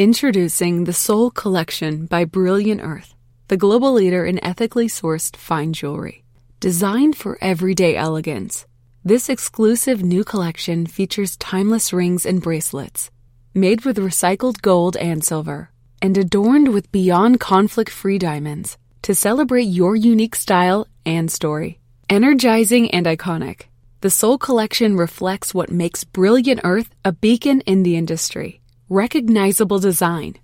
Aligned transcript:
Introducing 0.00 0.84
the 0.84 0.94
Soul 0.94 1.30
Collection 1.30 2.06
by 2.06 2.24
Brilliant 2.24 2.80
Earth, 2.80 3.14
the 3.48 3.58
global 3.58 3.92
leader 3.92 4.24
in 4.24 4.42
ethically 4.42 4.86
sourced 4.86 5.36
fine 5.36 5.74
jewelry. 5.74 6.24
Designed 6.58 7.18
for 7.18 7.36
everyday 7.42 7.96
elegance, 7.96 8.64
this 9.04 9.28
exclusive 9.28 10.02
new 10.02 10.24
collection 10.24 10.86
features 10.86 11.36
timeless 11.36 11.92
rings 11.92 12.24
and 12.24 12.40
bracelets 12.40 13.10
made 13.52 13.84
with 13.84 13.98
recycled 13.98 14.62
gold 14.62 14.96
and 14.96 15.22
silver 15.22 15.70
and 16.00 16.16
adorned 16.16 16.68
with 16.68 16.90
beyond 16.90 17.38
conflict 17.38 17.90
free 17.90 18.16
diamonds 18.18 18.78
to 19.02 19.14
celebrate 19.14 19.64
your 19.64 19.94
unique 19.94 20.34
style 20.34 20.86
and 21.04 21.30
story. 21.30 21.78
Energizing 22.08 22.90
and 22.90 23.04
iconic, 23.04 23.64
the 24.00 24.08
Soul 24.08 24.38
Collection 24.38 24.96
reflects 24.96 25.52
what 25.52 25.70
makes 25.70 26.04
Brilliant 26.04 26.62
Earth 26.64 26.88
a 27.04 27.12
beacon 27.12 27.60
in 27.66 27.82
the 27.82 27.98
industry 27.98 28.59
recognizable 28.90 29.78
design, 29.78 30.34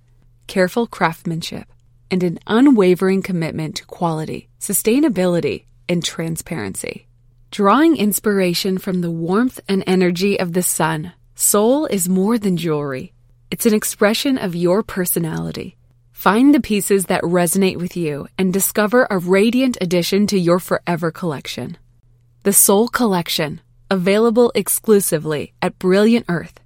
careful 0.46 0.86
craftsmanship, 0.86 1.66
and 2.12 2.22
an 2.22 2.38
unwavering 2.46 3.20
commitment 3.20 3.74
to 3.74 3.84
quality, 3.86 4.48
sustainability, 4.60 5.64
and 5.88 6.04
transparency. 6.04 7.08
Drawing 7.50 7.96
inspiration 7.96 8.78
from 8.78 9.00
the 9.00 9.10
warmth 9.10 9.58
and 9.68 9.82
energy 9.84 10.38
of 10.38 10.52
the 10.52 10.62
sun, 10.62 11.12
Soul 11.34 11.86
is 11.86 12.08
more 12.08 12.38
than 12.38 12.56
jewelry. 12.56 13.12
It's 13.50 13.66
an 13.66 13.74
expression 13.74 14.38
of 14.38 14.54
your 14.54 14.84
personality. 14.84 15.76
Find 16.12 16.54
the 16.54 16.60
pieces 16.60 17.06
that 17.06 17.22
resonate 17.22 17.76
with 17.76 17.96
you 17.96 18.28
and 18.38 18.52
discover 18.52 19.08
a 19.10 19.18
radiant 19.18 19.76
addition 19.80 20.28
to 20.28 20.38
your 20.38 20.60
forever 20.60 21.10
collection. 21.10 21.78
The 22.44 22.52
Soul 22.52 22.86
Collection, 22.86 23.60
available 23.90 24.52
exclusively 24.54 25.52
at 25.60 25.80
Brilliant 25.80 26.26
Earth. 26.28 26.60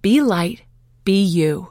Be 0.00 0.22
light 0.22 0.62
Be 1.06 1.30
you. 1.30 1.68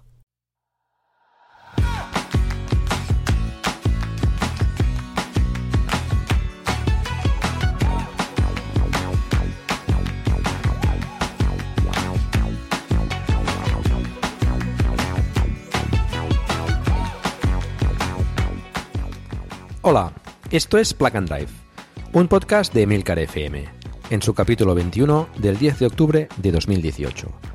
Hola, 19.81 20.14
esto 20.49 20.77
es 20.77 20.94
Plug 20.94 21.17
and 21.17 21.27
Drive, 21.27 21.47
un 22.14 22.30
podcast 22.30 22.73
de 22.73 22.88
Milcar 22.88 23.20
FM, 23.20 23.66
en 24.11 24.22
su 24.22 24.33
capítulo 24.33 24.73
21 24.73 25.27
del 25.39 25.58
10 25.58 25.80
de 25.80 25.86
octubre 25.88 26.30
de 26.38 26.52
2018. 26.53 27.55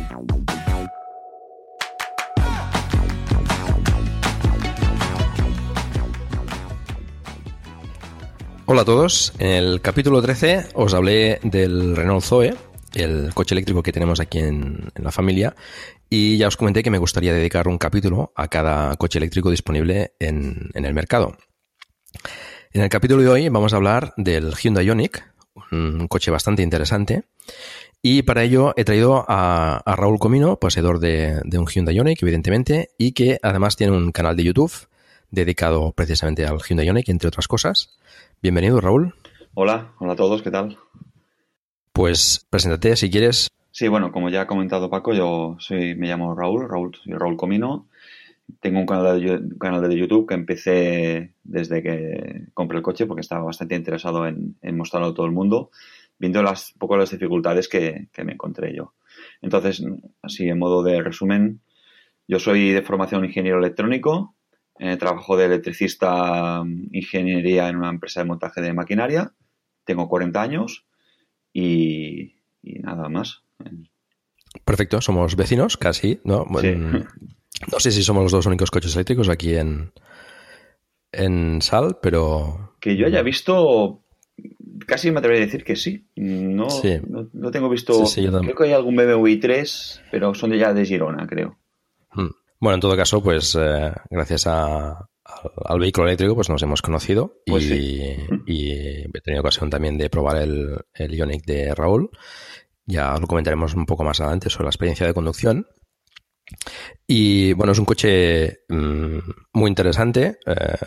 Hola 8.71 8.83
a 8.83 8.85
todos, 8.85 9.33
en 9.37 9.49
el 9.49 9.81
capítulo 9.81 10.21
13 10.21 10.67
os 10.75 10.93
hablé 10.93 11.41
del 11.43 11.93
Renault 11.93 12.23
Zoe, 12.23 12.55
el 12.93 13.33
coche 13.33 13.53
eléctrico 13.53 13.83
que 13.83 13.91
tenemos 13.91 14.21
aquí 14.21 14.39
en, 14.39 14.93
la 14.95 15.11
familia, 15.11 15.57
y 16.09 16.37
ya 16.37 16.47
os 16.47 16.55
comenté 16.55 16.81
que 16.81 16.89
me 16.89 16.97
gustaría 16.97 17.33
dedicar 17.33 17.67
un 17.67 17.77
capítulo 17.77 18.31
a 18.33 18.47
cada 18.47 18.95
coche 18.95 19.19
eléctrico 19.19 19.51
disponible 19.51 20.13
en, 20.19 20.69
el 20.73 20.93
mercado. 20.93 21.35
En 22.71 22.81
el 22.81 22.87
capítulo 22.87 23.21
de 23.21 23.27
hoy 23.27 23.49
vamos 23.49 23.73
a 23.73 23.75
hablar 23.75 24.13
del 24.15 24.53
Hyundai 24.53 24.85
Ioniq, 24.85 25.21
un 25.73 26.07
coche 26.07 26.31
bastante 26.31 26.63
interesante, 26.63 27.25
y 28.01 28.21
para 28.21 28.43
ello 28.43 28.73
he 28.77 28.85
traído 28.85 29.25
a, 29.27 29.83
Raúl 29.85 30.17
Comino, 30.17 30.61
poseedor 30.61 30.99
de, 30.99 31.41
un 31.43 31.67
Hyundai 31.67 31.97
Ioniq, 31.97 32.23
evidentemente, 32.23 32.91
y 32.97 33.11
que 33.11 33.37
además 33.43 33.75
tiene 33.75 33.91
un 33.91 34.13
canal 34.13 34.37
de 34.37 34.45
YouTube 34.45 34.87
dedicado 35.29 35.91
precisamente 35.91 36.45
al 36.45 36.59
Hyundai 36.61 36.87
Ioniq, 36.87 37.09
entre 37.09 37.27
otras 37.27 37.49
cosas. 37.49 37.97
Bienvenido, 38.43 38.81
Raúl. 38.81 39.13
Hola, 39.53 39.93
hola 39.99 40.13
a 40.13 40.15
todos, 40.15 40.41
¿qué 40.41 40.49
tal? 40.49 40.75
Pues 41.93 42.47
preséntate 42.49 42.95
si 42.95 43.11
quieres. 43.11 43.49
Sí, 43.69 43.87
bueno, 43.87 44.11
como 44.11 44.29
ya 44.29 44.41
ha 44.41 44.47
comentado 44.47 44.89
Paco, 44.89 45.13
yo 45.13 45.57
soy, 45.59 45.93
me 45.93 46.07
llamo 46.07 46.33
Raúl, 46.33 46.67
Raúl, 46.67 46.95
soy 46.95 47.13
Raúl 47.13 47.37
Comino. 47.37 47.87
Tengo 48.59 48.79
un 48.79 48.87
canal, 48.87 49.21
de, 49.21 49.57
canal 49.59 49.87
de 49.87 49.95
YouTube 49.95 50.27
que 50.27 50.33
empecé 50.33 51.35
desde 51.43 51.83
que 51.83 52.47
compré 52.55 52.77
el 52.77 52.83
coche 52.83 53.05
porque 53.05 53.21
estaba 53.21 53.43
bastante 53.43 53.75
interesado 53.75 54.25
en, 54.25 54.55
mostrarlo 54.75 55.09
a 55.09 55.13
todo 55.13 55.27
el 55.27 55.33
mundo, 55.33 55.69
viendo 56.17 56.41
las, 56.41 56.73
un 56.73 56.79
poco 56.79 56.97
las 56.97 57.11
dificultades 57.11 57.69
que, 57.69 58.07
que 58.11 58.23
me 58.23 58.33
encontré 58.33 58.75
yo. 58.75 58.95
Entonces, 59.43 59.85
así 60.23 60.49
en 60.49 60.57
modo 60.57 60.81
de 60.81 61.03
resumen, 61.03 61.61
yo 62.27 62.39
soy 62.39 62.71
de 62.71 62.81
formación 62.81 63.23
ingeniero 63.23 63.59
electrónico, 63.59 64.33
eh, 64.83 64.97
trabajo 64.97 65.37
de 65.37 65.45
electricista, 65.45 66.63
mm, 66.63 66.87
ingeniería 66.91 67.69
en 67.69 67.75
una 67.75 67.89
empresa 67.89 68.21
de 68.21 68.25
montaje 68.25 68.61
de 68.61 68.73
maquinaria. 68.73 69.31
Tengo 69.85 70.09
40 70.09 70.41
años 70.41 70.87
y, 71.53 72.33
nada 72.63 73.07
más. 73.07 73.43
Perfecto, 74.65 74.99
somos 74.99 75.35
vecinos 75.35 75.77
casi, 75.77 76.19
¿no? 76.23 76.47
No 76.49 77.79
sé 77.79 77.91
si 77.91 78.01
somos 78.01 78.23
los 78.23 78.31
dos 78.31 78.47
únicos 78.47 78.71
coches 78.71 78.95
eléctricos 78.95 79.29
aquí 79.29 79.53
en, 79.53 79.91
en 81.11 81.61
Sal, 81.61 81.99
pero... 82.01 82.73
Que 82.79 82.97
yo 82.97 83.05
haya 83.05 83.21
visto, 83.21 84.01
casi 84.87 85.11
me 85.11 85.19
atrevería 85.19 85.43
a 85.43 85.45
decir 85.45 85.63
que 85.63 85.75
sí. 85.75 86.07
No, 86.15 86.67
no, 87.33 87.51
tengo 87.51 87.69
visto... 87.69 88.03
creo 88.15 88.55
que 88.55 88.63
hay 88.63 88.73
algún 88.73 88.95
BMW 88.95 89.27
i3, 89.27 90.01
pero 90.09 90.33
son 90.33 90.49
de 90.49 90.57
ya 90.57 90.73
de 90.73 90.85
Girona, 90.85 91.27
creo. 91.27 91.60
Bueno, 92.61 92.75
en 92.75 92.81
todo 92.81 92.95
caso, 92.95 93.23
pues 93.23 93.57
eh, 93.59 93.91
gracias 94.09 94.45
a, 94.45 95.09
al, 95.65 95.79
vehículo 95.79 96.07
eléctrico 96.07 96.35
pues 96.35 96.47
nos 96.47 96.61
hemos 96.61 96.83
conocido 96.83 97.41
pues 97.45 97.63
y, 97.65 98.01
he 98.47 99.21
tenido 99.23 99.41
ocasión 99.41 99.69
también 99.69 99.97
de 99.97 100.11
probar 100.11 100.37
el, 100.37 100.77
el 100.93 101.15
Ionic 101.15 101.43
de 101.43 101.73
Raúl. 101.73 102.11
Ya 102.85 103.17
lo 103.17 103.25
comentaremos 103.25 103.73
un 103.73 103.87
poco 103.87 104.03
más 104.03 104.21
adelante 104.21 104.51
sobre 104.51 104.65
la 104.65 104.69
experiencia 104.69 105.07
de 105.07 105.13
conducción. 105.13 105.67
Y 107.07 107.53
bueno, 107.53 107.71
es 107.71 107.79
un 107.79 107.85
coche 107.85 108.59
mm, 108.69 109.17
muy 109.53 109.69
interesante. 109.69 110.37
Eh, 110.45 110.77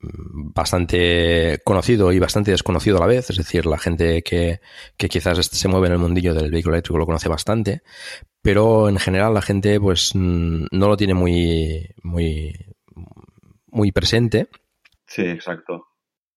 bastante 0.00 1.60
conocido 1.64 2.12
y 2.12 2.18
bastante 2.18 2.52
desconocido 2.52 2.98
a 2.98 3.00
la 3.00 3.06
vez, 3.06 3.30
es 3.30 3.36
decir, 3.36 3.66
la 3.66 3.78
gente 3.78 4.22
que, 4.22 4.60
que, 4.96 5.08
quizás 5.08 5.44
se 5.46 5.68
mueve 5.68 5.88
en 5.88 5.94
el 5.94 5.98
mundillo 5.98 6.34
del 6.34 6.50
vehículo 6.50 6.76
eléctrico 6.76 6.98
lo 6.98 7.06
conoce 7.06 7.28
bastante, 7.28 7.82
pero 8.42 8.88
en 8.88 8.98
general 8.98 9.34
la 9.34 9.42
gente 9.42 9.80
pues 9.80 10.12
mm, 10.14 10.66
no 10.70 10.88
lo 10.88 10.96
tiene 10.96 11.14
muy, 11.14 11.88
muy, 12.02 12.54
muy 13.66 13.92
presente. 13.92 14.48
Sí, 15.06 15.22
exacto. 15.22 15.86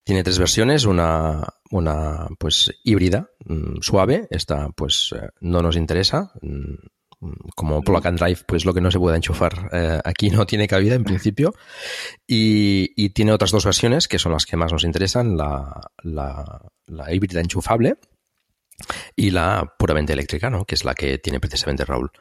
Tiene 0.03 0.23
tres 0.23 0.39
versiones, 0.39 0.85
una, 0.85 1.47
una 1.69 2.28
pues 2.39 2.72
híbrida, 2.83 3.29
mm, 3.45 3.81
suave, 3.81 4.28
esta 4.31 4.69
pues 4.69 5.13
eh, 5.16 5.29
no 5.41 5.61
nos 5.61 5.78
interesa, 5.78 6.31
mm, 6.41 6.75
como 7.56 7.82
plug 7.84 8.08
and 8.08 8.20
drive, 8.20 8.40
pues 8.48 8.66
lo 8.66 8.74
que 8.74 8.82
no 8.82 8.90
se 8.90 9.00
pueda 9.00 9.16
enchufar 9.16 9.70
eh, 9.72 10.00
aquí 10.04 10.30
no 10.30 10.46
tiene 10.46 10.68
cabida 10.68 10.96
en 10.96 11.04
principio. 11.04 11.54
Y, 12.28 13.09
tiene 13.09 13.34
otras 13.34 13.52
dos 13.52 13.66
versiones 13.66 14.08
que 14.08 14.20
son 14.20 14.32
las 14.32 14.46
que 14.46 14.58
más 14.58 14.72
nos 14.72 14.84
interesan, 14.84 15.38
la, 15.38 15.82
la, 16.03 16.62
la 16.88 17.14
híbrida 17.14 17.41
enchufable 17.41 17.97
y 19.16 19.32
la 19.32 19.73
puramente 19.78 20.14
eléctrica, 20.14 20.50
¿no? 20.50 20.66
que 20.66 20.76
es 20.76 20.85
la 20.85 20.96
que 20.96 21.18
tiene 21.18 21.40
precisamente 21.40 21.85
Raúl. 21.85 22.12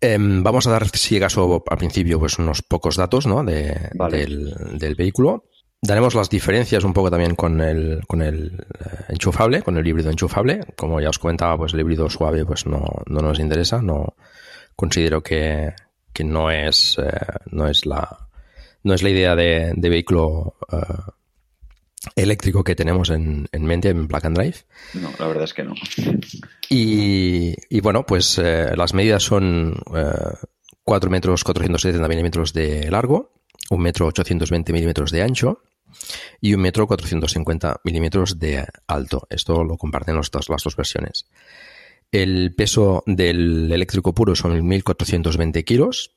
Em, 0.00 0.42
vamos 0.42 0.66
a 0.66 0.72
dar, 0.72 0.88
si 0.88 1.16
acaso, 1.16 1.62
al 1.64 1.78
principio, 1.78 2.18
pues 2.18 2.38
unos 2.38 2.62
pocos 2.62 2.96
datos 2.96 3.26
¿no? 3.26 3.44
de, 3.44 3.90
del, 4.10 4.94
vehículo. 4.96 5.44
Daremos 5.84 6.14
las 6.14 6.30
diferencias 6.30 6.84
un 6.84 6.92
poco 6.92 7.10
también 7.10 7.34
con 7.34 7.60
el, 7.60 8.02
con 8.06 8.22
el 8.22 8.64
eh, 8.78 9.04
enchufable, 9.08 9.62
con 9.62 9.76
el 9.76 9.86
híbrido 9.86 10.10
enchufable. 10.10 10.60
Como 10.76 11.00
ya 11.00 11.10
os 11.10 11.18
comentaba, 11.18 11.56
pues 11.56 11.74
el 11.74 11.80
híbrido 11.80 12.08
suave 12.08 12.44
pues 12.44 12.66
no, 12.66 12.84
no 13.06 13.20
nos 13.20 13.40
interesa. 13.40 13.82
No 13.82 14.14
considero 14.76 15.22
que, 15.22 15.74
que 16.12 16.22
no 16.22 16.50
es 16.50 16.96
eh, 16.98 17.10
no 17.50 17.66
es 17.66 17.84
la 17.84 18.28
no 18.84 18.94
es 18.94 19.02
la 19.02 19.10
idea 19.10 19.36
de, 19.36 19.74
vehículo 19.76 20.56
eh, 20.70 20.76
eléctrico 22.16 22.64
que 22.64 22.74
tenemos 22.74 23.10
en, 23.10 23.48
mente 23.52 23.90
en 23.90 24.08
Black 24.08 24.24
and 24.24 24.36
Drive. 24.36 24.56
No, 24.94 25.10
la 25.18 25.26
verdad 25.26 25.44
es 25.44 25.54
que 25.54 25.62
no. 25.62 25.74
Y, 26.68 27.80
bueno, 27.80 28.04
pues 28.04 28.38
eh, 28.38 28.72
las 28.76 28.94
medidas 28.94 29.22
son 29.22 29.76
4 30.84 31.08
eh, 31.08 31.10
metros 31.10 31.44
470 31.44 32.08
milímetros 32.08 32.52
de 32.52 32.90
largo, 32.90 33.32
1 33.70 33.82
metro 33.82 34.06
820 34.06 34.72
milímetros 34.72 35.10
de 35.10 35.22
ancho, 35.22 35.62
y 36.40 36.54
un 36.54 36.60
metro 36.60 36.86
450 36.86 37.80
milímetros 37.84 38.38
de 38.38 38.66
alto. 38.86 39.26
Esto 39.30 39.64
lo 39.64 39.76
comparten 39.76 40.16
las 40.16 40.30
dos 40.30 40.76
versiones. 40.76 41.26
El 42.10 42.54
peso 42.54 43.02
del 43.06 43.72
eléctrico 43.72 44.14
puro 44.14 44.34
son 44.34 44.58
1.420 44.60 45.64
kilos, 45.64 46.14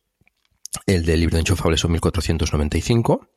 el 0.85 1.05
del 1.05 1.23
híbrido 1.23 1.39
enchufable 1.39 1.77
son 1.77 1.95
1.495 1.95 3.27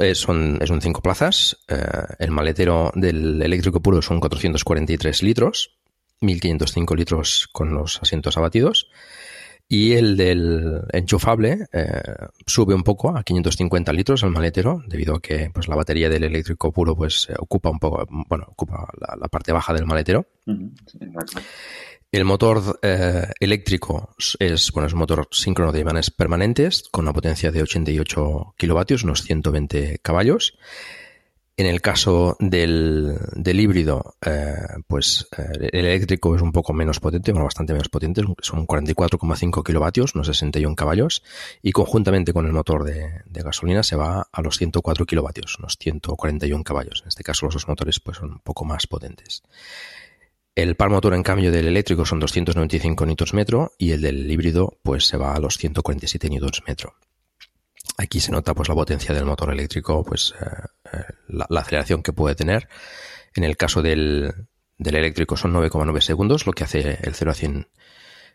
eh, 0.00 0.14
son, 0.14 0.58
es 0.60 0.70
un 0.70 0.80
5 0.80 1.02
plazas. 1.02 1.56
Eh, 1.68 1.76
el 2.18 2.30
maletero 2.30 2.92
del 2.94 3.40
eléctrico 3.42 3.80
puro 3.80 4.02
son 4.02 4.20
443 4.20 5.22
litros, 5.22 5.78
1505 6.20 6.94
litros 6.94 7.48
con 7.52 7.74
los 7.74 8.02
asientos 8.02 8.36
abatidos. 8.36 8.90
Y 9.68 9.92
el 9.92 10.16
del 10.16 10.82
enchufable 10.92 11.66
eh, 11.72 12.02
sube 12.46 12.74
un 12.74 12.82
poco 12.82 13.16
a 13.16 13.22
550 13.22 13.92
litros 13.92 14.22
el 14.22 14.30
maletero, 14.30 14.82
debido 14.86 15.16
a 15.16 15.22
que 15.22 15.50
pues, 15.52 15.68
la 15.68 15.76
batería 15.76 16.08
del 16.08 16.24
eléctrico 16.24 16.70
puro 16.70 16.94
pues, 16.94 17.28
ocupa 17.38 17.70
un 17.70 17.78
poco, 17.78 18.06
bueno, 18.28 18.46
ocupa 18.48 18.88
la, 19.18 19.28
parte 19.28 19.52
baja 19.52 19.72
del 19.72 19.86
maletero. 19.86 20.26
El 22.12 22.24
motor 22.24 22.78
eh, 22.82 23.26
eléctrico 23.40 24.14
es, 24.38 24.70
bueno, 24.70 24.86
es 24.86 24.92
un 24.92 25.00
motor 25.00 25.26
síncrono 25.32 25.72
de 25.72 25.80
imanes 25.80 26.12
permanentes 26.12 26.84
con 26.90 27.06
una 27.06 27.12
potencia 27.12 27.50
de 27.50 27.62
88 27.62 28.54
kilovatios, 28.56 29.02
unos 29.02 29.22
120 29.22 29.98
caballos. 30.00 30.56
En 31.56 31.66
el 31.66 31.80
caso 31.80 32.36
del, 32.40 33.16
híbrido, 33.44 34.16
eh, 34.26 34.54
pues 34.88 35.28
eh, 35.38 35.68
el 35.72 35.84
eléctrico 35.86 36.34
es 36.34 36.42
un 36.42 36.50
poco 36.50 36.72
menos 36.72 36.98
potente, 36.98 37.30
bueno, 37.30 37.44
bastante 37.44 37.72
menos 37.72 37.88
potente, 37.88 38.22
son 38.40 38.66
44,5 38.66 39.62
kilovatios, 39.64 40.16
unos 40.16 40.26
61 40.26 40.74
caballos, 40.74 41.22
y 41.62 41.70
conjuntamente 41.70 42.32
con 42.32 42.46
el 42.46 42.52
motor 42.52 42.82
de, 42.82 43.22
de, 43.26 43.42
gasolina 43.42 43.84
se 43.84 43.94
va 43.94 44.26
a 44.32 44.42
los 44.42 44.58
104 44.58 45.06
kilovatios, 45.06 45.56
unos 45.60 45.76
141 45.78 46.64
caballos. 46.64 47.02
En 47.02 47.08
este 47.08 47.22
caso 47.22 47.46
los 47.46 47.54
dos 47.54 47.68
motores 47.68 48.00
pues 48.00 48.16
son 48.16 48.32
un 48.32 48.40
poco 48.40 48.64
más 48.64 48.88
potentes. 48.88 49.44
El 50.56 50.76
par 50.76 50.88
motor, 50.88 51.14
en 51.14 51.24
cambio, 51.24 51.50
del 51.50 51.66
eléctrico 51.66 52.06
son 52.06 52.20
295 52.20 53.06
Nm 53.06 53.68
y 53.76 53.90
el 53.90 54.00
del 54.00 54.30
híbrido 54.30 54.78
pues 54.82 55.04
se 55.06 55.16
va 55.16 55.34
a 55.34 55.40
los 55.40 55.56
147 55.58 56.30
Nm. 56.30 56.76
Aquí 57.96 58.20
se 58.20 58.32
nota 58.32 58.54
pues 58.54 58.68
la 58.68 58.74
potencia 58.74 59.14
del 59.14 59.24
motor 59.24 59.52
eléctrico, 59.52 60.02
pues 60.04 60.34
eh, 60.40 60.46
eh, 60.92 61.04
la, 61.28 61.60
aceleración 61.60 62.02
que 62.02 62.12
puede 62.12 62.34
tener. 62.34 62.68
En 63.34 63.44
el 63.44 63.56
caso 63.56 63.82
del, 63.82 64.48
eléctrico 64.78 65.36
son 65.36 65.54
9,9 65.54 66.00
segundos, 66.00 66.46
lo 66.46 66.52
que 66.52 66.64
hace 66.64 66.98
el 67.02 67.14
0 67.14 67.30
a 67.30 67.34
100 67.34 67.68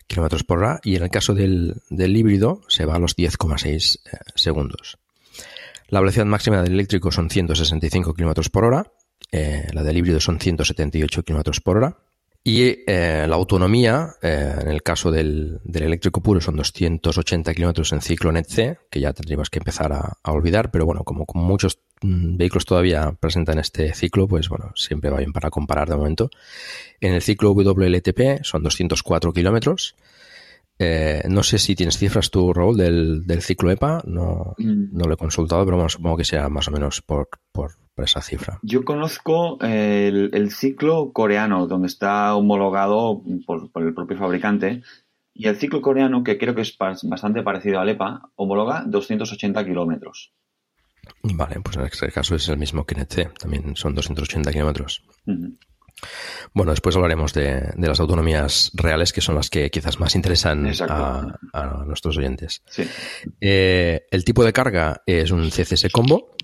km 0.08 0.46
por 0.46 0.60
hora. 0.60 0.80
Y 0.84 0.96
en 0.96 1.04
el 1.04 1.10
caso 1.10 1.34
del, 1.34 1.82
híbrido 1.90 2.62
se 2.70 2.86
va 2.86 2.96
a 2.96 3.00
los 3.00 3.18
10,6 3.18 4.00
eh, 4.06 4.18
segundos. 4.36 4.98
La 5.90 6.00
velocidad 6.00 6.26
máxima 6.26 6.62
del 6.62 6.74
eléctrico 6.74 7.12
son 7.12 7.30
165 7.30 8.14
km 8.14 8.50
por 8.50 8.64
hora. 8.64 8.92
la 9.32 9.84
del 9.84 9.98
híbrido 9.98 10.20
son 10.20 10.40
178 10.40 11.24
km 11.24 11.62
por 11.62 11.78
hora. 11.78 11.98
Y 12.44 12.84
eh, 12.88 13.26
la 13.28 13.36
autonomía, 13.36 14.16
eh, 14.22 14.56
en 14.62 14.70
el 14.70 14.82
caso 14.82 15.12
del, 15.12 15.60
eléctrico 15.72 16.22
puro, 16.22 16.40
son 16.40 16.56
280 16.56 17.54
kilómetros 17.54 17.92
en 17.92 18.02
ciclo 18.02 18.32
NET-C, 18.32 18.78
que 18.90 19.02
ya 19.02 19.12
tendríamos 19.12 19.50
que 19.50 19.60
empezar 19.60 19.92
a, 19.92 20.18
olvidar, 20.24 20.72
pero 20.72 20.86
bueno, 20.86 21.04
como, 21.04 21.26
muchos 21.34 21.80
mm, 22.02 22.38
vehículos 22.38 22.66
todavía 22.66 23.12
presentan 23.20 23.60
este 23.60 23.94
ciclo, 23.94 24.28
pues 24.28 24.48
bueno, 24.48 24.72
siempre 24.76 25.10
va 25.10 25.18
bien 25.18 25.34
para 25.34 25.50
comparar 25.50 25.90
de 25.90 25.98
momento. 25.98 26.30
En 27.02 27.14
el 27.14 27.22
ciclo 27.22 27.52
WLTP 27.52 28.44
son 28.44 28.64
204 28.64 29.34
kilómetros. 29.34 29.96
Eh, 30.82 31.24
no 31.28 31.44
sé 31.44 31.60
si 31.60 31.76
tienes 31.76 31.98
cifras 31.98 32.32
tu 32.32 32.54
Raúl, 32.54 32.78
del, 32.78 33.28
del 33.28 33.42
ciclo 33.42 33.70
EPA, 33.70 34.02
no, 34.06 34.56
mm. 34.58 34.98
no 34.98 35.06
lo 35.06 35.16
he 35.16 35.18
consultado, 35.18 35.66
pero 35.66 35.76
bueno, 35.76 35.90
supongo 35.90 36.16
que 36.16 36.24
sea 36.24 36.48
más 36.48 36.70
o 36.70 36.72
menos 36.72 37.02
por, 37.02 37.28
por, 37.52 37.74
esa 38.04 38.22
cifra. 38.22 38.60
Yo 38.62 38.84
conozco 38.84 39.58
el, 39.62 40.52
ciclo 40.52 41.12
coreano, 41.12 41.68
donde 41.68 41.88
está 41.88 42.36
homologado 42.36 43.22
por, 43.46 43.70
el 43.84 43.94
propio 43.94 44.18
fabricante, 44.18 44.82
y 45.34 45.48
el 45.48 45.56
ciclo 45.56 45.82
coreano, 45.82 46.24
que 46.24 46.38
creo 46.38 46.56
que 46.56 46.62
es 46.62 46.78
bastante 46.78 47.44
parecido 47.44 47.80
al 47.80 47.90
EPA, 47.90 48.30
homologa 48.36 48.84
280 48.86 49.66
kilómetros. 49.66 50.34
Vale, 51.24 51.60
pues 51.62 51.78
en 51.78 51.84
este 51.84 52.12
caso 52.12 52.36
es 52.36 52.48
el 52.50 52.58
mismo 52.58 52.86
que 52.86 52.96
NET, 52.96 53.38
también 53.38 53.76
son 53.76 53.96
280 53.96 54.52
kilómetros. 54.52 55.04
Bueno, 56.54 56.72
después 56.72 56.96
hablaremos 56.96 57.34
de, 57.34 57.74
las 57.78 58.00
autonomías 58.00 58.72
reales, 58.74 59.14
que 59.14 59.22
son 59.22 59.36
las 59.36 59.50
que 59.50 59.70
quizás 59.70 60.00
más 60.00 60.16
interesan 60.16 60.72
a, 60.88 61.84
nuestros 61.86 62.18
oyentes. 62.18 62.64
Eh, 63.42 64.08
el 64.12 64.24
tipo 64.24 64.44
de 64.44 64.54
carga 64.54 65.04
es 65.06 65.32
un 65.32 65.50
CCS 65.50 65.92
combo, 65.92 66.36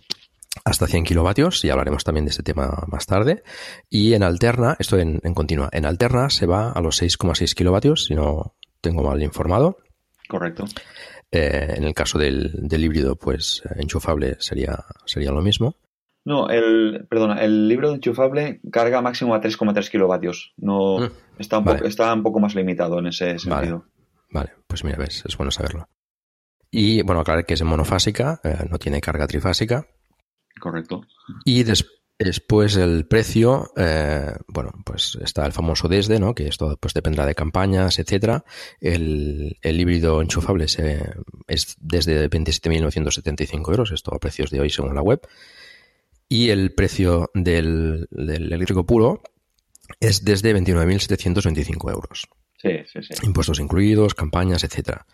hasta 0.63 0.87
100 0.87 1.03
kilovatios, 1.03 1.63
y 1.65 1.69
hablaremos 1.69 2.03
también 2.03 2.25
de 2.25 2.31
este 2.31 2.43
tema 2.43 2.83
más 2.87 3.05
tarde. 3.05 3.43
Y 3.89 4.13
en 4.13 4.23
alterna, 4.23 4.75
esto 4.79 4.97
en, 4.97 5.19
continua, 5.33 5.69
en 5.71 5.85
alterna 5.85 6.29
se 6.29 6.45
va 6.45 6.71
a 6.71 6.81
los 6.81 7.01
6,6 7.01 7.53
kilovatios, 7.53 8.05
si 8.05 8.15
no 8.15 8.55
tengo 8.81 9.03
mal 9.03 9.21
informado. 9.21 9.77
Correcto. 10.27 10.65
Eh, 11.31 11.73
en 11.75 11.83
el 11.83 11.93
caso 11.93 12.17
del, 12.17 12.67
híbrido, 12.71 13.15
pues 13.15 13.63
enchufable 13.75 14.37
sería, 14.39 14.85
sería 15.05 15.31
lo 15.31 15.41
mismo. 15.41 15.75
No, 16.23 16.49
el, 16.49 17.05
perdona, 17.07 17.43
el 17.43 17.71
híbrido 17.71 17.93
enchufable 17.93 18.59
carga 18.71 19.01
máximo 19.01 19.35
a 19.35 19.41
3,3 19.41 19.91
kilovatios. 19.91 20.53
No, 20.57 20.99
mm, 20.99 21.11
está, 21.37 21.59
un 21.59 21.65
poco, 21.65 21.85
está 21.85 22.13
un 22.13 22.23
poco 22.23 22.39
más 22.39 22.55
limitado 22.55 22.97
en 22.97 23.07
ese 23.07 23.37
sentido. 23.37 23.85
Vale, 24.31 24.53
pues 24.65 24.83
mira, 24.83 24.97
ves, 24.97 25.23
es 25.25 25.37
bueno 25.37 25.51
saberlo. 25.51 25.87
Y 26.71 27.03
bueno, 27.03 27.21
aclarar 27.21 27.45
que 27.45 27.53
es 27.53 27.63
monofásica, 27.63 28.41
eh, 28.43 28.65
no 28.69 28.79
tiene 28.79 29.01
carga 29.01 29.27
trifásica. 29.27 29.87
Correcto. 30.59 31.01
Y 31.43 31.63
después 31.63 32.75
el 32.77 33.07
precio, 33.07 33.71
eh, 33.75 34.33
bueno, 34.47 34.71
pues 34.85 35.17
está 35.21 35.45
el 35.45 35.51
famoso 35.51 35.87
desde, 35.87 36.19
¿no? 36.19 36.33
Que 36.33 36.47
esto 36.47 36.77
pues 36.79 36.93
dependerá 36.93 37.25
de 37.25 37.35
campañas, 37.35 37.99
etcétera. 37.99 38.45
El, 38.79 39.57
híbrido 39.61 40.21
enchufable 40.21 40.65
es 40.65 41.75
desde 41.79 42.29
27.975 42.29 43.69
euros, 43.69 43.91
esto 43.91 44.13
a 44.13 44.19
precios 44.19 44.49
de 44.49 44.61
hoy 44.61 44.69
según 44.69 44.95
la 44.95 45.01
web. 45.01 45.21
Y 46.27 46.49
el 46.49 46.73
precio 46.73 47.29
del, 47.33 48.07
del 48.09 48.51
eléctrico 48.51 48.85
puro 48.85 49.21
es 49.99 50.25
desde 50.25 50.55
29.725 50.55 51.91
euros. 51.91 52.27
Sí, 52.57 52.69
sí, 52.91 52.99
sí. 53.03 53.25
Impuestos 53.25 53.59
incluidos, 53.59 54.15
campañas, 54.15 54.63
etcétera. 54.63 55.05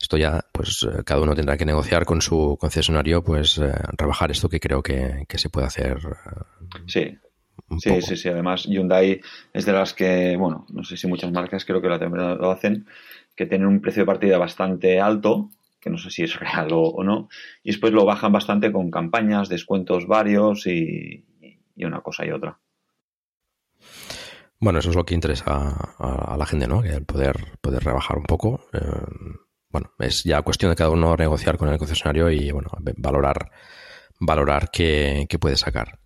Esto 0.00 0.16
ya, 0.16 0.40
pues 0.50 0.82
eh, 0.82 1.04
cada 1.04 1.20
uno 1.20 1.34
tendrá 1.34 1.58
que 1.58 1.66
negociar 1.66 2.06
con 2.06 2.22
su 2.22 2.56
concesionario, 2.58 3.22
pues 3.22 3.58
eh, 3.58 3.70
rebajar 3.98 4.30
esto 4.30 4.48
que 4.48 4.58
creo 4.58 4.82
que, 4.82 5.26
se 5.28 5.50
puede 5.50 5.66
hacer. 5.66 5.98
Eh, 5.98 6.78
sí. 6.86 7.18
Sí, 7.78 8.02
sí, 8.02 8.16
sí. 8.16 8.28
Además, 8.28 8.64
Hyundai 8.64 9.20
es 9.52 9.66
de 9.66 9.72
las 9.72 9.92
que, 9.92 10.36
bueno, 10.36 10.66
no 10.70 10.82
sé 10.82 10.96
si 10.96 11.06
muchas 11.06 11.30
marcas 11.30 11.64
creo 11.64 11.80
que 11.82 11.88
lo 11.88 12.50
hacen, 12.50 12.86
que 13.36 13.46
tienen 13.46 13.68
un 13.68 13.80
precio 13.80 14.02
de 14.02 14.06
partida 14.06 14.38
bastante 14.38 14.98
alto, 14.98 15.50
que 15.78 15.90
no 15.90 15.98
sé 15.98 16.10
si 16.10 16.22
es 16.24 16.40
real 16.40 16.68
o, 16.72 17.04
no, 17.04 17.28
y 17.62 17.70
después 17.70 17.92
lo 17.92 18.04
bajan 18.04 18.32
bastante 18.32 18.72
con 18.72 18.90
campañas, 18.90 19.48
descuentos 19.48 20.06
varios 20.06 20.66
y, 20.66 21.24
una 21.76 22.00
cosa 22.00 22.26
y 22.26 22.30
otra. 22.30 22.58
Bueno, 24.58 24.80
eso 24.80 24.90
es 24.90 24.96
lo 24.96 25.04
que 25.04 25.14
interesa 25.14 25.94
a, 25.98 26.36
la 26.36 26.46
gente, 26.46 26.66
¿no? 26.66 26.82
El 26.82 27.04
poder, 27.04 27.36
poder 27.60 27.84
rebajar 27.84 28.18
un 28.18 28.24
poco 28.24 28.66
bueno, 29.70 29.92
es 29.98 30.24
ya 30.24 30.42
cuestión 30.42 30.70
de 30.70 30.76
cada 30.76 30.90
uno 30.90 31.16
negociar 31.16 31.56
con 31.56 31.68
el 31.68 31.78
concesionario 31.78 32.30
y 32.30 32.50
bueno, 32.50 32.70
valorar, 32.96 33.50
valorar 34.18 34.70
qué, 34.70 35.26
puede 35.40 35.56
sacar. 35.56 35.98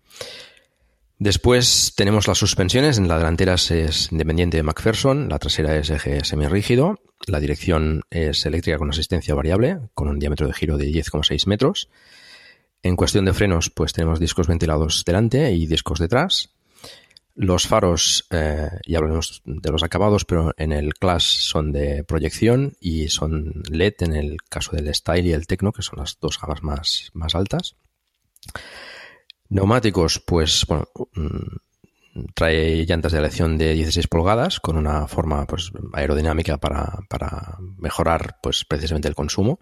Después 1.17 1.93
tenemos 1.95 2.27
las 2.27 2.37
suspensiones. 2.37 2.97
En 2.97 3.07
la 3.07 3.17
delantera 3.17 3.55
es 3.55 4.11
independiente 4.11 4.57
de 4.57 4.63
McPherson, 4.63 5.29
la 5.29 5.39
trasera 5.39 5.75
es 5.77 5.89
eje 5.89 6.23
semirrígido, 6.25 6.99
la 7.25 7.39
dirección 7.39 8.03
es 8.09 8.45
eléctrica 8.45 8.77
con 8.77 8.89
asistencia 8.89 9.33
variable, 9.33 9.79
con 9.93 10.09
un 10.09 10.19
diámetro 10.19 10.47
de 10.47 10.53
giro 10.53 10.77
de 10.77 10.87
10,6 10.87 11.47
metros. 11.47 11.89
En 12.83 12.95
cuestión 12.95 13.25
de 13.25 13.33
frenos, 13.33 13.71
pues 13.71 13.93
tenemos 13.93 14.19
discos 14.19 14.47
ventilados 14.47 15.03
delante 15.05 15.51
y 15.51 15.65
discos 15.65 15.99
detrás. 15.99 16.54
Los 17.37 17.67
faros, 17.67 18.27
eh, 18.31 18.69
ya 18.87 18.97
hablaremos 18.97 19.41
de 19.43 19.69
los 19.69 19.83
acabados, 19.83 20.23
pero 20.23 20.53
en 20.55 20.71
el 20.71 20.93
Class 20.93 21.23
son 21.23 21.73
de 21.73 22.05
proyección 22.05 22.77
y 22.79 23.09
son 23.09 23.61
LED 23.69 23.95
en 23.99 24.15
el 24.15 24.37
caso 24.47 24.73
del 24.73 24.93
Style 24.95 25.27
y 25.27 25.33
el 25.33 25.45
Tecno, 25.45 25.73
que 25.73 25.81
son 25.81 25.99
las 25.99 26.17
dos 26.21 26.39
gamas 26.39 26.63
más, 26.63 27.11
más 27.13 27.35
altas. 27.35 27.75
Neumáticos, 29.49 30.21
pues 30.25 30.65
bueno, 30.65 30.87
mm, 31.13 32.25
trae 32.33 32.85
llantas 32.85 33.11
de 33.11 33.19
elección 33.19 33.57
de 33.57 33.73
16 33.73 34.07
pulgadas 34.07 34.61
con 34.61 34.77
una 34.77 35.05
forma 35.09 35.45
pues, 35.45 35.73
aerodinámica 35.91 36.57
para, 36.57 36.99
para 37.09 37.57
mejorar 37.77 38.37
pues, 38.41 38.63
precisamente 38.63 39.09
el 39.09 39.15
consumo 39.15 39.59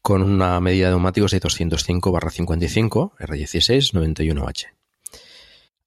con 0.00 0.22
una 0.22 0.60
medida 0.60 0.86
de 0.86 0.92
neumáticos 0.92 1.32
de 1.32 1.40
205-55 1.40 3.16
R16 3.18 3.92
91H. 3.92 4.83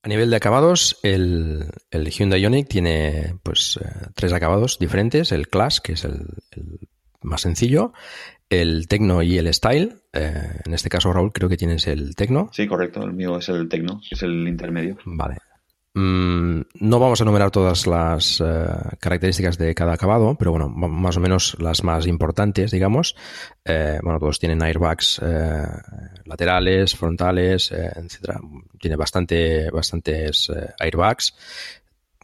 A 0.08 0.10
nivel 0.10 0.30
de 0.30 0.38
acabados, 0.38 1.02
el, 1.04 1.70
Hyundai 1.92 2.40
Ioniq 2.40 2.70
tiene 2.70 3.36
pues 3.44 3.78
eh, 3.84 4.08
tres 4.16 4.32
acabados 4.32 4.80
diferentes. 4.80 5.34
El 5.34 5.50
Class, 5.50 5.82
que 5.82 5.92
es 5.92 6.06
el, 6.06 6.28
más 7.22 7.42
sencillo, 7.42 7.92
el 8.50 8.88
Tecno 8.88 9.22
y 9.22 9.38
el 9.38 9.54
Style. 9.54 9.98
Eh, 10.14 10.62
en 10.64 10.74
este 10.74 10.88
caso, 10.88 11.12
Raúl, 11.12 11.34
creo 11.34 11.50
que 11.50 11.58
tienes 11.58 11.88
el 11.88 12.16
Tecno. 12.16 12.48
Sí, 12.54 12.68
correcto. 12.68 13.04
El 13.04 13.12
mío 13.12 13.38
es 13.38 13.50
el 13.50 13.68
Tecno, 13.68 14.00
es 14.10 14.24
el 14.24 14.48
intermedio. 14.48 14.98
Vale. 15.04 15.40
Mm, 16.00 16.62
no 16.82 17.00
vamos 17.00 17.20
a 17.20 17.24
enumerar 17.24 17.50
todas 17.50 17.88
las 17.88 18.40
eh, 18.40 18.68
características 19.00 19.58
de 19.58 19.74
cada 19.74 19.94
acabado, 19.94 20.36
pero 20.38 20.52
bueno, 20.52 20.70
más 20.70 21.18
o 21.18 21.20
menos 21.20 21.58
las 21.60 21.84
más 21.84 22.06
importantes, 22.06 22.70
digamos. 22.70 23.16
Eh, 23.66 23.98
bueno, 24.04 24.20
todos 24.20 24.38
tienen 24.38 24.62
airbags 24.62 25.20
laterales, 26.26 26.96
frontales, 26.96 27.72
etcétera. 27.72 28.40
Tiene 28.80 28.96
bastante, 28.96 29.72
bastantes 29.72 30.52
airbags 30.78 31.34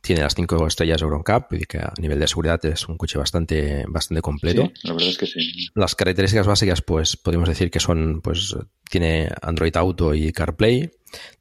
tiene 0.04 0.22
las 0.22 0.36
cinco 0.36 0.68
estrellas 0.68 1.02
Euroncap 1.02 1.54
y 1.54 1.62
que 1.62 1.78
a 1.78 1.94
nivel 1.98 2.20
de 2.20 2.28
seguridad 2.28 2.64
es 2.66 2.90
un 2.90 2.98
coche 2.98 3.18
bastante, 3.18 3.86
bastante 3.88 4.22
completo. 4.22 4.70
Sí, 4.76 4.88
la 4.88 4.94
verdad 4.96 5.10
es 5.10 5.18
que 5.18 5.26
sí. 5.26 5.70
Las 5.76 5.96
características 5.96 6.46
básicas, 6.46 6.82
pues 6.82 7.16
podemos 7.16 7.48
decir 7.48 7.72
que 7.72 7.80
son, 7.80 8.20
pues 8.22 8.54
tiene 8.90 9.30
Android 9.42 9.74
Auto 9.78 10.14
y 10.14 10.34
CarPlay, 10.34 10.92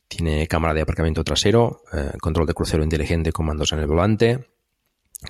tiene 0.06 0.46
cámara 0.46 0.74
de 0.74 0.82
aparcamiento 0.82 1.24
trasero, 1.24 1.82
eh, 1.92 2.12
control 2.20 2.46
de 2.46 2.54
crucero 2.54 2.84
inteligente 2.84 3.32
con 3.32 3.46
mandos 3.46 3.72
en 3.72 3.80
el 3.80 3.88
volante, 3.88 4.46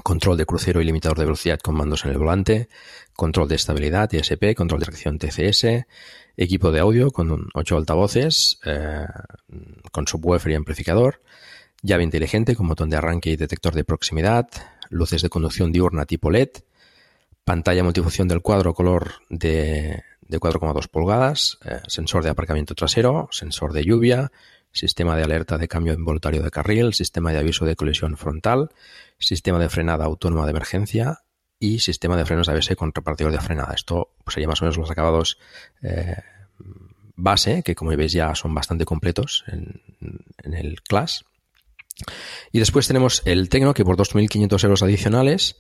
control 0.02 0.36
de 0.36 0.44
crucero 0.44 0.82
y 0.82 0.84
limitador 0.84 1.16
de 1.16 1.24
velocidad 1.24 1.58
con 1.58 1.74
mandos 1.74 2.04
en 2.04 2.10
el 2.10 2.18
volante, 2.18 2.68
control 3.14 3.48
de 3.48 3.54
estabilidad 3.54 4.12
ISP, 4.12 4.54
control 4.54 4.80
de 4.80 4.86
tracción 4.86 5.18
TCS, 5.18 5.86
equipo 6.36 6.70
de 6.70 6.80
audio 6.80 7.10
con 7.10 7.48
ocho 7.54 7.78
altavoces, 7.78 8.60
eh, 8.66 9.06
con 9.90 10.06
subwoofer 10.06 10.52
y 10.52 10.56
amplificador, 10.56 11.22
llave 11.82 12.04
inteligente 12.04 12.56
con 12.56 12.68
botón 12.68 12.90
de 12.90 12.96
arranque 12.96 13.30
y 13.30 13.36
detector 13.36 13.74
de 13.74 13.84
proximidad, 13.84 14.48
luces 14.88 15.22
de 15.22 15.28
conducción 15.28 15.72
diurna 15.72 16.06
tipo 16.06 16.30
LED, 16.30 16.50
pantalla 17.44 17.84
multifunción 17.84 18.28
del 18.28 18.40
cuadro 18.40 18.72
color 18.72 19.14
de, 19.28 20.02
4,2 20.28 20.88
pulgadas, 20.88 21.58
eh, 21.64 21.80
sensor 21.88 22.24
de 22.24 22.30
aparcamiento 22.30 22.74
trasero, 22.74 23.28
sensor 23.32 23.72
de 23.72 23.84
lluvia, 23.84 24.32
sistema 24.70 25.16
de 25.16 25.24
alerta 25.24 25.58
de 25.58 25.68
cambio 25.68 25.92
involuntario 25.92 26.42
de 26.42 26.50
carril, 26.50 26.94
sistema 26.94 27.32
de 27.32 27.38
aviso 27.38 27.66
de 27.66 27.76
colisión 27.76 28.16
frontal, 28.16 28.70
sistema 29.18 29.58
de 29.58 29.68
frenada 29.68 30.04
autónoma 30.04 30.44
de 30.44 30.52
emergencia 30.52 31.24
y 31.58 31.80
sistema 31.80 32.16
de 32.16 32.24
frenos 32.24 32.48
ABS 32.48 32.74
con 32.76 32.92
repartidor 32.94 33.32
de 33.32 33.40
frenada. 33.40 33.74
Esto 33.74 34.14
pues, 34.24 34.34
sería 34.34 34.48
más 34.48 34.62
o 34.62 34.64
menos 34.64 34.78
los 34.78 34.90
acabados 34.90 35.38
eh, 35.82 36.16
base, 37.14 37.62
que 37.62 37.74
como 37.74 37.94
veis 37.94 38.12
ya 38.12 38.34
son 38.34 38.54
bastante 38.54 38.84
completos 38.84 39.44
en, 39.48 39.82
en 40.42 40.54
el 40.54 40.82
Class. 40.82 41.24
Y 42.52 42.58
después 42.58 42.87
tenemos 42.87 43.22
el 43.25 43.49
Tecno, 43.49 43.75
que 43.75 43.84
por 43.84 43.96
2.500 43.96 44.64
euros 44.64 44.82
adicionales 44.82 45.56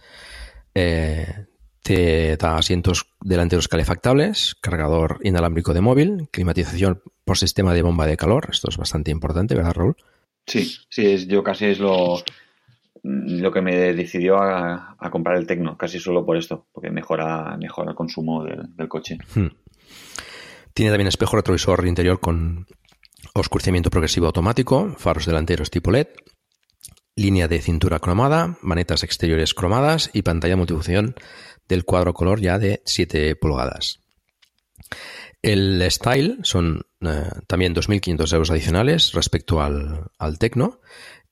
eh, 0.74 1.46
te 1.82 2.36
da 2.36 2.56
asientos 2.56 3.06
delanteros 3.20 3.68
calefactables, 3.68 4.54
cargador 4.60 5.18
inalámbrico 5.22 5.74
de 5.74 5.80
móvil, 5.80 6.28
climatización 6.30 7.02
por 7.24 7.38
sistema 7.38 7.74
de 7.74 7.82
bomba 7.82 8.06
de 8.06 8.16
calor. 8.16 8.48
Esto 8.50 8.68
es 8.70 8.76
bastante 8.76 9.10
importante, 9.10 9.54
¿verdad, 9.54 9.74
Raúl? 9.74 9.96
Sí, 10.46 10.76
sí, 10.88 11.06
es, 11.06 11.26
yo 11.28 11.42
casi 11.42 11.66
es 11.66 11.78
lo, 11.78 12.22
lo 13.02 13.52
que 13.52 13.62
me 13.62 13.76
decidió 13.94 14.38
a, 14.38 14.96
comprar 15.10 15.36
el 15.36 15.46
Tecno, 15.46 15.76
casi 15.76 15.98
solo 15.98 16.24
por 16.24 16.36
esto, 16.36 16.66
porque 16.72 16.90
mejora, 16.90 17.56
mejora 17.58 17.90
el 17.90 17.96
consumo 17.96 18.44
del, 18.44 18.88
coche. 18.88 19.18
Hmm. 19.34 19.48
Tiene 20.74 20.90
también 20.90 21.08
espejo 21.08 21.36
retrovisor 21.36 21.86
interior 21.86 22.18
con 22.20 22.66
oscurecimiento 23.34 23.90
progresivo 23.90 24.26
automático, 24.26 24.94
faros 24.98 25.26
delanteros 25.26 25.70
tipo 25.70 25.90
LED, 25.90 26.08
línea 27.16 27.48
de 27.48 27.60
cintura 27.60 27.98
cromada, 27.98 28.58
manetas 28.62 29.02
exteriores 29.02 29.54
cromadas 29.54 30.10
y 30.12 30.22
pantalla 30.22 30.56
multifunción 30.56 31.14
del 31.68 31.84
cuadro 31.84 32.14
color 32.14 32.40
ya 32.40 32.58
de 32.58 32.82
7 32.84 33.36
pulgadas. 33.36 34.00
El 35.42 35.82
Style 35.90 36.38
son 36.42 36.82
eh, 37.00 37.24
también 37.46 37.74
2.500 37.74 38.32
euros 38.32 38.50
adicionales 38.50 39.12
respecto 39.12 39.60
al, 39.60 40.06
al 40.18 40.38
Tecno 40.38 40.80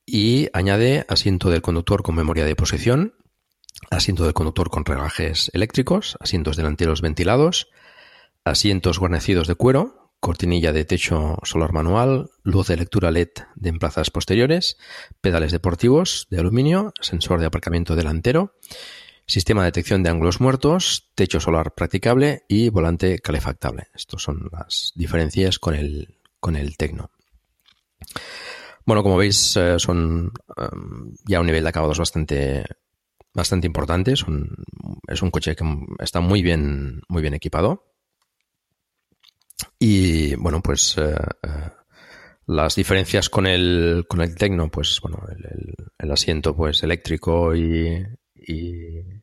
y 0.05 0.49
añade 0.53 1.05
asiento 1.07 1.49
del 1.49 1.61
conductor 1.61 2.03
con 2.03 2.15
memoria 2.15 2.45
de 2.45 2.55
posición, 2.55 3.15
asiento 3.89 4.25
del 4.25 4.33
conductor 4.33 4.69
con 4.69 4.85
regajes 4.85 5.49
eléctricos, 5.53 6.17
asientos 6.19 6.57
delanteros 6.57 7.01
ventilados, 7.01 7.69
asientos 8.43 8.99
guarnecidos 8.99 9.47
de 9.47 9.55
cuero, 9.55 10.00
cortinilla 10.21 10.71
de 10.71 10.85
techo 10.85 11.37
solar 11.43 11.73
manual, 11.73 12.29
luz 12.43 12.67
de 12.67 12.77
lectura 12.77 13.09
LED 13.11 13.31
de 13.55 13.69
emplazas 13.69 14.11
posteriores, 14.11 14.77
pedales 15.19 15.51
deportivos 15.51 16.27
de 16.29 16.39
aluminio, 16.39 16.93
sensor 17.01 17.39
de 17.39 17.47
aparcamiento 17.47 17.95
delantero, 17.95 18.53
sistema 19.25 19.63
de 19.63 19.69
detección 19.69 20.03
de 20.03 20.11
ángulos 20.11 20.39
muertos, 20.39 21.09
techo 21.15 21.39
solar 21.39 21.73
practicable 21.73 22.43
y 22.47 22.69
volante 22.69 23.17
calefactable. 23.17 23.87
Estas 23.95 24.21
son 24.21 24.47
las 24.51 24.93
diferencias 24.95 25.57
con 25.57 25.73
el, 25.73 26.19
con 26.39 26.55
el 26.55 26.77
Tecno. 26.77 27.09
Bueno, 28.85 29.01
como 29.01 29.17
veis, 29.17 29.57
eh, 29.57 29.79
son 29.79 30.31
em, 30.55 31.15
ya 31.25 31.39
un 31.39 31.47
nivel 31.47 31.63
de 31.63 31.69
acabados 31.69 31.97
bastante, 31.97 32.63
bastante 33.33 33.65
importante. 33.65 34.13
es 34.13 34.23
un 34.23 35.31
coche 35.31 35.55
que 35.55 35.65
está 35.99 36.21
muy 36.21 36.43
bien, 36.43 37.01
muy 37.07 37.23
bien 37.23 37.33
equipado. 37.33 37.90
Y 39.79 40.35
bueno, 40.35 40.61
pues 40.61 40.97
eh, 40.97 41.15
eh, 41.43 41.69
las 42.47 42.75
diferencias 42.75 43.29
con 43.29 43.47
el, 43.47 44.05
con 44.07 44.21
el 44.21 44.35
Tecno, 44.35 44.69
pues 44.69 44.99
bueno, 45.01 45.23
el, 45.29 46.11
asiento 46.11 46.55
pues 46.55 46.83
eléctrico 46.83 47.55
y, 47.55 48.05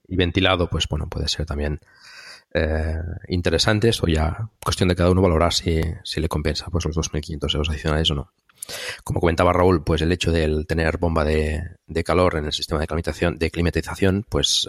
ventilado, 0.09 0.69
pues 0.71 0.89
bueno, 0.89 1.07
puede 1.09 1.29
ser 1.29 1.45
también 1.45 1.79
eh, 2.55 2.97
interesantes 3.29 4.03
o 4.03 4.07
ya 4.07 4.49
cuestión 4.65 4.89
de 4.89 4.97
cada 4.97 5.11
uno 5.11 5.21
valorar 5.21 5.53
si, 5.53 5.81
si 6.03 6.21
le 6.21 6.29
compensa 6.29 6.67
pues 6.71 6.87
los 6.87 6.97
2.500 6.97 7.55
euros 7.55 7.69
adicionales 7.69 8.11
o 8.11 8.15
no. 8.15 8.33
Como 9.05 9.21
comentaba 9.21 9.53
Raúl, 9.53 9.85
pues 9.85 10.03
el 10.03 10.13
hecho 10.13 10.33
de 10.33 10.65
tener 10.65 10.99
bomba 10.99 11.25
de, 11.25 11.77
calor 12.05 12.37
en 12.37 12.47
el 12.47 12.53
sistema 12.53 12.81
de 12.81 12.87
climatización, 12.87 13.39
de 13.39 13.51
climatización 13.51 14.25
pues 14.29 14.69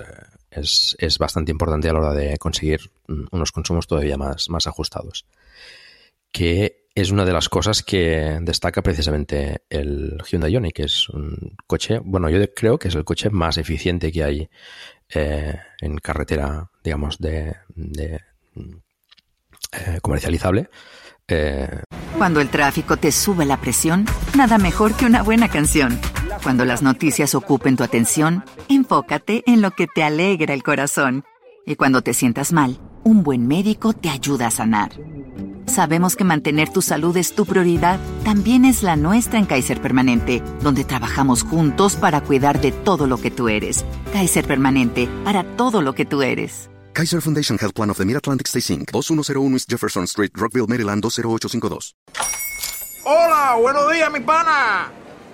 es, 0.51 0.96
es, 1.00 1.18
bastante 1.18 1.51
importante 1.51 1.89
a 1.89 1.94
la 1.94 2.00
hora 2.00 2.13
de 2.13 2.38
conseguir 2.38 2.91
unos 3.32 3.51
consumos 3.51 3.88
todavía 3.88 4.18
más, 4.18 4.50
más 4.50 4.68
ajustados 4.68 5.25
que 6.32 6.88
es 6.96 7.12
una 7.12 7.25
de 7.25 7.34
las 7.34 7.50
cosas 7.50 7.84
que 7.84 8.39
destaca 8.41 8.82
precisamente 8.82 9.63
el 9.70 10.22
Hyundai 10.29 10.51
Ioniq, 10.51 10.75
que 10.75 10.84
es 10.84 11.08
un 11.10 11.56
coche, 11.65 12.00
bueno, 12.03 12.29
yo 12.29 12.39
creo 12.53 12.77
que 12.77 12.89
es 12.89 12.96
el 12.96 13.06
coche 13.06 13.29
más 13.29 13.58
eficiente 13.58 14.12
que 14.12 14.24
hay 14.24 14.50
eh, 15.10 15.58
en 15.79 15.98
carretera, 15.98 16.70
digamos, 16.84 17.18
de, 17.20 17.56
eh, 17.75 18.20
comercializable. 20.01 20.70
Eh, 21.27 21.84
Cuando 22.18 22.41
el 22.41 22.50
tráfico 22.50 22.98
te 22.98 23.12
sube 23.12 23.46
la 23.46 23.62
presión, 23.62 24.06
nada 24.36 24.58
mejor 24.58 24.96
que 24.96 25.06
una 25.06 25.24
buena 25.24 25.48
canción. 25.48 26.00
Cuando 26.43 26.63
las 26.63 26.81
noticias 26.81 27.36
ocupen 27.36 27.75
tu 27.75 27.84
atención, 27.84 28.46
enfócate 28.69 29.43
en 29.46 29.62
lo 29.62 29.72
que 29.72 29.88
te 29.88 30.03
alegra 30.03 30.53
el 30.53 30.63
corazón. 30.63 31.25
Y 31.65 31.75
cuando 31.75 32.01
te 32.01 32.13
sientas 32.13 32.53
mal, 32.53 32.79
un 33.03 33.24
buen 33.24 33.48
médico 33.48 33.93
te 33.93 34.10
ayuda 34.10 34.48
a 34.48 34.51
sanar. 34.51 34.91
Sabemos 35.65 36.15
que 36.15 36.24
mantener 36.24 36.69
tu 36.69 36.81
salud 36.81 37.15
es 37.17 37.36
tu 37.36 37.46
prioridad, 37.46 38.00
también 38.24 38.65
es 38.65 38.84
la 38.84 38.96
nuestra 38.96 39.38
en 39.38 39.46
Kaiser 39.46 39.81
Permanente, 39.81 40.41
donde 40.62 40.86
trabajamos 40.86 41.43
juntos 41.43 41.96
para 41.96 42.22
cuidar 42.22 42.60
de 42.62 42.72
todo 42.72 43.05
lo 43.05 43.17
que 43.17 43.31
tú 43.31 43.50
eres. 43.50 43.86
Kaiser 44.13 44.48
Permanente, 44.48 45.10
para 45.25 45.43
todo 45.43 45.81
lo 45.81 45.93
que 45.93 46.05
tú 46.05 46.22
eres. 46.22 46.69
Kaiser 46.93 47.22
Foundation 47.22 47.58
Health 47.62 47.75
Plan 47.75 47.89
of 47.89 47.98
the 47.98 48.05
Mid-Atlantic 48.05 48.48
Stay 48.48 48.77
Inc., 48.77 48.91
2101 48.91 49.53
East 49.53 49.69
Jefferson 49.69 50.05
Street, 50.05 50.31
Rockville, 50.36 50.67
Maryland, 50.67 51.01
20852. 51.03 51.96
Hola, 53.03 53.58
buenos 53.62 53.91
días, 53.91 54.12
mi 54.12 54.22
pana. 54.22 54.89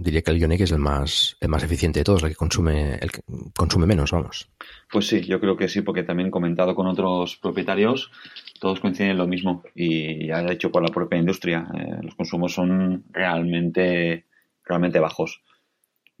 Diría 0.00 0.22
que 0.22 0.30
el 0.30 0.38
Ioniq 0.38 0.62
es 0.62 0.72
el 0.72 0.78
más, 0.78 1.36
el 1.40 1.50
más 1.50 1.62
eficiente 1.62 2.00
de 2.00 2.04
todos, 2.04 2.22
el 2.22 2.30
que 2.30 2.34
consume, 2.34 2.94
el 2.94 3.12
que 3.12 3.20
consume 3.54 3.84
menos, 3.84 4.12
vamos. 4.12 4.48
Pues 4.90 5.06
sí, 5.06 5.20
yo 5.20 5.38
creo 5.38 5.58
que 5.58 5.68
sí, 5.68 5.82
porque 5.82 6.04
también 6.04 6.30
comentado 6.30 6.74
con 6.74 6.86
otros 6.86 7.36
propietarios, 7.36 8.10
todos 8.58 8.80
coinciden 8.80 9.10
en 9.10 9.18
lo 9.18 9.26
mismo 9.26 9.62
y 9.74 10.28
ya 10.28 10.40
hecho 10.50 10.72
por 10.72 10.82
la 10.82 10.88
propia 10.88 11.18
industria. 11.18 11.68
Eh, 11.74 11.98
los 12.00 12.14
consumos 12.14 12.54
son 12.54 13.04
realmente, 13.10 14.24
realmente 14.64 15.00
bajos. 15.00 15.42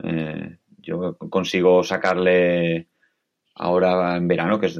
Eh, 0.04 0.58
yo 0.76 1.16
consigo 1.16 1.82
sacarle 1.82 2.88
ahora 3.54 4.14
en 4.14 4.28
verano, 4.28 4.60
que 4.60 4.66
es 4.66 4.78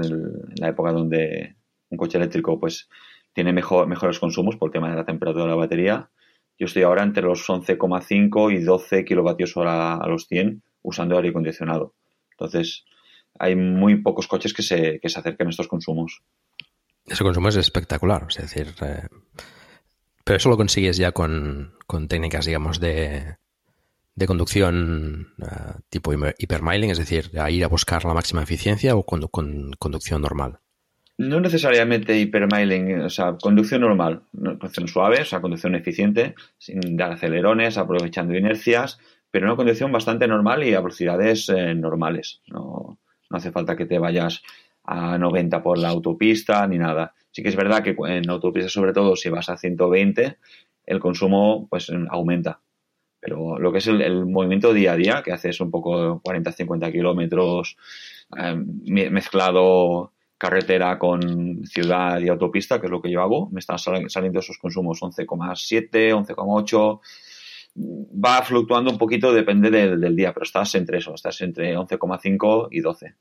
la 0.59 0.69
época 0.69 0.92
donde 0.92 1.57
un 1.88 1.97
coche 1.97 2.19
eléctrico 2.19 2.61
pues 2.61 2.90
tiene 3.33 3.54
mejor, 3.54 3.87
mejores 3.87 4.19
consumos 4.19 4.57
por 4.57 4.69
el 4.69 4.73
tema 4.75 4.90
de 4.90 4.97
la 4.97 5.07
temperatura 5.07 5.45
de 5.45 5.50
la 5.50 5.57
batería. 5.57 6.11
Yo 6.60 6.66
estoy 6.66 6.82
ahora 6.82 7.02
entre 7.02 7.22
los 7.22 7.48
11,5 7.48 8.52
y 8.52 8.62
12 8.62 9.06
kilovatios 9.06 9.56
hora 9.56 9.94
a 9.94 10.06
los 10.06 10.26
100 10.26 10.62
usando 10.82 11.16
aire 11.16 11.30
acondicionado. 11.30 11.94
Entonces, 12.32 12.84
hay 13.38 13.56
muy 13.56 14.02
pocos 14.02 14.28
coches 14.28 14.52
que 14.52 14.62
se, 14.62 15.00
que 15.00 15.08
se 15.08 15.18
acerquen 15.18 15.46
a 15.46 15.50
estos 15.50 15.68
consumos. 15.68 16.20
Ese 17.06 17.24
consumo 17.24 17.48
es 17.48 17.56
espectacular, 17.56 18.26
es 18.28 18.36
decir, 18.36 18.74
eh, 18.82 19.08
pero 20.22 20.36
eso 20.36 20.50
lo 20.50 20.58
consigues 20.58 20.98
ya 20.98 21.12
con, 21.12 21.72
con 21.86 22.08
técnicas, 22.08 22.44
digamos, 22.44 22.78
de, 22.78 23.36
de 24.14 24.26
conducción 24.26 25.32
uh, 25.38 25.80
tipo 25.88 26.12
hipermiling, 26.12 26.90
es 26.90 26.98
decir, 26.98 27.30
a 27.40 27.50
ir 27.50 27.64
a 27.64 27.68
buscar 27.68 28.04
la 28.04 28.12
máxima 28.12 28.42
eficiencia 28.42 28.94
o 28.96 29.06
con 29.06 29.22
conducción 29.78 30.20
normal. 30.20 30.60
No 31.20 31.38
necesariamente 31.38 32.18
hipermiling, 32.18 33.02
o 33.02 33.10
sea, 33.10 33.36
conducción 33.36 33.82
normal, 33.82 34.22
conducción 34.32 34.88
suave, 34.88 35.20
o 35.20 35.24
sea, 35.26 35.42
conducción 35.42 35.74
eficiente, 35.74 36.34
sin 36.56 36.96
dar 36.96 37.12
acelerones, 37.12 37.76
aprovechando 37.76 38.34
inercias, 38.34 38.98
pero 39.30 39.44
una 39.44 39.54
conducción 39.54 39.92
bastante 39.92 40.26
normal 40.26 40.64
y 40.64 40.72
a 40.72 40.80
velocidades 40.80 41.50
eh, 41.50 41.74
normales. 41.74 42.40
No, 42.46 42.98
no 43.28 43.36
hace 43.36 43.52
falta 43.52 43.76
que 43.76 43.84
te 43.84 43.98
vayas 43.98 44.42
a 44.82 45.18
90 45.18 45.62
por 45.62 45.76
la 45.76 45.90
autopista 45.90 46.66
ni 46.66 46.78
nada. 46.78 47.12
Sí 47.32 47.42
que 47.42 47.50
es 47.50 47.56
verdad 47.56 47.82
que 47.82 47.94
en 48.06 48.30
autopista, 48.30 48.70
sobre 48.70 48.94
todo 48.94 49.14
si 49.14 49.28
vas 49.28 49.50
a 49.50 49.58
120, 49.58 50.38
el 50.86 51.00
consumo 51.00 51.66
pues 51.68 51.92
aumenta. 52.08 52.62
Pero 53.20 53.58
lo 53.58 53.70
que 53.70 53.78
es 53.78 53.86
el, 53.88 54.24
movimiento 54.24 54.72
día 54.72 54.92
a 54.92 54.96
día, 54.96 55.22
que 55.22 55.32
haces 55.32 55.60
un 55.60 55.70
poco 55.70 56.22
40-50 56.22 56.90
kilómetros 56.90 57.76
eh, 58.38 58.56
mezclado 58.56 60.12
carretera 60.40 60.99
con 60.99 61.66
ciudad 61.66 62.18
y 62.18 62.28
autopista, 62.28 62.80
que 62.80 62.87
es 62.87 62.90
lo 62.90 63.02
que 63.02 63.11
yo 63.11 63.20
hago, 63.20 63.50
me 63.50 63.61
están 63.61 63.76
saliendo 63.78 64.38
esos 64.40 64.56
consumos 64.56 65.02
11,7, 65.02 65.90
11,8. 66.14 67.00
Va 67.76 68.42
fluctuando 68.42 68.90
un 68.90 68.97
poquito, 68.97 69.35
depende 69.35 69.70
del, 69.70 70.16
día, 70.16 70.32
pero 70.32 70.44
estás 70.44 70.75
entre 70.76 70.97
eso, 70.97 71.14
estás 71.14 71.42
entre 71.42 71.76
11,5 71.76 72.68
y 72.70 72.80
12. 72.80 73.14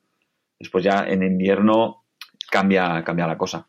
Después 0.59 0.81
ya 0.81 1.05
en 1.09 1.21
invierno 1.23 2.05
cambia, 2.49 3.03
cambia 3.03 3.27
la 3.27 3.37
cosa. 3.37 3.67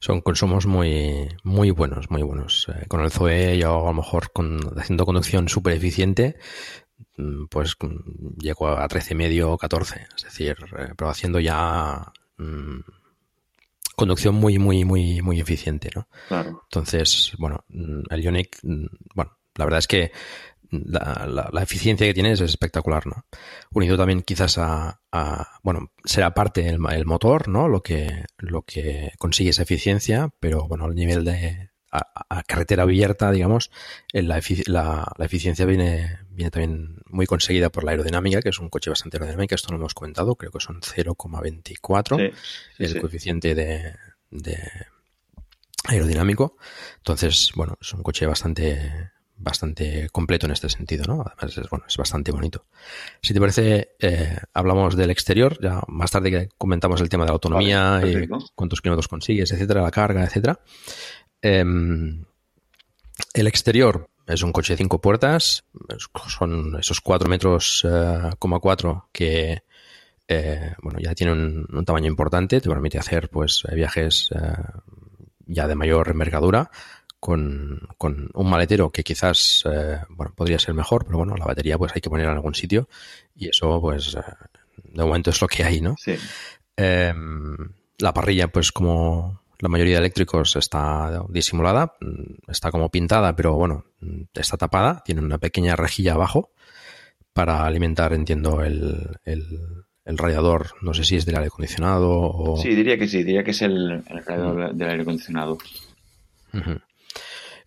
Son 0.00 0.20
consumos 0.20 0.66
muy, 0.66 1.28
muy 1.44 1.70
buenos, 1.70 2.10
muy 2.10 2.22
buenos. 2.22 2.68
Eh, 2.68 2.86
con 2.88 3.00
el 3.02 3.12
Zoe 3.12 3.58
yo 3.58 3.80
a 3.80 3.90
lo 3.90 3.94
mejor 3.94 4.32
con, 4.32 4.58
haciendo 4.76 5.06
conducción 5.06 5.48
súper 5.48 5.74
eficiente, 5.74 6.36
pues 7.50 7.76
mm, 7.80 8.38
llego 8.38 8.68
a 8.68 8.88
13,5 8.88 9.44
o 9.44 9.58
14. 9.58 10.06
Es 10.16 10.24
decir, 10.24 10.56
eh, 10.78 10.92
pero 10.96 11.10
haciendo 11.10 11.40
ya 11.40 12.12
mmm, 12.36 12.80
conducción 13.96 14.34
muy, 14.34 14.58
muy, 14.58 14.84
muy, 14.84 15.22
muy 15.22 15.40
eficiente, 15.40 15.90
¿no? 15.94 16.08
Claro. 16.28 16.62
Entonces, 16.64 17.32
bueno, 17.38 17.64
mm, 17.68 18.02
el 18.10 18.22
Ionic, 18.22 18.58
bueno, 18.62 19.36
la 19.54 19.64
verdad 19.64 19.78
es 19.78 19.88
que 19.88 20.12
la, 20.70 21.48
la, 21.52 21.62
eficiencia 21.62 22.06
que 22.06 22.14
tiene 22.14 22.32
es 22.32 22.40
espectacular, 22.40 23.06
¿no? 23.06 23.24
Unido 23.72 23.96
también 23.96 24.22
quizás 24.22 24.58
a, 24.58 25.00
bueno, 25.62 25.92
será 26.04 26.34
parte 26.34 26.62
del 26.62 26.78
el 26.90 27.06
motor, 27.06 27.48
¿no? 27.48 27.68
Lo 27.68 27.82
que, 27.82 28.24
lo 28.36 28.62
que 28.62 29.12
consigue 29.18 29.50
esa 29.50 29.62
eficiencia, 29.62 30.30
pero 30.40 30.68
bueno, 30.68 30.84
al 30.84 30.94
nivel 30.94 31.24
de 31.24 31.70
a, 31.90 32.42
carretera 32.44 32.82
abierta, 32.82 33.30
digamos, 33.30 33.70
la, 34.12 34.40
la, 34.66 35.12
la, 35.16 35.24
eficiencia 35.24 35.64
viene, 35.66 36.18
viene 36.30 36.50
también 36.50 36.98
muy 37.06 37.26
conseguida 37.26 37.70
por 37.70 37.84
la 37.84 37.92
aerodinámica, 37.92 38.42
que 38.42 38.50
es 38.50 38.58
un 38.58 38.68
coche 38.68 38.90
bastante 38.90 39.16
aerodinámico, 39.16 39.54
esto 39.54 39.72
lo 39.72 39.78
hemos 39.78 39.94
comentado, 39.94 40.36
creo 40.36 40.52
que 40.52 40.60
son 40.60 40.80
0,24 40.80 42.32
el 42.78 43.00
coeficiente 43.00 43.54
de, 43.54 43.94
de 44.30 44.58
aerodinámico. 45.84 46.56
Entonces, 46.98 47.52
bueno, 47.54 47.78
es 47.80 47.92
un 47.92 48.02
coche 48.02 48.26
bastante 48.26 49.10
bastante 49.38 50.08
completo 50.10 50.46
en 50.46 50.52
este 50.52 50.68
sentido, 50.68 51.04
¿no? 51.06 51.24
Además 51.24 51.56
es, 51.56 51.70
bueno, 51.70 51.84
es 51.88 51.96
bastante 51.96 52.32
bonito. 52.32 52.66
Si 53.22 53.32
te 53.32 53.40
parece, 53.40 53.94
eh, 54.00 54.36
hablamos 54.52 54.96
del 54.96 55.10
exterior, 55.10 55.58
ya 55.62 55.80
más 55.86 56.10
tarde 56.10 56.48
comentamos 56.58 57.00
el 57.00 57.08
tema 57.08 57.24
de 57.24 57.28
la 57.28 57.34
autonomía 57.34 58.00
y 58.04 58.28
cuántos 58.54 58.80
kilómetros 58.80 59.08
consigues, 59.08 59.52
etcétera, 59.52 59.82
la 59.82 59.90
carga, 59.90 60.24
etcétera. 60.24 60.60
Em, 61.42 62.24
el 63.34 63.46
exterior 63.46 64.08
es 64.26 64.42
un 64.42 64.52
coche 64.52 64.74
de 64.74 64.78
cinco 64.78 65.00
puertas, 65.00 65.64
son 66.28 66.76
esos 66.78 67.00
cuatro 67.00 67.28
metros, 67.28 67.86
eh, 67.88 68.30
coma 68.38 68.60
cuatro 68.60 69.08
que 69.12 69.62
eh, 70.26 70.74
bueno, 70.82 70.98
ya 71.00 71.14
tiene 71.14 71.32
un, 71.32 71.84
tamaño 71.86 72.06
importante, 72.06 72.60
te 72.60 72.68
permite 72.68 72.98
hacer 72.98 73.30
pues 73.30 73.62
viajes 73.72 74.30
ya 75.46 75.66
de 75.66 75.74
mayor 75.74 76.10
envergadura, 76.10 76.70
con, 77.20 77.88
con 77.98 78.30
un 78.32 78.50
maletero 78.50 78.90
que 78.90 79.02
quizás 79.02 79.64
eh, 79.70 79.98
bueno, 80.10 80.32
podría 80.34 80.58
ser 80.58 80.74
mejor, 80.74 81.04
pero 81.04 81.18
bueno, 81.18 81.34
la 81.36 81.44
batería 81.44 81.78
pues 81.78 81.92
hay 81.94 82.00
que 82.00 82.10
poner 82.10 82.26
en 82.26 82.32
algún 82.32 82.54
sitio 82.54 82.88
y 83.34 83.48
eso 83.48 83.80
pues 83.80 84.14
eh, 84.14 84.22
de 84.84 85.04
momento 85.04 85.30
es 85.30 85.40
lo 85.40 85.48
que 85.48 85.64
hay, 85.64 85.80
¿no? 85.80 85.96
Sí. 85.98 86.14
Eh, 86.76 87.12
la 87.98 88.14
parrilla 88.14 88.48
pues 88.48 88.70
como 88.70 89.42
la 89.58 89.68
mayoría 89.68 89.94
de 89.94 90.00
eléctricos 90.00 90.56
está 90.56 91.22
disimulada, 91.28 91.94
mm, 92.00 92.50
está 92.50 92.70
como 92.70 92.90
pintada, 92.90 93.34
pero 93.36 93.54
bueno, 93.54 93.84
mm, 94.00 94.22
está 94.34 94.56
tapada, 94.56 95.02
tiene 95.04 95.20
una 95.20 95.38
pequeña 95.38 95.76
rejilla 95.76 96.14
abajo 96.14 96.52
para 97.32 97.64
alimentar, 97.64 98.12
entiendo, 98.12 98.62
el, 98.62 99.18
el, 99.24 99.44
el 100.04 100.18
radiador, 100.18 100.72
no 100.82 100.94
sé 100.94 101.04
si 101.04 101.16
es 101.16 101.26
del 101.26 101.36
aire 101.36 101.48
acondicionado 101.48 102.10
o... 102.10 102.56
Sí, 102.56 102.74
diría 102.74 102.98
que 102.98 103.08
sí, 103.08 103.22
diría 103.22 103.44
que 103.44 103.52
es 103.52 103.62
el, 103.62 104.02
el 104.06 104.24
radiador 104.24 104.74
del 104.74 104.88
aire 104.88 105.02
acondicionado. 105.02 105.58
Uh 106.52 106.78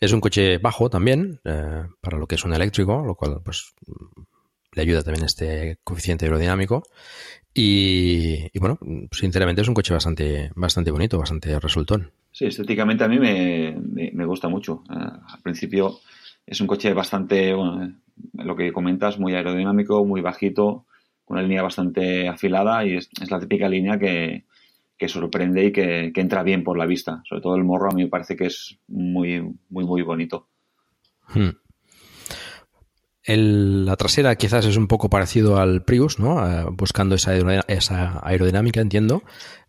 es 0.01 0.13
un 0.13 0.19
coche 0.19 0.57
bajo 0.57 0.89
también, 0.89 1.39
eh, 1.45 1.85
para 2.01 2.17
lo 2.17 2.25
que 2.25 2.33
es 2.33 2.43
un 2.43 2.55
eléctrico, 2.55 3.03
lo 3.05 3.13
cual 3.13 3.39
pues 3.45 3.75
le 4.73 4.81
ayuda 4.81 5.03
también 5.03 5.25
este 5.25 5.77
coeficiente 5.83 6.25
aerodinámico. 6.25 6.83
Y, 7.53 8.57
bueno, 8.59 8.79
sinceramente 9.11 9.61
es 9.61 9.67
un 9.67 9.73
coche 9.73 9.93
bastante, 9.93 10.51
bastante 10.55 10.91
bonito, 10.91 11.17
bastante 11.17 11.59
resultón. 11.59 12.11
Sí, 12.31 12.45
estéticamente 12.45 13.03
a 13.03 13.09
mí 13.09 13.19
me, 13.19 13.75
me, 14.13 14.25
gusta 14.25 14.47
mucho. 14.47 14.83
Eh, 14.89 14.95
al 14.95 15.41
principio 15.41 15.99
es 16.45 16.61
un 16.61 16.67
coche 16.67 16.93
bastante, 16.93 17.53
bueno, 17.53 17.83
eh, 17.83 17.93
lo 18.33 18.55
que 18.55 18.71
comentas, 18.71 19.19
muy 19.19 19.33
aerodinámico, 19.33 20.05
muy 20.05 20.21
bajito, 20.21 20.85
con 21.25 21.37
una 21.37 21.43
línea 21.43 21.61
bastante 21.61 22.29
afilada 22.29 22.85
y 22.85 22.95
es 22.95 23.09
la 23.29 23.39
típica 23.39 23.67
línea 23.67 23.99
que, 23.99 24.45
que 25.01 25.07
sorprende 25.07 25.65
y 25.65 25.71
que, 25.71 26.11
entra 26.13 26.43
bien 26.43 26.63
por 26.63 26.77
la 26.77 26.85
vista. 26.85 27.23
Sobre 27.27 27.41
todo 27.41 27.55
el 27.55 27.63
morro 27.63 27.89
a 27.89 27.95
mí 27.95 28.03
me 28.03 28.07
parece 28.07 28.35
que 28.35 28.45
es 28.45 28.77
muy, 28.87 29.41
muy, 29.67 29.83
muy 29.83 30.03
bonito. 30.03 30.47
Hmm. 31.33 31.49
La 33.25 33.95
trasera 33.95 34.35
quizás 34.35 34.65
es 34.65 34.77
un 34.77 34.87
poco 34.87 35.09
parecido 35.09 35.57
al 35.57 35.83
Prius, 35.83 36.19
¿no? 36.19 36.45
Eh, 36.45 36.65
buscando 36.71 37.15
esa, 37.15 38.19
aerodinámica, 38.23 38.81
entiendo. 38.81 39.23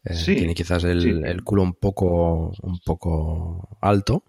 Eh, 0.04 0.14
tiene 0.24 0.54
quizás 0.54 0.84
el, 0.84 1.42
culo 1.44 1.62
un 1.62 1.74
poco, 1.74 2.52
un 2.62 2.80
poco 2.84 3.76
alto, 3.80 4.24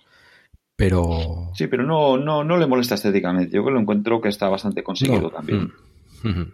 pero... 0.76 1.52
Sí, 1.56 1.68
pero 1.68 1.84
no, 1.84 2.18
no, 2.18 2.44
no 2.44 2.58
le 2.58 2.68
molesta 2.68 2.96
estéticamente. 2.96 3.56
Yo 3.56 3.64
que 3.64 3.72
lo 3.72 3.80
encuentro 3.80 4.22
que 4.22 4.30
está 4.30 4.50
bastante 4.50 4.84
conseguido 4.84 5.30
también. 5.30 5.72
Hmm. 6.22 6.52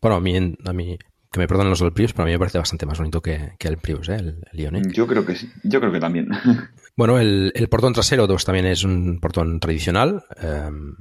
Bueno, 0.00 0.16
a 0.16 0.20
mí, 0.20 0.56
a 0.64 0.72
mí 0.72 0.98
que 1.34 1.40
me 1.40 1.48
perdonen 1.48 1.70
los 1.70 1.80
del 1.80 1.92
Prius, 1.92 2.12
pero 2.12 2.22
a 2.22 2.26
mí 2.26 2.32
me 2.32 2.38
parece 2.38 2.58
bastante 2.58 2.86
más 2.86 2.96
bonito 2.96 3.20
que, 3.20 3.56
el 3.58 3.76
Prius, 3.78 4.08
¿eh? 4.08 4.14
el, 4.14 4.40
Ioniq. 4.52 4.92
Yo 4.92 5.08
creo 5.08 5.26
que 5.26 5.34
sí, 5.34 5.50
yo 5.64 5.80
creo 5.80 5.92
que 5.92 6.00
también. 6.00 6.28
Bueno, 6.96 7.18
el, 7.18 7.52
portón 7.68 7.92
trasero 7.92 8.28
pues, 8.28 8.44
también 8.44 8.66
es 8.66 8.84
un 8.84 9.18
portón 9.18 9.58
tradicional. 9.58 10.22
Em, 10.40 10.94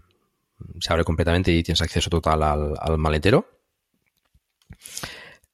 se 0.79 0.91
abre 0.91 1.03
completamente 1.03 1.51
y 1.51 1.63
tienes 1.63 1.81
acceso 1.81 2.09
total 2.09 2.43
al, 2.43 2.97
maletero. 2.97 3.47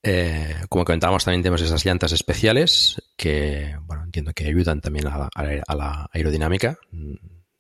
Eh, 0.01 0.55
como 0.69 0.85
comentábamos, 0.85 1.25
también 1.25 1.41
tenemos 1.41 1.61
esas 1.61 1.85
llantas 1.85 2.11
especiales 2.13 3.01
que, 3.17 3.75
bueno, 3.83 4.03
entiendo 4.03 4.31
que 4.33 4.45
ayudan 4.45 4.81
también 4.81 5.07
a 5.07 5.29
la 5.75 6.09
aerodinámica 6.13 6.77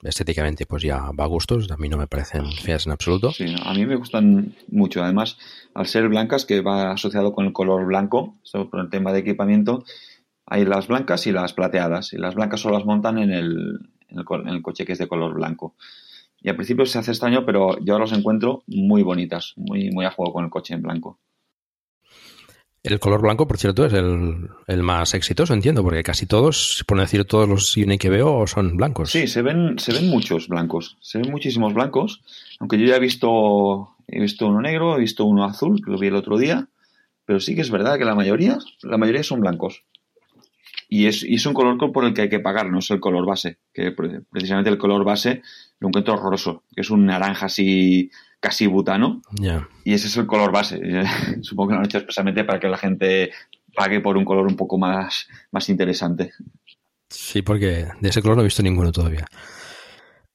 estéticamente 0.03 0.65
pues 0.65 0.83
ya 0.83 1.11
va 1.11 1.25
a 1.25 1.27
gustos, 1.27 1.69
a 1.71 1.77
mí 1.77 1.89
no 1.89 1.97
me 1.97 2.07
parecen 2.07 2.51
feas 2.51 2.85
en 2.85 2.93
absoluto. 2.93 3.31
Sí, 3.31 3.53
a 3.61 3.73
mí 3.73 3.85
me 3.85 3.95
gustan 3.95 4.55
mucho, 4.69 5.03
además 5.03 5.37
al 5.73 5.87
ser 5.87 6.07
blancas 6.07 6.45
que 6.45 6.61
va 6.61 6.91
asociado 6.91 7.33
con 7.33 7.45
el 7.45 7.53
color 7.53 7.85
blanco, 7.85 8.37
por 8.71 8.79
el 8.79 8.89
tema 8.89 9.11
de 9.11 9.19
equipamiento, 9.19 9.83
hay 10.45 10.65
las 10.65 10.87
blancas 10.87 11.27
y 11.27 11.31
las 11.31 11.53
plateadas 11.53 12.13
y 12.13 12.17
las 12.17 12.35
blancas 12.35 12.61
solo 12.61 12.77
las 12.77 12.85
montan 12.85 13.17
en 13.17 13.31
el, 13.31 13.79
en 14.09 14.47
el, 14.47 14.61
coche 14.61 14.85
que 14.85 14.93
es 14.93 14.99
de 14.99 15.07
color 15.07 15.33
blanco. 15.33 15.75
Y 16.41 16.49
al 16.49 16.55
principio 16.55 16.85
se 16.85 16.99
hace 16.99 17.11
extraño, 17.11 17.45
pero 17.45 17.77
yo 17.79 17.93
ahora 17.93 18.05
los 18.05 18.17
encuentro 18.17 18.63
muy 18.67 19.03
bonitas, 19.03 19.53
muy, 19.57 19.91
muy 19.91 20.05
a 20.05 20.11
juego 20.11 20.33
con 20.33 20.45
el 20.45 20.49
coche 20.49 20.73
en 20.73 20.81
blanco. 20.81 21.19
El 22.81 22.99
color 22.99 23.21
blanco, 23.21 23.45
por 23.45 23.57
cierto, 23.57 23.85
es 23.85 23.93
el, 23.93 24.83
más 24.83 25.13
exitoso, 25.13 25.53
entiendo, 25.53 25.83
porque 25.83 26.01
casi 26.01 26.25
todos, 26.25 26.85
por 26.87 26.97
decir 26.97 27.25
todos 27.25 27.47
los 27.47 27.75
Uni 27.75 27.97
que 27.97 28.09
veo, 28.09 28.47
son 28.47 28.77
blancos. 28.77 29.11
Sí, 29.11 29.27
se 29.27 29.41
ven, 29.41 29.77
se 29.79 29.91
ven 29.91 30.09
muchos 30.09 30.47
blancos. 30.47 30.97
Se 31.01 31.19
ven 31.19 31.29
muchísimos 31.29 31.73
blancos. 31.73 32.21
Aunque 32.59 32.79
yo 32.79 32.85
ya 32.85 32.95
he 32.95 32.99
visto, 32.99 33.95
he 34.07 34.21
visto 34.21 34.47
uno 34.47 34.61
negro, 34.61 34.95
he 34.95 34.99
visto 35.01 35.25
uno 35.25 35.43
azul, 35.43 35.81
que 35.83 35.91
lo 35.91 35.99
vi 35.99 36.07
el 36.07 36.15
otro 36.15 36.37
día. 36.37 36.69
Pero 37.25 37.41
sí 37.41 37.53
que 37.53 37.61
es 37.61 37.69
verdad 37.69 37.97
que 37.97 38.05
la 38.05 38.15
mayoría, 38.15 38.57
la 38.81 38.97
mayoría 38.97 39.23
son 39.23 39.41
blancos. 39.41 39.83
Y 40.91 41.05
es, 41.05 41.23
y 41.23 41.35
es 41.35 41.45
un 41.45 41.53
color 41.53 41.77
por 41.91 42.03
el 42.03 42.13
que 42.15 42.23
hay 42.23 42.29
que 42.29 42.39
pagar, 42.39 42.69
no 42.69 42.79
es 42.79 42.89
el 42.89 42.99
color 42.99 43.25
base, 43.25 43.59
que 43.71 43.91
precisamente 43.91 44.71
el 44.71 44.79
color 44.79 45.05
base 45.05 45.43
lo 45.79 45.87
encuentro 45.87 46.15
horroroso, 46.15 46.63
que 46.75 46.81
es 46.81 46.89
un 46.89 47.05
naranja 47.05 47.45
así 47.45 48.09
casi 48.39 48.65
butano, 48.65 49.21
y 49.83 49.93
ese 49.93 50.07
es 50.07 50.17
el 50.17 50.25
color 50.25 50.51
base. 50.51 50.81
Supongo 51.41 51.69
que 51.69 51.73
lo 51.75 51.79
han 51.79 51.85
hecho 51.85 51.99
expresamente 51.99 52.43
para 52.43 52.59
que 52.59 52.67
la 52.67 52.77
gente 52.77 53.31
pague 53.75 54.01
por 54.01 54.17
un 54.17 54.25
color 54.25 54.47
un 54.47 54.55
poco 54.55 54.79
más, 54.79 55.27
más 55.51 55.69
interesante. 55.69 56.31
Sí, 57.07 57.43
porque 57.43 57.87
de 57.99 58.09
ese 58.09 58.21
color 58.21 58.37
no 58.37 58.41
he 58.41 58.45
visto 58.45 58.63
ninguno 58.63 58.91
todavía. 58.91 59.27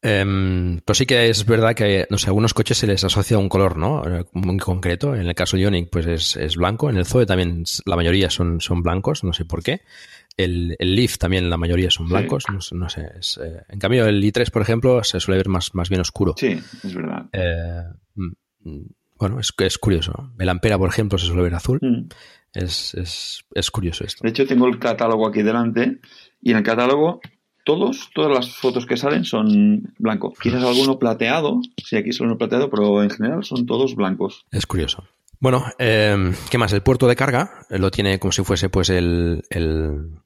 Eh, 0.06 0.80
pues 0.84 0.98
sí 0.98 1.06
que 1.06 1.30
es 1.30 1.46
verdad 1.46 1.74
que 1.74 2.06
no 2.10 2.18
sé, 2.18 2.26
a 2.26 2.28
algunos 2.28 2.52
coches 2.52 2.76
se 2.76 2.86
les 2.86 3.02
asocia 3.04 3.38
un 3.38 3.48
color, 3.48 3.78
¿no? 3.78 4.02
Muy 4.32 4.58
concreto. 4.58 5.14
En 5.14 5.26
el 5.26 5.34
caso 5.34 5.56
Ionic, 5.56 5.88
pues 5.88 6.06
es, 6.06 6.36
es, 6.36 6.56
blanco. 6.56 6.90
En 6.90 6.98
el 6.98 7.06
Zoe 7.06 7.24
también 7.24 7.64
la 7.86 7.96
mayoría 7.96 8.28
son, 8.28 8.60
son 8.60 8.82
blancos, 8.82 9.24
no 9.24 9.32
sé 9.32 9.46
por 9.46 9.62
qué. 9.62 9.80
El, 10.36 10.76
el 10.78 10.96
Leaf 10.96 11.18
también 11.18 11.48
la 11.48 11.56
mayoría 11.56 11.90
son 11.90 12.08
blancos, 12.08 12.44
no, 12.72 12.88
sé. 12.88 13.02
Eh, 13.02 13.62
en 13.68 13.78
cambio, 13.78 14.06
el 14.06 14.22
i3, 14.22 14.50
por 14.50 14.62
ejemplo, 14.62 15.04
se 15.04 15.20
suele 15.20 15.38
ver 15.38 15.48
más, 15.48 15.74
más 15.74 15.88
bien 15.88 16.00
oscuro. 16.00 16.34
Sí, 16.36 16.58
es 16.82 16.94
verdad. 16.94 17.26
Eh, 17.32 17.84
mm, 18.14 18.82
bueno, 19.16 19.38
es, 19.38 19.52
es 19.58 19.78
curioso. 19.78 20.32
El 20.38 20.48
Ampera, 20.48 20.76
por 20.76 20.88
ejemplo, 20.88 21.18
se 21.18 21.26
suele 21.26 21.42
ver 21.42 21.54
azul. 21.54 21.78
Mm. 21.80 22.08
Es, 22.52 22.94
es, 22.94 23.44
es 23.54 23.70
curioso 23.70 24.04
esto. 24.04 24.22
De 24.22 24.30
hecho, 24.30 24.46
tengo 24.46 24.66
el 24.66 24.78
catálogo 24.78 25.26
aquí 25.26 25.42
delante 25.42 26.00
y 26.40 26.50
en 26.50 26.58
el 26.58 26.62
catálogo 26.62 27.20
todos, 27.64 28.10
todas 28.14 28.30
las 28.30 28.56
fotos 28.56 28.86
que 28.86 28.96
salen 28.96 29.24
son 29.24 29.94
blancos. 29.98 30.38
Quizás 30.40 30.62
alguno 30.62 30.98
plateado, 30.98 31.60
si 31.76 31.96
aquí 31.96 32.12
solo 32.12 32.30
uno 32.30 32.38
plateado, 32.38 32.70
pero 32.70 33.02
en 33.02 33.10
general 33.10 33.44
son 33.44 33.66
todos 33.66 33.96
blancos. 33.96 34.44
Es 34.50 34.66
curioso. 34.66 35.04
Bueno, 35.40 35.64
eh, 35.78 36.32
¿qué 36.50 36.58
más? 36.58 36.72
El 36.72 36.82
puerto 36.82 37.08
de 37.08 37.16
carga 37.16 37.66
lo 37.70 37.90
tiene 37.90 38.18
como 38.18 38.32
si 38.32 38.44
fuese 38.44 38.68
pues 38.68 38.88
el, 38.90 39.42
el, 39.50 40.20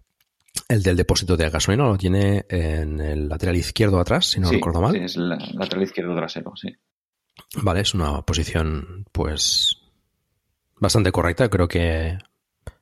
el 0.68 0.82
del 0.82 0.96
depósito 0.96 1.36
de 1.36 1.50
gasolina, 1.50 1.84
lo 1.84 1.96
tiene 1.96 2.44
en 2.48 3.00
el 3.00 3.28
lateral 3.28 3.56
izquierdo 3.56 4.00
atrás, 4.00 4.26
si 4.26 4.40
no 4.40 4.50
recuerdo 4.50 4.80
mal. 4.80 4.92
Sí, 4.92 4.98
es 4.98 5.16
el 5.16 5.28
lateral 5.28 5.82
izquierdo 5.82 6.14
trasero, 6.16 6.52
sí. 6.56 6.68
Vale, 7.62 7.80
es 7.80 7.94
una 7.94 8.22
posición 8.22 9.06
pues 9.12 9.78
bastante 10.76 11.12
correcta. 11.12 11.48
Creo 11.48 11.68
que 11.68 12.18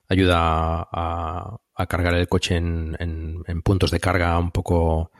ayuda 0.09 0.88
a, 0.90 1.57
a 1.74 1.87
cargar 1.87 2.14
el 2.14 2.29
coche 2.29 2.57
en, 2.57 2.96
en, 2.98 3.62
puntos 3.62 3.90
de 3.90 4.00
carga 4.00 4.38
un 4.38 4.50
poco 4.50 5.12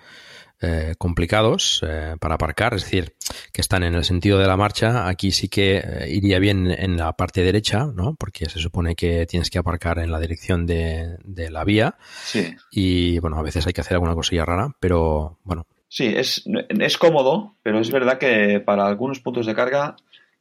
eh, 0.61 0.95
complicados 0.97 1.85
eh, 1.87 2.17
para 2.19 2.37
aparcar, 2.37 2.73
es 2.73 2.83
decir, 2.83 3.15
que 3.53 3.61
están 3.61 3.83
en 3.83 3.95
el 3.95 4.05
sentido 4.05 4.39
de 4.39 4.47
la 4.47 4.57
marcha. 4.57 5.07
Aquí 5.07 5.31
sí 5.31 5.49
que 5.49 5.77
eh, 5.77 6.09
iría 6.09 6.39
bien 6.39 6.71
en 6.71 6.97
la 6.97 7.13
parte 7.13 7.43
derecha, 7.43 7.87
¿no? 7.95 8.15
Porque 8.19 8.49
se 8.49 8.59
supone 8.59 8.95
que 8.95 9.27
tienes 9.27 9.51
que 9.51 9.59
aparcar 9.59 9.99
en 9.99 10.11
la 10.11 10.19
dirección 10.19 10.65
de, 10.65 11.19
de 11.25 11.51
la 11.51 11.65
vía. 11.65 11.97
Sí. 12.25 12.57
Y 12.71 13.19
bueno, 13.19 13.39
a 13.39 13.43
veces 13.43 13.67
hay 13.67 13.75
que 13.75 13.83
hacer 13.83 13.97
alguna 13.97 14.15
cosilla 14.15 14.47
rara, 14.47 14.75
pero 14.81 15.39
bueno. 15.45 15.67
Sí, 15.89 16.07
es, 16.07 16.45
es 16.69 16.97
cómodo, 16.97 17.57
pero 17.63 17.79
es 17.79 17.91
verdad 17.91 18.19
que 18.19 18.61
para 18.61 18.87
algunos 18.87 19.21
puntos 19.21 19.45
de 19.45 19.55
carga 19.55 19.97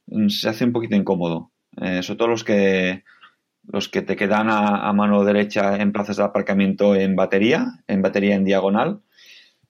mm, 0.06 0.28
se 0.28 0.48
hace 0.48 0.64
un 0.64 0.72
poquito 0.72 0.96
incómodo. 0.96 1.50
sobre 2.00 2.16
todo 2.16 2.28
los 2.28 2.42
que 2.42 3.04
los 3.68 3.88
que 3.88 4.02
te 4.02 4.16
quedan 4.16 4.48
a, 4.48 4.92
mano 4.92 5.24
derecha 5.24 5.76
en 5.76 5.92
plazas 5.92 6.16
de 6.16 6.24
aparcamiento 6.24 6.94
en 6.94 7.16
batería, 7.16 7.80
en 7.88 8.00
batería 8.00 8.36
en 8.36 8.44
diagonal, 8.44 9.00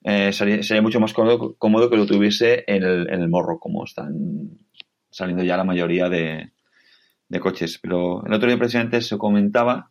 eh, 0.09 0.33
sería, 0.33 0.83
mucho 0.83 1.01
más 1.01 1.13
cómodo, 1.13 1.91
que 1.91 1.97
lo 1.97 2.07
tuviese 2.07 2.63
en 2.69 2.85
el, 2.85 3.29
morro, 3.29 3.59
como 3.59 3.85
están 3.85 4.51
saliendo 5.11 5.43
ya 5.43 5.57
la 5.57 5.65
mayoría 5.65 6.09
de, 6.09 6.53
coches. 7.41 7.81
Pero 7.83 8.25
el 8.25 8.33
otro 8.33 8.47
día 8.47 8.57
precisamente 8.57 9.01
se 9.01 9.19
comentaba 9.19 9.91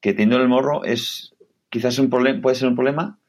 que 0.00 0.14
teniendo 0.14 0.38
el 0.38 0.48
morro 0.48 0.82
es 0.82 1.32
quizás 1.68 1.96
un 2.00 2.10
problema, 2.10 2.42
puede 2.42 2.56
ser 2.56 2.66
un 2.66 2.74
problema 2.74 3.20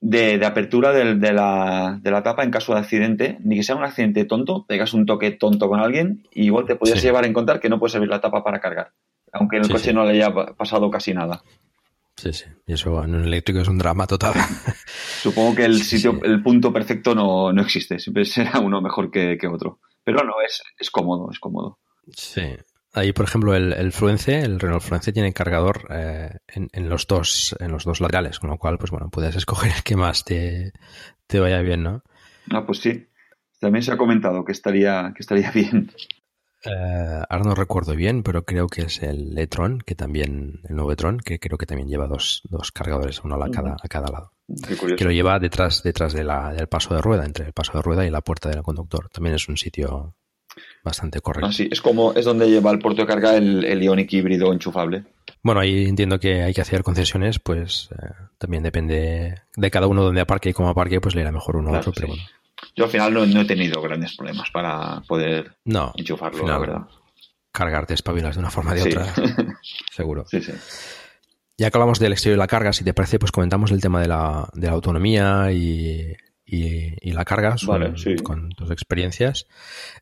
de, 0.00 0.46
apertura 0.46 0.92
de, 0.92 1.32
la, 1.32 1.98
de, 2.00 2.10
la, 2.12 2.22
tapa 2.22 2.44
en 2.44 2.52
caso 2.52 2.74
de 2.74 2.78
accidente, 2.78 3.38
ni 3.40 3.56
que 3.56 3.64
sea 3.64 3.74
un 3.74 3.82
accidente 3.82 4.24
tonto, 4.24 4.66
pegas 4.68 4.94
un 4.94 5.04
toque 5.04 5.32
tonto 5.32 5.68
con 5.68 5.80
alguien 5.80 6.28
y 6.30 6.44
igual 6.44 6.64
te 6.64 6.76
podías 6.76 7.02
llevar 7.02 7.24
a 7.24 7.26
encontrar 7.26 7.58
que 7.58 7.68
no 7.68 7.80
puedes 7.80 7.96
abrir 7.96 8.10
la 8.10 8.20
tapa 8.20 8.44
para 8.44 8.60
cargar, 8.60 8.92
aunque 9.32 9.56
en 9.56 9.64
el 9.64 9.70
coche 9.72 9.92
no 9.92 10.04
le 10.04 10.12
haya 10.12 10.32
pasado 10.56 10.88
casi 10.92 11.12
nada. 11.12 11.42
Sí, 12.18 12.32
sí, 12.32 12.46
y 12.66 12.72
eso 12.72 13.04
en 13.04 13.14
un 13.14 13.24
eléctrico 13.24 13.60
es 13.60 13.68
un 13.68 13.78
drama 13.78 14.04
total. 14.06 14.34
Supongo 15.22 15.54
que 15.54 15.64
el 15.64 15.80
sitio, 15.80 16.18
el 16.24 16.42
punto 16.42 16.72
perfecto 16.72 17.14
no, 17.14 17.52
no, 17.52 17.62
existe, 17.62 18.00
siempre 18.00 18.24
será 18.24 18.58
uno 18.58 18.80
mejor 18.80 19.08
que, 19.08 19.38
que 19.38 19.46
otro. 19.46 19.78
Pero 20.02 20.24
no, 20.24 20.34
es, 20.44 20.60
es 20.76 20.90
cómodo, 20.90 21.30
es 21.30 21.38
cómodo. 21.38 21.78
Sí, 22.10 22.56
Ahí, 22.92 23.12
por 23.12 23.26
ejemplo, 23.26 23.54
el, 23.54 23.72
el 23.74 23.92
Fluence, 23.92 24.40
el 24.40 24.58
Renault 24.58 24.82
Fluence 24.82 25.12
tiene 25.12 25.32
cargador 25.32 25.86
eh, 25.90 26.30
en, 26.48 26.68
en, 26.72 26.88
los 26.88 27.06
dos, 27.06 27.54
en 27.60 27.70
los 27.70 27.84
dos 27.84 28.00
laterales, 28.00 28.40
con 28.40 28.50
lo 28.50 28.56
cual, 28.56 28.78
pues 28.78 28.90
bueno, 28.90 29.10
puedes 29.10 29.36
escoger 29.36 29.70
el 29.76 29.82
que 29.84 29.94
más 29.94 30.24
te, 30.24 30.72
te 31.28 31.38
vaya 31.38 31.60
bien, 31.60 31.84
¿no? 31.84 32.02
Ah, 32.50 32.64
pues 32.66 32.78
sí. 32.78 33.06
También 33.60 33.82
se 33.82 33.92
ha 33.92 33.96
comentado 33.96 34.44
que 34.44 34.52
estaría, 34.52 35.12
que 35.14 35.20
estaría 35.20 35.50
bien. 35.54 35.92
Eh, 36.68 37.22
ahora 37.28 37.44
no 37.44 37.54
recuerdo 37.54 37.94
bien, 37.94 38.22
pero 38.22 38.44
creo 38.44 38.66
que 38.66 38.82
es 38.82 39.02
el 39.02 39.36
e 39.38 39.48
que 39.84 39.94
también, 39.94 40.60
el 40.68 40.76
nuevo 40.76 40.92
e 40.92 40.96
que 41.24 41.38
creo 41.38 41.58
que 41.58 41.66
también 41.66 41.88
lleva 41.88 42.06
dos, 42.06 42.42
dos 42.48 42.72
cargadores, 42.72 43.22
uno 43.24 43.42
a 43.42 43.50
cada, 43.50 43.76
a 43.82 43.88
cada 43.88 44.10
lado. 44.10 44.32
Que 44.96 45.04
lo 45.04 45.12
lleva 45.12 45.38
detrás, 45.38 45.82
detrás 45.82 46.12
de 46.12 46.24
la, 46.24 46.52
del 46.52 46.68
paso 46.68 46.94
de 46.94 47.02
rueda, 47.02 47.24
entre 47.24 47.46
el 47.46 47.52
paso 47.52 47.72
de 47.74 47.82
rueda 47.82 48.06
y 48.06 48.10
la 48.10 48.22
puerta 48.22 48.48
del 48.48 48.62
conductor. 48.62 49.08
También 49.10 49.34
es 49.34 49.48
un 49.48 49.56
sitio 49.56 50.14
bastante 50.82 51.20
correcto. 51.20 51.48
Así, 51.48 51.68
es 51.70 51.80
como 51.80 52.12
es 52.14 52.24
donde 52.24 52.48
lleva 52.48 52.70
el 52.70 52.78
puerto 52.78 53.02
de 53.02 53.08
carga 53.08 53.36
el, 53.36 53.64
el 53.64 53.82
Ionic 53.82 54.12
híbrido 54.12 54.52
enchufable. 54.52 55.04
Bueno, 55.42 55.60
ahí 55.60 55.84
entiendo 55.84 56.18
que 56.18 56.42
hay 56.42 56.54
que 56.54 56.62
hacer 56.62 56.82
concesiones, 56.82 57.38
pues 57.38 57.90
eh, 57.92 58.10
también 58.38 58.62
depende 58.62 59.42
de 59.56 59.70
cada 59.70 59.86
uno 59.86 60.02
donde 60.02 60.20
aparque 60.20 60.50
y 60.50 60.52
cómo 60.52 60.68
aparque, 60.68 61.00
pues 61.00 61.14
le 61.14 61.20
irá 61.20 61.32
mejor 61.32 61.56
uno 61.56 61.70
u 61.70 61.76
otro, 61.76 61.92
pero 61.92 62.08
bueno. 62.08 62.22
Yo 62.76 62.84
al 62.84 62.90
final 62.90 63.14
no, 63.14 63.40
he 63.40 63.44
tenido 63.44 63.80
grandes 63.82 64.16
problemas 64.16 64.50
para 64.50 65.00
poder 65.02 65.56
enchufarlo, 65.96 66.46
la 66.46 66.58
verdad. 66.58 66.86
Cargarte 67.52 67.94
espabilas 67.94 68.36
de 68.36 68.40
una 68.40 68.50
forma 68.50 68.72
o 68.72 68.74
de 68.74 68.82
otra, 68.82 69.06
seguro. 69.90 70.24
Sí, 70.28 70.40
sí. 70.40 70.52
Ya 71.56 71.70
que 71.70 71.76
hablamos 71.76 71.98
del 71.98 72.12
exterior 72.12 72.36
de 72.36 72.42
la 72.42 72.46
carga, 72.46 72.72
si 72.72 72.84
te 72.84 72.94
parece, 72.94 73.18
pues 73.18 73.32
comentamos 73.32 73.72
el 73.72 73.80
tema 73.80 74.00
de 74.00 74.08
la, 74.08 74.48
de 74.54 74.68
la 74.68 74.74
autonomía 74.74 75.50
y 75.50 76.14
y, 76.48 77.12
la 77.12 77.24
cargas 77.24 77.66
con 78.22 78.50
tus 78.50 78.70
experiencias. 78.70 79.46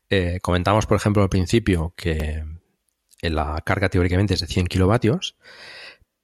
Eh, 0.09 0.39
comentamos, 0.41 0.85
por 0.85 0.97
ejemplo, 0.97 1.23
al 1.23 1.29
principio 1.29 1.93
que 1.95 2.43
la 3.21 3.61
carga 3.65 3.89
teóricamente 3.89 4.35
es 4.35 4.41
de 4.41 4.47
100 4.47 4.67
kilovatios, 4.67 5.35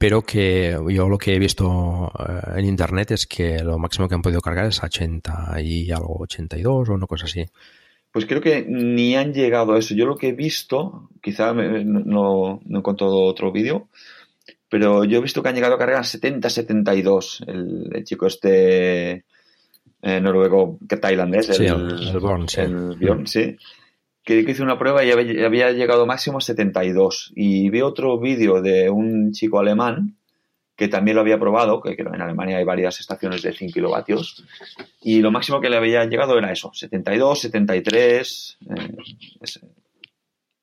pero 0.03 0.21
que 0.21 0.77
yo 0.89 1.07
lo 1.07 1.17
que 1.17 1.33
he 1.33 1.39
visto 1.39 2.11
eh, 2.19 2.59
en 2.59 2.65
internet 2.65 3.11
es 3.11 3.25
que 3.25 3.63
lo 3.63 3.79
máximo 3.79 4.09
que 4.09 4.15
han 4.15 4.21
podido 4.21 4.41
cargar 4.41 4.65
es 4.65 4.83
80 4.83 5.61
y 5.61 5.89
algo, 5.91 6.17
82 6.19 6.89
o 6.89 6.93
una 6.93 7.07
cosa 7.07 7.23
así. 7.23 7.45
Pues 8.11 8.25
creo 8.25 8.41
que 8.41 8.65
ni 8.67 9.15
han 9.15 9.33
llegado 9.33 9.71
a 9.71 9.79
eso. 9.79 9.95
Yo 9.95 10.05
lo 10.05 10.17
que 10.17 10.27
he 10.27 10.33
visto, 10.33 11.07
quizá 11.21 11.53
no, 11.53 12.59
no 12.65 12.77
he 12.77 12.79
encontrado 12.79 13.15
otro 13.23 13.53
vídeo, 13.53 13.87
pero 14.67 15.05
yo 15.05 15.19
he 15.19 15.21
visto 15.21 15.41
que 15.41 15.47
han 15.47 15.55
llegado 15.55 15.75
a 15.75 15.79
cargar 15.79 16.05
70, 16.05 16.49
72. 16.49 17.45
El, 17.47 17.89
el 17.93 18.03
chico 18.03 18.27
este 18.27 19.23
eh, 20.01 20.19
noruego 20.19 20.79
que 20.89 20.97
tailandés, 20.97 21.49
el, 21.51 21.65
el, 21.65 22.19
Bjorn, 22.19 23.25
sí. 23.25 23.55
Que 24.23 24.39
hizo 24.39 24.63
una 24.63 24.79
prueba 24.79 25.03
y 25.03 25.11
había, 25.11 25.71
llegado 25.71 26.05
máximo 26.05 26.37
a 26.37 26.41
72. 26.41 27.33
Y 27.35 27.69
vi 27.69 27.81
otro 27.81 28.19
vídeo 28.19 28.61
de 28.61 28.89
un 28.89 29.31
chico 29.31 29.59
alemán 29.59 30.15
que 30.75 30.87
también 30.87 31.15
lo 31.15 31.21
había 31.21 31.39
probado, 31.39 31.81
que 31.81 31.95
en 31.97 32.21
Alemania 32.21 32.57
hay 32.57 32.63
varias 32.63 32.99
estaciones 32.99 33.43
de 33.43 33.53
100 33.53 33.71
kilovatios, 33.71 34.43
y 35.01 35.21
lo 35.21 35.29
máximo 35.29 35.61
que 35.61 35.69
le 35.69 35.77
había 35.77 36.03
llegado 36.05 36.35
era 36.37 36.51
eso, 36.51 36.71
72, 36.73 37.41
73. 37.41 38.57
Eh, 38.61 38.97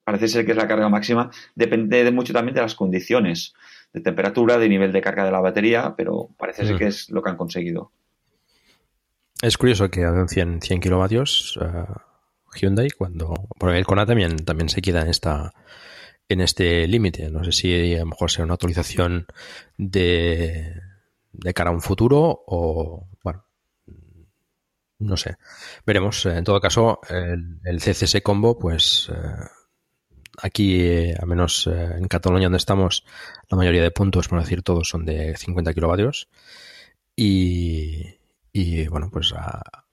parece 0.03 0.27
ser 0.27 0.44
que 0.44 0.51
es 0.51 0.57
la 0.57 0.66
carga 0.66 0.88
máxima. 0.88 1.31
Depende 1.55 2.03
de 2.03 2.11
mucho 2.11 2.33
también 2.33 2.57
de 2.57 2.62
las 2.62 2.75
condiciones, 2.75 3.55
de 3.92 4.01
temperatura, 4.01 4.59
de 4.59 4.68
nivel 4.68 4.90
de 4.90 5.01
carga 5.01 5.25
de 5.25 5.31
la 5.31 5.40
batería, 5.40 5.94
pero 5.96 6.29
parece 6.37 6.66
ser 6.66 6.77
que 6.77 6.87
es 6.88 7.09
lo 7.11 7.23
que 7.23 7.31
han 7.31 7.37
conseguido. 7.37 7.92
Es 9.42 9.57
curioso 9.57 9.90
que 9.90 10.05
hagan 10.05 10.29
100, 10.29 10.61
100 10.61 10.81
kilovatios 10.81 11.57
uh, 11.57 12.10
Hyundai 12.54 12.90
cuando... 12.90 13.48
Porque 13.58 13.78
el 13.78 13.86
Kona 13.86 14.06
también, 14.06 14.36
también 14.44 14.68
se 14.68 14.82
queda 14.82 15.02
en 15.02 15.08
esta 15.08 15.52
en 16.30 16.40
este 16.40 16.86
límite. 16.86 17.28
No 17.28 17.44
sé 17.44 17.52
si 17.52 17.94
a 17.94 18.00
lo 18.00 18.06
mejor 18.06 18.30
sea 18.30 18.44
una 18.44 18.54
actualización 18.54 19.26
de, 19.76 20.80
de 21.32 21.54
cara 21.54 21.70
a 21.70 21.74
un 21.74 21.82
futuro 21.82 22.44
o, 22.46 23.08
bueno, 23.22 23.44
no 25.00 25.16
sé. 25.16 25.36
Veremos. 25.84 26.24
En 26.26 26.44
todo 26.44 26.60
caso, 26.60 27.00
el, 27.10 27.60
el 27.64 27.80
CCS 27.80 28.20
Combo, 28.22 28.58
pues 28.58 29.10
eh, 29.12 29.44
aquí, 30.40 30.80
eh, 30.82 31.16
al 31.20 31.26
menos 31.26 31.66
eh, 31.66 31.96
en 31.98 32.06
Cataluña 32.06 32.44
donde 32.44 32.58
estamos, 32.58 33.04
la 33.48 33.56
mayoría 33.56 33.82
de 33.82 33.90
puntos, 33.90 34.28
por 34.28 34.40
decir 34.40 34.62
todos, 34.62 34.88
son 34.88 35.04
de 35.04 35.36
50 35.36 35.74
kilovatios. 35.74 36.28
Y, 37.16 38.04
y 38.52 38.86
bueno, 38.86 39.10
pues 39.12 39.32
a, 39.34 39.84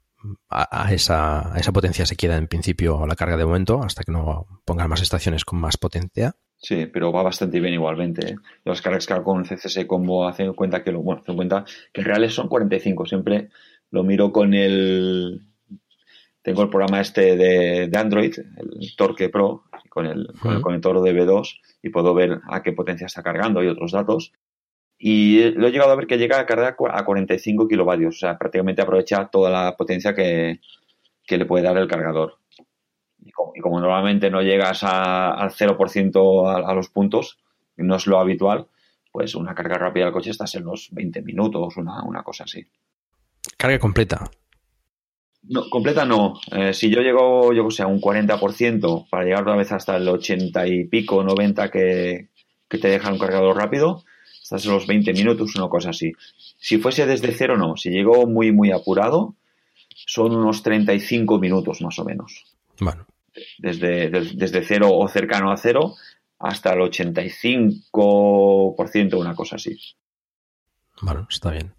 a, 0.49 0.93
esa, 0.93 1.53
a, 1.53 1.57
esa, 1.57 1.71
potencia 1.71 2.05
se 2.05 2.15
queda 2.15 2.37
en 2.37 2.47
principio 2.47 3.05
la 3.05 3.15
carga 3.15 3.37
de 3.37 3.45
momento 3.45 3.81
hasta 3.83 4.03
que 4.03 4.11
no 4.11 4.61
pongan 4.65 4.89
más 4.89 5.01
estaciones 5.01 5.45
con 5.45 5.59
más 5.59 5.77
potencia. 5.77 6.35
Sí, 6.57 6.87
pero 6.87 7.11
va 7.11 7.23
bastante 7.23 7.59
bien 7.59 7.73
igualmente. 7.73 8.33
¿eh? 8.33 8.35
Las 8.63 8.81
cargas 8.81 9.05
que 9.05 9.13
hago 9.13 9.23
con 9.23 9.45
CCS 9.45 9.85
Combo 9.85 10.27
hace 10.27 10.51
cuenta 10.53 10.83
que 10.83 10.91
lo, 10.91 11.01
bueno, 11.01 11.21
hace 11.21 11.35
cuenta 11.35 11.65
que 11.93 12.01
en 12.01 12.07
reales 12.07 12.33
son 12.33 12.47
45. 12.47 13.05
Siempre 13.05 13.49
lo 13.91 14.03
miro 14.03 14.31
con 14.31 14.53
el 14.53 15.41
tengo 16.47 16.63
el 16.63 16.69
programa 16.69 17.01
este 17.01 17.35
de, 17.35 17.91
Android, 17.93 18.33
el 18.37 18.95
Torque 18.95 19.27
Pro, 19.27 19.65
con 19.89 20.05
el, 20.05 20.27
con 20.39 20.53
el 20.53 20.61
conector 20.61 21.01
de 21.01 21.13
B2 21.13 21.59
y 21.83 21.89
puedo 21.89 22.13
ver 22.13 22.39
a 22.47 22.63
qué 22.63 22.71
potencia 22.71 23.05
está 23.05 23.21
cargando 23.21 23.61
y 23.61 23.67
otros 23.67 23.91
datos. 23.91 24.31
Y 24.99 25.51
lo 25.51 25.67
he 25.67 25.71
llegado 25.71 25.91
a 25.91 25.95
ver 25.95 26.07
que 26.07 26.17
llega 26.17 26.39
a 26.39 26.45
cargar 26.45 26.75
a 26.91 27.05
45 27.05 27.67
kilovatios, 27.67 28.15
o 28.15 28.19
sea, 28.19 28.38
prácticamente 28.38 28.81
aprovecha 28.81 29.29
toda 29.31 29.49
la 29.49 29.75
potencia 29.77 30.15
que, 30.15 30.60
que 31.25 31.38
le 31.38 31.45
puede 31.45 31.63
dar 31.63 31.77
el 31.77 31.88
cargador. 31.88 32.39
Y 33.19 33.31
como, 33.31 33.79
normalmente 33.79 34.29
no 34.29 34.41
llegas 34.41 34.83
al 34.83 35.51
0% 35.51 36.47
a, 36.47 36.69
a, 36.69 36.73
los 36.73 36.89
puntos, 36.89 37.38
no 37.75 37.95
es 37.95 38.07
lo 38.07 38.19
habitual, 38.19 38.67
pues 39.12 39.36
una 39.36 39.53
carga 39.53 39.77
rápida 39.77 40.05
del 40.05 40.13
coche 40.13 40.31
estás 40.31 40.55
en 40.55 40.63
los 40.63 40.89
20 40.91 41.21
minutos, 41.21 41.77
una, 41.77 42.03
una 42.03 42.23
cosa 42.23 42.45
así. 42.45 42.65
Carga 43.57 43.79
completa. 43.79 44.29
No, 45.43 45.69
completa 45.69 46.05
no. 46.05 46.39
Eh, 46.51 46.73
si 46.73 46.89
yo 46.89 47.01
llego, 47.01 47.53
yo 47.53 47.65
que 47.67 47.73
sé, 47.73 47.83
a 47.83 47.88
un 47.88 48.01
40% 48.01 49.10
para 49.10 49.23
llegar 49.23 49.43
otra 49.43 49.55
vez 49.55 49.71
hasta 49.71 49.95
el 49.95 50.07
80 50.07 50.67
y 50.67 50.86
pico, 50.86 51.23
90 51.23 51.69
que, 51.71 52.29
que 52.67 52.77
te 52.77 52.89
deja 52.89 53.12
un 53.12 53.19
cargador 53.19 53.55
rápido, 53.55 54.03
estás 54.47 54.65
en 54.65 54.71
los 54.71 54.88
20 54.88 55.12
minutos, 55.12 55.57
una 55.57 55.67
cosa 55.67 55.89
así. 55.89 56.13
Si 56.57 56.77
fuese 56.77 57.05
desde 57.05 57.33
cero, 57.33 57.57
no. 57.57 57.75
Si 57.75 57.89
llego 57.89 58.25
muy, 58.25 58.53
muy 58.53 58.71
apurado, 58.71 59.36
son 59.93 60.33
unos 60.33 60.63
35 60.63 61.38
minutos 61.38 61.81
más 61.81 61.99
o 61.99 62.05
menos. 62.05 62.45
Bueno. 62.79 63.05
Desde, 63.57 64.10
desde 64.10 64.63
cero 64.63 64.91
o 64.93 65.05
cercano 65.10 65.51
a 65.51 65.57
cero 65.57 65.95
hasta 66.39 66.71
el 66.73 66.79
85%, 66.79 69.19
una 69.19 69.36
cosa 69.36 69.57
así. 69.57 69.77
Bueno, 71.01 71.27
está 71.29 71.51
bien. 71.51 71.73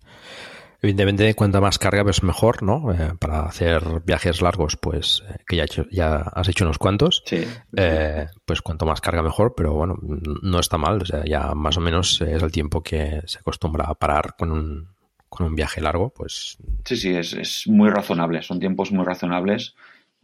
Evidentemente, 0.81 1.35
cuanta 1.35 1.61
más 1.61 1.79
carga, 1.79 2.05
pues 2.05 2.23
mejor, 2.23 2.63
¿no? 2.63 2.93
Eh, 2.93 3.13
para 3.19 3.41
hacer 3.41 3.83
viajes 4.07 4.41
largos, 4.41 4.77
pues 4.77 5.25
eh, 5.29 5.39
que 5.47 5.57
ya, 5.57 5.65
hecho, 5.65 5.87
ya 5.91 6.19
has 6.19 6.49
hecho 6.49 6.65
unos 6.65 6.79
cuantos, 6.79 7.23
sí. 7.27 7.45
eh, 7.77 8.27
pues 8.45 8.63
cuanto 8.63 8.87
más 8.87 9.01
carga, 9.01 9.23
mejor, 9.23 9.55
pero 9.57 9.75
bueno, 9.75 9.99
no 10.01 10.61
está 10.61 10.79
mal. 10.79 11.03
O 11.03 11.05
sea, 11.05 11.25
ya 11.25 11.53
más 11.55 11.77
o 11.77 11.81
menos 11.81 12.21
es 12.21 12.43
el 12.43 12.53
tiempo 12.53 12.81
que 12.83 13.23
se 13.27 13.41
acostumbra 13.41 13.87
a 13.87 13.95
parar 13.95 14.37
con 14.39 14.53
un, 14.53 14.89
con 15.29 15.47
un 15.47 15.57
viaje 15.57 15.81
largo, 15.81 16.11
pues... 16.11 16.59
Sí, 16.85 16.97
sí, 16.97 17.15
es, 17.15 17.33
es 17.33 17.67
muy 17.67 17.91
razonable, 17.91 18.43
son 18.43 18.61
tiempos 18.61 18.93
muy 18.93 19.05
razonables. 19.05 19.75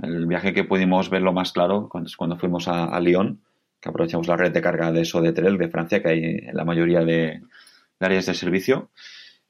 El 0.01 0.27
viaje 0.27 0.53
que 0.53 0.65
pudimos 0.65 1.11
verlo 1.11 1.33
más 1.33 1.51
claro 1.51 1.89
cuando, 1.89 2.11
cuando 2.17 2.37
fuimos 2.37 2.69
a, 2.69 2.85
a, 2.87 3.01
Lyon, 3.01 3.41
que 3.81 3.89
aprovechamos 3.89 4.29
la 4.29 4.37
red 4.37 4.53
de 4.53 4.63
carga 4.63 4.93
de 4.93 5.05
Sodetrel 5.05 5.59
de 5.59 5.69
Francia, 5.69 6.01
que 6.01 6.09
hay 6.09 6.25
en 6.25 6.57
la 6.57 6.65
mayoría 6.65 7.01
de, 7.01 7.41
de 7.99 8.07
áreas 8.07 8.27
de 8.27 8.35
servicio. 8.35 8.91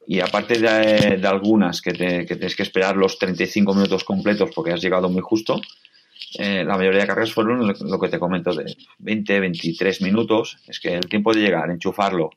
Y 0.06 0.20
aparte 0.20 0.58
de, 0.58 1.16
de 1.16 1.26
algunas 1.28 1.80
que, 1.80 1.92
te, 1.92 2.26
que, 2.26 2.36
tienes 2.36 2.56
que 2.56 2.62
esperar 2.62 2.96
los 2.96 3.18
35 3.18 3.74
minutos 3.74 4.04
completos 4.04 4.50
porque 4.54 4.72
has 4.72 4.82
llegado 4.82 5.08
muy 5.08 5.22
justo, 5.22 5.60
eh, 6.38 6.64
la 6.64 6.76
mayoría 6.76 7.02
de 7.02 7.06
carreras 7.06 7.32
fueron 7.32 7.66
lo 7.66 8.00
que 8.00 8.08
te 8.08 8.18
comento 8.18 8.52
de 8.54 8.76
20, 8.98 9.40
23 9.40 10.02
minutos. 10.02 10.58
Es 10.66 10.80
que 10.80 10.94
el 10.94 11.08
tiempo 11.08 11.32
de 11.32 11.40
llegar, 11.40 11.70
enchufarlo, 11.70 12.30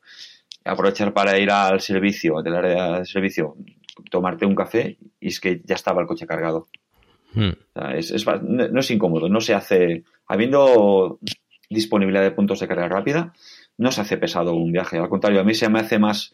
aprovechar 0.63 1.13
para 1.13 1.38
ir 1.39 1.49
al 1.49 1.82
servicio, 1.82 2.41
del 2.41 2.56
área 2.56 2.99
de 2.99 3.06
servicio, 3.06 3.56
tomarte 4.12 4.45
un 4.45 4.56
café 4.56 4.97
y 5.19 5.27
es 5.27 5.39
que 5.39 5.62
ya 5.63 5.75
estaba 5.75 6.01
el 6.01 6.08
coche 6.08 6.27
cargado. 6.27 6.67
Hmm. 7.34 7.49
O 7.49 7.80
sea, 7.80 7.97
es, 7.97 8.12
es, 8.12 8.25
no 8.25 8.80
es 8.80 8.91
incómodo, 8.91 9.30
no 9.30 9.41
se 9.41 9.53
hace, 9.53 10.03
habiendo 10.27 11.19
disponibilidad 11.69 12.23
de 12.23 12.32
puntos 12.32 12.60
de 12.60 12.67
carga 12.67 12.88
rápida, 12.88 13.34
no 13.77 13.91
se 13.91 14.01
hace 14.01 14.17
pesado 14.17 14.53
un 14.53 14.71
viaje. 14.71 14.97
Al 14.97 15.10
contrario, 15.10 15.41
a 15.41 15.43
mí 15.43 15.53
se 15.53 15.69
me 15.69 15.80
hace 15.80 15.99
más 15.99 16.34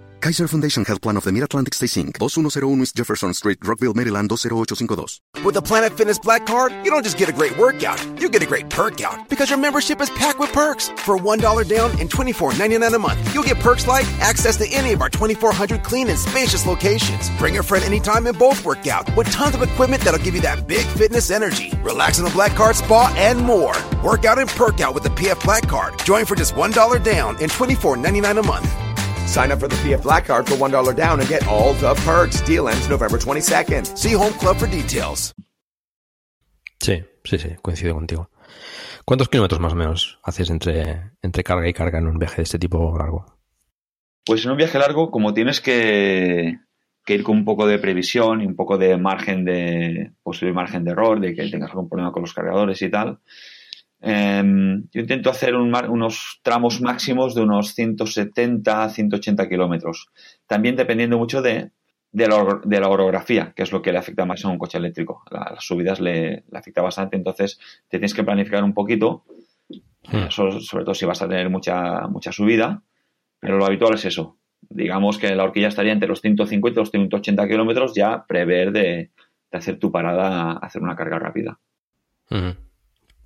Kaiser 0.21 0.47
Foundation 0.47 0.85
Health 0.85 1.01
Plan 1.01 1.17
of 1.17 1.23
the 1.23 1.31
Mid-Atlantic 1.31 1.73
Stay 1.73 1.87
Inc. 1.87 2.19
2101 2.19 2.81
East 2.81 2.95
Jefferson 2.95 3.33
Street, 3.33 3.57
Rockville, 3.63 3.95
Maryland 3.95 4.29
20852. 4.29 5.43
With 5.43 5.55
the 5.55 5.63
Planet 5.63 5.97
Fitness 5.97 6.19
Black 6.19 6.45
Card, 6.45 6.71
you 6.83 6.91
don't 6.91 7.01
just 7.01 7.17
get 7.17 7.27
a 7.27 7.31
great 7.33 7.57
workout, 7.57 7.99
you 8.21 8.29
get 8.29 8.43
a 8.43 8.45
great 8.45 8.69
perk 8.69 9.01
out 9.01 9.27
because 9.29 9.49
your 9.49 9.57
membership 9.57 9.99
is 9.99 10.11
packed 10.11 10.37
with 10.37 10.53
perks. 10.53 10.89
For 10.89 11.17
$1 11.17 11.67
down 11.67 11.91
and 11.99 12.07
$24.99 12.07 12.93
a 12.93 12.99
month, 12.99 13.33
you'll 13.33 13.43
get 13.43 13.57
perks 13.59 13.87
like 13.87 14.05
access 14.19 14.57
to 14.57 14.67
any 14.67 14.93
of 14.93 15.01
our 15.01 15.09
2,400 15.09 15.83
clean 15.83 16.07
and 16.07 16.19
spacious 16.19 16.67
locations. 16.67 17.31
Bring 17.39 17.57
a 17.57 17.63
friend 17.63 17.83
anytime 17.83 18.27
and 18.27 18.37
both 18.37 18.63
work 18.63 18.87
out 18.87 19.15
with 19.17 19.31
tons 19.31 19.55
of 19.55 19.63
equipment 19.63 20.03
that'll 20.03 20.23
give 20.23 20.35
you 20.35 20.41
that 20.41 20.67
big 20.67 20.85
fitness 20.85 21.31
energy. 21.31 21.73
Relax 21.81 22.19
in 22.19 22.25
the 22.25 22.31
Black 22.31 22.51
Card 22.51 22.75
spa 22.75 23.11
and 23.17 23.39
more. 23.39 23.73
Work 24.03 24.25
out 24.25 24.37
and 24.37 24.49
perk 24.49 24.81
out 24.81 24.93
with 24.93 25.01
the 25.01 25.09
PF 25.09 25.43
Black 25.43 25.67
Card. 25.67 25.97
Join 26.05 26.25
for 26.25 26.35
just 26.35 26.53
$1 26.53 27.03
down 27.03 27.37
and 27.41 27.49
$24.99 27.49 28.39
a 28.39 28.43
month. 28.43 28.90
Sign 29.31 29.49
up 29.49 29.61
for 29.61 29.69
the 29.69 29.77
PF 29.77 30.03
Black 30.03 30.25
Card 30.25 30.45
for 30.45 30.57
$1 30.57 30.93
down 30.93 31.21
and 31.21 31.29
get 31.29 31.47
all 31.47 31.73
the 31.75 31.95
perks. 32.05 32.41
Deal 32.41 32.67
ends 32.67 32.89
November 32.89 33.17
22nd. 33.17 33.97
See 33.97 34.13
Home 34.13 34.33
Club 34.33 34.57
for 34.57 34.67
details. 34.67 35.33
Sí, 36.81 37.01
sí, 37.23 37.37
sí, 37.37 37.49
coincido 37.61 37.93
contigo. 37.93 38.29
¿Cuántos 39.05 39.29
kilómetros 39.29 39.61
más 39.61 39.71
o 39.71 39.75
menos 39.77 40.19
haces 40.23 40.49
entre, 40.49 41.11
entre 41.21 41.43
carga 41.43 41.69
y 41.69 41.73
carga 41.73 41.99
en 41.99 42.07
un 42.07 42.19
viaje 42.19 42.37
de 42.37 42.43
este 42.43 42.59
tipo 42.59 42.97
largo? 42.97 43.25
Pues 44.25 44.43
en 44.43 44.51
un 44.51 44.57
viaje 44.57 44.77
largo, 44.77 45.11
como 45.11 45.33
tienes 45.33 45.61
que, 45.61 46.57
que 47.05 47.13
ir 47.13 47.23
con 47.23 47.37
un 47.37 47.45
poco 47.45 47.67
de 47.67 47.79
previsión 47.79 48.41
y 48.41 48.45
un 48.45 48.57
poco 48.57 48.77
de 48.77 48.97
margen 48.97 49.45
de 49.45 50.11
posible 50.23 50.53
margen 50.53 50.83
de 50.83 50.91
error, 50.91 51.21
de 51.21 51.33
que 51.33 51.49
tengas 51.49 51.69
algún 51.69 51.87
problema 51.87 52.11
con 52.11 52.23
los 52.23 52.33
cargadores 52.33 52.81
y 52.81 52.89
tal, 52.89 53.19
eh, 54.01 54.43
yo 54.91 55.01
intento 55.01 55.29
hacer 55.29 55.55
un, 55.55 55.73
unos 55.89 56.39
tramos 56.41 56.81
máximos 56.81 57.35
de 57.35 57.41
unos 57.41 57.73
170, 57.75 58.89
180 58.89 59.47
kilómetros. 59.47 60.09
También 60.47 60.75
dependiendo 60.75 61.17
mucho 61.17 61.41
de, 61.41 61.71
de, 62.11 62.27
la, 62.27 62.61
de, 62.63 62.79
la, 62.79 62.89
orografía, 62.89 63.53
que 63.55 63.63
es 63.63 63.71
lo 63.71 63.81
que 63.81 63.91
le 63.91 63.99
afecta 63.99 64.25
más 64.25 64.43
a 64.43 64.49
un 64.49 64.57
coche 64.57 64.77
eléctrico. 64.77 65.23
La, 65.29 65.51
las 65.53 65.63
subidas 65.63 65.99
le, 65.99 66.43
le, 66.49 66.57
afecta 66.57 66.81
bastante, 66.81 67.15
entonces 67.15 67.59
te 67.87 67.99
tienes 67.99 68.13
que 68.13 68.23
planificar 68.23 68.63
un 68.63 68.73
poquito, 68.73 69.23
hmm. 70.11 70.29
sobre, 70.29 70.61
sobre, 70.61 70.83
todo 70.83 70.95
si 70.95 71.05
vas 71.05 71.21
a 71.21 71.27
tener 71.27 71.49
mucha, 71.49 72.07
mucha 72.07 72.31
subida, 72.31 72.81
pero 73.39 73.57
lo 73.57 73.65
habitual 73.65 73.93
es 73.93 74.05
eso. 74.05 74.37
Digamos 74.61 75.17
que 75.17 75.35
la 75.35 75.43
horquilla 75.43 75.67
estaría 75.67 75.91
entre 75.91 76.07
los 76.07 76.21
150 76.21 76.79
y 76.79 76.81
los 76.81 76.91
180 76.91 77.47
kilómetros, 77.47 77.93
ya 77.93 78.25
prever 78.27 78.71
de, 78.71 79.11
de, 79.51 79.57
hacer 79.57 79.79
tu 79.79 79.91
parada, 79.91 80.53
hacer 80.53 80.81
una 80.81 80.95
carga 80.95 81.19
rápida. 81.19 81.59
Hmm. 82.29 82.70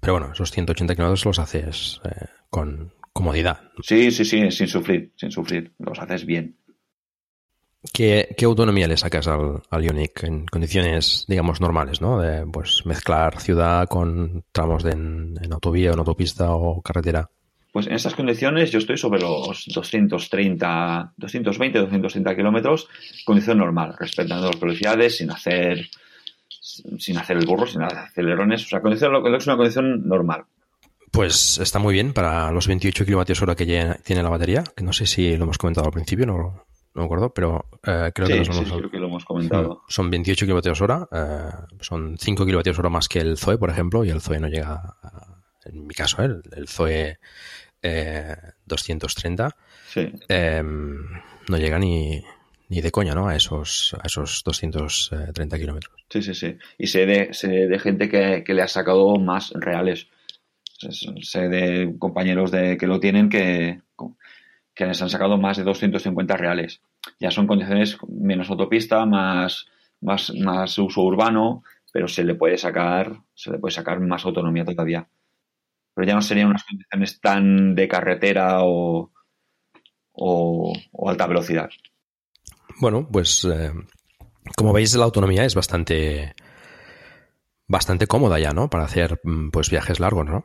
Pero 0.06 0.20
bueno, 0.20 0.34
esos 0.34 0.52
180 0.52 0.94
kilómetros 0.94 1.26
los 1.26 1.40
haces 1.40 2.00
eh, 2.06 2.28
con 2.52 2.94
comodidad. 3.12 3.62
Sí, 3.82 4.12
sí, 4.12 4.24
sí, 4.24 4.52
sin 4.52 4.68
sufrir, 4.68 5.12
sin 5.16 5.32
sufrir. 5.32 5.74
Los 5.80 5.98
haces 5.98 6.28
bien. 6.28 6.58
¿Qué, 7.92 8.36
qué 8.38 8.46
autonomía 8.46 8.88
le 8.88 8.98
sacas 8.98 9.28
al, 9.28 9.64
al, 9.68 9.84
Ioniq 9.84 10.24
en 10.24 10.46
condiciones, 10.46 11.26
digamos, 11.28 11.60
normales, 11.60 12.02
¿no? 12.02 12.20
De 12.20 12.46
pues, 12.46 12.86
mezclar 12.86 13.40
ciudad 13.40 13.88
con 13.88 14.44
tramos 14.52 14.84
de 14.84 14.92
en, 14.92 15.34
en 15.42 15.54
autovía, 15.54 15.92
en 15.92 15.98
autopista 15.98 16.52
o 16.52 16.84
carretera. 16.84 17.28
Pues 17.72 17.88
en 17.88 17.94
estas 17.94 18.14
condiciones 18.14 18.72
yo 18.72 18.78
estoy 18.78 18.98
sobre 18.98 19.20
los 19.20 19.66
230, 19.74 21.14
220, 21.18 21.80
230 21.80 22.36
kilómetros, 22.36 22.88
condición 23.26 23.58
normal, 23.58 23.96
respetando 24.00 24.48
las 24.48 24.60
velocidades, 24.60 25.18
sin 25.18 25.32
hacer 25.32 25.90
sin 26.66 27.18
hacer 27.18 27.38
el 27.38 27.46
burro, 27.46 27.68
sin 27.68 27.84
hacer 27.84 28.00
acelerones. 28.00 28.66
O 28.66 28.68
sea, 28.68 28.82
condición, 28.82 29.14
lo 29.14 29.24
que 29.24 29.36
es 29.36 29.46
una 29.46 29.56
condición 29.56 30.08
normal. 30.08 30.46
Pues 31.12 31.60
está 31.60 31.80
muy 31.80 31.94
bien 31.94 32.14
para 32.14 32.52
los 32.52 32.68
28 32.68 33.06
kilovatios 33.06 33.42
hora 33.42 33.56
que 33.56 33.66
tiene 34.04 34.24
la 34.24 34.30
batería, 34.30 34.64
que 34.76 34.84
no 34.84 34.92
sé 34.92 35.06
si 35.06 35.38
lo 35.38 35.44
hemos 35.44 35.58
comentado 35.58 35.86
al 35.86 35.94
principio, 35.94 36.26
no, 36.26 36.36
no 36.38 37.02
me 37.02 37.06
acuerdo, 37.06 37.34
pero 37.34 37.66
eh, 37.86 38.12
creo, 38.14 38.28
sí, 38.28 38.34
que 38.34 38.46
sí, 38.46 38.72
creo, 38.72 38.92
que 38.92 38.98
lo 38.98 39.08
hemos 39.08 39.24
comentado. 39.24 39.84
Son 39.88 40.10
28 40.10 40.46
kilovatios 40.46 40.82
hora, 40.82 41.08
eh, 41.12 41.52
son 41.80 42.18
5 42.20 42.46
kilovatios 42.46 42.80
hora 42.80 42.90
más 42.90 43.08
que 43.08 43.20
el 43.20 43.38
Zoe, 43.38 43.58
por 43.58 43.70
ejemplo, 43.70 44.04
y 44.04 44.10
el 44.10 44.22
Zoe 44.22 44.40
no 44.40 44.48
llega, 44.48 44.96
a, 45.02 45.44
en 45.66 45.88
mi 45.88 45.94
caso, 45.94 46.22
¿eh? 46.22 46.26
el, 46.26 46.42
el 46.52 46.68
Zoe 46.68 47.20
230, 48.66 49.56
sí. 49.88 50.12
no 51.48 51.58
llega 51.58 51.80
ni, 51.80 52.22
ni 52.70 52.82
de 52.82 52.92
coña, 52.92 53.14
¿no? 53.14 53.28
A 53.28 53.36
esos, 53.36 53.96
a 54.02 54.08
esos 54.08 54.44
230 54.44 55.58
kilómetros. 55.58 55.94
Sí, 56.10 56.22
sí, 56.22 56.34
sí. 56.34 56.58
Y 56.78 56.88
sé 56.88 57.06
de, 57.06 57.34
sé 57.34 57.48
de 57.48 57.80
gente 57.80 58.10
que, 58.10 58.44
que, 58.46 58.54
le 58.54 58.62
ha 58.62 58.68
sacado 58.68 59.16
más 59.18 59.52
reales. 59.56 60.08
sé 60.78 61.50
de 61.50 61.96
compañeros 62.00 62.52
de, 62.52 62.78
que 62.78 62.88
lo 62.88 63.00
tienen 63.00 63.30
que, 63.30 63.82
que 64.76 64.86
les 64.86 65.02
han 65.02 65.10
sacado 65.10 65.38
más 65.38 65.58
de 65.58 65.64
250 65.64 66.36
reales. 66.38 66.82
Ya 67.20 67.32
son 67.32 67.48
condiciones 67.48 67.98
menos 68.08 68.50
autopista, 68.50 69.06
más, 69.06 69.68
más, 70.02 70.34
más 70.36 70.78
uso 70.78 71.02
urbano, 71.02 71.64
pero 71.92 72.08
se 72.08 72.24
le 72.24 72.36
puede 72.36 72.58
sacar, 72.58 73.22
se 73.34 73.52
le 73.52 73.58
puede 73.58 73.74
sacar 73.74 74.00
más 74.02 74.26
autonomía 74.26 74.66
todavía. 74.66 75.08
Pero 75.94 76.08
ya 76.08 76.16
no 76.16 76.22
serían 76.22 76.50
unas 76.50 76.66
condiciones 76.66 77.22
tan 77.22 77.74
de 77.74 77.88
carretera 77.88 78.64
o, 78.64 79.12
o, 80.12 80.74
alta 81.08 81.28
velocidad. 81.28 81.70
Bueno, 82.80 83.08
pues 83.10 83.46
eh, 83.46 83.72
como 84.56 84.74
veis 84.74 84.96
la 84.96 85.06
autonomía 85.06 85.46
es 85.46 85.56
bastante 85.56 86.36
bastante 87.68 88.08
cómoda 88.08 88.40
ya, 88.40 88.52
¿no? 88.52 88.70
Para 88.70 88.86
hacer 88.86 89.20
mm, 89.24 89.50
pues 89.50 89.70
viajes 89.70 90.00
largos, 90.00 90.26
¿no? 90.26 90.44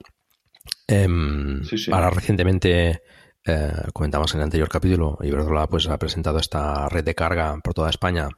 Em, 0.87 1.63
ahora 1.93 2.11
recientemente 2.11 3.03
eh, 3.45 3.73
comentamos 3.93 4.35
en 4.35 4.41
el 4.41 4.45
anterior 4.45 4.69
capítulo, 4.69 5.19
Iberdrola 5.23 5.67
pues 5.67 5.89
ha 5.89 5.99
presentado 5.99 6.39
esta 6.39 6.89
red 6.89 7.05
de 7.05 7.15
carga 7.15 7.59
por 7.63 7.75
toda 7.75 7.91
España 7.91 8.29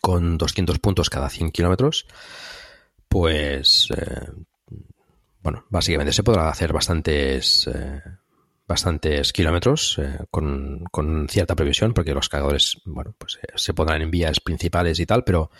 con 0.00 0.36
200 0.36 0.78
puntos 0.78 1.10
cada 1.10 1.28
100 1.28 1.50
kilómetros. 1.50 2.06
Pues 3.08 3.88
eh, 3.96 4.30
bueno, 5.42 5.64
básicamente 5.70 6.12
se 6.12 6.22
podrá 6.22 6.48
hacer 6.48 6.72
bastantes 6.72 7.68
bastantes 8.66 9.32
kilómetros 9.32 9.98
eh, 9.98 10.18
con, 10.30 10.84
con, 10.90 11.28
cierta 11.28 11.54
previsión, 11.54 11.94
porque 11.94 12.14
los 12.14 12.28
cargadores, 12.28 12.78
bueno, 12.84 13.14
pues 13.16 13.38
eh, 13.42 13.52
se 13.54 13.74
pondrán 13.74 14.02
en 14.02 14.10
vías 14.10 14.40
principales 14.40 14.98
y 14.98 15.06
tal, 15.06 15.22
pero 15.24 15.50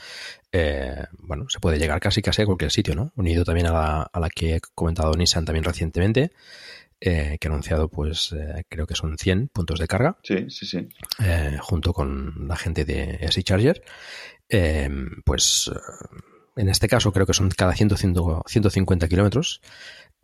eh, 0.50 1.04
bueno, 1.18 1.46
se 1.48 1.60
puede 1.60 1.78
llegar 1.78 2.00
casi 2.00 2.20
casi 2.20 2.42
a 2.42 2.46
cualquier 2.46 2.72
sitio, 2.72 2.94
¿no? 2.94 3.12
Unido 3.16 3.44
también 3.44 3.68
a 3.68 3.72
la, 3.72 4.02
a 4.02 4.20
la 4.20 4.28
que 4.28 4.56
he 4.56 4.60
comentado 4.74 5.14
Nissan 5.14 5.44
también 5.44 5.64
recientemente, 5.64 6.32
que 6.98 7.38
ha 7.40 7.48
anunciado, 7.48 7.88
pues 7.88 8.34
creo 8.70 8.86
que 8.86 8.94
son 8.94 9.18
100 9.18 9.48
puntos 9.48 9.78
de 9.78 9.86
carga. 9.86 10.16
Sí, 10.22 10.48
sí, 10.48 10.64
sí. 10.64 10.88
junto 11.60 11.92
con 11.92 12.48
la 12.48 12.56
gente 12.56 12.86
de 12.86 13.18
SI 13.30 13.44
Charger. 13.44 13.82
pues 15.24 15.70
en 16.56 16.70
este 16.70 16.88
caso 16.88 17.12
creo 17.12 17.26
que 17.26 17.34
son 17.34 17.50
cada 17.50 17.74
100, 17.74 17.96
150 18.46 19.08
kilómetros. 19.08 19.60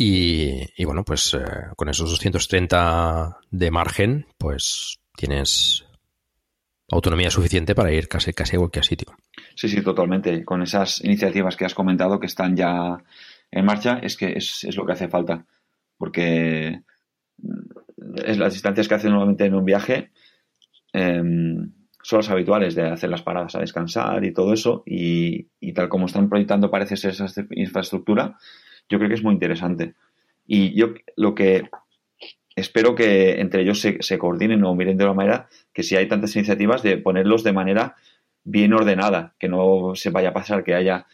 Y, 0.05 0.85
bueno, 0.85 1.05
pues 1.05 1.33
eh, 1.35 1.39
con 1.77 1.89
esos 1.89 2.11
230 2.11 3.39
de 3.53 3.71
margen, 3.71 4.27
pues 4.37 4.99
tienes 5.17 5.85
autonomía 6.91 7.31
suficiente 7.31 7.77
para 7.77 7.93
ir 7.93 8.09
casi, 8.09 8.33
casi 8.33 8.57
a 8.57 8.59
cualquier 8.59 8.85
sitio. 8.85 9.15
Sí, 9.55 9.69
sí, 9.69 9.81
totalmente. 9.81 10.45
Con 10.45 10.61
esas 10.61 11.05
iniciativas 11.05 11.57
que 11.57 11.67
has 11.67 11.75
comentado 11.75 12.19
que 12.19 12.27
están 12.27 12.57
ya 12.57 12.99
en 13.53 13.65
marcha, 13.65 14.01
es 14.03 14.17
que 14.17 14.33
es, 14.33 14.67
lo 14.77 14.85
que 14.85 14.93
hace 14.93 15.07
falta. 15.07 15.47
Porque 15.97 16.81
es 18.25 18.39
las 18.39 18.55
distancias 18.55 18.89
que 18.89 18.95
hacen 18.95 19.13
normalmente 19.13 19.45
en 19.45 19.55
un 19.55 19.65
viaje 19.65 20.11
em, 20.93 21.73
son 22.03 22.19
las 22.19 22.31
habituales 22.31 22.75
de 22.75 22.89
hacer 22.89 23.09
las 23.09 23.23
paradas 23.23 23.55
a 23.55 23.61
descansar 23.61 24.25
y 24.25 24.33
todo 24.33 24.53
eso. 24.53 24.83
Y, 24.85 25.47
y 25.61 25.73
tal 25.73 25.89
como 25.89 26.07
están 26.07 26.29
proyectando 26.29 26.73
parece 26.73 26.97
ser 26.97 27.13
esa 27.13 27.29
infraestructura, 27.53 28.37
yo 28.89 28.99
creo 28.99 29.09
que 29.09 29.15
es 29.15 29.23
muy 29.23 29.35
interesante. 29.35 29.95
Y 30.47 30.75
yo 30.75 30.95
lo 31.17 31.35
que 31.35 31.69
espero 32.57 32.95
que 32.95 33.41
entre 33.41 33.63
ellos 33.63 33.81
se, 33.81 33.99
se 34.01 34.19
coordinen 34.19 34.65
o 34.65 34.75
miren 34.75 34.97
de 34.97 35.05
una 35.05 35.15
manera 35.15 35.49
que 35.73 35.83
si 35.83 35.97
hay 35.97 36.09
tantas 36.09 36.37
iniciativas 36.37 36.83
de 36.83 36.99
ponerlos 36.99 37.45
de 37.45 37.53
manera 37.53 37.97
bien 38.45 38.73
ordenada, 38.73 39.35
que 39.39 39.49
no 39.49 39.93
se 39.95 40.11
vaya 40.11 40.31
a 40.31 40.35
pasar 40.35 40.65
que 40.65 40.75
haya 40.75 41.07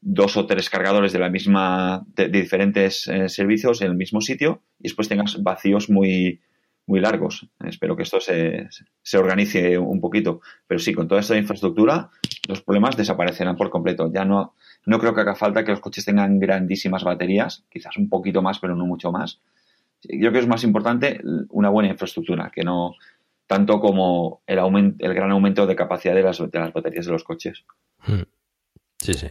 dos 0.00 0.36
o 0.36 0.46
tres 0.46 0.70
cargadores 0.70 1.12
de 1.12 1.18
la 1.18 1.28
misma 1.28 2.04
de, 2.14 2.28
diferentes 2.28 3.06
eh, 3.06 3.28
servicios 3.28 3.82
en 3.82 3.90
el 3.90 3.96
mismo 3.96 4.20
sitio 4.20 4.62
y 4.78 4.84
después 4.84 5.08
tengas 5.08 5.42
vacíos 5.42 5.90
muy 5.90 6.40
muy 6.86 7.00
largos. 7.00 7.48
Espero 7.64 7.96
que 7.96 8.02
esto 8.02 8.18
se, 8.20 8.68
se 9.02 9.18
organice 9.18 9.78
un 9.78 10.00
poquito. 10.00 10.40
Pero 10.66 10.80
sí, 10.80 10.92
con 10.92 11.06
toda 11.06 11.20
esta 11.20 11.36
infraestructura, 11.36 12.10
los 12.48 12.62
problemas 12.62 12.96
desaparecerán 12.96 13.56
por 13.56 13.70
completo. 13.70 14.10
Ya 14.12 14.24
no, 14.24 14.54
no 14.86 14.98
creo 14.98 15.14
que 15.14 15.20
haga 15.20 15.34
falta 15.34 15.64
que 15.64 15.72
los 15.72 15.80
coches 15.80 16.04
tengan 16.04 16.38
grandísimas 16.38 17.04
baterías, 17.04 17.64
quizás 17.70 17.96
un 17.96 18.08
poquito 18.08 18.42
más, 18.42 18.58
pero 18.58 18.74
no 18.74 18.86
mucho 18.86 19.12
más. 19.12 19.40
Yo 20.02 20.18
creo 20.18 20.32
que 20.32 20.38
es 20.38 20.48
más 20.48 20.64
importante 20.64 21.20
una 21.50 21.68
buena 21.68 21.90
infraestructura, 21.90 22.50
que 22.54 22.64
no 22.64 22.94
tanto 23.46 23.80
como 23.80 24.42
el, 24.46 24.58
aumento, 24.58 25.04
el 25.04 25.12
gran 25.12 25.30
aumento 25.32 25.66
de 25.66 25.76
capacidad 25.76 26.14
de 26.14 26.22
las, 26.22 26.38
de 26.38 26.58
las 26.58 26.72
baterías 26.72 27.06
de 27.06 27.12
los 27.12 27.24
coches. 27.24 27.64
Hmm. 28.06 28.22
Sí, 28.98 29.14
sí. 29.14 29.28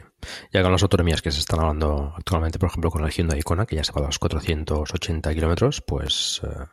Ya 0.52 0.64
con 0.64 0.72
las 0.72 0.82
autonomías 0.82 1.22
que 1.22 1.32
se 1.32 1.40
están 1.40 1.60
hablando 1.60 2.14
actualmente, 2.18 2.60
por 2.60 2.70
ejemplo, 2.70 2.90
con 2.90 3.06
el 3.06 3.12
Hyundai 3.12 3.40
Icona, 3.40 3.66
que 3.66 3.76
ya 3.76 3.84
se 3.84 3.94
va 3.94 4.02
a 4.02 4.06
los 4.08 4.20
480 4.20 5.34
kilómetros, 5.34 5.82
pues 5.82 6.42
bueno, 6.44 6.70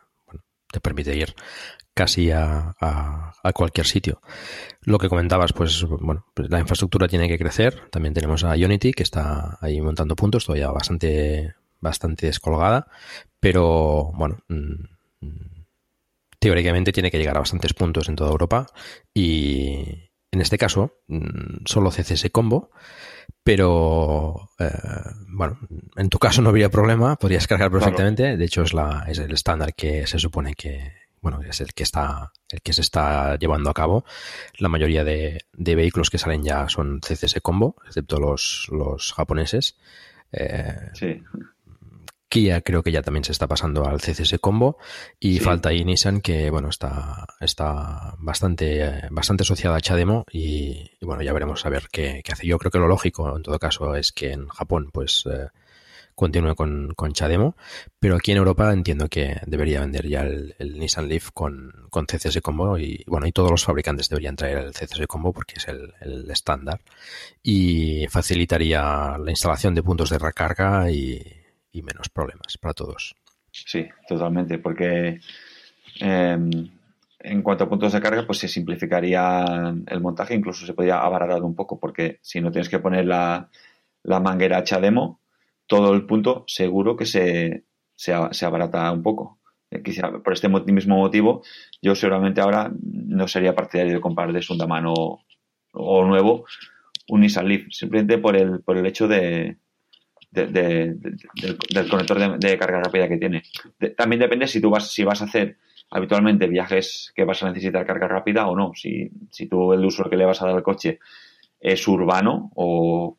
te 0.77 0.81
permite 0.81 1.15
ir 1.15 1.33
casi 1.93 2.29
a, 2.29 2.75
a, 2.79 3.53
cualquier 3.53 3.87
sitio. 3.87 4.21
Lo 4.81 4.99
que 4.99 5.09
comentabas, 5.09 5.51
pues 5.51 5.83
bueno, 5.83 6.27
pues 6.35 6.49
la 6.51 6.59
infraestructura 6.59 7.07
tiene 7.07 7.27
que 7.27 7.39
crecer. 7.39 7.89
También 7.89 8.13
tenemos 8.13 8.43
a 8.43 8.53
Unity 8.53 8.91
que 8.93 9.01
está 9.01 9.57
ahí 9.61 9.81
montando 9.81 10.15
puntos, 10.15 10.45
todavía 10.45 10.69
bastante, 10.69 11.55
bastante 11.79 12.27
descolgada, 12.27 12.87
pero 13.39 14.11
bueno, 14.13 14.37
mm, 14.47 14.75
teóricamente 16.37 16.91
tiene 16.91 17.09
que 17.09 17.17
llegar 17.17 17.37
a 17.37 17.39
bastantes 17.39 17.73
puntos 17.73 18.09
en 18.09 18.15
toda 18.15 18.29
Europa 18.29 18.67
y 19.11 20.11
en 20.31 20.41
este 20.41 20.59
caso 20.59 20.99
mm, 21.07 21.65
solo 21.65 21.89
CCS 21.89 22.29
Combo, 22.31 22.69
pero 23.47 24.49
eh, 24.59 24.69
bueno, 25.29 25.57
en 25.95 26.09
tu 26.09 26.19
caso 26.19 26.41
no 26.41 26.49
habría 26.49 26.69
problema, 26.69 27.15
podrías 27.15 27.47
cargar 27.47 27.71
perfectamente. 27.71 28.35
De 28.35 28.43
hecho 28.43 28.63
es 28.63 28.73
la 28.73 29.05
es 29.07 29.19
el 29.19 29.31
estándar 29.31 29.73
que 29.73 30.05
se 30.05 30.19
supone 30.19 30.53
que, 30.53 30.91
bueno, 31.21 31.39
es 31.41 31.61
el 31.61 31.73
que 31.73 31.83
está, 31.83 32.33
el 32.49 32.61
que 32.61 32.73
se 32.73 32.81
está 32.81 33.37
llevando 33.37 33.69
a 33.69 33.73
cabo. 33.73 34.03
La 34.57 34.67
mayoría 34.67 35.05
de, 35.05 35.45
vehículos 35.53 36.09
que 36.09 36.17
salen 36.17 36.43
ya 36.43 36.67
son 36.67 36.99
CCS 36.99 37.39
Combo, 37.41 37.77
excepto 37.87 38.19
los, 38.19 38.67
los 38.69 39.13
japoneses. 39.13 39.77
Eh, 40.33 40.89
sí. 40.93 41.23
Kia 42.29 42.61
creo 42.61 42.83
que 42.83 42.91
ya 42.91 43.01
también 43.01 43.23
se 43.23 43.31
está 43.31 43.47
pasando 43.47 43.87
al 43.87 44.01
CCS 44.01 44.37
Combo 44.39 44.77
y 45.19 45.39
falta 45.39 45.69
ahí 45.69 45.85
Nissan 45.85 46.19
que 46.19 46.49
bueno 46.49 46.69
está 46.69 47.25
está 47.39 48.15
bastante 48.19 49.07
bastante 49.11 49.43
asociada 49.43 49.77
a 49.77 49.81
Chademo 49.81 50.25
y, 50.31 50.91
bueno 51.01 51.23
ya 51.23 51.31
veremos 51.31 51.65
a 51.65 51.69
ver 51.69 51.87
qué, 51.91 52.21
hace. 52.29 52.45
Yo 52.45 52.57
creo 52.57 52.71
que 52.71 52.79
lo 52.79 52.87
lógico 52.87 53.35
en 53.35 53.43
todo 53.43 53.59
caso 53.59 53.95
es 53.95 54.11
que 54.11 54.31
en 54.33 54.47
Japón 54.49 54.89
pues 54.91 55.23
eh, 55.31 55.47
continúe 56.15 56.55
con, 56.55 56.93
con 56.95 57.13
Chademo, 57.13 57.55
pero 57.99 58.15
aquí 58.15 58.31
en 58.31 58.39
Europa 58.39 58.73
entiendo 58.73 59.07
que 59.07 59.39
debería 59.45 59.81
vender 59.81 60.07
ya 60.07 60.23
el, 60.23 60.55
Nissan 60.79 61.07
Leaf 61.07 61.29
con, 61.31 61.71
con, 61.91 62.07
CCS 62.07 62.41
Combo 62.41 62.77
y 62.79 63.03
bueno, 63.05 63.27
y 63.27 63.31
todos 63.31 63.51
los 63.51 63.63
fabricantes 63.63 64.09
deberían 64.09 64.35
traer 64.35 64.57
el 64.57 64.73
CCS 64.73 65.05
Combo 65.07 65.31
porque 65.31 65.55
es 65.57 65.67
el, 65.67 66.29
estándar 66.31 66.81
y 67.43 68.07
facilitaría 68.09 69.15
la 69.19 69.29
instalación 69.29 69.75
de 69.75 69.83
puntos 69.83 70.09
de 70.09 70.17
recarga 70.17 70.89
y, 70.89 71.21
menos 71.81 72.09
problemas 72.09 72.57
para 72.57 72.73
todos. 72.73 73.15
Sí, 73.51 73.87
totalmente, 74.07 74.59
porque 74.59 75.19
em, 75.99 76.69
en 77.19 77.41
cuanto 77.41 77.63
a 77.63 77.69
puntos 77.69 77.93
de 77.93 78.01
carga, 78.01 78.25
pues 78.25 78.39
se 78.39 78.47
simplificaría 78.47 79.43
el 79.87 80.01
montaje, 80.01 80.35
incluso 80.35 80.65
se 80.65 80.73
podría 80.73 80.99
abaratar 80.99 81.41
un 81.43 81.55
poco, 81.55 81.79
porque 81.79 82.19
si 82.21 82.41
no 82.41 82.51
tienes 82.51 82.69
que 82.69 82.79
poner 82.79 83.05
la, 83.05 83.49
la 84.03 84.19
manguera 84.19 84.63
Chademo, 84.63 85.21
todo 85.65 85.93
el 85.93 86.05
punto 86.05 86.43
seguro 86.47 86.95
que 86.95 87.05
se, 87.05 87.65
se, 87.95 88.13
abarata 88.13 88.91
un 88.91 89.03
poco. 89.03 89.39
Eh, 89.69 89.83
quizá 89.83 90.11
por 90.23 90.33
este 90.33 90.47
mismo 90.47 90.97
motivo, 90.97 91.43
yo 91.81 91.95
seguramente 91.95 92.39
ahora 92.39 92.71
no 92.81 93.27
sería 93.27 93.55
partidario 93.55 93.95
de 93.95 94.01
comprar 94.01 94.31
de 94.31 94.41
segunda 94.41 94.67
mano 94.67 94.93
o 95.73 96.05
nuevo 96.05 96.45
un 97.09 97.21
Nissan 97.21 97.47
Leaf, 97.47 97.67
simplemente 97.71 98.17
por 98.17 98.35
el, 98.35 98.61
por 98.61 98.77
el 98.77 98.85
hecho 98.85 99.07
de, 99.07 99.57
del, 100.31 100.99
conector 101.89 102.39
de, 102.39 102.57
carga 102.57 102.81
rápida 102.81 103.07
que 103.07 103.17
tiene. 103.17 103.43
también 103.95 104.19
depende 104.19 104.47
si 104.47 104.61
tú 104.61 104.69
vas, 104.69 104.91
si 104.91 105.03
vas 105.03 105.21
a 105.21 105.25
hacer 105.25 105.57
habitualmente 105.89 106.47
viajes 106.47 107.13
que 107.15 107.23
vas 107.23 107.41
a 107.43 107.49
necesitar 107.49 107.85
carga 107.85 108.07
rápida 108.07 108.47
o 108.47 108.55
no. 108.55 108.71
Si, 108.75 109.09
si 109.31 109.47
tú 109.47 109.73
el 109.73 109.85
uso 109.85 110.09
que 110.09 110.17
le 110.17 110.25
vas 110.25 110.41
a 110.41 110.47
dar 110.47 110.55
al 110.55 110.63
coche 110.63 110.99
es 111.59 111.87
urbano 111.87 112.51
o, 112.55 113.17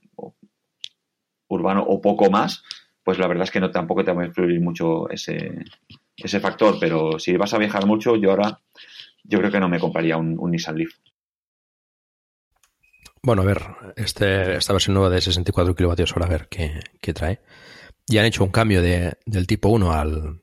urbano 1.48 1.82
o 1.82 2.00
poco 2.00 2.30
más, 2.30 2.62
pues 3.02 3.18
la 3.18 3.26
verdad 3.26 3.44
es 3.44 3.50
que 3.50 3.60
no 3.60 3.70
tampoco 3.70 4.04
te 4.04 4.12
va 4.12 4.22
a 4.22 4.26
influir 4.26 4.60
mucho 4.60 5.08
ese, 5.08 5.64
ese 6.16 6.40
factor. 6.40 6.76
Pero 6.78 7.18
si 7.18 7.36
vas 7.36 7.54
a 7.54 7.58
viajar 7.58 7.86
mucho, 7.86 8.16
yo 8.16 8.30
ahora 8.30 8.60
yo 9.24 9.38
creo 9.38 9.50
que 9.50 9.60
no 9.60 9.68
me 9.68 9.80
compraría 9.80 10.16
un, 10.16 10.38
Nissan 10.50 10.76
Leaf. 10.76 10.90
Bueno, 13.22 13.42
a 13.42 13.44
ver, 13.44 13.62
este, 13.96 14.56
esta 14.56 14.72
versión 14.72 14.94
nueva 14.94 15.10
de 15.10 15.20
64 15.20 15.74
kilovatios 15.74 16.16
hora, 16.16 16.26
a 16.26 16.28
ver 16.28 16.48
qué, 16.48 17.12
trae. 17.12 17.40
Ya 18.06 18.20
han 18.20 18.26
hecho 18.26 18.44
un 18.44 18.50
cambio 18.50 18.80
de, 18.80 19.14
del 19.26 19.46
tipo 19.46 19.68
1 19.68 19.92
al, 19.92 20.40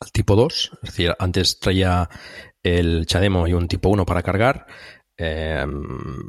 al 0.00 0.12
tipo 0.12 0.36
2. 0.36 0.70
Es 0.82 0.90
decir, 0.90 1.14
antes 1.18 1.58
traía 1.58 2.08
el 2.62 3.06
Chademo 3.06 3.48
y 3.48 3.54
un 3.54 3.68
tipo 3.68 3.88
1 3.88 4.06
para 4.06 4.22
cargar. 4.22 4.66
Eh, 5.16 5.64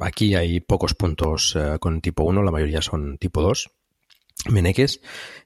aquí 0.01 0.35
hay 0.35 0.59
pocos 0.59 0.93
puntos 0.93 1.55
eh, 1.55 1.77
con 1.79 2.01
tipo 2.01 2.23
1, 2.23 2.43
la 2.43 2.51
mayoría 2.51 2.81
son 2.81 3.17
tipo 3.17 3.41
2. 3.41 3.69
Meneques 4.49 4.99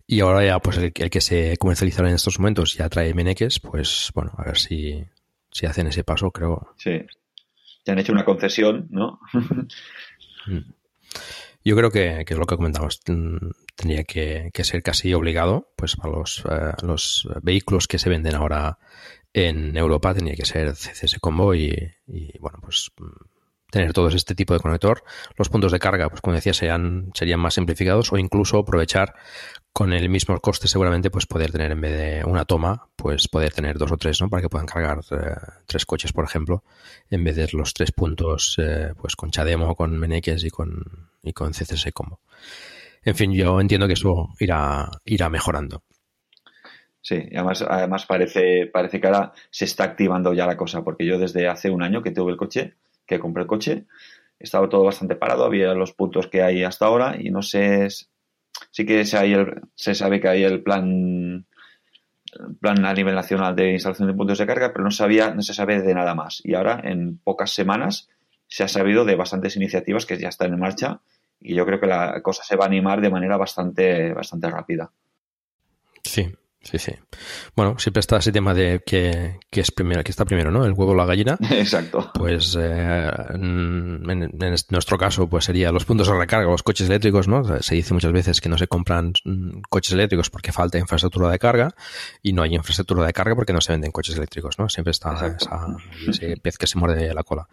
y 0.07 0.21
ahora 0.21 0.45
ya 0.45 0.59
pues 0.59 0.77
el, 0.77 0.93
que 0.93 1.21
se 1.21 1.57
comercializará 1.57 2.09
en 2.09 2.15
estos 2.15 2.39
momentos 2.39 2.75
ya 2.75 2.89
trae 2.89 3.13
Meneques, 3.13 3.59
pues 3.59 4.09
bueno, 4.15 4.31
a 4.37 4.45
ver 4.45 4.57
si, 4.57 5.05
si 5.51 5.65
hacen 5.65 5.87
ese 5.87 6.03
paso, 6.03 6.31
creo. 6.31 6.73
Sí. 6.77 7.01
Han 7.91 7.99
hecho 7.99 8.13
una 8.13 8.25
concesión, 8.25 8.88
¿no? 8.89 9.19
Mm. 10.47 10.59
Yo 11.65 11.75
creo 11.75 11.91
que, 11.91 12.25
es 12.25 12.38
lo 12.38 12.45
que 12.45 12.55
comentamos. 12.55 13.01
Tendría 13.01 14.05
que, 14.05 14.49
ser 14.63 14.81
casi 14.81 15.13
obligado, 15.13 15.73
pues 15.75 15.97
para 15.97 16.13
los, 16.13 16.41
eh, 16.49 16.71
los 16.81 17.27
vehículos 17.41 17.89
que 17.89 17.99
se 17.99 18.09
venden 18.09 18.35
ahora 18.35 18.77
en 19.33 19.75
Europa, 19.75 20.13
tendría 20.13 20.38
que 20.38 20.45
ser 20.45 20.71
CCS 20.71 21.19
Combo 21.19 21.53
y, 21.53 21.75
y 22.07 22.38
bueno, 22.39 22.59
pues 22.61 22.89
tener 23.70 23.93
todo 23.93 24.07
este 24.07 24.36
tipo 24.36 24.53
de 24.53 24.59
conector. 24.59 25.03
Los 25.36 25.49
puntos 25.49 25.72
de 25.72 25.80
carga, 25.80 26.09
pues 26.09 26.22
como 26.22 26.36
decía, 26.36 26.53
serían, 26.53 27.11
más 27.38 27.53
simplificados 27.53 28.11
o 28.13 28.18
incluso 28.18 28.59
aprovechar 28.59 29.15
con 29.74 29.93
el 29.93 30.09
mismo 30.09 30.39
coste 30.39 30.68
seguramente 30.68 31.11
pues 31.11 31.28
poder 31.28 31.51
tener 31.51 31.72
en 31.72 31.82
vez 31.82 31.97
de 31.97 32.26
una 32.26 32.45
toma, 32.45 32.88
pues 32.95 33.28
poder 33.28 33.53
tener 33.53 33.78
dos 33.78 33.91
o 33.91 33.97
tres, 33.97 34.20
¿no? 34.22 34.30
Para 34.30 34.41
que 34.41 34.49
puedan 34.49 34.65
cargar 34.65 34.99
eh, 35.11 35.36
tres 35.68 35.86
coches, 35.86 36.13
por 36.13 36.26
ejemplo, 36.26 36.63
en 37.09 37.24
vez 37.24 37.36
de 37.36 37.47
los 37.53 37.74
tres 37.74 37.91
puntos 37.91 38.55
eh, 38.57 38.93
pues 38.99 39.15
con 39.15 39.30
Chademo, 39.30 39.76
con 39.76 39.97
Meneques 39.97 40.43
y 40.43 40.49
con, 40.49 41.09
y 41.22 41.34
con 41.34 41.51
CCS 41.51 41.91
Combo. 41.93 42.22
En 43.03 43.15
fin, 43.15 43.32
yo 43.34 43.61
entiendo 43.61 43.88
que 43.88 43.93
eso 43.93 44.30
irá, 44.39 44.89
irá 45.05 45.30
mejorando. 45.30 45.84
Sí, 47.01 47.24
además, 47.36 47.61
además 47.61 48.05
parece, 48.05 48.65
parece 48.65 48.99
que 48.99 49.07
ahora 49.07 49.32
se 49.49 49.63
está 49.63 49.86
activando 49.86 50.34
ya 50.34 50.45
la 50.45 50.57
cosa, 50.57 50.84
porque 50.84 51.05
yo 51.05 51.18
desde 51.18 51.47
hace 51.47 51.70
un 51.70 51.82
año 51.82 52.01
que 52.01 52.11
tuve 52.11 52.32
el 52.32 52.38
coche, 52.38 52.74
que 53.08 53.20
compré 53.20 53.43
el 53.43 53.47
coche, 53.47 53.86
estaba 54.39 54.70
todo 54.70 54.84
bastante 54.84 55.16
parado, 55.16 55.45
había 55.45 55.74
los 55.74 55.93
puntos 55.93 56.28
que 56.28 56.41
hay 56.41 56.64
hasta 56.64 56.86
ahora 56.86 57.16
y 57.20 57.32
no 57.32 57.41
sé, 57.41 57.88
sí 57.89 58.86
que 58.86 59.05
se, 59.05 59.95
sabe 59.95 60.20
que 60.20 60.28
hay 60.28 60.43
el 60.43 60.62
plan 60.62 61.45
plan 62.60 62.86
a 62.86 62.93
nivel 62.93 63.16
nacional 63.16 63.55
de 63.55 63.72
instalación 63.72 64.10
de 64.10 64.14
puntos 64.14 64.38
de 64.38 64.45
carga, 64.45 64.72
pero 64.72 64.84
no 64.84 64.91
sabía, 64.91 65.34
no 65.34 65.41
se 65.41 65.53
sabe 65.53 65.82
de 65.82 65.93
nada 65.95 66.14
más. 66.14 66.41
Y 66.43 66.53
ahora, 66.53 66.82
en 66.84 67.18
pocas 67.18 67.51
semanas, 67.51 68.10
se 68.47 68.64
ha 68.64 68.68
sabido 68.68 69.05
de 69.05 69.16
bastantes 69.16 69.55
iniciativas 69.55 70.05
que 70.05 70.18
ya 70.18 70.30
están 70.30 70.53
en 70.53 70.60
marcha 70.60 71.01
y 71.39 71.55
yo 71.55 71.66
creo 71.66 71.80
que 71.80 71.88
la 71.88 72.22
cosa 72.22 72.43
se 72.43 72.55
va 72.55 72.66
a 72.66 72.68
animar 72.68 73.01
de 73.01 73.10
manera 73.10 73.38
bastante, 73.38 74.14
bastante 74.14 74.49
rápida. 74.49 74.91
Sí, 76.03 76.32
Sí, 76.70 76.80
sí. 76.80 76.91
Bueno, 77.55 77.80
siempre 77.80 78.01
está 78.01 78.18
ese 78.18 78.34
tema 78.34 78.53
de 78.53 78.82
que, 78.86 79.39
es 79.51 79.72
primero, 79.72 80.03
que 80.03 80.11
está 80.11 80.26
primero, 80.26 80.51
¿no? 80.51 80.65
El 80.65 80.74
huevo 80.74 80.91
o 80.91 80.95
la 80.95 81.05
gallina. 81.05 81.38
Exacto. 81.49 82.11
Pues 82.13 82.57
eh, 82.59 83.09
en, 83.34 84.03
nuestro 84.70 84.97
caso, 84.97 85.30
pues 85.30 85.45
sería 85.45 85.72
los 85.72 85.86
puntos 85.86 86.09
de 86.09 86.18
recarga, 86.18 86.51
los 86.51 86.63
coches 86.63 86.89
eléctricos, 86.89 87.30
¿no? 87.30 87.61
Se 87.61 87.76
dice 87.76 87.93
muchas 87.93 88.11
veces 88.11 88.41
que 88.41 88.49
no 88.49 88.57
se 88.57 88.68
compran 88.68 89.13
mm, 89.24 89.61
coches 89.70 89.93
eléctricos 89.93 90.30
porque 90.30 90.51
falta 90.51 90.78
infraestructura 90.78 91.30
de 91.32 91.39
carga 91.39 91.74
y 92.22 92.34
no 92.34 92.41
hay 92.41 92.53
infraestructura 92.53 93.05
de 93.05 93.13
carga 93.13 93.36
porque 93.36 93.53
no 93.53 93.61
se 93.61 93.72
venden 93.72 93.93
coches 93.93 94.18
eléctricos, 94.18 94.59
¿no? 94.59 94.68
Siempre 94.68 94.91
está 94.91 95.38
ese 96.05 96.36
pez 96.36 96.57
que 96.57 96.68
se 96.68 96.78
muerde 96.78 97.13
la 97.13 97.24
cola. 97.24 97.47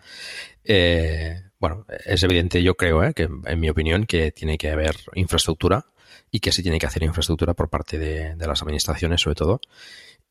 Eh, 0.65 1.41
bueno, 1.61 1.87
es 2.05 2.21
evidente, 2.25 2.65
yo 2.65 2.75
creo, 2.75 3.05
¿eh? 3.05 3.15
que 3.15 3.29
en 3.45 3.61
mi 3.61 3.71
opinión, 3.71 4.07
que 4.07 4.33
tiene 4.33 4.59
que 4.59 4.71
haber 4.71 4.97
infraestructura 5.15 5.87
y 6.31 6.41
que 6.41 6.53
se 6.53 6.63
tiene 6.63 6.79
que 6.79 6.87
hacer 6.87 7.03
infraestructura 7.03 7.55
por 7.55 7.69
parte 7.69 7.99
de, 7.99 8.37
las 8.37 8.63
administraciones, 8.63 9.21
sobre 9.21 9.37
todo. 9.37 9.61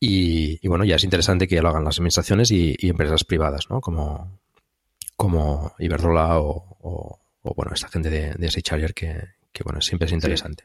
Y, 0.00 0.66
bueno, 0.68 0.84
ya 0.84 0.96
es 0.96 1.04
interesante 1.04 1.48
que 1.48 1.60
lo 1.62 1.68
hagan 1.68 1.84
las 1.84 1.98
administraciones 1.98 2.50
y, 2.50 2.76
empresas 2.82 3.24
privadas, 3.24 3.70
¿no? 3.70 3.80
Como, 3.80 4.38
como 5.16 5.74
Iberdrola 5.78 6.38
o, 6.40 7.18
bueno, 7.42 7.72
esta 7.74 7.88
gente 7.88 8.10
de, 8.10 8.34
de 8.34 8.48
Charger 8.48 8.94
que, 8.94 9.64
bueno, 9.64 9.80
siempre 9.80 10.06
es 10.06 10.12
interesante. 10.12 10.64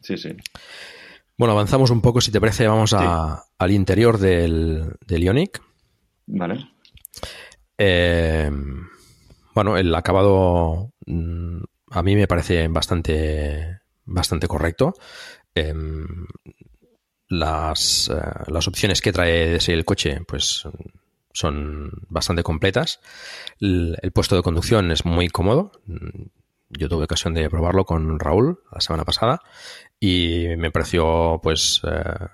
Sí, 0.00 0.16
sí. 0.16 0.30
Bueno, 1.36 1.52
avanzamos 1.52 1.90
un 1.90 2.00
poco, 2.00 2.20
si 2.20 2.32
te 2.32 2.40
parece, 2.40 2.66
vamos 2.66 2.94
al 2.94 3.70
interior 3.70 4.18
del, 4.18 4.96
del 5.06 5.22
Ionic. 5.22 5.62
Vale. 6.26 6.68
Eh, 7.78 8.50
bueno, 9.54 9.76
el 9.76 9.94
acabado 9.94 10.92
mm, 11.06 11.62
a 11.90 12.02
mí 12.02 12.16
me 12.16 12.26
parece 12.26 12.68
bastante 12.68 13.77
bastante 14.08 14.48
correcto. 14.48 14.94
Em, 15.54 16.26
las, 17.28 18.08
eh, 18.08 18.44
las, 18.48 18.68
opciones 18.68 19.00
que 19.00 19.12
trae 19.12 19.56
el 19.56 19.84
coche, 19.84 20.20
pues 20.26 20.66
son 21.32 21.90
bastante 22.08 22.42
completas. 22.42 23.00
El, 23.60 23.96
puesto 24.12 24.34
de 24.36 24.42
conducción 24.42 24.90
es 24.90 25.04
muy 25.04 25.28
cómodo. 25.28 25.72
Yo 26.70 26.88
tuve 26.88 27.04
ocasión 27.04 27.34
de 27.34 27.48
probarlo 27.48 27.84
con 27.84 28.18
Raúl 28.18 28.60
la 28.72 28.80
semana 28.80 29.04
pasada 29.04 29.40
y 30.00 30.48
me 30.58 30.70
pareció, 30.70 31.40
pues, 31.42 31.80
eh, 31.84 32.26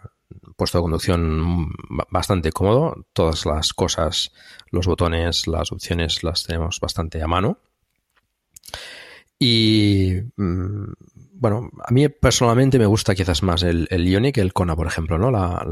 puesto 0.57 0.79
de 0.79 0.83
conducción 0.83 1.71
bastante 2.11 2.51
cómodo. 2.53 3.07
Todas 3.13 3.47
las 3.47 3.73
cosas, 3.73 4.33
los 4.71 4.87
botones, 4.87 5.47
las 5.47 5.71
opciones 5.71 6.23
las 6.23 6.45
tenemos 6.45 6.81
bastante 6.81 7.23
a 7.23 7.27
mano. 7.27 7.59
Y 9.39 10.15
mm, 10.37 10.93
bueno, 11.37 11.71
a 11.85 11.93
mí 11.93 12.09
personalmente 12.09 12.79
me 12.79 12.87
gusta 12.87 13.15
quizás 13.15 13.43
más 13.43 13.63
el, 13.63 13.89
el 13.91 14.07
Ionic 14.07 14.37
que 14.37 14.41
el 14.41 14.53
Kona, 14.53 14.77
por 14.77 14.87
ejemplo, 14.87 15.19
¿no? 15.19 15.31
La, 15.31 15.65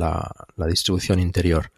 la, 0.56 0.66
distribución 0.66 1.20
interior. 1.20 1.72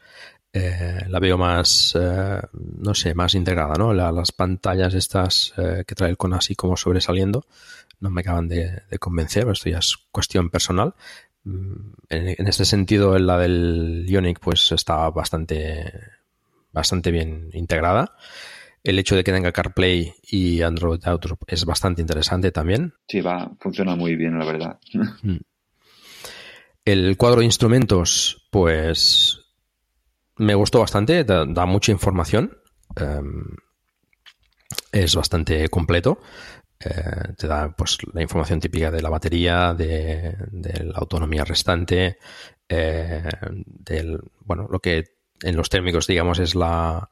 Eh, 0.52 1.04
la 1.08 1.18
veo 1.18 1.36
más, 1.36 1.96
eh, 2.00 2.40
no 2.52 2.94
sé, 2.94 3.14
más 3.14 3.34
integrada, 3.34 3.74
¿no? 3.76 3.92
las 3.92 4.30
pantallas 4.32 4.94
estas 4.94 5.52
eh, 5.56 5.84
que 5.86 5.94
trae 5.96 6.10
el 6.10 6.16
Kona 6.16 6.36
así 6.36 6.54
como 6.54 6.76
sobresaliendo 6.76 7.44
no 8.00 8.10
me 8.10 8.20
acaban 8.20 8.48
de, 8.48 8.82
convencer, 9.00 9.44
pero 9.44 9.52
esto 9.52 9.70
ya 9.70 9.78
es 9.78 9.96
cuestión 10.10 10.50
personal. 10.50 10.94
Mm, 11.44 11.92
en, 12.08 12.28
en 12.38 12.46
este 12.46 12.64
sentido, 12.64 13.18
la 13.18 13.38
del 13.38 14.04
Ionic 14.08 14.40
pues 14.40 14.72
está 14.72 15.08
bastante, 15.10 15.92
bastante 16.72 17.10
bien 17.10 17.50
integrada. 17.52 18.16
El 18.84 18.98
hecho 18.98 19.16
de 19.16 19.24
que 19.24 19.32
tenga 19.32 19.50
CarPlay 19.50 20.14
y 20.22 20.60
Android 20.60 21.00
Auto 21.04 21.38
es 21.46 21.64
bastante 21.64 22.02
interesante 22.02 22.52
también. 22.52 22.92
Sí, 23.08 23.22
va, 23.22 23.50
funciona 23.58 23.96
muy 23.96 24.14
bien, 24.14 24.38
la 24.38 24.44
verdad. 24.44 24.78
Mm. 25.22 25.38
El 26.86 27.16
cuadro 27.16 27.40
de 27.40 27.46
instrumentos, 27.46 28.46
pues 28.50 29.40
me 30.36 30.54
gustó 30.54 30.80
bastante, 30.80 31.24
da, 31.24 31.46
mucha 31.64 31.92
información. 31.92 32.58
Em, 32.96 33.56
es 34.92 35.16
bastante 35.16 35.66
completo. 35.70 36.20
Eh, 36.78 37.32
te 37.38 37.46
da 37.46 37.74
pues 37.74 37.96
la 38.12 38.20
información 38.20 38.60
típica 38.60 38.90
de 38.90 39.00
la 39.00 39.08
batería, 39.08 39.72
de, 39.72 40.36
la 40.84 40.98
autonomía 40.98 41.44
restante, 41.44 42.18
eh, 42.68 43.30
del 43.50 44.20
bueno, 44.40 44.68
lo 44.70 44.80
que 44.80 45.04
en 45.42 45.56
los 45.56 45.70
térmicos 45.70 46.06
digamos 46.06 46.38
es 46.38 46.54
la 46.54 47.08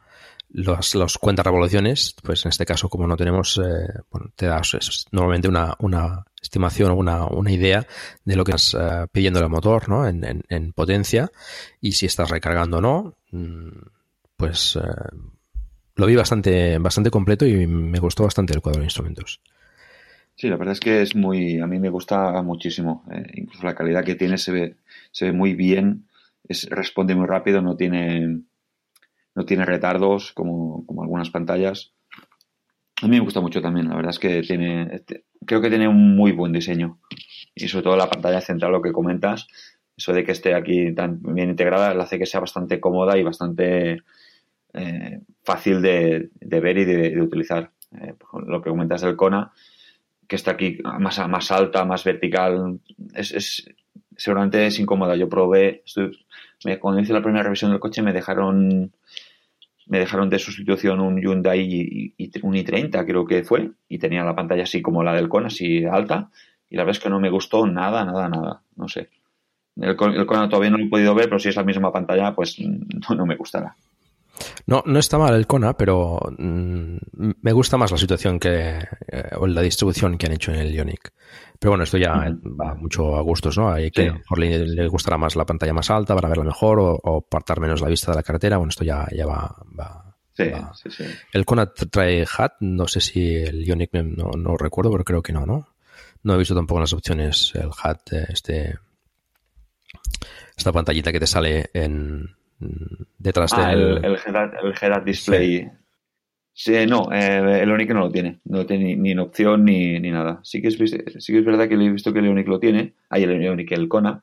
los, 0.52 0.94
los 0.94 1.18
cuentas 1.18 1.46
revoluciones, 1.46 2.14
pues 2.22 2.44
en 2.44 2.50
este 2.50 2.66
caso, 2.66 2.88
como 2.88 3.06
no 3.06 3.16
tenemos, 3.16 3.58
eh, 3.58 3.88
bueno, 4.10 4.30
te 4.36 4.46
das 4.46 5.06
normalmente 5.10 5.48
una, 5.48 5.74
una 5.78 6.24
estimación 6.40 6.90
o 6.90 6.94
una, 6.94 7.26
una, 7.26 7.50
idea 7.50 7.86
de 8.24 8.36
lo 8.36 8.44
que 8.44 8.52
estás 8.52 8.74
eh, 8.74 9.06
pidiendo 9.10 9.40
el 9.40 9.48
motor, 9.48 9.88
¿no? 9.88 10.06
En, 10.06 10.44
en, 10.48 10.72
potencia 10.72 11.30
y 11.80 11.92
si 11.92 12.06
estás 12.06 12.30
recargando 12.30 12.78
o 12.78 12.80
no, 12.80 13.16
mm, 13.30 13.68
pues 14.36 14.76
eh, 14.76 15.16
lo 15.96 16.06
vi 16.06 16.16
bastante, 16.16 16.78
bastante 16.78 17.10
completo 17.10 17.46
y 17.46 17.66
me 17.66 17.98
gustó 17.98 18.24
bastante 18.24 18.52
el 18.52 18.60
cuadro 18.60 18.80
de 18.80 18.86
instrumentos. 18.86 19.40
Sí, 20.34 20.48
la 20.48 20.56
verdad 20.56 20.72
es 20.72 20.80
que 20.80 21.02
es 21.02 21.14
muy, 21.14 21.60
a 21.60 21.66
mí 21.66 21.78
me 21.78 21.90
gusta 21.90 22.42
muchísimo. 22.42 23.04
incluso 23.34 23.64
la 23.64 23.74
calidad 23.74 24.04
que 24.04 24.16
tiene 24.16 24.38
se 24.38 24.52
ve, 24.52 24.76
se 25.10 25.26
ve 25.26 25.32
muy 25.32 25.54
bien, 25.54 26.08
es, 26.48 26.68
responde 26.68 27.14
muy 27.14 27.26
rápido, 27.26 27.62
no 27.62 27.76
tiene 27.76 28.42
no 29.34 29.44
tiene 29.44 29.64
retardos 29.64 30.32
como, 30.32 30.84
algunas 31.00 31.30
pantallas. 31.30 31.92
A 33.02 33.08
mí 33.08 33.16
me 33.16 33.24
gusta 33.24 33.40
mucho 33.40 33.60
también, 33.60 33.88
la 33.88 33.96
verdad 33.96 34.10
es 34.10 34.18
que 34.18 34.42
tiene, 34.42 34.88
este, 34.94 35.24
creo 35.44 35.60
que 35.60 35.70
tiene 35.70 35.88
un 35.88 36.14
muy 36.14 36.32
buen 36.32 36.52
diseño. 36.52 37.00
Y 37.54 37.68
sobre 37.68 37.84
todo 37.84 37.96
la 37.96 38.08
pantalla 38.08 38.40
central, 38.40 38.72
lo 38.72 38.82
que 38.82 38.92
comentas, 38.92 39.46
eso 39.96 40.12
de 40.12 40.24
que 40.24 40.32
esté 40.32 40.54
aquí 40.54 40.94
tan 40.94 41.20
bien 41.20 41.50
integrada, 41.50 41.94
le 41.94 42.02
hace 42.02 42.18
que 42.18 42.26
sea 42.26 42.40
bastante 42.40 42.80
cómoda 42.80 43.18
y 43.18 43.22
bastante 43.22 44.02
eh, 44.72 45.20
fácil 45.42 45.82
de, 45.82 46.30
ver 46.40 46.78
y 46.78 46.84
de, 46.84 47.20
utilizar. 47.20 47.72
Eh, 48.00 48.14
lo 48.46 48.62
que 48.62 48.70
comentas 48.70 49.02
del 49.02 49.16
Kona, 49.16 49.52
que 50.26 50.36
está 50.36 50.52
aquí 50.52 50.78
más, 50.98 51.28
más 51.28 51.50
alta, 51.50 51.84
más 51.84 52.04
vertical, 52.04 52.80
es, 53.14 53.66
seguramente 54.16 54.66
es 54.66 54.78
incómoda. 54.78 55.16
Yo 55.16 55.28
probé, 55.28 55.82
cuando 56.80 57.00
hice 57.00 57.12
la 57.12 57.22
primera 57.22 57.42
revisión 57.42 57.70
del 57.70 57.80
coche 57.80 58.02
me 58.02 58.12
dejaron 58.12 58.92
me 59.92 59.98
dejaron 59.98 60.30
de 60.30 60.38
sustitución 60.38 61.00
un 61.00 61.20
Hyundai 61.20 61.60
y, 62.16 62.30
un 62.40 62.54
i30 62.54 63.04
creo 63.04 63.26
que 63.26 63.44
fue 63.44 63.72
y 63.90 63.98
tenía 63.98 64.24
la 64.24 64.34
pantalla 64.34 64.62
así 64.62 64.80
como 64.80 65.02
la 65.02 65.12
del 65.12 65.28
Kona 65.28 65.48
así 65.48 65.84
alta 65.84 66.30
y 66.70 66.76
la 66.76 66.84
verdad 66.84 66.96
es 66.96 67.02
que 67.02 67.10
no 67.10 67.20
me 67.20 67.28
gustó 67.28 67.66
nada, 67.66 68.02
nada, 68.02 68.26
nada, 68.30 68.62
no 68.74 68.88
sé. 68.88 69.10
El, 69.76 69.90
el 69.90 70.26
Kona 70.26 70.48
todavía 70.48 70.70
no 70.70 70.78
lo 70.78 70.86
he 70.86 70.88
podido 70.88 71.14
ver, 71.14 71.26
pero 71.26 71.38
si 71.38 71.50
es 71.50 71.56
la 71.56 71.62
misma 71.62 71.92
pantalla, 71.92 72.34
pues 72.34 72.56
no 72.58 73.26
me 73.26 73.36
gustará. 73.36 73.76
No, 74.66 74.82
no 74.86 74.98
está 74.98 75.18
mal 75.18 75.34
el 75.34 75.46
Kona, 75.46 75.76
pero 75.76 76.20
mm, 76.38 76.96
me 77.40 77.52
gusta 77.52 77.76
más 77.76 77.90
la 77.90 77.98
situación 77.98 78.38
que 78.38 78.78
eh, 78.78 79.30
o 79.38 79.46
la 79.46 79.60
distribución 79.62 80.16
que 80.16 80.26
han 80.26 80.32
hecho 80.32 80.52
en 80.52 80.60
el 80.60 80.74
Ionic. 80.74 81.12
Pero 81.58 81.72
bueno, 81.72 81.84
esto 81.84 81.98
ya 81.98 82.12
va 82.12 82.74
mucho 82.74 83.16
a 83.16 83.22
gustos, 83.22 83.56
¿no? 83.56 83.70
Hay 83.70 83.90
que 83.90 84.10
mejor 84.10 84.38
le, 84.38 84.88
gustará 84.88 85.16
más 85.16 85.36
la 85.36 85.46
pantalla 85.46 85.72
más 85.72 85.90
alta 85.90 86.14
para 86.14 86.28
verla 86.28 86.44
mejor 86.44 86.80
o, 86.80 87.00
o 87.02 87.18
apartar 87.18 87.60
menos 87.60 87.80
la 87.80 87.88
vista 87.88 88.10
de 88.10 88.16
la 88.16 88.22
carretera. 88.22 88.56
Bueno, 88.56 88.70
esto 88.70 88.84
ya, 88.84 89.06
ya 89.14 89.26
va, 89.26 89.56
va, 89.78 90.16
Sí, 90.34 90.48
va. 90.48 90.72
sí, 90.74 90.90
sí. 90.90 91.04
El 91.32 91.44
Kona 91.44 91.66
trae 91.72 92.24
HAT, 92.26 92.54
no 92.60 92.88
sé 92.88 93.00
si 93.00 93.36
el 93.36 93.64
Ionic 93.64 93.92
no, 93.92 94.30
no 94.36 94.56
recuerdo, 94.56 94.90
pero 94.90 95.04
creo 95.04 95.22
que 95.22 95.32
no, 95.32 95.46
¿no? 95.46 95.68
No 96.22 96.34
he 96.34 96.38
visto 96.38 96.54
tampoco 96.54 96.78
en 96.78 96.82
las 96.82 96.92
opciones 96.92 97.52
el 97.54 97.70
HAT, 97.76 98.12
eh, 98.12 98.26
este 98.28 98.78
esta 100.56 100.72
pantallita 100.72 101.12
que 101.12 101.20
te 101.20 101.26
sale 101.26 101.70
en 101.74 102.36
detrás 103.18 103.52
Ah, 103.54 103.70
del 103.70 103.98
el, 103.98 104.04
el 104.04 104.16
head-up 104.16 104.74
head-up 104.80 105.04
display. 105.04 105.70
Sí, 106.54 106.74
no, 106.86 107.10
eh, 107.12 107.60
el 107.62 107.68
Ioniq 107.70 107.90
no 107.90 108.00
lo 108.00 108.10
tiene. 108.10 108.40
No 108.44 108.58
lo 108.58 108.66
tiene 108.66 108.84
ni, 108.84 108.96
ni 108.96 109.10
en 109.12 109.20
opción 109.20 109.64
ni, 109.64 109.98
ni 110.00 110.10
nada. 110.10 110.40
Sí 110.42 110.60
que, 110.60 110.68
es, 110.68 110.76
sí 110.76 111.32
que 111.32 111.38
es 111.38 111.44
verdad 111.44 111.68
que 111.68 111.74
he 111.74 111.90
visto 111.90 112.12
que 112.12 112.18
el 112.18 112.26
Ioniq 112.26 112.46
lo 112.48 112.60
tiene. 112.60 112.92
Hay 113.08 113.22
el 113.22 113.42
Ioniq, 113.42 113.72
el 113.72 113.88
Kona. 113.88 114.22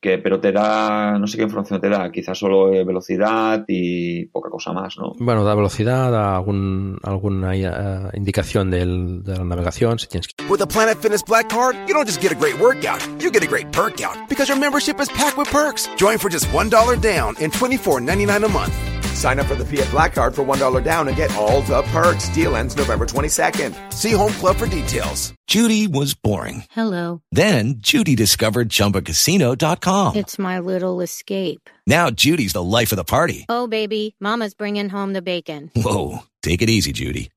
Que, 0.00 0.18
pero 0.18 0.38
te 0.38 0.52
da, 0.52 1.18
no 1.18 1.26
sé 1.26 1.36
qué 1.36 1.42
información 1.42 1.80
te 1.80 1.88
da. 1.88 2.10
Quizás 2.12 2.38
solo 2.38 2.72
eh, 2.72 2.84
velocidad 2.84 3.64
y 3.66 4.26
poca 4.26 4.48
cosa 4.48 4.72
más, 4.72 4.96
¿no? 4.96 5.12
Bueno, 5.18 5.42
da 5.42 5.56
velocidad, 5.56 6.12
da 6.12 6.36
algún, 6.36 6.98
alguna 7.02 7.56
eh, 7.56 8.10
indicación 8.14 8.70
del- 8.70 9.24
de 9.24 9.36
la 9.38 9.44
navegación, 9.44 9.98
si 9.98 10.06
tienes 10.06 10.28
que... 10.28 10.44
With 10.48 10.60
a 10.62 10.66
Planet 10.68 10.98
Fitness 10.98 11.24
Black 11.24 11.48
Card, 11.48 11.74
you 11.88 11.94
don't 11.94 12.06
just 12.06 12.22
get 12.22 12.30
a 12.30 12.36
great 12.36 12.58
workout, 12.60 13.00
you 13.20 13.30
get 13.32 13.42
a 13.42 13.48
great 13.48 13.72
perk 13.72 14.00
out 14.00 14.16
because 14.28 14.48
your 14.48 14.58
membership 14.58 15.00
is 15.00 15.08
packed 15.08 15.36
with 15.36 15.50
perks. 15.50 15.88
Join 15.96 16.16
for 16.18 16.30
just 16.30 16.46
$1 16.52 16.70
down 17.00 17.34
and 17.40 17.52
$24.99 17.52 18.44
a 18.44 18.48
month. 18.48 18.72
Sign 19.18 19.40
up 19.40 19.46
for 19.46 19.56
the 19.56 19.64
Fiat 19.64 19.90
Black 19.90 20.14
Card 20.14 20.32
for 20.32 20.44
$1 20.44 20.84
down 20.84 21.08
and 21.08 21.16
get 21.16 21.34
all 21.34 21.60
the 21.62 21.82
perks. 21.82 22.28
Deal 22.28 22.54
ends 22.54 22.76
November 22.76 23.04
22nd. 23.04 23.92
See 23.92 24.12
Home 24.12 24.32
Club 24.34 24.54
for 24.56 24.66
details. 24.66 25.34
Judy 25.48 25.88
was 25.88 26.14
boring. 26.14 26.64
Hello. 26.70 27.20
Then 27.32 27.74
Judy 27.78 28.14
discovered 28.14 28.68
ChumbaCasino.com. 28.68 30.14
It's 30.14 30.38
my 30.38 30.60
little 30.60 31.00
escape. 31.00 31.68
Now 31.84 32.10
Judy's 32.10 32.52
the 32.52 32.62
life 32.62 32.92
of 32.92 32.96
the 32.96 33.02
party. 33.02 33.44
Oh, 33.48 33.66
baby, 33.66 34.14
Mama's 34.20 34.54
bringing 34.54 34.88
home 34.88 35.14
the 35.14 35.22
bacon. 35.22 35.72
Whoa, 35.74 36.18
take 36.42 36.62
it 36.62 36.70
easy, 36.70 36.92
Judy. 36.92 37.30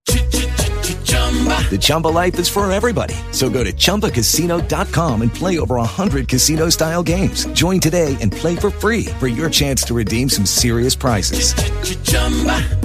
The 1.70 1.78
Chumba 1.80 2.10
life 2.10 2.38
is 2.38 2.50
for 2.50 2.70
everybody. 2.70 3.16
So 3.32 3.50
go 3.50 3.64
to 3.64 3.72
ChumbaCasino.com 3.72 5.22
and 5.22 5.34
play 5.34 5.58
over 5.60 5.76
100 5.76 6.28
casino 6.28 6.70
style 6.70 7.04
games. 7.04 7.46
Join 7.54 7.80
today 7.80 8.18
and 8.20 8.34
play 8.34 8.58
for 8.58 8.70
free 8.70 9.06
for 9.20 9.30
your 9.30 9.50
chance 9.50 9.84
to 9.86 9.94
redeem 9.94 10.28
some 10.28 10.46
serious 10.46 10.96
prizes. 10.96 11.54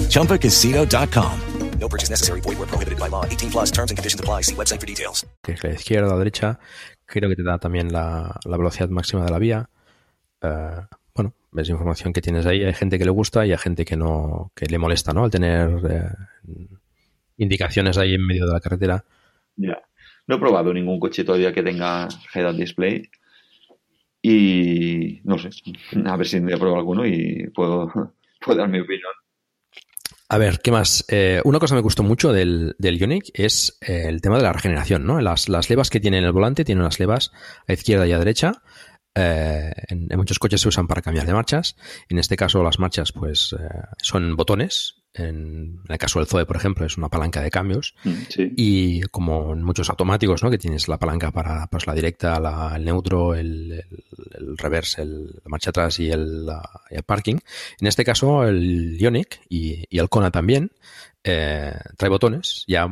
ChumbaCasino.com. 0.08 1.40
No 1.78 1.88
purchase 1.88 2.08
necessary. 2.10 2.40
Void 2.40 2.58
where 2.58 2.66
prohibited 2.66 2.98
by 2.98 3.08
law. 3.08 3.24
18 3.26 3.50
plus 3.50 3.70
terms 3.70 3.90
and 3.90 3.98
conditions 3.98 4.20
apply. 4.20 4.42
See 4.42 4.54
website 4.54 4.80
for 4.80 4.86
details. 4.86 5.26
que 5.42 5.52
es 5.52 5.62
la 5.62 5.70
izquierda 5.70 6.08
o 6.08 6.10
la 6.12 6.18
derecha, 6.18 6.58
creo 7.04 7.28
que 7.28 7.36
te 7.36 7.42
da 7.42 7.58
también 7.58 7.92
la, 7.92 8.38
la 8.44 8.56
velocidad 8.56 8.88
máxima 8.88 9.24
de 9.24 9.30
la 9.30 9.38
vía. 9.38 9.68
Eh, 10.42 10.80
bueno, 11.14 11.34
ves 11.52 11.68
información 11.68 12.12
que 12.12 12.22
tienes 12.22 12.46
ahí. 12.46 12.64
Hay 12.64 12.74
gente 12.74 12.98
que 12.98 13.04
le 13.04 13.10
gusta 13.10 13.44
y 13.44 13.52
hay 13.52 13.58
gente 13.58 13.84
que 13.84 13.96
no, 13.96 14.52
que 14.54 14.66
le 14.66 14.78
molesta, 14.78 15.12
¿no? 15.12 15.24
Al 15.24 15.30
tener 15.30 15.70
eh, 15.88 16.08
indicaciones 17.36 17.98
ahí 17.98 18.14
en 18.14 18.26
medio 18.26 18.46
de 18.46 18.52
la 18.52 18.60
carretera. 18.60 19.04
Ya. 19.56 19.82
No 20.26 20.36
he 20.36 20.38
probado 20.38 20.72
ningún 20.72 20.98
coche 20.98 21.24
todavía 21.24 21.52
que 21.52 21.62
tenga 21.62 22.08
head-up 22.34 22.56
display. 22.56 23.08
Y 24.22 25.20
no 25.24 25.38
sé, 25.38 25.50
a 26.04 26.16
ver 26.16 26.26
si 26.26 26.40
me 26.40 26.56
pruebo 26.56 26.76
alguno 26.76 27.06
y 27.06 27.48
puedo, 27.54 27.92
puedo 28.40 28.58
dar 28.58 28.68
mi 28.68 28.80
opinión. 28.80 29.12
A 30.28 30.38
ver, 30.38 30.58
¿qué 30.60 30.72
más? 30.72 31.04
Eh, 31.08 31.40
una 31.44 31.60
cosa 31.60 31.74
que 31.74 31.78
me 31.78 31.82
gustó 31.82 32.02
mucho 32.02 32.32
del, 32.32 32.74
del 32.78 32.98
Ioniq 32.98 33.30
es 33.34 33.78
eh, 33.80 34.06
el 34.08 34.20
tema 34.20 34.38
de 34.38 34.42
la 34.42 34.52
regeneración, 34.52 35.06
¿no? 35.06 35.20
Las, 35.20 35.48
las 35.48 35.70
levas 35.70 35.88
que 35.88 36.00
tiene 36.00 36.18
en 36.18 36.24
el 36.24 36.32
volante 36.32 36.64
tienen 36.64 36.82
unas 36.82 36.98
levas 36.98 37.30
a 37.68 37.72
izquierda 37.72 38.08
y 38.08 38.12
a 38.12 38.18
derecha. 38.18 38.62
Eh, 39.14 39.72
en, 39.88 40.08
en 40.10 40.18
muchos 40.18 40.40
coches 40.40 40.60
se 40.60 40.68
usan 40.68 40.88
para 40.88 41.02
cambiar 41.02 41.26
de 41.26 41.32
marchas. 41.32 41.76
En 42.08 42.18
este 42.18 42.36
caso, 42.36 42.64
las 42.64 42.80
marchas, 42.80 43.12
pues, 43.12 43.54
son 44.02 44.34
botones. 44.34 45.04
En, 45.18 45.80
el 45.88 45.98
caso 45.98 46.18
del 46.18 46.28
Zoe, 46.28 46.46
por 46.46 46.56
ejemplo, 46.56 46.84
es 46.86 46.96
una 46.98 47.08
palanca 47.08 47.40
de 47.40 47.50
cambios. 47.50 47.94
Mm, 48.04 48.10
Sí. 48.28 48.52
Y 48.56 49.00
como 49.02 49.52
en 49.54 49.62
muchos 49.62 49.88
automáticos, 49.90 50.42
¿no? 50.42 50.50
Que 50.50 50.58
tienes 50.58 50.88
la 50.88 50.98
palanca 50.98 51.30
para 51.30 51.66
pues, 51.68 51.86
la 51.86 51.94
directa, 51.94 52.38
la- 52.40 52.74
el 52.76 52.84
neutro, 52.84 53.34
el, 53.34 53.72
el, 53.72 54.04
el 54.34 54.58
reverse, 54.58 55.02
el, 55.02 55.26
la 55.26 55.48
marcha 55.48 55.70
atrás 55.70 55.98
y 56.00 56.10
el, 56.10 56.46
la- 56.46 56.68
y 56.90 56.96
el 56.96 57.02
parking. 57.02 57.36
En 57.80 57.86
este 57.86 58.04
caso, 58.04 58.44
el 58.46 58.98
Ioniq 58.98 59.40
y, 59.48 59.84
y 59.88 59.98
el 59.98 60.08
Kona 60.08 60.30
también 60.30 60.70
eh, 61.24 61.72
trae 61.96 62.10
botones. 62.10 62.64
Ya 62.68 62.86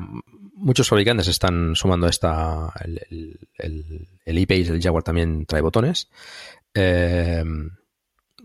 muchos 0.57 0.89
fabricantes 0.89 1.29
están 1.29 1.75
sumando 1.77 2.07
esta. 2.09 2.73
El, 2.85 3.01
el, 3.11 3.39
el, 3.59 4.09
el 4.25 4.39
E-Pace, 4.39 4.73
el 4.73 4.83
Jaguar 4.83 5.03
también 5.03 5.45
trae 5.47 5.61
botones. 5.63 6.09
Eh, 6.75 7.45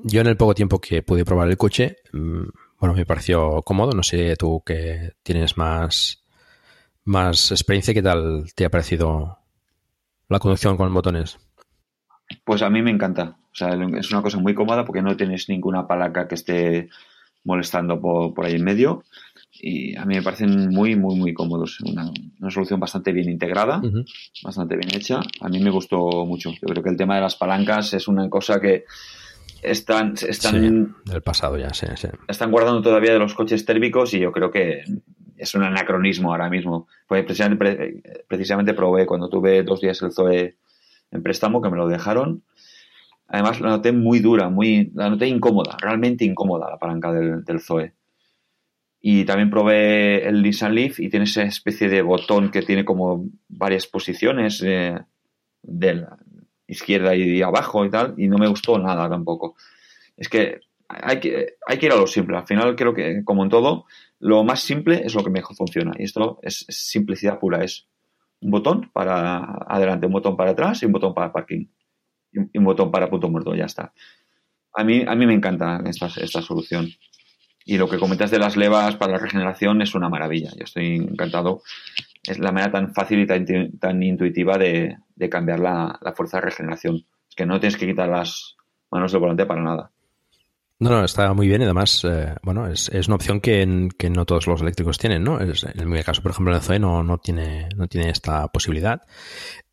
yo 0.04 0.22
en 0.22 0.28
el 0.28 0.38
poco 0.38 0.54
tiempo 0.56 0.80
que 0.80 1.02
pude 1.02 1.26
probar 1.26 1.50
el 1.50 1.58
coche, 1.58 1.98
mm, 2.14 2.44
bueno, 2.80 2.96
me 2.96 3.06
pareció 3.06 3.62
cómodo. 3.64 3.92
No 3.92 4.04
sé 4.04 4.36
tú 4.38 4.64
que 4.66 5.12
tienes 5.24 5.58
más, 5.58 6.24
más 7.04 7.52
experiencia, 7.52 7.94
¿qué 7.94 8.02
tal 8.02 8.46
te 8.56 8.66
ha 8.66 8.70
parecido 8.70 9.38
la 10.30 10.40
conducción 10.40 10.78
con 10.78 10.94
botones? 10.94 11.38
Pues 12.44 12.62
a 12.62 12.70
mí 12.70 12.82
me 12.82 12.92
encanta. 12.92 13.38
O 13.52 13.56
sea, 13.56 13.70
es 13.98 14.12
una 14.12 14.22
cosa 14.22 14.38
muy 14.38 14.54
cómoda 14.54 14.86
porque 14.86 15.02
no 15.02 15.18
tienes 15.18 15.50
ninguna 15.50 15.88
palanca 15.88 16.28
que 16.28 16.36
esté 16.36 16.90
molestando 17.44 18.00
por, 18.00 18.34
por 18.34 18.46
ahí 18.46 18.56
en 18.56 18.64
medio. 18.64 19.04
Y 19.52 19.96
a 19.98 20.06
mí 20.06 20.16
me 20.16 20.22
parecen 20.22 20.70
muy, 20.70 20.96
muy, 20.96 21.16
muy 21.16 21.34
cómodos. 21.34 21.82
Una, 21.82 22.10
una 22.40 22.52
solución 22.52 22.80
bastante 22.80 23.12
bien 23.12 23.30
integrada, 23.30 23.82
bastante 24.44 24.78
bien 24.78 24.96
hecha. 24.96 25.20
A 25.42 25.50
mí 25.50 25.60
me 25.60 25.72
gustó 25.72 26.26
mucho. 26.26 26.52
Yo 26.52 26.68
creo 26.68 26.84
que 26.84 26.92
el 26.92 26.98
tema 26.98 27.16
de 27.16 27.22
las 27.22 27.36
palancas 27.36 27.94
es 27.94 28.08
una 28.08 28.30
cosa 28.30 28.62
que 28.62 28.86
están, 29.62 30.14
están, 30.28 30.96
Sí, 31.06 31.12
del 31.12 31.22
pasado 31.22 31.58
ya, 31.58 31.74
sí, 31.74 31.86
sí. 31.96 32.08
están 32.28 32.52
guardando 32.52 32.82
todavía 32.82 33.14
de 33.14 33.20
los 33.20 33.34
coches 33.34 33.66
térmicos 33.66 34.14
y 34.14 34.20
yo 34.20 34.32
creo 34.32 34.52
que 34.52 34.84
es 35.38 35.56
un 35.56 35.64
anacronismo 35.64 36.32
ahora 36.32 36.50
mismo. 36.50 36.88
Pues 37.08 37.24
precisamente, 37.26 37.58
pre- 37.64 38.24
precisamente 38.28 38.74
probé 38.74 39.06
cuando 39.06 39.30
tuve 39.30 39.64
dos 39.64 39.82
días 39.82 40.02
el 40.02 40.12
Zoe 40.12 40.58
en 41.12 41.24
préstamo, 41.24 41.62
que 41.62 41.70
me 41.70 41.78
lo 41.78 41.88
dejaron. 41.88 42.44
Además, 43.28 43.62
la 43.62 43.70
noté 43.70 43.92
muy 43.92 44.20
dura, 44.20 44.50
muy, 44.50 44.92
la 44.96 45.10
noté 45.10 45.28
incómoda, 45.28 45.78
realmente 45.80 46.26
incómoda 46.26 46.70
la 46.70 46.78
palanca 46.80 47.12
del, 47.14 47.44
del 47.44 47.60
Zoe. 47.60 47.94
Y 49.02 49.24
también 49.24 49.50
probé 49.50 50.28
el 50.28 50.42
Nissan 50.42 50.76
Leaf 50.76 51.00
y 51.00 51.10
tiene 51.10 51.24
esa 51.26 51.44
especie 51.44 51.88
de 51.88 52.02
botón 52.02 52.52
que 52.52 52.64
tiene 52.64 52.84
como 52.84 53.30
varias 53.48 53.88
posiciones 53.88 54.62
eh, 54.66 55.00
de 55.62 55.94
la 55.94 56.18
izquierda 56.70 57.16
y 57.16 57.42
abajo 57.42 57.86
y 57.86 57.90
tal, 57.90 58.14
y 58.18 58.28
no 58.28 58.38
me 58.38 58.48
gustó 58.48 58.78
nada 58.78 59.10
tampoco. 59.10 59.56
Es 60.16 60.30
que 60.30 60.62
hay 60.90 61.20
que, 61.20 61.58
hay 61.68 61.78
que 61.78 61.86
ir 61.86 61.92
a 61.92 61.96
lo 61.96 62.08
simple. 62.08 62.38
Al 62.38 62.48
final 62.48 62.76
creo 62.76 62.94
que, 62.94 63.24
como 63.24 63.44
en 63.44 63.50
todo, 63.50 63.86
lo 64.20 64.44
más 64.44 64.62
simple 64.62 65.02
es 65.06 65.14
lo 65.14 65.24
que 65.24 65.30
mejor 65.30 65.56
funciona. 65.56 65.94
Y 65.98 66.04
esto 66.04 66.40
es, 66.42 66.66
es 66.68 66.76
simplicidad 66.76 67.40
pura. 67.40 67.64
Es 67.64 67.88
un 68.42 68.52
botón 68.52 68.90
para 68.92 69.44
adelante, 69.68 70.08
un 70.08 70.14
botón 70.14 70.36
para 70.36 70.52
atrás 70.52 70.82
y 70.82 70.88
un 70.88 70.92
botón 70.92 71.14
para 71.14 71.32
parking. 71.32 71.68
Y 72.32 72.58
un, 72.58 72.64
botón 72.64 72.92
para 72.92 73.10
punto 73.10 73.30
muerto, 73.30 73.56
ya 73.56 73.66
está. 73.66 73.94
A 74.74 74.84
mí, 74.84 75.04
a 75.08 75.16
mí 75.16 75.26
me 75.26 75.34
encanta 75.34 75.82
esta, 75.86 76.08
esta 76.08 76.42
solución. 76.42 76.90
Y 77.66 77.78
lo 77.78 77.88
que 77.88 78.00
comentas 78.00 78.32
de 78.32 78.40
las 78.40 78.58
levas 78.58 78.96
para 78.96 79.14
la 79.14 79.20
regeneración 79.20 79.82
es 79.82 79.94
una 79.94 80.10
maravilla. 80.10 80.52
Yo 80.58 80.64
estoy 80.64 80.96
encantado. 80.96 81.62
Es 82.24 82.40
la 82.40 82.52
manera 82.52 82.72
tan 82.72 82.94
fácil 82.94 83.20
y 83.22 83.28
tan, 83.28 83.46
tan 83.80 84.04
intuitiva 84.04 84.58
de, 84.58 84.98
de 85.16 85.30
cambiar 85.30 85.60
la, 85.60 85.98
la 86.02 86.14
fuerza 86.14 86.38
de 86.38 86.42
regeneración. 86.42 87.06
Es 87.30 87.36
que 87.36 87.46
no 87.46 87.60
tienes 87.60 87.78
que 87.78 87.88
quitar 87.88 88.10
las 88.10 88.56
manos 88.92 89.12
del 89.12 89.22
volante 89.22 89.46
para 89.46 89.62
nada. 89.62 89.92
No, 90.82 90.90
no, 90.92 91.04
está 91.04 91.34
muy 91.34 91.46
bien 91.50 91.60
y 91.62 91.66
además, 91.66 92.06
eh, 92.06 92.36
bueno, 92.42 92.66
es, 92.68 92.88
es 92.88 93.08
una 93.08 93.16
opción 93.16 93.42
que, 93.42 93.90
que 93.98 94.10
no 94.10 94.26
todos 94.26 94.48
los 94.48 94.62
eléctricos 94.62 94.98
tienen, 94.98 95.26
¿no? 95.26 95.38
Es- 95.42 95.66
en 95.66 95.90
mi 95.90 96.02
caso, 96.04 96.22
por 96.22 96.32
ejemplo, 96.32 96.56
el 96.56 96.62
Zoe 96.62 96.80
no, 96.80 97.04
no, 97.04 97.18
tiene, 97.18 97.68
no 97.76 97.88
tiene 97.90 98.10
esta 98.10 98.48
posibilidad 98.48 99.02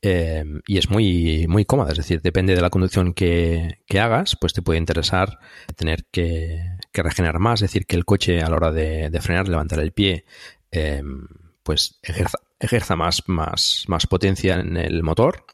eh, 0.03 0.45
y 0.67 0.79
es 0.79 0.91
muy, 0.91 1.47
muy 1.49 1.65
cómoda, 1.65 1.93
es 1.93 1.99
decir, 1.99 2.23
depende 2.23 2.57
de 2.57 2.61
la 2.61 2.71
conducción 2.71 3.15
que, 3.15 3.81
que 3.87 4.01
hagas, 4.01 4.37
pues 4.41 4.53
te 4.53 4.63
puede 4.63 4.81
interesar 4.81 5.39
tener 5.77 6.07
que, 6.11 6.61
que 6.93 7.03
regenerar 7.05 7.39
más, 7.39 7.63
es 7.63 7.71
decir, 7.71 7.87
que 7.87 7.97
el 7.97 8.05
coche 8.05 8.43
a 8.43 8.51
la 8.51 8.57
hora 8.57 8.73
de, 8.73 9.11
de 9.11 9.21
frenar, 9.21 9.49
levantar 9.49 9.79
el 9.81 9.93
pie, 9.93 10.25
eh, 10.73 11.03
pues 11.67 11.99
ejerza, 12.03 12.39
ejerza 12.61 12.95
más, 12.95 13.25
más, 13.27 13.85
más 13.89 14.07
potencia 14.07 14.55
en 14.55 14.77
el 14.77 15.03
motor 15.03 15.45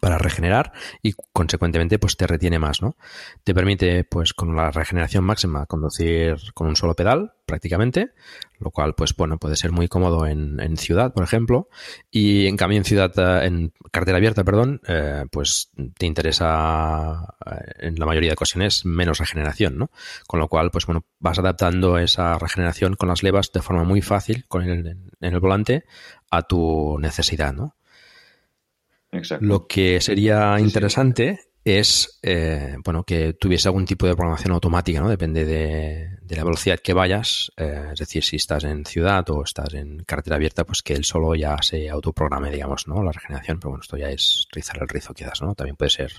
para 0.00 0.18
regenerar 0.18 0.72
y 1.02 1.14
consecuentemente 1.32 1.98
pues 1.98 2.16
te 2.16 2.26
retiene 2.26 2.58
más, 2.58 2.82
¿no? 2.82 2.96
Te 3.42 3.54
permite 3.54 4.04
pues 4.04 4.32
con 4.32 4.56
la 4.56 4.70
regeneración 4.70 5.24
máxima 5.24 5.66
conducir 5.66 6.36
con 6.54 6.66
un 6.66 6.76
solo 6.76 6.94
pedal 6.94 7.32
prácticamente, 7.46 8.12
lo 8.58 8.70
cual 8.70 8.94
pues 8.94 9.14
bueno 9.14 9.38
puede 9.38 9.56
ser 9.56 9.72
muy 9.72 9.88
cómodo 9.88 10.26
en, 10.26 10.60
en 10.60 10.76
ciudad 10.76 11.12
por 11.12 11.24
ejemplo 11.24 11.68
y 12.10 12.46
en 12.46 12.56
cambio 12.56 12.78
en 12.78 12.84
ciudad 12.84 13.12
eh, 13.18 13.46
en 13.46 13.72
cartera 13.90 14.16
abierta 14.16 14.44
perdón 14.44 14.80
eh, 14.88 15.24
pues 15.30 15.70
te 15.98 16.06
interesa 16.06 17.34
eh, 17.46 17.86
en 17.86 17.96
la 17.96 18.06
mayoría 18.06 18.30
de 18.30 18.34
ocasiones 18.34 18.84
menos 18.86 19.18
regeneración, 19.18 19.78
¿no? 19.78 19.90
Con 20.26 20.40
lo 20.40 20.48
cual 20.48 20.70
pues 20.70 20.86
bueno 20.86 21.04
vas 21.18 21.38
adaptando 21.38 21.98
esa 21.98 22.38
regeneración 22.38 22.94
con 22.94 23.08
las 23.08 23.22
levas 23.22 23.52
de 23.52 23.62
forma 23.62 23.84
muy 23.84 24.00
fácil 24.00 24.46
con 24.48 24.62
el, 24.62 24.86
en 24.86 25.34
el 25.34 25.40
volante 25.40 25.84
a 26.30 26.42
tu 26.42 26.98
necesidad, 26.98 27.52
¿no? 27.52 27.76
Lo 29.40 29.66
que 29.66 30.00
sería 30.00 30.58
interesante 30.58 31.40
es 31.64 32.18
eh, 32.22 32.76
bueno 32.84 33.04
que 33.04 33.32
tuviese 33.32 33.68
algún 33.68 33.86
tipo 33.86 34.06
de 34.06 34.14
programación 34.14 34.52
automática, 34.52 35.00
¿no? 35.00 35.08
Depende 35.08 35.46
de, 35.46 36.36
la 36.36 36.44
velocidad 36.44 36.78
que 36.78 36.92
vayas. 36.92 37.52
Eh, 37.56 37.90
es 37.92 37.98
decir, 37.98 38.22
si 38.22 38.36
estás 38.36 38.64
en 38.64 38.84
ciudad 38.84 39.28
o 39.30 39.42
estás 39.42 39.72
en 39.72 40.04
carretera 40.04 40.36
abierta, 40.36 40.64
pues 40.64 40.82
que 40.82 40.92
él 40.92 41.04
solo 41.04 41.34
ya 41.34 41.56
se 41.62 41.88
autoprograme, 41.88 42.50
digamos, 42.50 42.86
¿no? 42.86 43.02
La 43.02 43.12
regeneración. 43.12 43.58
Pero 43.60 43.70
bueno, 43.70 43.82
esto 43.82 43.96
ya 43.96 44.10
es 44.10 44.46
rizar 44.52 44.76
el 44.80 44.88
rizo 44.88 45.14
quizás, 45.14 45.40
¿no? 45.40 45.54
También 45.54 45.76
puede 45.76 45.90
ser 45.90 46.12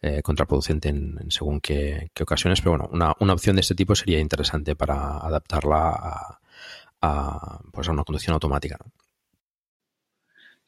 eh, 0.00 0.20
contraproducente 0.22 0.88
en, 0.88 1.30
según 1.30 1.60
qué, 1.60 2.10
ocasiones. 2.20 2.60
Pero 2.60 2.72
bueno, 2.72 2.88
una, 2.92 3.14
una, 3.20 3.34
opción 3.34 3.56
de 3.56 3.60
este 3.60 3.76
tipo 3.76 3.94
sería 3.94 4.18
interesante 4.18 4.74
para 4.74 5.18
adaptarla 5.18 5.90
a, 5.90 6.40
a, 7.02 7.60
pues 7.72 7.88
a 7.88 7.92
una 7.92 8.04
conducción 8.04 8.34
automática, 8.34 8.78
¿no? 8.84 8.90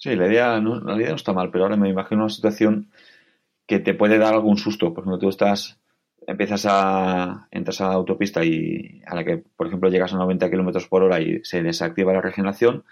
Sí, 0.05 0.17
la 0.17 0.27
idea, 0.27 0.61
no, 0.61 0.81
la 0.81 0.97
idea 0.97 1.09
no 1.09 1.17
está 1.17 1.33
mal, 1.33 1.51
pero 1.51 1.65
ahora 1.65 1.79
me 1.79 1.89
imagino 1.89 2.25
una 2.25 2.31
situación 2.31 2.91
que 3.67 3.79
te 3.79 3.95
puede 3.95 4.19
dar 4.19 4.35
algún 4.35 4.59
susto. 4.59 4.93
Por 4.93 5.03
ejemplo, 5.03 5.19
tú 5.19 5.31
estás, 5.31 5.79
empiezas 6.27 6.67
a, 6.69 7.49
entras 7.51 7.81
a 7.81 7.89
la 7.89 7.95
autopista 7.95 8.45
y 8.45 9.01
a 9.07 9.15
la 9.15 9.25
que, 9.25 9.39
por 9.39 9.67
ejemplo, 9.67 9.89
llegas 9.89 10.13
a 10.13 10.19
90 10.19 10.51
kilómetros 10.51 10.89
por 10.89 11.05
hora 11.05 11.23
y 11.23 11.43
se 11.43 11.63
desactiva 11.63 12.13
la 12.13 12.21
regeneración. 12.21 12.85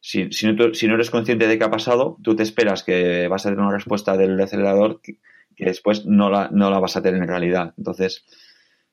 Si, 0.00 0.32
si, 0.32 0.50
no, 0.50 0.72
si, 0.72 0.88
no, 0.88 0.94
eres 0.94 1.10
consciente 1.10 1.46
de 1.46 1.58
qué 1.58 1.64
ha 1.64 1.70
pasado, 1.70 2.16
tú 2.22 2.34
te 2.34 2.42
esperas 2.42 2.84
que 2.84 3.28
vas 3.28 3.44
a 3.44 3.50
tener 3.50 3.62
una 3.62 3.76
respuesta 3.76 4.16
del 4.16 4.40
acelerador 4.40 5.02
que, 5.02 5.18
después 5.58 6.06
no 6.06 6.30
la, 6.30 6.48
no 6.50 6.70
la 6.70 6.78
vas 6.78 6.96
a 6.96 7.02
tener 7.02 7.20
en 7.20 7.28
realidad. 7.28 7.74
Entonces, 7.76 8.24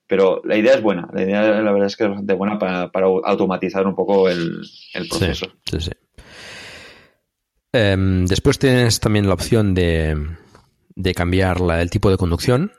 pero 0.05 0.41
la 0.43 0.57
idea 0.57 0.73
es 0.73 0.81
buena. 0.81 1.07
La 1.13 1.23
idea, 1.23 1.61
la 1.61 1.71
verdad 1.71 1.87
es 1.87 1.95
que 1.95 2.03
es 2.03 2.09
bastante 2.09 2.33
buena 2.33 2.59
para, 2.59 2.91
para 2.91 3.05
automatizar 3.05 3.87
un 3.87 3.95
poco 3.95 4.27
el, 4.27 4.59
el 4.95 5.07
proceso. 5.07 5.45
Sí, 5.63 5.79
sí, 5.79 5.91
sí. 5.91 6.06
Em, 7.73 8.25
después 8.25 8.59
tienes 8.59 8.99
también 8.99 9.27
la 9.27 9.33
opción 9.33 9.73
de, 9.73 10.15
de 10.95 11.13
cambiar 11.13 11.57
el 11.79 11.89
tipo 11.89 12.09
de 12.09 12.17
conducción. 12.17 12.71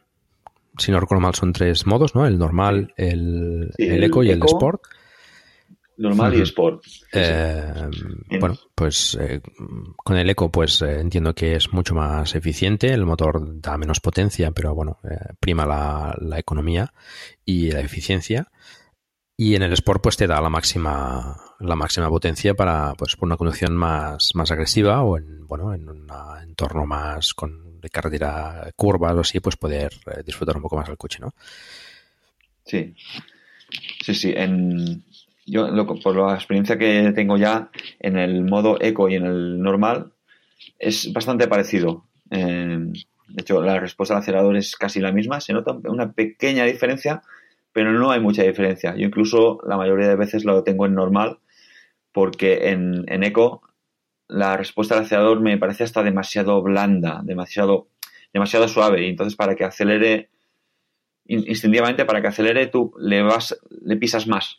Si 0.76 0.92
no 0.92 1.00
recuerdo 1.00 1.22
mal, 1.22 1.34
son 1.34 1.52
tres 1.52 1.86
modos, 1.86 2.14
¿no? 2.14 2.26
El 2.26 2.38
normal, 2.38 2.92
el, 2.96 3.72
el, 3.76 4.04
eco 4.04 4.22
y 4.22 4.30
el 4.30 4.42
sport. 4.44 4.82
Normal 5.96 6.34
y 6.34 6.42
sport. 6.42 6.84
Em, 7.12 7.90
bueno, 8.38 8.56
pues 8.74 9.18
eh, 9.20 9.40
con 9.96 10.16
el 10.16 10.30
eco, 10.30 10.50
pues 10.50 10.80
eh, 10.82 11.00
entiendo 11.00 11.34
que 11.34 11.56
es 11.56 11.72
mucho 11.72 11.94
más 11.94 12.34
eficiente. 12.36 12.92
El 12.92 13.04
motor 13.04 13.60
da 13.60 13.76
menos 13.76 13.98
potencia, 13.98 14.52
pero 14.52 14.74
bueno, 14.74 14.98
eh, 15.10 15.34
prima 15.40 15.66
la, 15.66 16.16
la 16.20 16.38
economía 16.38 16.92
y 17.44 17.72
la 17.72 17.80
eficiencia. 17.80 18.48
Y 19.36 19.56
en 19.56 19.62
el 19.62 19.72
Sport 19.72 20.02
pues 20.02 20.16
te 20.16 20.26
da 20.26 20.40
la 20.40 20.50
máxima 20.50 21.36
la 21.60 21.74
máxima 21.74 22.08
potencia 22.08 22.54
para 22.54 22.94
pues 22.94 23.16
por 23.16 23.26
una 23.26 23.36
conducción 23.36 23.74
más, 23.76 24.30
más 24.34 24.50
agresiva 24.50 25.02
o 25.02 25.18
en 25.18 25.46
bueno 25.46 25.74
en 25.74 25.88
un 25.88 26.06
entorno 26.42 26.86
más 26.86 27.34
con 27.34 27.80
de 27.80 27.90
carretera 27.90 28.70
curva 28.76 29.14
o 29.14 29.20
así 29.20 29.40
pues 29.40 29.56
poder 29.56 29.92
eh, 30.06 30.22
disfrutar 30.24 30.56
un 30.56 30.62
poco 30.62 30.76
más 30.76 30.86
del 30.86 30.96
coche, 30.96 31.18
¿no? 31.20 31.34
Sí. 32.64 32.94
Sí, 34.02 34.14
sí, 34.14 34.32
en 34.36 35.04
yo 35.46 35.86
por 36.02 36.16
la 36.16 36.34
experiencia 36.34 36.78
que 36.78 37.12
tengo 37.14 37.36
ya 37.36 37.70
en 38.00 38.18
el 38.18 38.44
modo 38.44 38.76
eco 38.80 39.08
y 39.08 39.14
en 39.14 39.24
el 39.24 39.62
normal 39.62 40.12
es 40.78 41.12
bastante 41.12 41.48
parecido. 41.48 42.04
Eh, 42.30 42.78
de 43.28 43.42
hecho, 43.42 43.62
la 43.62 43.80
respuesta 43.80 44.14
al 44.14 44.20
acelerador 44.20 44.56
es 44.56 44.76
casi 44.76 45.00
la 45.00 45.12
misma. 45.12 45.40
Se 45.40 45.52
nota 45.52 45.72
una 45.84 46.12
pequeña 46.12 46.64
diferencia, 46.64 47.22
pero 47.72 47.92
no 47.92 48.10
hay 48.10 48.20
mucha 48.20 48.42
diferencia. 48.42 48.94
Yo 48.94 49.06
incluso 49.06 49.60
la 49.66 49.76
mayoría 49.76 50.08
de 50.08 50.16
veces 50.16 50.44
lo 50.44 50.62
tengo 50.62 50.86
en 50.86 50.94
normal 50.94 51.38
porque 52.18 52.70
en, 52.70 53.22
Eco 53.22 53.62
la 54.26 54.56
respuesta 54.56 54.96
del 54.96 55.04
acelerador 55.04 55.40
me 55.40 55.56
parece 55.56 55.84
hasta 55.84 56.02
demasiado 56.02 56.60
blanda, 56.64 57.20
demasiado, 57.22 57.90
demasiado 58.32 58.66
suave. 58.66 59.06
Y 59.06 59.10
entonces 59.10 59.36
para 59.36 59.54
que 59.54 59.62
acelere, 59.62 60.28
instintivamente 61.28 62.04
para 62.06 62.20
que 62.20 62.26
acelere 62.26 62.66
tú 62.66 62.92
le 62.98 63.22
vas, 63.22 63.56
le 63.70 63.96
pisas 63.98 64.26
más 64.26 64.58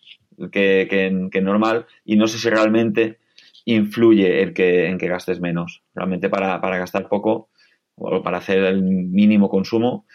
que, 0.53 0.87
que, 1.29 1.41
normal 1.41 1.85
y 2.05 2.15
no 2.15 2.27
sé 2.27 2.37
si 2.37 2.49
realmente 2.49 3.19
influye 3.65 4.41
el 4.41 4.53
que, 4.53 4.85
en 4.85 4.97
que 4.97 5.09
gastes 5.09 5.41
menos. 5.41 5.83
Realmente 5.93 6.29
para, 6.29 6.61
para 6.61 6.77
gastar 6.77 7.09
poco 7.09 7.49
o 7.95 8.23
para 8.23 8.37
hacer 8.37 8.59
el 8.59 8.83
mínimo 8.83 9.49
consumo, 9.49 10.05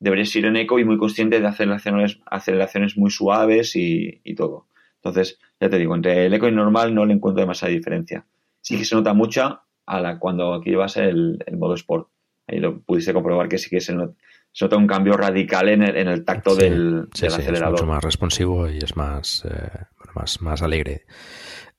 deberías 0.00 0.34
ir 0.34 0.46
en 0.46 0.56
eco 0.56 0.78
y 0.78 0.86
muy 0.86 0.96
consciente 0.96 1.42
de 1.42 1.46
aceleraciones, 1.46 2.20
aceleraciones 2.24 2.96
muy 2.96 3.10
suaves 3.10 3.76
y, 3.76 4.22
todo. 4.34 4.66
Entonces, 5.08 5.38
ya 5.60 5.68
te 5.68 5.78
digo, 5.78 5.94
entre 5.94 6.26
el 6.26 6.34
eco 6.34 6.48
y 6.48 6.52
normal 6.52 6.94
no 6.94 7.04
le 7.04 7.14
encuentro 7.14 7.40
demasiada 7.40 7.72
diferencia. 7.72 8.26
Sí 8.60 8.76
que 8.76 8.84
se 8.84 8.94
nota 8.94 9.14
mucha 9.14 9.62
a 9.86 10.00
la, 10.00 10.18
cuando 10.18 10.54
aquí 10.54 10.70
llevas 10.70 10.96
el, 10.96 11.38
el 11.46 11.56
modo 11.56 11.74
sport. 11.74 12.08
Ahí 12.46 12.58
lo 12.58 12.80
pudiste 12.80 13.12
comprobar 13.12 13.48
que 13.48 13.58
sí 13.58 13.70
que 13.70 13.80
se, 13.80 13.94
nota, 13.94 14.76
un 14.76 14.86
cambio 14.86 15.16
radical 15.16 15.68
en 15.68 15.82
el, 15.82 15.96
en 15.96 16.08
el 16.08 16.24
tacto 16.24 16.54
del, 16.54 17.08
acelerador. 17.12 17.74
Es 17.74 17.82
mucho 17.82 17.86
más 17.86 18.04
responsivo 18.04 18.68
y 18.68 18.78
es 18.78 18.96
más, 18.96 19.44
eh, 19.44 19.70
más, 20.14 20.40
más 20.40 20.62
alegre. 20.62 21.06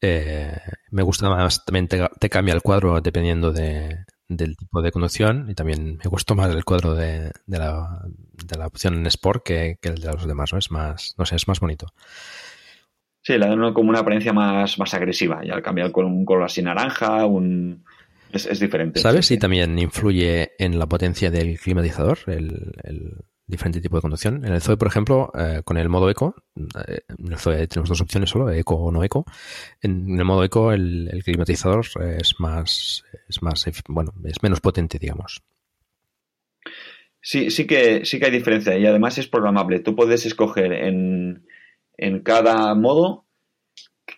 Eh, 0.02 0.56
me 0.92 1.04
gusta 1.04 1.30
más, 1.30 1.66
también 1.66 1.88
te, 1.88 2.30
cambia 2.30 2.54
el 2.54 2.62
cuadro 2.62 3.02
dependiendo 3.02 3.52
de, 3.52 4.06
del 4.28 4.56
tipo 4.56 4.82
de 4.82 4.92
conducción 4.92 5.50
y 5.50 5.56
también 5.56 5.98
me 5.98 6.10
gustó 6.10 6.36
más 6.36 6.54
el 6.54 6.66
cuadro 6.66 6.94
de, 6.94 7.32
de, 7.46 7.58
la, 7.58 8.02
de 8.46 8.58
la, 8.58 8.68
opción 8.68 8.96
en 8.96 9.08
Sport 9.08 9.44
que, 9.44 9.80
el 9.82 9.96
de 9.96 10.12
los 10.12 10.28
demás, 10.28 10.54
¿no? 10.54 10.60
Es 10.60 10.70
más, 10.70 11.16
no 11.18 11.26
sé, 11.26 11.36
es 11.36 11.48
más 11.48 11.60
bonito. 11.60 11.88
Sí, 13.28 13.34
le 13.34 13.46
dan 13.46 13.74
como 13.74 13.90
una 13.90 14.00
apariencia 14.00 14.32
más, 14.32 14.80
más 14.80 14.94
agresiva 14.94 15.42
y 15.44 15.50
al 15.50 15.62
cambiar 15.62 15.92
con 15.92 16.06
un 16.06 16.24
color 16.24 16.46
así 16.46 16.62
naranja, 16.62 17.26
un... 17.26 17.84
Es, 18.32 18.58
diferente. 18.58 19.02
¿Sabes 19.02 19.26
si 19.26 19.38
también 19.38 19.78
influye 19.78 20.52
en 20.58 20.80
la 20.80 20.86
potencia 20.86 21.30
del 21.30 21.60
climatizador 21.60 22.20
el, 22.28 23.18
diferente 23.46 23.82
tipo 23.82 23.98
de 23.98 24.02
conducción. 24.02 24.46
En 24.46 24.54
el 24.54 24.62
Zoe, 24.62 24.78
por 24.78 24.88
ejemplo, 24.88 25.30
eh, 25.38 25.62
con 25.66 25.78
el 25.78 25.90
modo 25.90 26.10
eco, 26.10 26.36
eh, 26.88 27.02
en 27.10 27.34
el 27.34 27.38
Zoe 27.38 27.68
tenemos 27.68 27.90
dos 27.90 28.00
opciones 28.00 28.30
solo, 28.30 28.50
eco 28.50 28.76
o 28.76 28.94
no 28.94 29.04
eco. 29.04 29.26
En, 29.82 30.18
el 30.18 30.24
modo 30.24 30.46
eco 30.46 30.72
el, 30.72 31.22
climatizador 31.26 31.86
es 32.18 32.36
más, 32.40 33.04
es 33.28 33.42
más, 33.42 33.66
bueno, 33.90 34.14
es 34.24 34.42
menos 34.42 34.62
potente, 34.62 35.00
digamos. 35.00 35.44
Sí, 37.22 37.52
sí 37.52 37.68
que, 37.68 38.06
sí 38.06 38.20
que 38.20 38.28
hay 38.28 38.32
diferencia 38.32 38.78
y 38.78 38.86
además 38.86 39.18
es 39.18 39.28
programable. 39.28 39.80
Tú 39.80 39.98
puedes 39.98 40.26
escoger 40.26 40.72
en, 40.72 41.44
en 41.98 42.22
cada 42.22 42.74
modo 42.76 43.26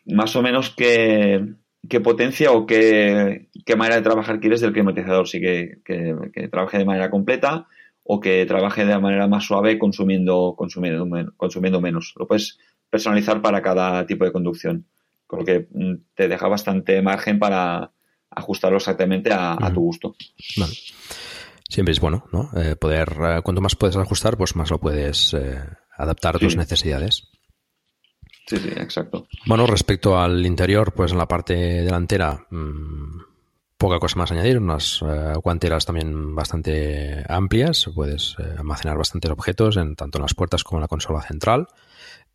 más 0.06 0.36
o 0.36 0.42
menos 0.42 0.72
qué, 0.76 1.46
qué 1.88 2.00
potencia 2.00 2.52
o 2.52 2.66
qué, 2.66 3.50
qué, 3.66 3.76
manera 3.76 3.96
de 3.96 4.02
trabajar 4.02 4.40
quieres 4.40 4.62
del 4.62 4.74
climatizador. 4.74 5.28
Sí 5.28 5.40
que, 5.40 5.80
que 5.84 6.48
trabaje 6.50 6.78
de 6.78 6.86
manera 6.86 7.10
completa 7.10 7.68
o 8.12 8.20
que 8.20 8.44
trabaje 8.48 8.86
de 8.86 8.98
manera 8.98 9.28
más 9.28 9.46
suave 9.46 9.78
consumiendo, 9.78 10.56
consumiendo, 10.58 11.08
consumiendo 11.38 11.80
menos. 11.80 12.16
Lo 12.18 12.26
puedes 12.26 12.58
personalizar 12.90 13.40
para 13.40 13.62
cada 13.62 14.04
tipo 14.08 14.26
de 14.26 14.32
conducción, 14.32 14.88
con 15.28 15.40
lo 15.40 15.46
que 15.46 15.68
mm, 15.72 15.94
te 16.16 16.28
deja 16.28 16.48
bastante 16.48 17.04
margen 17.04 17.38
para 17.38 17.92
ajustarlo 18.32 18.78
exactamente 18.78 19.30
a, 19.32 19.56
tu 19.72 19.82
gusto. 19.82 20.16
Siempre 21.70 21.92
es 21.92 22.00
bueno, 22.00 22.26
¿no? 22.34 22.50
Eh, 22.60 22.76
poder, 22.76 23.10
eh, 23.10 23.42
cuanto 23.44 23.62
más 23.62 23.76
puedes 23.76 23.96
ajustar, 23.96 24.38
pues 24.38 24.56
más 24.56 24.72
lo 24.72 24.80
puedes 24.80 25.36
eh, 25.36 25.62
adaptar 25.96 26.36
a 26.36 26.40
tus 26.40 26.56
necesidades. 26.56 27.29
Sí, 28.50 28.58
sí, 28.58 28.70
exacto. 28.70 29.28
Bueno, 29.46 29.68
respecto 29.68 30.20
al 30.20 30.44
interior, 30.44 30.92
pues 30.92 31.12
en 31.12 31.20
la 31.20 31.28
parte 31.28 31.54
delantera, 31.54 32.48
mm, 32.50 33.22
poca 33.78 34.00
cosa 34.00 34.18
más 34.18 34.32
añadir, 34.32 34.58
unas 34.58 35.04
eh, 35.04 35.34
guanteras 35.44 35.86
también 35.86 36.34
bastante 36.34 37.24
amplias, 37.30 37.92
puedes 37.94 38.36
eh, 38.40 38.56
almacenar 38.58 38.98
bastantes 38.98 39.30
objetos 39.30 39.78
en, 39.78 39.96
tanto 39.96 40.18
en 40.18 40.24
las 40.24 40.34
puertas 40.34 40.64
como 40.64 40.80
en 40.80 40.82
la 40.82 40.88
consola 40.88 41.22
central. 41.22 41.68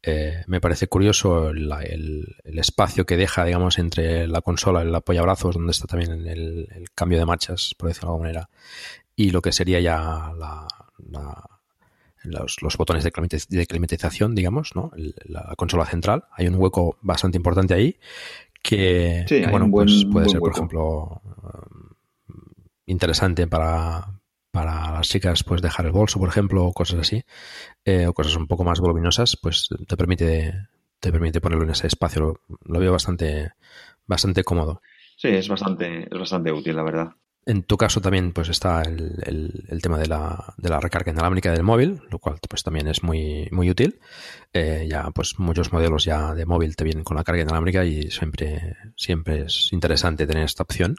Eh, 0.04 0.44
me 0.46 0.60
parece 0.60 0.86
curioso 0.86 1.48
el, 1.48 2.36
espacio 2.44 3.06
que 3.06 3.16
deja, 3.16 3.44
digamos, 3.44 3.80
entre 3.80 4.28
la 4.28 4.40
consola 4.40 4.82
el 4.82 4.94
apoyabrazos, 4.94 5.56
donde 5.56 5.72
está 5.72 5.88
también 5.88 6.12
el, 6.28 6.68
cambio 6.94 7.18
de 7.18 7.26
marchas, 7.26 7.74
por 7.76 7.88
decirlo 7.88 8.10
de 8.10 8.12
alguna 8.12 8.28
manera, 8.28 8.50
y 9.16 9.30
lo 9.30 9.42
que 9.42 9.50
sería 9.50 9.80
ya 9.80 10.30
los, 12.24 12.76
botones 12.76 13.04
de, 13.04 13.66
climatización, 13.66 14.34
digamos, 14.34 14.74
¿no? 14.74 14.90
la 15.24 15.54
consola 15.56 15.86
central. 15.86 16.24
Hay 16.32 16.46
un 16.46 16.56
hueco 16.56 16.96
bastante 17.02 17.36
importante 17.36 17.74
ahí 17.74 17.98
que, 18.62 19.24
bueno, 19.50 19.70
pues 19.70 20.06
puede 20.10 20.28
ser, 20.28 20.40
por 20.40 20.52
ejemplo, 20.52 21.22
interesante 22.86 23.46
para, 23.46 24.20
para 24.50 24.92
las 24.92 25.08
chicas 25.08 25.44
pues 25.44 25.60
dejar 25.60 25.86
el 25.86 25.92
bolso, 25.92 26.18
por 26.18 26.28
ejemplo, 26.28 26.64
o 26.64 26.72
cosas 26.72 27.00
así, 27.00 27.22
eh, 27.84 28.06
o 28.06 28.14
cosas 28.14 28.36
un 28.36 28.46
poco 28.46 28.64
más 28.64 28.80
voluminosas, 28.80 29.36
pues 29.36 29.68
te 29.86 29.96
permite, 29.96 30.54
te 31.00 31.12
permite 31.12 31.40
ponerlo 31.40 31.64
en 31.64 31.70
ese 31.70 31.88
espacio. 31.88 32.40
Lo, 32.64 32.78
veo 32.78 32.92
bastante, 32.92 33.52
bastante 34.06 34.44
cómodo. 34.44 34.80
Sí, 35.16 35.28
es 35.28 35.48
bastante, 35.48 36.04
es 36.04 36.18
bastante 36.18 36.52
útil, 36.52 36.76
la 36.76 36.84
verdad. 36.84 37.08
En 37.46 37.62
tu 37.62 37.76
caso 37.76 38.00
también 38.00 38.32
pues 38.32 38.48
está 38.48 38.82
el, 38.82 39.80
tema 39.82 39.98
de 39.98 40.06
la, 40.06 40.54
de 40.56 40.70
la, 40.70 40.80
recarga 40.80 41.12
inalámbrica 41.12 41.52
del 41.52 41.62
móvil, 41.62 42.00
lo 42.10 42.18
cual 42.18 42.38
pues 42.48 42.62
también 42.62 42.88
es 42.88 43.02
muy, 43.02 43.48
muy 43.50 43.68
útil. 43.70 44.00
Eh, 44.52 44.86
ya 44.88 45.10
pues 45.10 45.38
muchos 45.38 45.72
modelos 45.72 46.04
ya 46.04 46.34
de 46.34 46.46
móvil 46.46 46.74
te 46.74 46.84
vienen 46.84 47.04
con 47.04 47.16
la 47.16 47.24
carga 47.24 47.42
inalámbrica 47.42 47.84
y 47.84 48.10
siempre, 48.10 48.76
siempre 48.96 49.42
es 49.42 49.72
interesante 49.72 50.26
tener 50.26 50.44
esta 50.44 50.62
opción. 50.62 50.96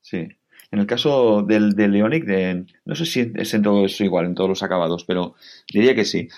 Sí, 0.00 0.28
en 0.72 0.78
el 0.78 0.86
caso 0.86 1.42
del, 1.42 1.74
del 1.74 1.92
Leonic, 1.92 2.24
de, 2.24 2.64
no 2.86 2.94
sé 2.94 3.06
si 3.06 3.30
es 3.36 3.54
en 3.54 3.62
todo 3.62 3.84
eso 3.84 4.02
igual, 4.04 4.26
en 4.26 4.34
todos 4.34 4.48
los 4.48 4.62
acabados, 4.62 5.04
pero 5.04 5.34
diría 5.72 5.94
que 5.94 6.06
sí. 6.06 6.28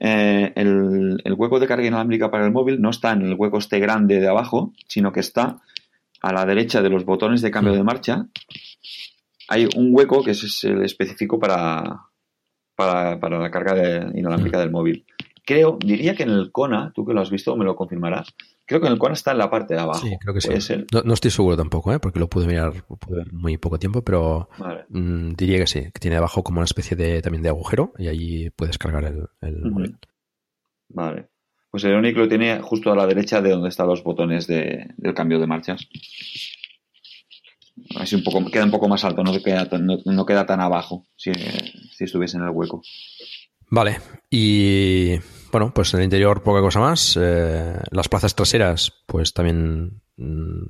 Eh, 0.00 0.52
el, 0.54 1.34
hueco 1.36 1.60
de 1.60 1.66
carga 1.66 1.86
inalámbrica 1.86 2.30
para 2.30 2.46
el 2.46 2.52
móvil 2.52 2.80
no 2.80 2.90
está 2.90 3.12
en 3.12 3.22
el 3.22 3.34
hueco 3.34 3.58
este 3.58 3.78
grande 3.78 4.20
de 4.20 4.28
abajo, 4.28 4.72
sino 4.86 5.12
que 5.12 5.20
está 5.20 5.60
a 6.20 6.32
la 6.32 6.44
derecha 6.44 6.82
de 6.82 6.90
los 6.90 7.04
botones 7.04 7.42
de 7.42 7.50
cambio 7.50 7.74
de 7.74 7.82
marcha. 7.82 8.26
Hay 9.48 9.68
un 9.76 9.94
hueco 9.94 10.22
que 10.22 10.32
es 10.32 10.64
el 10.64 10.84
específico 10.84 11.38
para, 11.38 12.02
para, 12.74 13.18
para 13.18 13.38
la 13.38 13.50
carga 13.50 14.10
inalámbrica 14.14 14.58
del 14.58 14.70
móvil. 14.70 15.06
Creo, 15.44 15.78
diría 15.80 16.14
que 16.14 16.24
en 16.24 16.30
el 16.30 16.52
Kona, 16.52 16.92
tú 16.94 17.06
que 17.06 17.14
lo 17.14 17.22
has 17.22 17.30
visto, 17.30 17.56
me 17.56 17.64
lo 17.64 17.74
confirmarás, 17.74 18.34
Creo 18.68 18.82
que 18.82 18.86
en 18.86 18.92
el 18.92 18.98
Kona 18.98 19.14
está 19.14 19.32
en 19.32 19.38
la 19.38 19.48
parte 19.48 19.72
de 19.72 19.80
abajo. 19.80 20.06
Sí, 20.06 20.14
creo 20.20 20.34
que 20.34 20.42
sí. 20.42 20.84
No, 20.92 21.14
estoy 21.14 21.30
seguro 21.30 21.56
tampoco, 21.56 21.90
¿eh? 21.90 21.98
porque 21.98 22.18
lo 22.18 22.28
pude 22.28 22.46
mirar 22.46 22.84
muy 23.32 23.56
poco 23.56 23.78
tiempo, 23.78 24.02
pero 24.02 24.50
mm, 24.90 25.30
diría 25.30 25.58
que 25.60 25.66
sí, 25.66 25.84
que 25.84 25.98
tiene 25.98 26.18
abajo 26.18 26.42
como 26.42 26.58
una 26.58 26.66
especie 26.66 26.94
de 26.94 27.22
también 27.22 27.42
de 27.42 27.48
agujero 27.48 27.94
y 27.96 28.08
ahí 28.08 28.50
puedes 28.50 28.76
cargar 28.76 29.04
el, 29.40 29.62
móvil. 29.62 29.98
Vale. 30.90 31.30
Pues 31.70 31.84
el 31.84 31.92
Ionic 31.92 32.16
lo 32.16 32.28
tiene 32.28 32.60
justo 32.60 32.90
a 32.90 32.96
la 32.96 33.06
derecha 33.06 33.42
de 33.42 33.50
donde 33.50 33.68
están 33.68 33.88
los 33.88 34.02
botones 34.02 34.46
de, 34.46 34.88
del 34.96 35.14
cambio 35.14 35.38
de 35.38 35.46
marchas. 35.46 35.86
Así 37.96 38.16
un 38.16 38.24
poco, 38.24 38.50
queda 38.50 38.64
un 38.64 38.70
poco 38.70 38.88
más 38.88 39.04
alto, 39.04 39.22
no 39.22 39.32
queda, 39.42 39.68
no, 39.78 40.26
queda 40.26 40.46
tan 40.46 40.60
abajo 40.60 41.06
si, 41.16 41.32
si 41.32 42.04
estuviese 42.04 42.36
en 42.36 42.44
el 42.44 42.50
hueco. 42.50 42.82
Vale, 43.70 43.98
y 44.30 45.18
bueno, 45.52 45.72
pues 45.74 45.92
en 45.92 46.00
el 46.00 46.04
interior 46.04 46.42
poca 46.42 46.60
cosa 46.60 46.80
más. 46.80 47.18
Eh, 47.20 47.76
las 47.90 48.08
plazas 48.08 48.34
traseras, 48.34 48.92
pues 49.06 49.32
también 49.34 50.00
mm, 50.16 50.62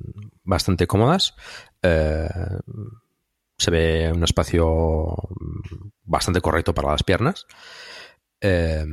bastante 0.43 0.85
cómodas. 0.85 1.35
Eh, 1.81 2.27
se 3.57 3.71
ve 3.71 4.11
un 4.13 4.23
espacio 4.23 5.15
bastante 6.03 6.41
correcto 6.41 6.73
para 6.73 6.91
las 6.91 7.03
piernas. 7.03 7.45
Eh, 8.41 8.85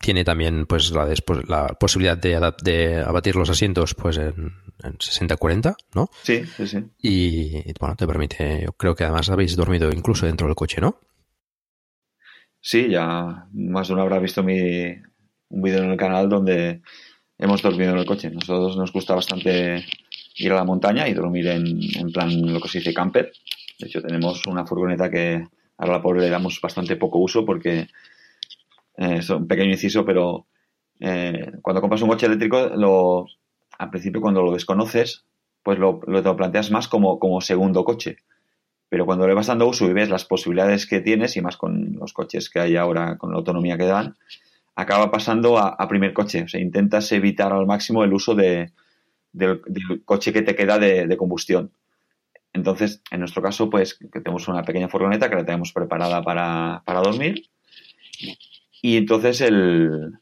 tiene 0.00 0.24
también 0.24 0.66
pues 0.66 0.90
la, 0.92 1.06
la 1.46 1.66
posibilidad 1.78 2.16
de, 2.16 2.52
de, 2.62 2.96
abatir 2.96 3.36
los 3.36 3.50
asientos 3.50 3.94
pues 3.94 4.16
en, 4.16 4.54
en 4.82 4.94
60-40, 4.96 5.76
¿no? 5.94 6.08
Sí, 6.22 6.42
sí, 6.56 6.66
sí. 6.66 6.78
Y 7.02 7.72
bueno, 7.78 7.96
te 7.96 8.06
permite, 8.06 8.62
yo 8.64 8.72
creo 8.72 8.94
que 8.94 9.04
además 9.04 9.28
habéis 9.28 9.56
dormido 9.56 9.92
incluso 9.92 10.24
dentro 10.24 10.46
del 10.46 10.56
coche, 10.56 10.80
¿no? 10.80 10.98
Sí, 12.62 12.88
ya 12.88 13.46
más 13.52 13.88
de 13.88 13.94
uno 13.94 14.02
habrá 14.02 14.18
visto 14.18 14.42
mi, 14.42 14.88
un 15.50 15.62
vídeo 15.62 15.84
en 15.84 15.90
el 15.90 15.96
canal 15.98 16.30
donde 16.30 16.80
hemos 17.36 17.60
dormido 17.60 17.92
en 17.92 17.98
el 17.98 18.06
coche. 18.06 18.30
Nosotros 18.30 18.78
nos 18.78 18.92
gusta 18.92 19.14
bastante 19.14 19.84
ir 20.36 20.52
a 20.52 20.56
la 20.56 20.64
montaña 20.64 21.08
y 21.08 21.14
dormir 21.14 21.46
en, 21.48 21.78
en 21.94 22.10
plan 22.10 22.52
lo 22.52 22.60
que 22.60 22.68
se 22.68 22.78
dice 22.78 22.94
camper. 22.94 23.32
De 23.78 23.86
hecho, 23.86 24.00
tenemos 24.00 24.46
una 24.46 24.66
furgoneta 24.66 25.10
que 25.10 25.46
a 25.76 25.86
la 25.86 26.00
pobre 26.00 26.22
le 26.22 26.30
damos 26.30 26.58
bastante 26.60 26.96
poco 26.96 27.18
uso 27.18 27.44
porque 27.44 27.88
es 29.00 29.30
un 29.30 29.48
pequeño 29.48 29.70
inciso, 29.70 30.04
pero 30.04 30.46
eh, 31.00 31.52
cuando 31.62 31.80
compras 31.80 32.02
un 32.02 32.10
coche 32.10 32.26
eléctrico, 32.26 32.58
al 33.78 33.90
principio 33.90 34.20
cuando 34.20 34.42
lo 34.42 34.52
desconoces, 34.52 35.24
pues 35.62 35.78
lo, 35.78 36.00
lo, 36.06 36.36
planteas 36.36 36.70
más 36.70 36.86
como, 36.86 37.18
como 37.18 37.40
segundo 37.40 37.82
coche. 37.84 38.18
Pero 38.90 39.06
cuando 39.06 39.26
le 39.26 39.32
vas 39.32 39.46
dando 39.46 39.66
uso 39.66 39.86
y 39.86 39.94
ves 39.94 40.10
las 40.10 40.26
posibilidades 40.26 40.86
que 40.86 41.00
tienes, 41.00 41.36
y 41.36 41.40
más 41.40 41.56
con 41.56 41.94
los 41.94 42.12
coches 42.12 42.50
que 42.50 42.60
hay 42.60 42.76
ahora, 42.76 43.16
con 43.16 43.30
la 43.30 43.38
autonomía 43.38 43.78
que 43.78 43.86
dan, 43.86 44.16
acaba 44.74 45.10
pasando 45.10 45.56
a, 45.56 45.88
primer 45.88 46.12
coche. 46.12 46.42
O 46.42 46.48
sea, 46.48 46.60
intentas 46.60 47.10
evitar 47.12 47.52
al 47.54 47.66
máximo 47.66 48.04
el 48.04 48.12
uso 48.12 48.34
de, 48.34 48.72
del, 49.32 49.62
coche 50.04 50.32
que 50.32 50.42
te 50.42 50.54
queda 50.54 50.78
de, 50.78 51.16
combustión. 51.16 51.72
Entonces, 52.52 53.02
en 53.10 53.20
nuestro 53.20 53.40
caso, 53.40 53.70
pues 53.70 53.94
que 53.94 54.20
tenemos 54.20 54.48
una 54.48 54.62
pequeña 54.62 54.88
furgoneta 54.88 55.30
que 55.30 55.36
la 55.36 55.44
tenemos 55.46 55.72
preparada 55.72 56.22
para, 56.22 56.82
para 56.84 57.00
dormir. 57.00 57.48
Y 58.82 58.96
entonces 58.96 59.40
el, 59.40 60.12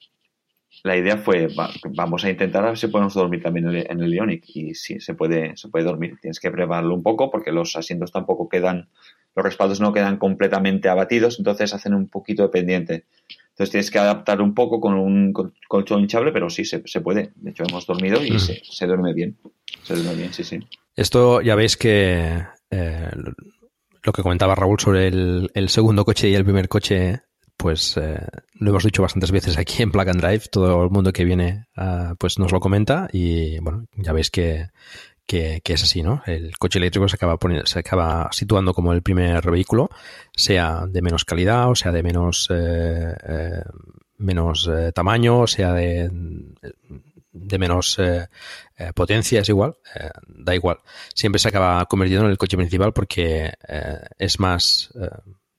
la 0.84 0.96
idea 0.96 1.18
fue, 1.18 1.48
vamos 1.90 2.24
a 2.24 2.30
intentar 2.30 2.64
a 2.64 2.68
ver 2.68 2.78
si 2.78 2.86
podemos 2.88 3.14
dormir 3.14 3.42
también 3.42 3.68
en 3.68 4.00
el, 4.00 4.14
Ionic. 4.14 4.44
Y 4.48 4.74
sí, 4.74 5.00
se 5.00 5.14
puede, 5.14 5.56
se 5.56 5.68
puede 5.68 5.84
dormir. 5.84 6.18
Tienes 6.20 6.40
que 6.40 6.50
prepararlo 6.50 6.94
un 6.94 7.02
poco 7.02 7.30
porque 7.30 7.52
los 7.52 7.76
asientos 7.76 8.12
tampoco 8.12 8.48
quedan, 8.48 8.88
los 9.34 9.44
respaldos 9.44 9.80
no 9.80 9.92
quedan 9.92 10.18
completamente 10.18 10.88
abatidos, 10.88 11.38
entonces 11.38 11.74
hacen 11.74 11.94
un 11.94 12.08
poquito 12.08 12.42
de 12.42 12.48
pendiente. 12.48 13.04
Entonces 13.50 13.70
tienes 13.70 13.90
que 13.90 13.98
adaptar 13.98 14.40
un 14.40 14.54
poco 14.54 14.80
con 14.80 14.94
un 14.94 15.32
colchón 15.66 16.00
hinchable, 16.00 16.32
pero 16.32 16.48
sí, 16.48 16.64
se, 16.64 16.78
puede. 17.00 17.32
De 17.34 17.50
hecho, 17.50 17.64
hemos 17.68 17.86
dormido 17.86 18.24
y 18.24 18.38
se, 18.38 18.62
se, 18.64 18.86
duerme 18.86 19.12
bien. 19.12 19.36
Se 19.82 19.94
duerme 19.94 20.14
bien, 20.14 20.32
sí, 20.32 20.44
sí. 20.44 20.60
Esto 20.94 21.40
ya 21.40 21.56
veis 21.56 21.76
que 21.76 22.40
eh, 22.70 23.10
lo 24.02 24.12
que 24.12 24.22
comentaba 24.22 24.54
Raúl 24.54 24.78
sobre 24.78 25.08
el, 25.08 25.50
el 25.54 25.68
segundo 25.70 26.04
coche 26.04 26.28
y 26.28 26.34
el 26.34 26.44
primer 26.44 26.68
coche 26.68 27.22
pues 27.58 27.98
eh, 27.98 28.26
lo 28.54 28.70
hemos 28.70 28.84
dicho 28.84 29.02
bastantes 29.02 29.30
veces 29.30 29.58
aquí 29.58 29.82
en 29.82 29.90
Plug 29.90 30.08
and 30.08 30.20
Drive, 30.22 30.44
todo 30.50 30.84
el 30.84 30.90
mundo 30.90 31.12
que 31.12 31.24
viene 31.24 31.66
uh, 31.76 32.14
pues 32.16 32.38
nos 32.38 32.52
lo 32.52 32.60
comenta 32.60 33.08
y 33.12 33.58
bueno, 33.58 33.84
ya 33.96 34.12
veis 34.12 34.30
que, 34.30 34.68
que, 35.28 35.60
es 35.62 35.82
así, 35.82 36.02
¿no? 36.02 36.22
El 36.24 36.56
coche 36.56 36.78
eléctrico 36.78 37.06
se 37.06 37.16
acaba, 37.16 37.36
poniendo, 37.36 37.66
se 37.66 37.78
acaba 37.78 38.30
situando 38.32 38.72
como 38.72 38.94
el 38.94 39.02
primer 39.02 39.48
vehículo, 39.50 39.90
sea 40.34 40.86
de 40.88 41.02
menos 41.02 41.26
calidad 41.26 41.70
o 41.70 41.74
sea 41.74 41.92
de 41.92 42.02
menos, 42.02 42.48
eh, 42.50 43.14
eh, 43.28 43.62
menos 44.16 44.70
eh, 44.72 44.90
tamaño, 44.92 45.46
sea 45.46 45.74
de, 45.74 46.10
de 47.30 47.58
menos 47.58 48.00
potencia, 48.94 49.40
es 49.40 49.48
igual, 49.50 49.76
da 50.28 50.54
igual. 50.54 50.78
Siempre 51.14 51.38
se 51.38 51.48
acaba 51.48 51.84
convirtiendo 51.84 52.24
en 52.24 52.30
el 52.30 52.38
coche 52.38 52.56
principal 52.56 52.94
porque 52.94 53.52
es 54.18 54.40
más 54.40 54.90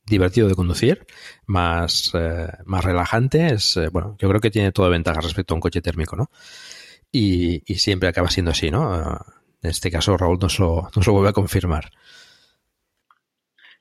divertido 0.10 0.48
de 0.48 0.56
conducir, 0.56 1.06
más, 1.46 2.12
eh, 2.14 2.48
más 2.66 2.84
relajante. 2.84 3.54
Es, 3.54 3.78
eh, 3.78 3.90
bueno, 3.92 4.16
yo 4.20 4.28
creo 4.30 4.42
que 4.42 4.52
tiene 4.52 4.72
toda 4.72 4.90
ventaja 4.90 5.22
respecto 5.22 5.54
a 5.54 5.56
un 5.56 5.62
coche 5.62 5.82
térmico, 5.82 6.16
¿no? 6.16 6.30
Y, 7.12 7.64
y 7.66 7.76
siempre 7.76 8.10
acaba 8.10 8.30
siendo 8.30 8.52
así, 8.52 8.70
¿no? 8.72 9.20
En 9.62 9.70
este 9.70 9.92
caso, 9.92 10.18
Raúl 10.18 10.40
nos 10.40 10.60
lo, 10.60 10.90
nos 10.96 11.08
lo 11.08 11.14
vuelve 11.14 11.30
a 11.30 11.34
confirmar. 11.34 11.92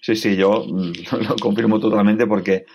Sí, 0.00 0.16
sí, 0.16 0.36
yo 0.36 0.64
lo 1.28 1.36
confirmo 1.36 1.80
totalmente 1.80 2.26
porque 2.26 2.66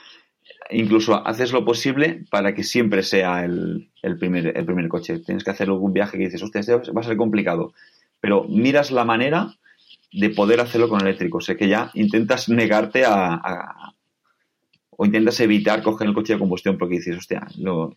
incluso 0.70 1.26
haces 1.26 1.52
lo 1.52 1.66
posible 1.66 2.26
para 2.30 2.54
que 2.54 2.64
siempre 2.64 3.04
sea 3.04 3.44
el, 3.46 3.92
el, 4.02 4.18
primer, 4.18 4.58
el 4.58 4.66
primer 4.66 4.88
coche. 4.88 5.20
Tienes 5.20 5.44
que 5.44 5.52
hacer 5.52 5.70
algún 5.70 5.94
viaje 5.94 6.18
que 6.18 6.26
dices, 6.26 6.44
hostia, 6.44 6.62
este 6.62 6.76
va 6.76 7.02
a 7.02 7.04
ser 7.04 7.18
complicado. 7.18 7.74
Pero 8.20 8.46
miras 8.48 8.92
la 8.92 9.06
manera 9.06 9.56
de 10.14 10.30
poder 10.30 10.60
hacerlo 10.62 10.88
con 10.88 11.02
eléctrico. 11.02 11.42
Sé 11.42 11.58
que 11.58 11.68
ya 11.68 11.90
intentas 11.96 12.48
negarte 12.48 13.04
a, 13.06 13.94
o 14.92 15.06
intentas 15.06 15.40
evitar 15.40 15.82
coger 15.82 16.08
el 16.08 16.14
coche 16.14 16.34
de 16.34 16.40
combustión 16.40 16.78
porque 16.78 16.96
dices, 16.96 17.18
hostia, 17.18 17.48
lo, 17.58 17.94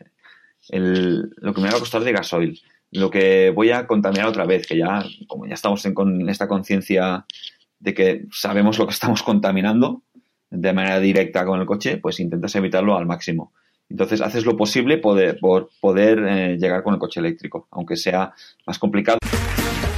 lo 0.71 1.55
que 1.55 1.61
me 1.61 1.69
va 1.69 1.77
a 1.77 1.81
costar 1.81 2.03
de 2.03 2.13
gasoil, 2.13 2.61
lo 2.91 3.11
que 3.11 3.51
voy 3.51 3.71
a 3.71 3.87
contaminar 3.87 4.27
otra 4.27 4.47
vez, 4.47 4.67
que 4.67 4.79
ya, 4.79 5.05
como 5.29 5.47
ya 5.47 5.55
estamos 5.55 5.85
en, 5.85 5.95
con 5.95 6.29
esta 6.29 6.49
conciencia 6.49 7.27
de 7.79 7.95
que 7.95 8.25
sabemos 8.33 8.79
lo 8.79 8.87
que 8.87 8.95
estamos 8.95 9.23
contaminando 9.23 10.03
de 10.51 10.73
manera 10.73 11.01
directa 11.01 11.45
con 11.45 11.61
el 11.61 11.67
coche, 11.67 11.99
pues 11.99 12.19
intentas 12.21 12.55
evitarlo 12.55 12.97
al 12.97 13.07
máximo. 13.07 13.53
Entonces 13.89 14.21
haces 14.21 14.45
lo 14.45 14.57
posible 14.57 14.99
por 14.99 15.71
poder 15.81 16.19
eh, 16.27 16.57
llegar 16.59 16.83
con 16.83 16.95
el 16.95 17.01
coche 17.01 17.21
eléctrico, 17.21 17.69
aunque 17.71 17.97
sea 17.97 18.33
más 18.67 18.79
complicado. 18.79 19.19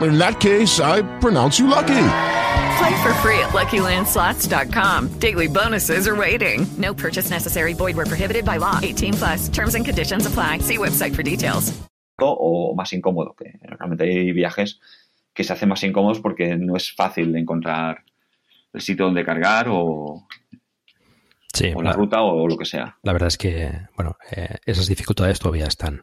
In 0.00 0.18
that 0.18 0.40
case, 0.40 0.80
I 0.80 1.02
pronounce 1.20 1.58
you 1.58 1.66
lucky. 1.66 2.06
Play 2.78 3.02
for 3.02 3.12
free 3.22 3.38
at 3.40 3.50
LuckyLandSlots.com. 3.50 5.08
Daily 5.18 5.48
bonuses 5.48 6.06
are 6.08 6.16
waiting. 6.16 6.66
No 6.78 6.94
purchase 6.94 7.30
necessary. 7.30 7.74
Void 7.74 7.96
were 7.96 8.06
prohibited 8.06 8.44
by 8.44 8.58
law. 8.58 8.78
18 8.82 9.14
plus. 9.14 9.48
Terms 9.48 9.74
and 9.74 9.84
conditions 9.84 10.26
apply. 10.26 10.58
See 10.58 10.78
website 10.78 11.14
for 11.14 11.22
details. 11.22 11.72
O 12.22 12.74
más 12.76 12.92
incómodo, 12.92 13.34
que 13.34 13.58
realmente 13.62 14.04
hay 14.04 14.32
viajes 14.32 14.78
que 15.32 15.42
se 15.42 15.54
hacen 15.54 15.70
más 15.70 15.82
incómodos 15.84 16.20
porque 16.20 16.54
no 16.56 16.76
es 16.76 16.92
fácil 16.92 17.34
encontrar 17.34 18.04
el 18.74 18.80
sitio 18.82 19.06
donde 19.06 19.24
cargar 19.24 19.68
o, 19.70 20.26
Sí, 21.52 21.72
o 21.74 21.82
la, 21.82 21.92
ruta 21.92 22.22
o 22.22 22.46
lo 22.46 22.56
que 22.56 22.64
sea. 22.64 22.96
La 23.02 23.12
verdad 23.12 23.28
es 23.28 23.36
que, 23.36 23.70
bueno, 23.96 24.16
eh, 24.30 24.56
esas 24.64 24.86
dificultades 24.86 25.40
todavía 25.40 25.66
están 25.66 26.02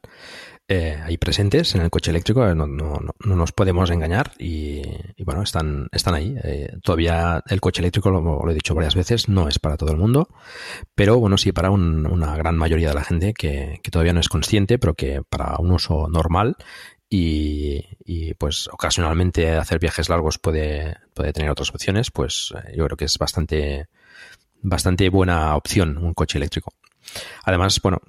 eh, 0.70 1.00
ahí 1.02 1.18
presentes 1.18 1.76
en 1.76 1.82
el 1.82 1.90
coche 1.90 2.12
eléctrico, 2.12 2.54
no, 2.54 2.68
no, 2.68 3.00
no 3.00 3.36
nos 3.36 3.54
podemos 3.54 3.90
engañar 3.90 4.34
y, 4.38 4.82
y, 5.16 5.24
bueno, 5.24 5.42
están, 5.42 5.88
están 5.94 6.14
ahí. 6.14 6.36
Eh, 6.44 6.78
todavía 6.84 7.42
el 7.48 7.62
coche 7.62 7.82
eléctrico, 7.82 8.10
lo, 8.10 8.22
lo, 8.22 8.52
he 8.52 8.54
dicho 8.54 8.76
varias 8.76 8.96
veces, 8.96 9.30
no 9.30 9.48
es 9.48 9.60
para 9.60 9.78
todo 9.78 9.92
el 9.92 9.98
mundo, 9.98 10.28
pero 10.94 11.20
bueno, 11.20 11.38
sí 11.38 11.54
para 11.54 11.72
un, 11.72 12.06
una 12.06 12.36
gran 12.36 12.58
mayoría 12.58 12.90
de 12.90 12.96
la 12.96 13.04
gente 13.04 13.34
que, 13.34 13.80
que 13.82 13.92
todavía 13.92 14.12
no 14.12 14.20
es 14.20 14.28
consciente, 14.28 14.78
pero 14.78 14.94
que 14.94 15.22
para 15.22 15.56
un 15.60 15.72
uso 15.72 16.10
normal 16.10 16.58
y, 17.10 17.86
y, 18.04 18.34
pues 18.34 18.68
ocasionalmente 18.68 19.52
hacer 19.52 19.80
viajes 19.80 20.10
largos 20.10 20.38
puede, 20.38 20.98
puede 21.14 21.32
tener 21.32 21.50
otras 21.50 21.70
opciones, 21.70 22.12
pues 22.12 22.54
yo 22.76 22.86
creo 22.86 22.98
que 22.98 23.06
es 23.06 23.18
bastante, 23.18 23.88
bastante 24.62 25.10
buena 25.10 25.56
opción 25.56 25.98
un 25.98 26.14
coche 26.14 26.38
eléctrico. 26.38 26.74
Además, 27.44 27.80
bueno, 27.82 28.02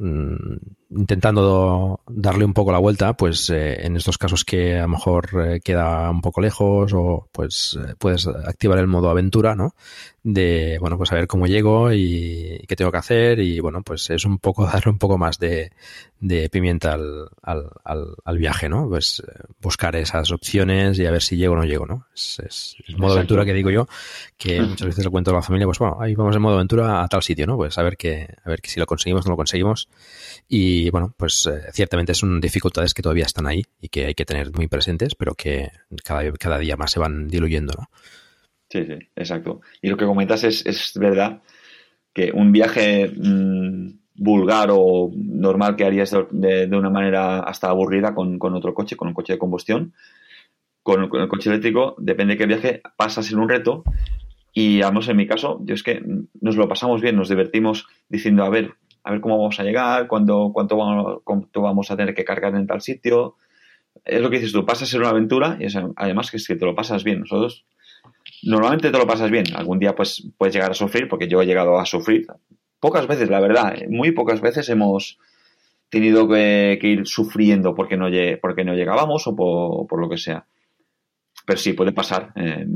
intentando 0.90 2.01
darle 2.09 2.44
un 2.44 2.55
poco 2.55 2.72
la 2.72 2.78
vuelta, 2.78 3.14
pues 3.14 3.51
eh, 3.51 3.86
en 3.86 3.96
estos 3.96 4.18
casos 4.18 4.44
que 4.44 4.78
a 4.78 4.82
lo 4.82 4.88
mejor 4.88 5.28
eh, 5.46 5.61
queda 5.61 6.11
un 6.11 6.20
poco 6.20 6.40
lejos 6.40 6.92
o 6.94 7.28
pues 7.32 7.78
eh, 7.80 7.94
puedes 7.99 8.26
activar 8.26 8.78
el 8.78 8.86
modo 8.86 9.11
aventura, 9.11 9.55
¿no? 9.55 9.74
De, 10.22 10.78
bueno, 10.80 10.98
pues 10.98 11.12
a 11.12 11.14
ver 11.14 11.26
cómo 11.26 11.46
llego 11.46 11.92
y 11.92 12.64
qué 12.68 12.76
tengo 12.76 12.90
que 12.90 12.98
hacer 12.98 13.38
y 13.38 13.60
bueno, 13.60 13.82
pues 13.82 14.10
es 14.10 14.24
un 14.24 14.38
poco 14.38 14.66
darle 14.66 14.90
un 14.90 14.98
poco 14.98 15.16
más 15.16 15.38
de, 15.38 15.72
de 16.20 16.48
pimienta 16.50 16.94
al, 16.94 17.28
al, 17.42 17.70
al, 17.84 18.14
al, 18.24 18.38
viaje, 18.38 18.68
¿no? 18.68 18.88
Pues 18.88 19.22
buscar 19.60 19.94
esas 19.96 20.30
opciones 20.32 20.98
y 20.98 21.06
a 21.06 21.10
ver 21.10 21.22
si 21.22 21.36
llego 21.36 21.54
o 21.54 21.56
no 21.56 21.64
llego, 21.64 21.86
¿no? 21.86 22.06
Es, 22.14 22.40
es 22.40 22.76
el 22.86 22.96
modo 22.96 23.12
Exacto. 23.12 23.18
aventura 23.18 23.44
que 23.44 23.54
digo 23.54 23.70
yo, 23.70 23.86
que 24.36 24.60
muchas 24.62 24.86
veces 24.86 25.04
le 25.04 25.10
cuento 25.10 25.30
a 25.30 25.34
la 25.34 25.42
familia, 25.42 25.66
pues 25.66 25.78
bueno, 25.78 25.98
ahí 26.00 26.14
vamos 26.14 26.34
en 26.34 26.42
modo 26.42 26.54
aventura 26.56 27.02
a 27.02 27.08
tal 27.08 27.22
sitio, 27.22 27.46
¿no? 27.46 27.56
Pues 27.56 27.78
a 27.78 27.82
ver 27.82 27.96
que, 27.96 28.28
a 28.44 28.48
ver 28.48 28.60
que 28.60 28.70
si 28.70 28.80
lo 28.80 28.86
conseguimos 28.86 29.24
o 29.24 29.28
no 29.28 29.32
lo 29.32 29.36
conseguimos 29.36 29.88
y 30.48 30.90
bueno, 30.90 31.14
pues 31.16 31.46
eh, 31.46 31.70
ciertamente 31.72 32.14
son 32.14 32.40
dificultades 32.40 32.92
que 32.92 33.02
todavía 33.02 33.26
están 33.26 33.46
ahí 33.46 33.64
y 33.80 33.88
que 33.88 34.06
hay 34.06 34.14
que 34.14 34.24
tener 34.24 34.52
muy 34.52 34.66
presentes, 34.66 35.14
pero 35.14 35.34
que 35.34 35.70
cada, 36.04 36.30
cada 36.32 36.58
día 36.58 36.76
más 36.76 36.90
se 36.90 36.98
van 36.98 37.28
diluyendo, 37.28 37.72
¿no? 37.78 37.88
Sí, 38.68 38.84
sí, 38.84 38.98
exacto. 39.16 39.60
Y 39.80 39.88
lo 39.88 39.96
que 39.96 40.04
comentas 40.04 40.44
es, 40.44 40.64
es 40.66 40.92
verdad 40.94 41.42
que 42.12 42.32
un 42.32 42.52
viaje 42.52 43.10
mmm, 43.16 43.90
vulgar 44.14 44.68
o 44.72 45.10
normal 45.14 45.76
que 45.76 45.84
harías 45.84 46.14
de, 46.30 46.66
de, 46.66 46.76
una 46.76 46.90
manera 46.90 47.40
hasta 47.40 47.68
aburrida 47.68 48.14
con, 48.14 48.38
con, 48.38 48.54
otro 48.54 48.74
coche, 48.74 48.96
con 48.96 49.08
un 49.08 49.14
coche 49.14 49.34
de 49.34 49.38
combustión, 49.38 49.94
con, 50.82 51.08
con 51.08 51.20
el 51.20 51.28
coche 51.28 51.50
eléctrico, 51.50 51.94
depende 51.98 52.34
de 52.34 52.38
qué 52.38 52.46
viaje, 52.46 52.82
pasas 52.96 53.30
en 53.32 53.38
un 53.38 53.48
reto 53.48 53.84
y, 54.52 54.80
vamos, 54.80 55.08
en 55.08 55.16
mi 55.16 55.26
caso, 55.26 55.60
yo 55.62 55.74
es 55.74 55.82
que 55.82 56.02
nos 56.40 56.56
lo 56.56 56.68
pasamos 56.68 57.00
bien, 57.00 57.14
nos 57.14 57.28
divertimos 57.28 57.86
diciendo, 58.08 58.42
a 58.42 58.50
ver, 58.50 58.74
a 59.04 59.12
ver 59.12 59.20
cómo 59.20 59.38
vamos 59.38 59.60
a 59.60 59.62
llegar, 59.62 60.08
cuándo, 60.08 60.50
cuánto, 60.52 60.76
vamos, 60.76 61.20
cuánto 61.22 61.62
vamos 61.62 61.90
a 61.90 61.96
tener 61.96 62.14
que 62.14 62.24
cargar 62.24 62.56
en 62.56 62.66
tal 62.66 62.80
sitio. 62.80 63.36
Es 64.04 64.20
lo 64.20 64.30
que 64.30 64.38
dices 64.38 64.52
tú, 64.52 64.66
pasas 64.66 64.92
en 64.94 65.00
una 65.00 65.10
aventura 65.10 65.56
y 65.60 65.66
es, 65.66 65.78
además 65.96 66.30
que 66.30 66.38
es 66.38 66.46
que 66.48 66.56
te 66.56 66.64
lo 66.64 66.74
pasas 66.74 67.04
bien. 67.04 67.20
Nosotros 67.20 67.66
normalmente 68.43 68.91
te 68.91 68.99
lo 68.99 69.07
pasas 69.07 69.30
bien. 69.30 69.45
Algún 69.55 69.78
día 69.78 69.95
pues 69.95 70.26
puedes 70.36 70.55
llegar 70.55 70.70
a 70.70 70.74
sufrir, 70.74 71.09
porque 71.09 71.28
yo 71.28 71.41
he 71.43 71.47
llegado 71.47 71.78
a 71.78 71.84
sufrir. 71.84 72.26
Pocas 72.80 73.07
veces, 73.07 73.28
la 73.28 73.41
verdad, 73.41 73.76
muy 73.89 74.12
pocas 74.12 74.41
veces 74.41 74.68
hemos 74.68 75.18
tenido 75.89 76.28
que, 76.28 76.78
ir 76.80 77.07
sufriendo 77.07 77.74
porque 77.74 77.97
no, 77.97 78.09
porque 78.41 78.64
no 78.64 78.74
llegábamos 78.74 79.26
o 79.26 79.34
por, 79.34 80.01
lo 80.01 80.09
que 80.09 80.18
sea. 80.18 80.47
Pero 81.47 81.59
sí, 81.59 81.72
puede 81.72 81.93
pasar. 81.93 82.32
Eh, 82.36 82.66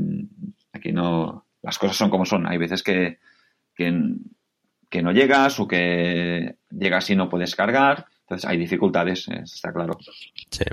aquí 0.73 0.91
no. 0.91 1.45
Las 1.61 1.77
cosas 1.77 1.95
son 1.95 2.09
como 2.09 2.25
son. 2.25 2.45
Hay 2.47 2.57
veces 2.57 2.83
que, 2.83 3.19
que 3.75 3.85
que 4.93 5.01
no 5.01 5.11
llegas 5.11 5.59
o 5.59 5.67
que 5.67 6.57
llegas 6.69 7.09
y 7.09 7.15
no 7.15 7.27
puedes 7.27 7.55
cargar. 7.55 8.05
Entonces 8.21 8.47
hay 8.47 8.59
dificultades, 8.59 9.27
está 9.27 9.73
claro. 9.73 9.97
Sí. 10.51 10.63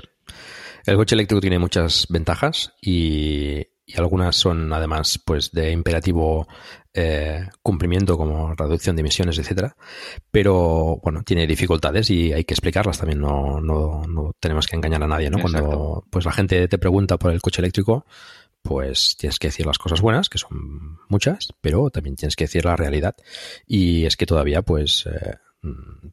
El 0.85 0.95
coche 0.95 1.15
eléctrico 1.15 1.41
tiene 1.41 1.57
muchas 1.57 2.05
ventajas 2.07 2.71
y, 2.79 3.65
y 3.91 3.99
algunas 3.99 4.35
son 4.35 4.71
además 4.73 5.19
pues 5.23 5.51
de 5.51 5.71
imperativo 5.71 6.47
eh, 6.93 7.47
cumplimiento 7.61 8.17
como 8.17 8.53
reducción 8.53 8.95
de 8.95 9.01
emisiones, 9.01 9.37
etcétera. 9.37 9.75
Pero 10.29 10.99
bueno, 11.03 11.23
tiene 11.23 11.47
dificultades 11.47 12.09
y 12.09 12.33
hay 12.33 12.43
que 12.43 12.53
explicarlas 12.53 12.97
también. 12.97 13.21
No, 13.21 13.61
no, 13.61 14.03
no 14.07 14.33
tenemos 14.39 14.67
que 14.67 14.75
engañar 14.75 15.03
a 15.03 15.07
nadie, 15.07 15.29
¿no? 15.29 15.37
Exacto. 15.39 15.67
Cuando 15.67 16.03
pues 16.09 16.25
la 16.25 16.31
gente 16.31 16.67
te 16.67 16.77
pregunta 16.77 17.17
por 17.17 17.31
el 17.31 17.41
coche 17.41 17.61
eléctrico, 17.61 18.05
pues 18.61 19.15
tienes 19.17 19.39
que 19.39 19.47
decir 19.47 19.65
las 19.65 19.77
cosas 19.77 20.01
buenas, 20.01 20.29
que 20.29 20.37
son 20.37 20.99
muchas, 21.09 21.53
pero 21.61 21.89
también 21.89 22.15
tienes 22.15 22.35
que 22.35 22.45
decir 22.45 22.65
la 22.65 22.75
realidad. 22.75 23.15
Y 23.65 24.05
es 24.05 24.17
que 24.17 24.25
todavía, 24.25 24.61
pues, 24.61 25.05
eh, 25.07 25.37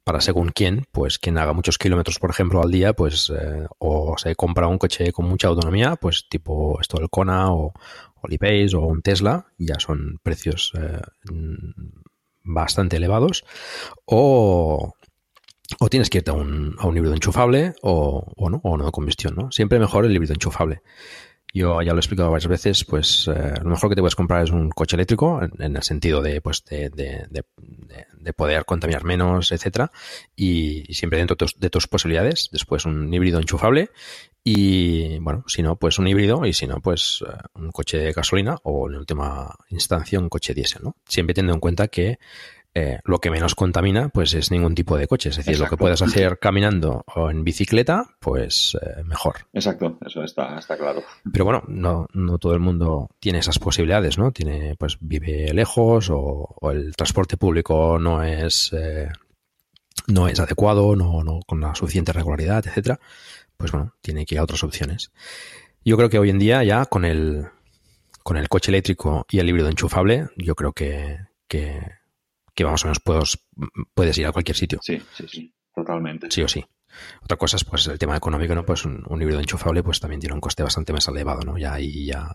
para 0.04 0.20
según 0.20 0.50
quién, 0.50 0.86
pues 0.92 1.18
quien 1.18 1.38
haga 1.38 1.52
muchos 1.52 1.78
kilómetros, 1.78 2.18
por 2.18 2.30
ejemplo, 2.30 2.62
al 2.62 2.70
día, 2.70 2.92
pues, 2.92 3.30
eh, 3.30 3.66
o 3.78 4.16
se 4.18 4.34
compra 4.34 4.68
un 4.68 4.78
coche 4.78 5.12
con 5.12 5.26
mucha 5.26 5.48
autonomía, 5.48 5.96
pues 5.96 6.26
tipo 6.28 6.78
esto 6.80 6.98
del 6.98 7.08
Kona 7.08 7.52
o, 7.52 7.72
o 8.14 8.28
o 8.74 8.86
un 8.86 9.02
Tesla, 9.02 9.46
ya 9.56 9.78
son 9.78 10.20
precios 10.22 10.72
eh, 10.78 11.00
bastante 12.44 12.96
elevados, 12.96 13.44
o, 14.04 14.94
o 15.78 15.88
tienes 15.88 16.10
que 16.10 16.18
irte 16.18 16.30
a 16.30 16.34
un, 16.34 16.76
a 16.78 16.86
un 16.86 16.96
híbrido 16.96 17.14
enchufable 17.14 17.74
o, 17.82 18.32
o, 18.36 18.50
no, 18.50 18.60
o 18.64 18.76
no 18.76 18.86
de 18.86 18.92
combustión, 18.92 19.34
¿no? 19.34 19.50
Siempre 19.50 19.78
mejor 19.78 20.04
el 20.04 20.14
híbrido 20.14 20.34
enchufable. 20.34 20.82
Yo 21.52 21.80
ya 21.80 21.92
lo 21.92 21.98
he 21.98 22.00
explicado 22.00 22.30
varias 22.30 22.48
veces, 22.48 22.84
pues 22.84 23.26
eh, 23.28 23.54
lo 23.62 23.70
mejor 23.70 23.88
que 23.88 23.94
te 23.94 24.02
puedes 24.02 24.14
comprar 24.14 24.44
es 24.44 24.50
un 24.50 24.68
coche 24.68 24.96
eléctrico, 24.96 25.40
en, 25.42 25.76
el 25.76 25.82
sentido 25.82 26.20
de, 26.20 26.42
pues, 26.42 26.62
de, 26.66 26.90
de, 26.90 27.26
de, 27.30 27.42
de, 28.18 28.32
poder 28.34 28.66
contaminar 28.66 29.04
menos, 29.04 29.50
etcétera, 29.50 29.90
y, 30.36 30.84
siempre 30.92 31.18
dentro 31.18 31.36
de 31.36 31.38
tus, 31.38 31.58
de 31.58 31.70
tus, 31.70 31.86
posibilidades. 31.86 32.50
Después 32.52 32.84
un 32.84 33.12
híbrido 33.12 33.38
enchufable 33.38 33.90
y, 34.44 35.18
bueno, 35.20 35.44
si 35.46 35.62
no, 35.62 35.76
pues 35.76 35.98
un 35.98 36.06
híbrido 36.06 36.44
y 36.44 36.52
si 36.52 36.66
no, 36.66 36.80
pues 36.80 37.22
uh, 37.22 37.26
un 37.54 37.70
coche 37.70 37.98
de 37.98 38.12
gasolina 38.12 38.56
o 38.62 38.88
en 38.88 38.96
última 38.96 39.54
instancia 39.70 40.20
un 40.20 40.28
coche 40.28 40.52
diésel, 40.54 40.82
¿no? 40.84 40.96
Siempre 41.06 41.34
teniendo 41.34 41.54
en 41.54 41.60
cuenta 41.60 41.88
que 41.88 42.18
eh, 42.74 43.00
lo 43.04 43.18
que 43.18 43.30
menos 43.30 43.54
contamina 43.54 44.08
pues 44.08 44.34
es 44.34 44.50
ningún 44.50 44.74
tipo 44.74 44.96
de 44.96 45.06
coche. 45.06 45.30
Es 45.30 45.36
decir, 45.36 45.54
Exacto. 45.54 45.72
lo 45.72 45.76
que 45.76 45.80
puedes 45.80 46.02
hacer 46.02 46.38
caminando 46.38 47.04
o 47.14 47.30
en 47.30 47.42
bicicleta, 47.44 48.04
pues 48.20 48.76
eh, 48.80 49.02
mejor. 49.04 49.46
Exacto, 49.52 49.98
eso 50.04 50.22
está, 50.22 50.58
está 50.58 50.76
claro. 50.76 51.02
Pero 51.32 51.44
bueno, 51.44 51.64
no, 51.68 52.06
no 52.12 52.38
todo 52.38 52.54
el 52.54 52.60
mundo 52.60 53.10
tiene 53.18 53.40
esas 53.40 53.58
posibilidades, 53.58 54.18
¿no? 54.18 54.30
Tiene, 54.30 54.76
pues 54.76 54.98
vive 55.00 55.52
lejos 55.52 56.10
o, 56.10 56.54
o 56.60 56.70
el 56.70 56.94
transporte 56.94 57.36
público 57.36 57.98
no 57.98 58.22
es, 58.22 58.72
eh, 58.72 59.08
no 60.06 60.28
es 60.28 60.38
adecuado, 60.38 60.94
no, 60.94 61.24
no 61.24 61.40
con 61.46 61.60
la 61.60 61.74
suficiente 61.74 62.12
regularidad, 62.12 62.66
etcétera. 62.66 63.00
Pues 63.56 63.72
bueno, 63.72 63.94
tiene 64.00 64.24
que 64.24 64.36
ir 64.36 64.38
a 64.38 64.44
otras 64.44 64.62
opciones. 64.62 65.10
Yo 65.84 65.96
creo 65.96 66.10
que 66.10 66.18
hoy 66.18 66.30
en 66.30 66.38
día 66.38 66.62
ya 66.62 66.84
con 66.86 67.04
el, 67.04 67.46
con 68.22 68.36
el 68.36 68.48
coche 68.48 68.70
eléctrico 68.70 69.26
y 69.30 69.40
el 69.40 69.48
híbrido 69.48 69.68
enchufable, 69.68 70.28
yo 70.36 70.54
creo 70.54 70.72
que, 70.72 71.18
que 71.48 71.97
que 72.58 72.64
más 72.64 72.82
o 72.82 72.88
menos 72.88 72.98
puedes, 72.98 73.38
puedes 73.94 74.18
ir 74.18 74.26
a 74.26 74.32
cualquier 74.32 74.56
sitio. 74.56 74.80
Sí, 74.82 75.00
sí, 75.14 75.26
sí, 75.28 75.54
totalmente. 75.72 76.26
Sí 76.28 76.42
o 76.42 76.48
sí. 76.48 76.64
Otra 77.22 77.36
cosa 77.36 77.56
es 77.56 77.62
pues 77.62 77.86
el 77.86 78.00
tema 78.00 78.16
económico, 78.16 78.52
¿no? 78.52 78.66
Pues 78.66 78.84
un, 78.84 79.04
un, 79.06 79.22
híbrido 79.22 79.38
enchufable 79.38 79.84
pues 79.84 80.00
también 80.00 80.18
tiene 80.18 80.34
un 80.34 80.40
coste 80.40 80.64
bastante 80.64 80.92
más 80.92 81.06
elevado, 81.06 81.42
¿no? 81.42 81.56
Ya 81.56 81.74
ahí 81.74 82.06
ya 82.06 82.34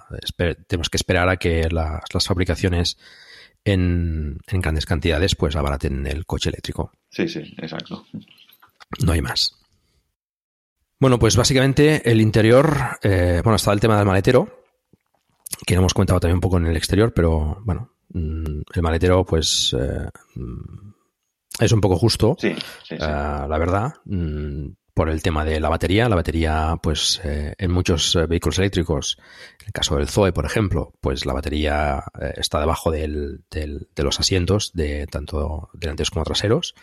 tenemos 0.66 0.90
que 0.90 0.96
esperar 0.96 1.28
a 1.28 1.36
que 1.36 1.68
las, 1.70 2.04
las 2.14 2.26
fabricaciones 2.26 2.98
en, 3.66 4.38
en, 4.48 4.62
grandes 4.62 4.86
cantidades 4.86 5.36
pues 5.36 5.58
abaraten 5.58 6.08
el 6.08 6.26
coche 6.26 6.52
eléctrico. 6.52 6.94
Sí, 7.10 7.28
sí, 7.28 7.54
exacto. 7.58 8.06
No 9.06 9.12
hay 9.12 9.22
más. 9.22 9.60
Bueno, 11.02 11.20
pues 11.20 11.36
básicamente 11.36 12.10
el 12.10 12.22
interior, 12.22 12.98
eh, 13.02 13.42
bueno, 13.44 13.58
está 13.58 13.74
el 13.74 13.82
tema 13.82 13.98
del 13.98 14.06
maletero, 14.06 14.64
que 15.66 15.74
no 15.74 15.82
hemos 15.82 15.94
comentado 15.94 16.22
también 16.22 16.38
un 16.38 16.42
poco 16.42 16.60
en 16.60 16.68
el 16.68 16.78
exterior, 16.78 17.14
pero 17.14 17.62
bueno, 17.66 17.93
el 18.14 18.82
maletero, 18.82 19.26
pues, 19.26 19.76
eh, 19.80 20.10
es 21.60 21.72
un 21.72 21.82
poco 21.82 21.98
justo, 21.98 22.36
sí, 22.40 22.54
sí, 22.84 22.96
sí. 22.98 23.04
Uh, 23.04 23.48
la 23.48 23.58
verdad. 23.58 23.94
por 24.94 25.10
el 25.10 25.22
tema 25.22 25.44
de 25.44 25.60
la 25.60 25.70
batería. 25.70 26.08
La 26.08 26.16
batería, 26.16 26.78
pues 26.82 27.20
eh, 27.24 27.56
en 27.58 27.72
muchos 27.72 28.16
eh, 28.16 28.26
vehículos 28.28 28.60
eléctricos, 28.60 29.18
en 29.62 29.68
el 29.68 29.74
caso 29.74 29.96
del 29.96 30.08
Zoe, 30.08 30.32
por 30.32 30.46
ejemplo, 30.46 30.94
pues 31.02 31.26
la 31.26 31.34
batería 31.34 32.04
eh, 32.20 32.34
está 32.38 32.60
debajo 32.60 32.92
del, 32.92 33.44
del, 33.50 33.88
de 33.96 34.04
los 34.04 34.20
asientos 34.20 34.72
de 34.74 35.08
tanto 35.08 35.70
delanteros 35.74 36.12
como 36.12 36.26
traseros. 36.26 36.76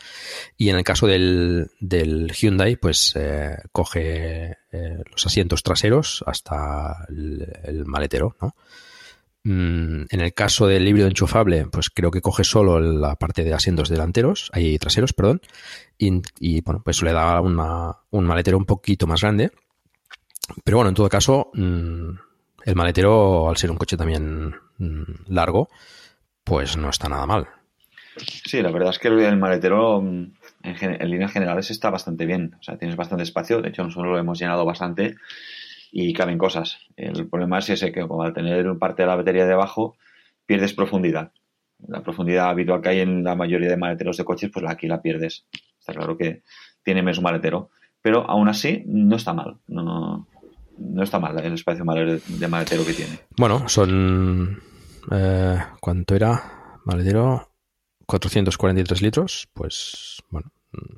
Y 0.57 0.71
en 0.71 0.77
el 0.77 0.85
caso 0.85 1.07
del, 1.07 1.71
del 1.81 2.33
Hyundai, 2.33 2.77
pues 2.77 3.15
eh, 3.17 3.57
coge 3.73 4.57
los 5.11 5.27
asientos 5.27 5.65
traseros 5.65 6.23
hasta 6.29 7.05
el, 7.09 7.45
el 7.65 7.85
maletero, 7.87 8.37
¿no? 8.41 8.55
Mm, 9.43 10.05
En 10.11 10.21
el 10.21 10.35
caso 10.35 10.67
del 10.67 10.87
híbrido 10.87 11.09
enchufable, 11.09 11.67
pues 11.67 11.89
creo 11.91 12.11
que 12.11 12.21
coge 12.21 12.45
solo 12.45 12.79
la 12.81 13.17
parte 13.17 13.43
de 13.43 13.55
asientos 13.55 13.89
delanteros, 13.89 14.51
ahí 14.53 14.79
traseros, 14.79 15.13
perdón, 15.15 15.41
y, 15.99 16.61
bueno, 16.63 16.83
pues 16.85 17.03
le 17.03 17.13
da 17.13 17.41
una- 17.41 17.97
un 18.11 18.25
maletero 18.27 18.59
un 18.59 18.67
poquito 18.67 19.07
más 19.07 19.23
grande. 19.23 19.51
Pero 20.65 20.79
bueno, 20.79 20.89
en 20.91 20.95
todo 20.95 21.09
caso, 21.09 21.51
mm, 21.55 22.11
el 22.67 22.75
maletero, 22.77 23.49
al 23.49 23.57
ser 23.57 23.71
un 23.71 23.77
coche 23.79 23.97
también 23.97 24.55
mm, 24.79 25.03
largo, 25.29 25.69
pues 26.45 26.77
no 26.77 26.91
está 26.91 27.09
nada 27.09 27.27
mal. 27.27 27.47
Sí, 28.17 28.61
la 28.61 28.71
verdad 28.71 28.91
es 28.91 28.99
que 28.99 29.09
el 29.09 29.37
maletero 29.39 30.01
en 30.01 30.35
líneas 31.11 31.33
generales 31.33 31.71
está 31.71 31.91
bastante 31.91 32.27
bien. 32.27 32.57
O 32.59 32.63
sea, 32.63 32.77
tienes 32.77 32.97
bastante 32.97 33.23
espacio. 33.23 33.63
De 33.63 33.69
hecho, 33.69 33.85
nosotros 33.85 34.11
lo 34.13 34.19
hemos 34.19 34.39
llenado 34.39 34.65
bastante 34.65 35.17
y 35.93 36.13
caben 36.13 36.39
cosas. 36.39 36.79
El 36.97 37.29
problema 37.29 37.59
es 37.59 37.71
ese 37.71 37.93
que 37.93 38.07
como 38.07 38.23
al 38.23 38.33
tener 38.33 38.67
parte 38.79 39.03
de 39.03 39.09
la 39.09 39.17
batería 39.17 39.47
debajo, 39.47 39.97
pierdes 40.47 40.73
profundidad. 40.73 41.33
La 41.87 42.03
profundidad 42.03 42.51
habitual 42.51 42.81
que 42.83 42.91
hay 42.91 43.01
en 43.01 43.25
la 43.25 43.35
mayoría 43.35 43.71
de 43.71 43.77
maleteros 43.77 44.17
de 44.17 44.25
coches, 44.25 44.51
pues 44.53 44.65
aquí 44.69 44.87
la 44.87 45.01
pierdes. 45.01 45.47
Está 45.79 45.95
claro 45.95 46.17
que 46.17 46.43
tiene 46.83 47.03
menos 47.03 47.23
maletero. 47.23 47.71
Pero 48.03 48.29
aún 48.29 48.49
así, 48.49 48.83
no 48.87 49.17
está 49.17 49.33
mal. 49.33 49.59
No, 49.67 50.27
no 50.79 51.03
está 51.03 51.19
mal 51.19 51.39
el 51.45 51.55
espacio 51.55 51.85
de 51.85 52.49
maletero 52.49 52.85
que 52.85 52.95
tiene. 52.95 53.19
Bueno, 53.37 53.69
son... 53.69 54.63
eh, 55.11 55.59
¿Cuánto 55.81 56.15
era? 56.15 56.79
Maletero, 56.85 57.51
443 58.07 59.03
litros, 59.03 59.49
pues 59.53 60.23
bueno, 60.31 60.51
mm, 60.73 60.97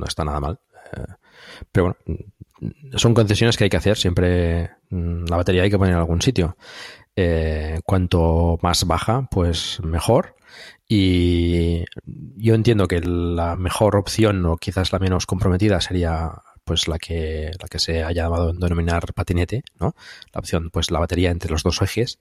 no 0.00 0.06
está 0.06 0.24
nada 0.24 0.40
mal. 0.40 0.60
Eh, 0.96 1.12
pero 1.72 1.96
bueno, 2.06 2.24
son 2.96 3.14
concesiones 3.14 3.56
que 3.56 3.64
hay 3.64 3.70
que 3.70 3.76
hacer. 3.76 3.96
Siempre 3.96 4.70
mm, 4.90 5.24
la 5.26 5.36
batería 5.36 5.62
hay 5.62 5.70
que 5.70 5.78
poner 5.78 5.94
en 5.94 6.00
algún 6.00 6.22
sitio. 6.22 6.56
Eh, 7.16 7.80
cuanto 7.84 8.58
más 8.62 8.86
baja, 8.86 9.28
pues 9.30 9.80
mejor. 9.82 10.36
Y 10.88 11.84
yo 12.36 12.54
entiendo 12.54 12.88
que 12.88 13.00
la 13.00 13.56
mejor 13.56 13.96
opción, 13.96 14.44
o 14.46 14.56
quizás 14.56 14.92
la 14.92 14.98
menos 14.98 15.26
comprometida, 15.26 15.80
sería 15.80 16.32
pues 16.64 16.86
la 16.86 16.98
que, 16.98 17.50
la 17.60 17.68
que 17.68 17.78
se 17.78 18.02
ha 18.02 18.12
llamado 18.12 18.52
denominar 18.52 19.14
patinete, 19.14 19.64
¿no? 19.80 19.94
La 20.32 20.38
opción, 20.38 20.70
pues 20.70 20.90
la 20.90 20.98
batería 20.98 21.30
entre 21.30 21.50
los 21.50 21.62
dos 21.62 21.80
ejes, 21.82 22.18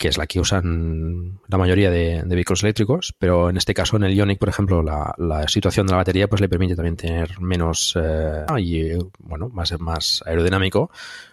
que 0.00 0.08
es 0.08 0.16
la 0.16 0.26
que 0.26 0.40
usan 0.40 1.40
la 1.46 1.58
mayoría 1.58 1.90
de, 1.90 2.22
vehículos 2.24 2.62
eléctricos, 2.62 3.14
pero 3.18 3.50
en 3.50 3.58
este 3.58 3.74
caso 3.74 3.96
en 3.96 4.04
el 4.04 4.14
Ioniq, 4.14 4.38
por 4.38 4.48
ejemplo, 4.48 4.82
la, 4.82 5.14
la 5.18 5.46
situación 5.46 5.86
de 5.86 5.90
la 5.90 5.98
batería 5.98 6.26
pues 6.26 6.40
le 6.40 6.48
permite 6.48 6.74
también 6.74 6.96
tener 6.96 7.38
menos 7.38 7.98
eh, 8.02 8.46
y 8.56 8.94
bueno, 9.18 9.50
más, 9.50 9.78
más 9.78 10.24
aerodinámico, 10.24 10.90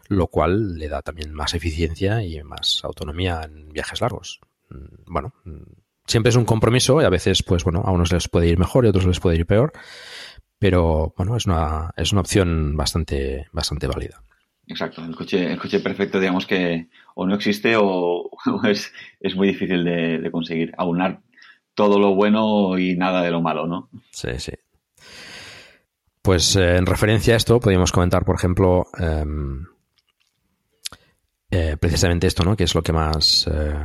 lo 0.09 0.28
cual 0.28 0.78
le 0.78 0.89
da 0.89 1.01
también 1.01 1.32
más 1.32 1.53
eficiencia 1.53 2.22
y 2.22 2.43
más 2.43 2.82
autonomía 2.84 3.43
en 3.45 3.70
viajes 3.70 4.01
largos. 4.01 4.41
Mm, 4.70 5.13
Bueno, 5.13 5.34
mm, 5.45 5.61
siempre 6.05 6.32
es 6.32 6.36
un 6.36 6.43
compromiso 6.43 7.01
y 7.01 7.05
a 7.05 7.09
veces, 7.09 7.43
pues 7.43 7.63
bueno, 7.63 7.84
a 7.86 7.91
unos 7.91 8.11
les 8.11 8.28
puede 8.28 8.49
ir 8.49 8.59
mejor 8.59 8.84
y 8.84 8.88
a 8.88 8.89
otros 8.89 9.05
les 9.05 9.22
puede 9.22 9.38
ir 9.38 9.45
peor, 9.45 9.72
pero 10.59 11.13
bueno, 11.15 11.38
es 11.38 11.45
una, 11.45 11.91
es 11.95 12.11
una 12.11 12.20
opción 12.20 12.76
bastante, 12.76 13.47
bastante 13.53 13.88
válida. 13.88 14.22
Exacto, 14.68 15.01
el 15.05 15.15
coche, 15.15 15.53
el 15.53 15.57
coche 15.57 15.80
perfecto, 15.80 16.20
digamos 16.20 16.45
que 16.45 16.89
o 17.18 17.26
no 17.26 17.34
existe 17.34 17.76
o, 17.76 18.30
o 18.45 18.68
es, 18.68 18.93
es 19.20 19.36
muy 19.36 19.47
difícil 19.47 19.84
de, 19.84 20.20
de 20.20 20.32
conseguir. 20.32 20.72
Aunar 20.78 21.20
todo 21.74 21.99
lo 21.99 22.15
bueno 22.15 22.78
y 22.78 22.95
nada 22.95 23.22
de 23.24 23.32
lo 23.32 23.41
malo, 23.41 23.68
¿no? 23.68 23.89
Sí, 24.11 24.30
sí. 24.38 24.53
Pues 26.22 26.55
eh, 26.55 26.78
en 26.78 26.86
referencia 26.86 27.34
a 27.34 27.38
esto, 27.38 27.59
podríamos 27.59 27.91
comentar, 27.91 28.24
por 28.24 28.36
ejemplo, 28.36 28.86
em, 28.99 29.65
eh, 31.49 31.76
precisamente 31.80 32.28
esto, 32.28 32.43
¿no? 32.43 32.55
Que 32.55 32.65
es 32.65 32.76
lo 32.76 32.84
que 32.84 32.93
más, 32.93 33.47
eh, 33.51 33.76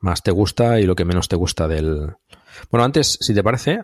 más 0.00 0.22
te 0.22 0.30
gusta 0.30 0.78
y 0.78 0.84
lo 0.84 0.94
que 0.94 1.04
menos 1.04 1.28
te 1.28 1.36
gusta 1.36 1.68
del. 1.68 2.14
Bueno, 2.70 2.84
antes, 2.84 3.18
si 3.20 3.34
te 3.34 3.42
parece, 3.42 3.80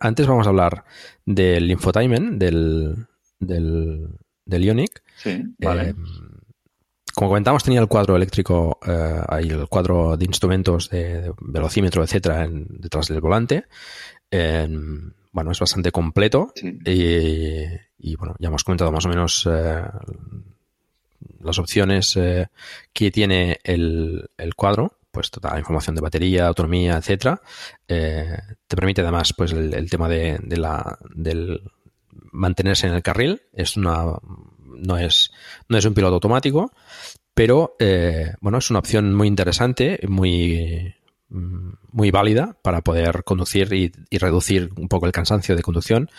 antes 0.00 0.26
vamos 0.26 0.46
a 0.46 0.50
hablar 0.50 0.84
del 1.24 1.70
infotainment, 1.70 2.38
del, 2.38 3.06
del, 3.38 4.08
del 4.44 4.64
Ioniq. 4.64 5.02
Sí, 5.16 5.42
vale. 5.58 5.94
Como 7.16 7.30
comentamos, 7.30 7.64
tenía 7.64 7.80
el 7.80 7.88
cuadro 7.88 8.14
eléctrico, 8.14 8.78
eh, 8.86 9.20
ahí 9.28 9.48
el 9.48 9.66
cuadro 9.68 10.18
de 10.18 10.26
instrumentos 10.26 10.90
de, 10.90 11.22
de 11.22 11.32
velocímetro, 11.40 12.04
etcétera, 12.04 12.44
en- 12.44 12.66
detrás 12.68 13.08
del 13.08 13.22
volante. 13.22 13.64
Eh, 14.30 14.68
bueno, 15.32 15.50
es 15.50 15.58
bastante 15.58 15.90
completo 15.90 16.52
y, 16.84 17.64
y, 17.98 18.16
bueno, 18.16 18.34
ya 18.38 18.48
hemos 18.48 18.64
comentado 18.64 18.92
más 18.92 19.06
o 19.06 19.08
menos 19.08 19.48
eh, 19.50 19.82
las 21.40 21.58
opciones 21.58 22.14
eh, 22.18 22.48
que 22.92 23.10
tiene 23.10 23.60
el, 23.64 24.28
el 24.36 24.54
cuadro, 24.54 24.98
pues 25.10 25.30
toda 25.30 25.52
la 25.54 25.58
información 25.58 25.94
de 25.96 26.02
batería, 26.02 26.46
autonomía, 26.48 26.98
etcétera. 26.98 27.40
Eh, 27.88 28.36
te 28.66 28.76
permite 28.76 29.00
además 29.00 29.32
pues 29.34 29.52
el, 29.52 29.72
el 29.72 29.88
tema 29.88 30.06
de, 30.10 30.38
de 30.42 30.56
la 30.58 30.98
del 31.14 31.62
mantenerse 32.32 32.86
en 32.88 32.92
el 32.94 33.02
carril. 33.02 33.40
Es 33.54 33.78
una 33.78 34.04
no 34.76 34.98
es 34.98 35.30
no 35.68 35.78
es 35.78 35.84
un 35.84 35.94
piloto 35.94 36.14
automático, 36.14 36.72
pero 37.34 37.76
eh, 37.78 38.34
bueno 38.40 38.58
es 38.58 38.70
una 38.70 38.78
opción 38.80 39.14
muy 39.14 39.28
interesante, 39.28 40.00
muy 40.08 40.94
mm, 41.28 41.70
muy 41.92 42.10
válida 42.10 42.56
para 42.62 42.82
poder 42.82 43.24
conducir 43.24 43.72
y, 43.72 43.92
reducir 44.18 44.70
un 44.76 44.88
poco 44.88 45.06
el 45.06 45.12
cansancio 45.12 45.56
de 45.56 45.62
conducción, 45.62 46.10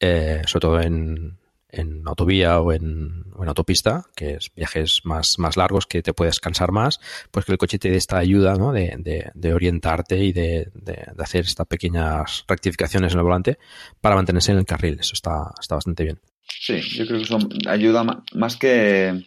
eh, 0.00 0.42
sobre 0.46 0.60
todo 0.60 0.80
en, 0.80 1.38
en 1.68 2.02
autovía 2.06 2.60
o 2.60 2.72
en, 2.72 3.24
autopista, 3.46 4.04
que 4.14 4.34
es 4.34 4.50
viajes 4.54 5.00
más, 5.04 5.38
más 5.38 5.56
largos 5.56 5.86
que 5.86 6.02
te 6.02 6.14
puedes 6.14 6.40
cansar 6.40 6.70
más, 6.72 7.00
pues 7.30 7.44
que 7.44 7.52
el 7.52 7.58
coche 7.58 7.78
te 7.78 7.90
dé 7.90 7.96
esta 7.96 8.16
ayuda 8.18 8.54
¿no? 8.54 8.72
de, 8.72 8.96
de- 9.34 9.54
orientarte 9.54 10.16
y 10.18 10.32
de, 10.32 10.70
de- 10.74 11.06
de 11.14 11.22
hacer 11.22 11.44
estas 11.44 11.66
pequeñas 11.66 12.44
rectificaciones 12.48 13.12
en 13.12 13.18
el 13.18 13.24
volante 13.24 13.58
para 14.00 14.14
mantenerse 14.14 14.52
en 14.52 14.58
el 14.58 14.64
carril. 14.66 14.98
Eso 15.00 15.12
está, 15.14 15.52
está 15.60 15.74
bastante 15.74 16.04
bien. 16.04 16.20
Sí, 16.46 16.80
yo 16.80 17.06
creo 17.06 17.18
que 17.18 17.24
eso 17.24 17.38
ayuda 17.68 18.04
más 18.34 18.56
que, 18.56 19.26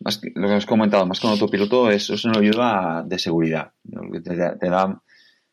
más 0.00 0.18
que 0.18 0.32
lo 0.34 0.48
que 0.48 0.54
has 0.54 0.66
comentado, 0.66 1.06
más 1.06 1.20
que 1.20 1.26
un 1.26 1.32
autopiloto, 1.32 1.90
es, 1.90 2.10
es 2.10 2.24
una 2.24 2.38
ayuda 2.38 3.02
de 3.06 3.18
seguridad. 3.18 3.72
Te, 4.22 4.68
da, 4.68 5.02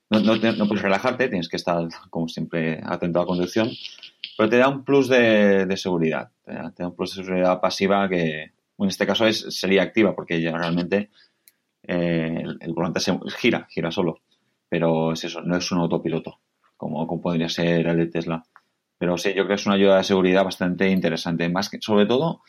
no, 0.09 0.67
puedes 0.67 0.81
relajarte, 0.81 1.29
tienes 1.29 1.49
que 1.49 1.57
estar, 1.57 1.87
como 2.09 2.27
siempre, 2.27 2.81
atento 2.83 3.19
a 3.19 3.23
la 3.23 3.27
conducción, 3.27 3.69
pero 4.37 4.49
te 4.49 4.57
da 4.57 4.67
un 4.67 4.83
plus 4.83 5.07
de, 5.07 5.73
seguridad. 5.77 6.31
Te 6.43 6.53
da, 6.53 6.87
un 6.87 6.95
plus 6.95 7.15
de 7.15 7.23
seguridad 7.23 7.61
pasiva 7.61 8.07
que, 8.09 8.51
en 8.77 8.87
este 8.87 9.07
caso 9.07 9.25
es, 9.25 9.45
sería 9.49 9.83
activa, 9.83 10.15
porque 10.15 10.41
ya 10.41 10.57
realmente 10.57 11.09
eh, 11.83 12.41
el, 12.43 12.57
el 12.59 12.73
volante 12.73 12.99
se 12.99 13.17
gira, 13.37 13.67
gira 13.69 13.91
solo. 13.91 14.21
Pero 14.67 15.13
es 15.13 15.23
eso, 15.23 15.41
no 15.41 15.57
es 15.57 15.71
un 15.71 15.79
autopiloto, 15.79 16.39
como, 16.77 17.05
como 17.05 17.21
podría 17.21 17.49
ser 17.49 17.87
el 17.87 17.97
de 17.97 18.07
Tesla. 18.07 18.45
Pero 19.02 19.18
sí, 19.18 19.30
yo 19.30 19.45
creo 19.45 19.47
que 19.47 19.54
es 19.56 19.66
una 19.66 19.74
ayuda 19.74 19.97
de 19.97 20.04
seguridad 20.04 20.43
bastante 20.43 20.88
interesante. 20.88 21.49
Más 21.49 21.70
que, 21.70 21.80
sobre 21.82 22.06
todo, 22.06 22.43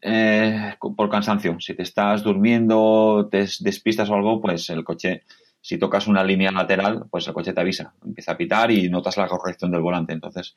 eh, 0.00 0.76
por 0.96 1.10
cansancio. 1.10 1.60
Si 1.60 1.74
te 1.74 1.82
estás 1.82 2.22
durmiendo, 2.22 3.28
te 3.30 3.46
despistas 3.60 4.08
o 4.08 4.14
algo, 4.14 4.40
pues 4.40 4.70
el 4.70 4.82
coche, 4.82 5.24
si 5.60 5.76
tocas 5.76 6.06
una 6.06 6.24
línea 6.24 6.50
lateral, 6.52 7.04
pues 7.10 7.28
el 7.28 7.34
coche 7.34 7.52
te 7.52 7.60
avisa. 7.60 7.92
Empieza 8.02 8.32
a 8.32 8.38
pitar 8.38 8.70
y 8.70 8.88
notas 8.88 9.18
la 9.18 9.28
corrección 9.28 9.70
del 9.70 9.82
volante. 9.82 10.14
Entonces, 10.14 10.54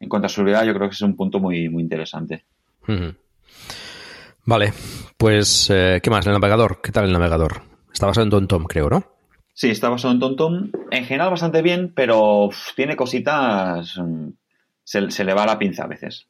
en 0.00 0.08
cuanto 0.08 0.24
a 0.24 0.30
seguridad, 0.30 0.64
yo 0.64 0.72
creo 0.72 0.88
que 0.88 0.94
es 0.94 1.02
un 1.02 1.16
punto 1.16 1.38
muy, 1.38 1.68
muy 1.68 1.82
interesante. 1.82 2.46
Vale, 4.46 4.72
pues 5.18 5.68
eh, 5.68 6.00
¿qué 6.02 6.08
más? 6.08 6.26
El 6.26 6.32
navegador, 6.32 6.80
¿qué 6.80 6.92
tal 6.92 7.04
el 7.04 7.12
navegador? 7.12 7.60
Está 7.92 8.06
basado 8.06 8.24
en 8.24 8.30
TomTom, 8.30 8.64
creo, 8.64 8.88
¿no? 8.88 9.04
Sí, 9.52 9.68
está 9.68 9.90
basado 9.90 10.14
en 10.14 10.20
TomTom. 10.20 10.70
En 10.90 11.04
general 11.04 11.28
bastante 11.28 11.60
bien, 11.60 11.92
pero 11.94 12.46
uf, 12.46 12.74
tiene 12.74 12.96
cositas... 12.96 14.00
Se, 14.90 15.10
se 15.10 15.24
le 15.24 15.34
va 15.34 15.46
la 15.46 15.58
pinza 15.58 15.84
a 15.84 15.88
veces. 15.88 16.28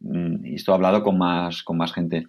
Mm, 0.00 0.46
Y 0.46 0.54
esto 0.56 0.72
he 0.72 0.74
hablado 0.76 1.02
con 1.04 1.18
más, 1.18 1.62
con 1.62 1.76
más 1.78 1.92
gente. 1.92 2.26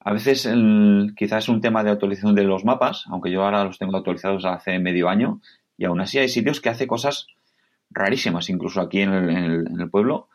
A 0.00 0.12
veces 0.12 0.46
el- 0.46 1.14
quizás 1.16 1.44
es 1.44 1.48
un 1.50 1.60
tema 1.62 1.84
de 1.84 1.90
actualización 1.92 2.34
de 2.36 2.44
los 2.44 2.64
mapas, 2.64 3.04
aunque 3.10 3.30
yo 3.32 3.44
ahora 3.44 3.64
los 3.64 3.78
tengo 3.78 3.96
actualizados 3.98 4.44
hace 4.46 4.78
medio 4.80 5.08
año, 5.08 5.40
y 5.78 5.84
aún 5.86 6.00
así 6.00 6.18
hay 6.18 6.28
sitios 6.28 6.60
que 6.60 6.70
hace 6.70 6.86
cosas 6.88 7.26
rarísimas, 7.90 8.50
incluso 8.50 8.80
aquí 8.82 9.00
en 9.02 9.12
el, 9.14 9.30
en 9.30 9.38
el- 9.44 9.66
en 9.68 9.80
el 9.80 9.90
pueblo. 9.90 10.28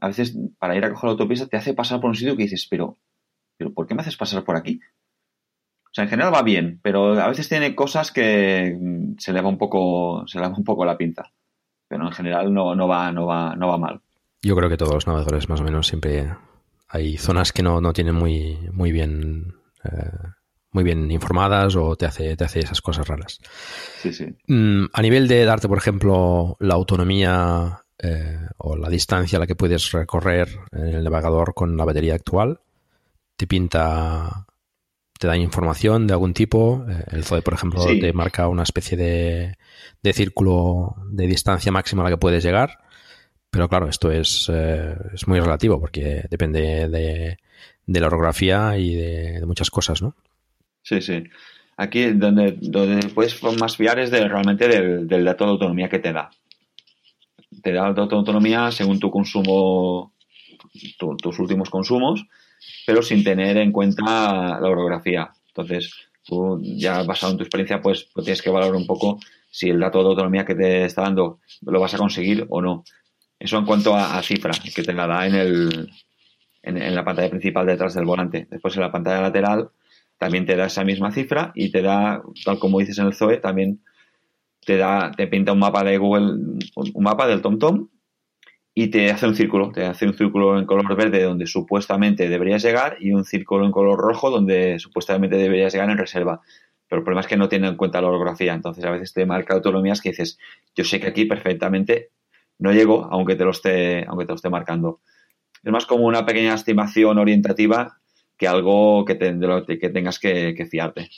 A 0.00 0.08
veces 0.08 0.36
para 0.58 0.76
ir 0.76 0.84
a 0.84 0.90
coger 0.90 1.08
la 1.08 1.12
autopista 1.12 1.48
te 1.48 1.56
hace 1.58 1.74
pasar 1.74 2.00
por 2.00 2.10
un 2.10 2.16
sitio 2.16 2.36
que 2.36 2.44
dices, 2.44 2.66
pero, 2.70 2.98
pero 3.58 3.72
¿por 3.74 3.86
qué 3.86 3.94
me 3.96 4.02
haces 4.02 4.16
pasar 4.18 4.44
por 4.44 4.56
aquí? 4.56 4.80
O 5.86 5.94
sea, 5.94 6.04
en 6.04 6.10
general 6.10 6.34
va 6.34 6.42
bien, 6.42 6.80
pero 6.82 7.12
a 7.20 7.28
veces 7.28 7.48
tiene 7.48 7.74
cosas 7.76 8.10
que 8.12 8.76
mm, 8.80 9.14
se 9.18 9.32
le 9.32 9.40
va 9.40 9.48
un 9.48 9.58
poco, 9.58 10.24
se 10.26 10.38
le 10.38 10.46
va 10.48 10.54
un 10.56 10.64
poco 10.64 10.84
la 10.84 10.96
pinza. 10.98 11.32
Pero 11.88 12.06
en 12.06 12.12
general 12.12 12.52
no, 12.54 12.74
no 12.76 12.88
va, 12.88 13.12
no 13.12 13.26
va, 13.26 13.56
no 13.56 13.68
va 13.68 13.78
mal. 13.78 14.02
Yo 14.44 14.54
creo 14.54 14.68
que 14.68 14.76
todos 14.76 14.94
los 14.94 15.06
navegadores 15.06 15.48
más 15.48 15.60
o 15.60 15.64
menos 15.64 15.86
siempre 15.88 16.32
hay 16.88 17.16
zonas 17.16 17.52
que 17.52 17.62
no, 17.62 17.80
no 17.80 17.92
tienen 17.92 18.14
muy, 18.14 18.58
muy 18.72 18.92
bien 18.92 19.54
eh, 19.84 20.10
muy 20.70 20.84
bien 20.84 21.10
informadas 21.10 21.76
o 21.76 21.96
te 21.96 22.04
hace, 22.06 22.36
te 22.36 22.44
hace 22.44 22.60
esas 22.60 22.80
cosas 22.82 23.06
raras. 23.08 23.38
Sí, 24.02 24.12
sí. 24.12 24.26
Mm, 24.48 24.86
a 24.92 25.02
nivel 25.02 25.28
de 25.28 25.44
darte, 25.44 25.68
por 25.68 25.78
ejemplo, 25.78 26.56
la 26.60 26.74
autonomía 26.74 27.84
eh, 27.98 28.38
o 28.58 28.76
la 28.76 28.88
distancia 28.90 29.36
a 29.38 29.40
la 29.40 29.46
que 29.46 29.54
puedes 29.54 29.92
recorrer 29.92 30.48
en 30.72 30.88
el 30.88 31.04
navegador 31.04 31.54
con 31.54 31.76
la 31.76 31.84
batería 31.84 32.14
actual, 32.14 32.60
te 33.36 33.46
pinta, 33.46 34.46
te 35.18 35.26
da 35.28 35.36
información 35.36 36.08
de 36.08 36.12
algún 36.14 36.34
tipo. 36.34 36.84
Eh, 36.88 37.04
el 37.12 37.24
Zoe, 37.24 37.42
por 37.42 37.54
ejemplo, 37.54 37.80
Sí. 37.80 38.00
te 38.00 38.12
marca 38.12 38.48
una 38.48 38.64
especie 38.64 38.96
de, 38.98 39.56
de 40.02 40.12
círculo 40.12 40.96
de 41.08 41.28
distancia 41.28 41.70
máxima 41.70 42.02
a 42.02 42.04
la 42.06 42.10
que 42.10 42.18
puedes 42.18 42.42
llegar. 42.42 42.80
Pero 43.54 43.68
claro, 43.68 43.88
esto 43.88 44.10
es, 44.10 44.50
eh, 44.52 44.96
es 45.14 45.28
muy 45.28 45.38
relativo 45.38 45.78
porque 45.80 46.24
depende 46.28 46.88
de, 46.88 47.38
de 47.86 48.00
la 48.00 48.08
orografía 48.08 48.76
y 48.76 48.96
de, 48.96 49.46
muchas 49.46 49.70
cosas, 49.70 50.02
¿no? 50.02 50.16
Sí, 50.82 51.00
sí. 51.00 51.22
Aquí 51.76 52.10
donde, 52.14 52.56
donde 52.60 53.08
puedes 53.10 53.40
más 53.60 53.76
fiar 53.76 54.00
es 54.00 54.10
de, 54.10 54.26
realmente 54.26 54.66
del, 54.66 55.24
dato 55.24 55.44
de 55.44 55.50
autonomía 55.52 55.88
que 55.88 56.00
te 56.00 56.12
da. 56.12 56.30
Te 57.62 57.72
da 57.72 57.88
el 57.88 57.94
dato 57.94 58.10
de 58.10 58.16
autonomía 58.16 58.72
según 58.72 58.98
tu 58.98 59.08
consumo, 59.08 60.12
tu- 60.98 61.16
tus 61.16 61.38
últimos 61.38 61.70
consumos, 61.70 62.26
pero 62.84 63.02
sin 63.02 63.22
tener 63.22 63.56
en 63.58 63.70
cuenta 63.70 64.02
la 64.60 64.68
orografía. 64.68 65.30
Entonces, 65.46 65.94
tú 66.24 66.60
ya 66.60 67.04
basado 67.04 67.32
en 67.32 67.38
tu 67.38 67.44
experiencia, 67.44 67.80
pues, 67.80 68.08
pues 68.12 68.24
tienes 68.24 68.42
que 68.42 68.50
valorar 68.50 68.74
un 68.74 68.86
poco 68.86 69.20
si 69.48 69.70
el 69.70 69.78
dato 69.78 70.00
de 70.02 70.08
autonomía 70.08 70.44
que 70.44 70.56
te 70.56 70.84
está 70.84 71.02
dando 71.02 71.38
lo 71.62 71.78
vas 71.80 71.94
a 71.94 71.98
conseguir 71.98 72.44
o 72.48 72.60
no. 72.60 72.82
Eso 73.44 73.58
en 73.58 73.66
cuanto 73.66 73.94
a, 73.94 74.16
a 74.16 74.22
cifra, 74.22 74.52
que 74.74 74.82
te 74.82 74.94
la 74.94 75.06
da 75.06 75.26
en, 75.26 75.34
el, 75.34 75.90
en, 76.62 76.94
la 76.94 77.04
pantalla 77.04 77.28
principal 77.28 77.66
detrás 77.66 77.92
del 77.92 78.06
volante. 78.06 78.46
Después 78.50 78.74
en 78.74 78.80
la 78.80 78.90
pantalla 78.90 79.20
lateral 79.20 79.68
también 80.16 80.46
te 80.46 80.56
da 80.56 80.64
esa 80.64 80.82
misma 80.82 81.12
cifra 81.12 81.52
y 81.54 81.70
te 81.70 81.82
da, 81.82 82.22
tal 82.42 82.58
como 82.58 82.78
dices 82.78 82.98
en 82.98 83.06
el 83.08 83.12
Zoe, 83.12 83.36
también 83.36 83.82
te 84.64 84.78
da, 84.78 85.10
te 85.14 85.26
pinta 85.26 85.52
un 85.52 85.58
mapa 85.58 85.84
de 85.84 85.98
Google, 85.98 86.24
un 86.74 86.90
un 86.94 87.04
mapa 87.04 87.26
del 87.26 87.42
TomTom 87.42 87.88
y 88.74 88.86
te 88.88 89.10
hace 89.10 89.26
un 89.26 89.34
círculo, 89.34 89.72
te 89.72 89.84
hace 89.84 90.06
un 90.06 90.14
círculo 90.14 90.58
en 90.58 90.64
color 90.64 90.96
verde 90.96 91.22
donde 91.22 91.46
supuestamente 91.46 92.30
deberías 92.30 92.62
llegar 92.62 92.96
y 92.98 93.12
un 93.12 93.26
círculo 93.26 93.66
en 93.66 93.72
color 93.72 93.98
rojo 93.98 94.30
donde 94.30 94.78
supuestamente 94.78 95.36
deberías 95.36 95.74
llegar 95.74 95.90
en 95.90 95.98
reserva. 95.98 96.40
Pero 96.88 97.00
el 97.00 97.04
problema 97.04 97.20
es 97.20 97.26
que 97.26 97.36
no 97.36 97.50
tiene 97.50 97.68
en 97.68 97.76
cuenta 97.76 98.00
la 98.00 98.08
orografía, 98.08 98.54
entonces 98.54 98.82
a 98.86 98.90
veces 98.90 99.12
te 99.12 99.26
marca 99.26 99.52
autonomías 99.52 100.00
que 100.00 100.12
dices, 100.12 100.38
yo 100.74 100.84
sé 100.84 100.98
que 100.98 101.08
aquí 101.08 101.26
perfectamente 101.26 102.08
no 102.58 102.72
llego, 102.72 103.06
aunque 103.10 103.36
te 103.36 103.44
lo 103.44 103.50
esté, 103.50 104.04
aunque 104.06 104.24
te 104.26 104.32
lo 104.32 104.36
esté 104.36 104.50
marcando. 104.50 105.00
Es 105.62 105.72
más 105.72 105.86
como 105.86 106.06
una 106.06 106.26
pequeña 106.26 106.54
estimación 106.54 107.18
orientativa 107.18 107.98
que 108.38 108.48
algo 108.48 109.04
que, 109.04 109.14
te- 109.16 109.34
de 109.34 109.46
lo 109.46 109.64
que 109.66 109.90
tengas 109.90 110.18
que, 110.18 110.54
que 110.56 110.66
fiarte. 110.66 111.08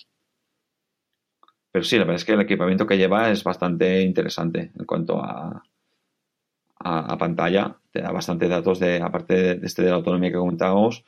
Pero 1.71 1.85
sí, 1.85 1.97
la 1.97 2.05
verdad 2.05 2.17
es 2.17 2.25
que 2.25 2.33
el 2.33 2.41
equipamiento 2.41 2.87
que 2.87 2.97
lleva 2.97 3.31
es 3.31 3.45
bastante 3.45 4.01
interesante 4.03 4.73
en 4.79 4.85
cuanto 4.85 5.23
a, 5.23 5.63
a, 6.79 7.17
pantalla. 7.19 7.77
Te 7.93 8.01
da 8.03 8.11
bastantes 8.13 8.49
datos 8.49 8.79
de, 8.81 9.01
aparte 9.01 9.57
de 9.57 9.67
este 9.67 9.83
de 9.83 9.91
la 9.91 9.97
autonomía 9.97 10.31
que 10.31 10.39
comentábamos, 10.39 11.05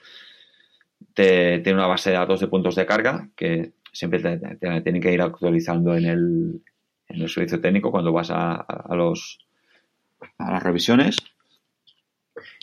te, 1.14 1.58
tiene 1.60 1.78
una 1.78 1.86
base 1.88 2.10
de 2.10 2.16
datos 2.16 2.40
de 2.40 2.48
puntos 2.48 2.74
de 2.74 2.86
carga 2.86 3.28
que 3.36 3.72
siempre 3.92 4.20
te 4.20 4.56
tienen 4.82 5.02
que 5.02 5.12
ir 5.12 5.22
actualizando 5.22 5.96
en 5.96 6.04
el, 6.06 6.62
en 7.08 7.22
el 7.22 7.28
servicio 7.28 7.60
técnico 7.60 7.90
cuando 7.90 8.12
vas 8.12 8.30
a, 8.30 8.54
a 8.54 8.94
los, 8.94 9.38
a 10.38 10.50
las 10.50 10.62
revisiones. 10.62 11.16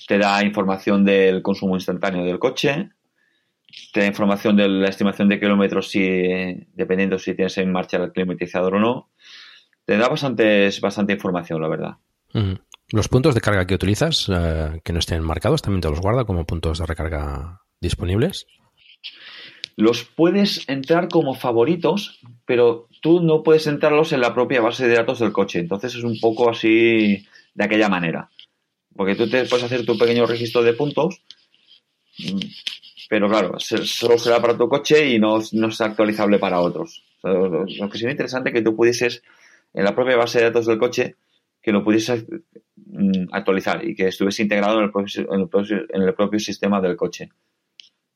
Te 0.08 0.18
da 0.18 0.44
información 0.44 1.04
del 1.04 1.42
consumo 1.42 1.76
instantáneo 1.76 2.24
del 2.24 2.40
coche. 2.40 2.90
Te 3.92 4.02
da 4.02 4.06
información 4.06 4.56
de 4.56 4.70
la 4.70 4.90
estimación 4.90 5.28
de 5.28 5.40
kilómetros 5.40 5.90
si, 5.90 6.02
dependiendo 6.74 7.20
si 7.20 7.36
tienes 7.36 7.58
en 7.58 7.72
marcha 7.72 7.98
el 7.98 8.12
climatizador 8.12 8.76
o 8.76 8.80
no. 8.80 9.10
Te 9.84 9.98
da 9.98 10.08
bastantes, 10.08 10.80
bastante 10.82 11.14
información, 11.14 11.62
la 11.62 11.68
verdad. 11.68 11.98
Los 12.90 13.08
puntos 13.08 13.36
de 13.36 13.42
carga 13.42 13.66
que 13.66 13.76
utilizas, 13.76 14.30
eh, 14.30 14.82
que 14.84 14.94
no 14.94 15.00
estén 15.00 15.24
marcados, 15.24 15.62
también 15.62 15.82
te 15.82 15.90
los 15.90 16.02
guarda 16.02 16.26
como 16.26 16.46
puntos 16.46 16.80
de 16.80 16.86
recarga 16.86 17.62
disponibles. 17.82 18.48
Los 19.76 20.04
puedes 20.04 20.68
entrar 20.70 21.10
como 21.10 21.34
favoritos, 21.34 22.22
pero 22.46 22.88
tú 23.02 23.22
no 23.22 23.44
puedes 23.44 23.68
entrarlos 23.68 24.14
en 24.14 24.22
la 24.22 24.34
propia 24.34 24.62
base 24.62 24.88
de 24.88 24.96
datos 24.96 25.20
del 25.20 25.34
coche. 25.34 25.60
Entonces 25.60 25.96
es 25.96 26.04
un 26.04 26.18
poco 26.20 26.50
así 26.50 27.26
de 27.56 27.64
aquella 27.64 27.90
manera. 27.90 28.30
Porque 28.96 29.16
tú 29.16 29.28
te 29.30 29.46
puedes 29.46 29.66
hacer 29.66 29.86
tu 29.86 29.98
pequeño 29.98 30.26
registro 30.28 30.62
de 30.64 30.74
puntos, 30.74 31.22
mm, 32.20 32.40
pero 33.10 33.28
claro, 33.30 33.60
solo 33.60 34.18
será 34.18 34.40
para 34.42 34.58
tu 34.58 34.70
coche 34.70 35.10
y 35.10 35.20
no, 35.20 35.40
no 35.54 35.68
es 35.68 35.82
actualizable 35.82 36.40
para 36.40 36.60
otros. 36.62 37.04
Lo, 37.24 37.66
que 37.66 37.98
sería 37.98 38.12
interesante 38.12 38.50
es 38.50 38.54
que 38.54 38.62
tú 38.62 38.76
pudieses, 38.76 39.24
en 39.74 39.84
la 39.84 39.96
propia 39.96 40.16
base 40.16 40.38
de 40.40 40.46
datos 40.46 40.68
del 40.68 40.78
coche, 40.78 41.16
que 41.62 41.72
lo 41.72 41.84
pudieses 41.84 42.26
mm, 42.76 43.30
actualizar 43.32 43.84
y 43.84 43.96
que 43.96 44.08
estuviese 44.08 44.44
integrado 44.44 44.78
en 44.78 44.86
el 44.86 44.92
propio, 44.92 45.28
en 45.34 46.02
el 46.04 46.14
propio- 46.14 46.40
sistema 46.40 46.80
del 46.80 46.96
coche. 46.96 47.30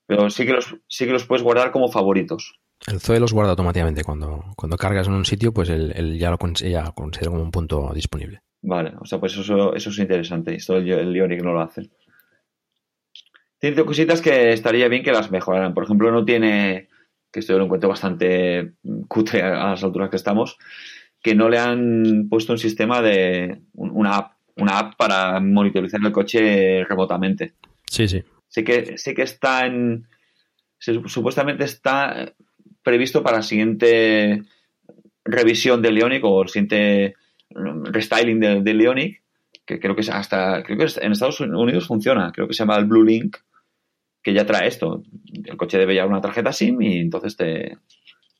Pero 0.05 0.29
sí 0.29 0.45
que 0.45 0.53
los, 0.53 0.75
sí 0.87 1.05
que 1.05 1.11
los 1.11 1.25
puedes 1.25 1.43
guardar 1.43 1.71
como 1.71 1.91
favoritos. 1.91 2.59
El 2.87 2.99
Zoe 2.99 3.19
los 3.19 3.33
guarda 3.33 3.51
automáticamente. 3.51 4.03
Cuando, 4.03 4.45
cuando 4.55 4.77
cargas 4.77 5.07
en 5.07 5.13
un 5.13 5.25
sitio, 5.25 5.53
pues 5.53 5.69
él, 5.69 5.91
él 5.95 6.17
ya 6.17 6.31
lo 6.31 6.37
considera 6.37 6.93
como 6.93 7.43
un 7.43 7.51
punto 7.51 7.91
disponible. 7.93 8.41
Vale, 8.61 8.93
o 8.99 9.05
sea, 9.05 9.19
pues 9.19 9.37
eso, 9.37 9.73
eso 9.73 9.89
es 9.89 9.99
interesante. 9.99 10.55
Esto 10.55 10.77
el, 10.77 10.89
el 10.91 11.15
Ionic 11.15 11.41
no 11.43 11.53
lo 11.53 11.61
hace. 11.61 11.89
Tiene 13.59 13.83
cositas 13.85 14.21
que 14.21 14.51
estaría 14.53 14.87
bien 14.87 15.03
que 15.03 15.11
las 15.11 15.31
mejoraran. 15.31 15.73
Por 15.73 15.83
ejemplo, 15.83 16.11
no 16.11 16.23
tiene, 16.23 16.87
que 17.31 17.39
esto 17.41 17.53
yo 17.53 17.59
lo 17.59 17.65
encuentro 17.65 17.89
bastante 17.89 18.73
cutre 19.07 19.41
a 19.43 19.69
las 19.71 19.83
alturas 19.83 20.09
que 20.09 20.15
estamos, 20.15 20.57
que 21.21 21.35
no 21.35 21.49
le 21.49 21.57
han 21.59 22.27
puesto 22.29 22.53
un 22.53 22.59
sistema 22.59 23.01
de 23.01 23.61
un- 23.73 23.91
una 23.93 24.15
app, 24.17 24.33
una 24.55 24.79
app 24.79 24.95
para 24.97 25.39
monitorizar 25.39 25.99
el 26.03 26.11
coche 26.11 26.83
remotamente. 26.85 27.53
Sí, 27.89 28.07
sí. 28.07 28.23
Sí 28.47 28.63
que, 28.63 28.97
sí 28.97 29.13
que 29.13 29.23
está 29.23 29.65
en. 29.65 30.07
supuestamente 30.79 31.65
está 31.65 32.33
previsto 32.81 33.21
para 33.21 33.37
la 33.37 33.43
siguiente 33.43 34.43
revisión 35.25 35.81
del 35.81 35.97
Ionic 35.97 36.23
o 36.23 36.41
el 36.41 36.49
siguiente 36.49 37.15
restyling 37.51 38.39
del, 38.39 38.63
del 38.63 38.81
Ionic, 38.81 39.21
que 39.65 39.79
creo 39.79 39.95
que 39.95 40.01
es 40.01 40.09
hasta. 40.09 40.63
Creo 40.63 40.77
que 40.77 40.85
en 41.01 41.11
Estados 41.11 41.39
Unidos 41.41 41.87
funciona, 41.87 42.31
creo 42.31 42.47
que 42.47 42.53
se 42.53 42.59
llama 42.63 42.77
el 42.77 42.85
Blue 42.85 43.03
Link, 43.03 43.37
que 44.21 44.33
ya 44.33 44.45
trae 44.45 44.67
esto. 44.67 45.03
El 45.45 45.57
coche 45.57 45.77
debe 45.77 45.93
llevar 45.93 46.09
una 46.09 46.21
tarjeta 46.21 46.51
SIM 46.53 46.81
y 46.81 46.97
entonces 46.99 47.35
te, 47.35 47.77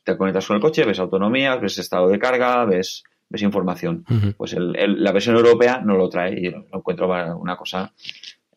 te 0.04 0.18
conectas 0.18 0.46
con 0.48 0.56
el 0.56 0.62
coche, 0.62 0.86
ves 0.86 1.00
autonomía, 1.00 1.56
ves 1.58 1.78
estado 1.78 2.08
de 2.10 2.20
carga, 2.20 2.66
ves, 2.66 3.04
ves 3.30 3.42
información. 3.44 4.04
Pues 4.38 4.54
el- 4.54 4.76
el- 4.76 5.04
la 5.04 5.12
versión 5.12 5.36
europea 5.36 5.82
no 5.84 5.96
lo 5.96 6.10
trae 6.10 6.40
y 6.40 6.50
lo 6.50 6.66
encuentro 6.74 7.08
una 7.38 7.56
cosa 7.56 7.94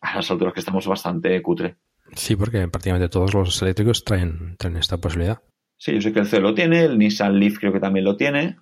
a 0.01 0.15
las 0.17 0.29
alturas 0.31 0.53
que 0.53 0.59
estamos 0.59 0.85
bastante 0.87 1.41
cutre. 1.41 1.75
Sí, 2.15 2.35
porque 2.35 2.67
prácticamente 2.67 3.09
todos 3.09 3.33
los 3.33 3.61
eléctricos 3.61 4.03
traen, 4.03 4.55
traen 4.57 4.77
esta 4.77 4.97
posibilidad. 4.97 5.41
Sí, 5.77 5.93
yo 5.93 6.01
sé 6.01 6.13
que 6.13 6.19
el 6.19 6.27
C 6.27 6.39
lo 6.39 6.53
tiene, 6.53 6.83
el 6.83 6.97
Nissan 6.99 7.39
Leaf 7.39 7.57
creo 7.59 7.73
que 7.73 7.79
también 7.79 8.05
lo 8.05 8.15
tiene. 8.17 8.57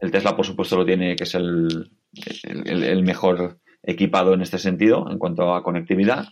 El 0.00 0.10
Tesla 0.10 0.36
por 0.36 0.46
supuesto 0.46 0.76
lo 0.76 0.84
tiene, 0.86 1.16
que 1.16 1.24
es 1.24 1.34
el, 1.34 1.90
el- 2.44 3.02
mejor 3.02 3.58
equipado 3.82 4.34
en 4.34 4.42
este 4.42 4.58
sentido 4.58 5.10
en 5.10 5.18
cuanto 5.18 5.54
a 5.54 5.62
conectividad. 5.62 6.26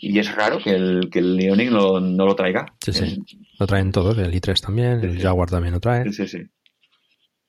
Y 0.00 0.18
es 0.18 0.32
raro 0.34 0.58
que 0.58 0.70
el, 0.70 1.08
que 1.10 1.18
el 1.18 1.40
Ioniq 1.40 1.70
no, 1.70 1.98
no 2.00 2.24
lo 2.26 2.36
traiga. 2.36 2.66
Sí, 2.80 2.92
sí. 2.92 3.24
Lo 3.58 3.66
traen 3.66 3.90
todos, 3.90 4.16
el 4.18 4.32
i3 4.32 4.60
también, 4.60 5.00
el 5.02 5.20
Jaguar 5.20 5.50
también 5.50 5.74
lo 5.74 5.80
trae. 5.80 6.04
Sí, 6.04 6.12
sí, 6.12 6.28
sí. 6.28 6.44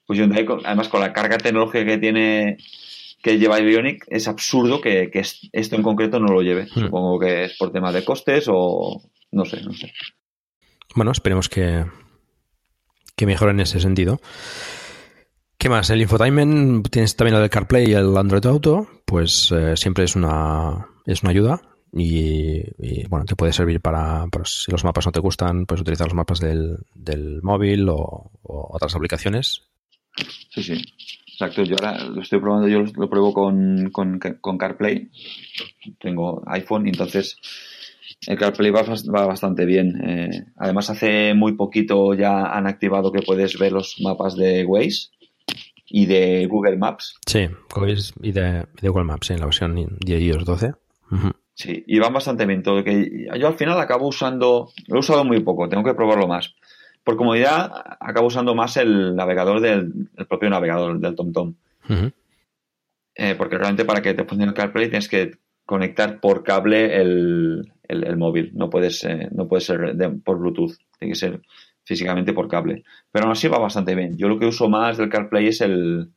Pues 0.07 0.17
Hyundai, 0.17 0.45
además 0.65 0.87
con 0.89 1.01
la 1.01 1.13
carga 1.13 1.37
tecnológica 1.37 1.85
que 1.85 1.97
tiene 1.99 2.57
que 3.21 3.37
lleva 3.37 3.57
el 3.59 3.69
Ioniq, 3.71 4.05
es 4.07 4.27
absurdo 4.27 4.81
que, 4.81 5.11
que 5.11 5.19
es- 5.19 5.47
esto 5.51 5.75
en 5.75 5.83
concreto 5.83 6.19
no 6.19 6.33
lo 6.33 6.41
lleve. 6.41 6.63
Hmm. 6.73 6.85
Supongo 6.85 7.19
que 7.19 7.43
es 7.43 7.57
por 7.57 7.71
temas 7.71 7.93
de 7.93 8.03
costes 8.03 8.45
o 8.47 9.01
no 9.31 9.45
sé, 9.45 9.61
no 9.61 9.73
sé. 9.73 9.91
Bueno, 10.95 11.11
esperemos 11.11 11.49
que, 11.49 11.85
que 13.15 13.25
mejore 13.27 13.51
en 13.51 13.59
ese 13.59 13.79
sentido. 13.79 14.19
¿Qué 15.59 15.67
más? 15.67 15.89
El 15.89 15.99
infotainment, 15.99 16.89
tienes 16.89 17.17
también 17.17 17.37
del 17.37 17.49
CarPlay 17.49 17.89
y 17.89 17.93
el 17.93 18.15
Android 18.15 18.45
Auto, 18.45 18.87
pues 19.03 19.51
eh, 19.51 19.75
siempre 19.75 20.05
es 20.05 20.15
una, 20.15 20.87
es 21.05 21.21
una 21.21 21.31
ayuda 21.31 21.61
y, 21.91 22.63
bueno, 23.09 23.25
te 23.25 23.35
puede 23.35 23.51
servir 23.51 23.81
para, 23.81 24.25
para 24.27 24.45
si 24.45 24.71
los 24.71 24.85
mapas 24.85 25.07
no 25.07 25.11
te 25.11 25.19
gustan, 25.19 25.65
puedes 25.65 25.81
utilizar 25.81 26.07
los 26.07 26.13
mapas 26.13 26.39
del, 26.39 26.77
del 26.95 27.41
móvil 27.43 27.89
o, 27.89 28.31
otras 28.41 28.95
aplicaciones. 28.95 29.63
Sí, 30.49 30.63
sí. 30.63 30.81
Exacto, 31.27 31.63
yo 31.63 31.75
ahora 31.77 32.05
lo 32.05 32.21
estoy 32.21 32.39
probando, 32.39 32.69
yo 32.69 32.79
lo, 32.79 33.09
pruebo 33.09 33.33
con, 33.33 33.89
con, 33.91 34.57
CarPlay. 34.57 35.09
Tengo 35.99 36.41
iPhone 36.47 36.87
y 36.87 36.91
entonces 36.91 37.35
el 38.27 38.37
CarPlay 38.37 38.71
va, 38.71 38.83
va 38.83 39.25
bastante 39.25 39.65
bien. 39.65 40.01
Eh, 40.07 40.45
además, 40.55 40.89
hace 40.89 41.33
muy 41.33 41.57
poquito 41.57 42.13
ya 42.13 42.45
han 42.45 42.65
activado 42.65 43.11
que 43.11 43.23
puedes 43.23 43.59
ver 43.59 43.73
los 43.73 43.97
mapas 43.99 44.37
de 44.37 44.63
Waze. 44.63 45.09
Y 45.89 46.05
de 46.05 46.45
Google 46.47 46.77
Maps. 46.77 47.19
Sí, 47.25 47.47
y 48.21 48.31
de, 48.31 48.65
de 48.81 48.89
Google 48.89 49.05
Maps, 49.05 49.31
en 49.31 49.39
la 49.39 49.45
versión 49.45 49.75
de 49.99 50.19
iOS 50.19 50.45
12. 50.45 50.73
Sí, 51.53 51.83
y 51.87 51.99
van 51.99 52.13
bastante 52.13 52.45
bien. 52.45 52.63
Todo 52.63 52.83
que 52.83 53.27
yo 53.37 53.47
al 53.47 53.55
final 53.55 53.79
acabo 53.79 54.07
usando, 54.07 54.69
lo 54.87 54.95
he 54.95 54.99
usado 54.99 55.25
muy 55.25 55.41
poco, 55.41 55.67
tengo 55.67 55.83
que 55.83 55.93
probarlo 55.93 56.27
más. 56.27 56.55
Por 57.03 57.17
comodidad, 57.17 57.71
acabo 57.99 58.27
usando 58.27 58.55
más 58.55 58.77
el 58.77 59.15
navegador 59.15 59.59
del 59.59 60.09
el 60.15 60.25
propio 60.27 60.49
navegador 60.49 60.99
del 60.99 61.15
TomTom. 61.15 61.55
Eh, 63.15 63.35
porque 63.35 63.57
realmente 63.57 63.85
para 63.85 64.01
que 64.01 64.13
te 64.13 64.23
funcione 64.23 64.51
el 64.51 64.55
CarPlay 64.55 64.89
tienes 64.89 65.09
que 65.09 65.31
conectar 65.65 66.19
por 66.19 66.43
cable 66.43 66.95
el, 66.95 67.73
el, 67.87 68.17
móvil. 68.17 68.51
No 68.53 68.69
puedes, 68.69 69.05
no 69.31 69.47
puede 69.47 69.61
ser 69.61 69.95
por 70.23 70.39
Bluetooth. 70.39 70.77
Tiene 70.97 71.13
que 71.13 71.19
ser 71.19 71.41
físicamente 71.89 72.33
por 72.33 72.47
cable. 72.47 72.83
Pero 73.11 73.25
aún 73.25 73.31
así 73.31 73.47
va 73.47 73.57
bastante 73.57 73.95
bien. 73.95 74.15
Yo 74.15 74.27
lo 74.27 74.37
que 74.37 74.45
uso 74.45 74.69
más 74.69 74.97
del 74.97 75.09
CarPlay 75.09 75.47
es 75.47 75.59
el, 75.61 76.11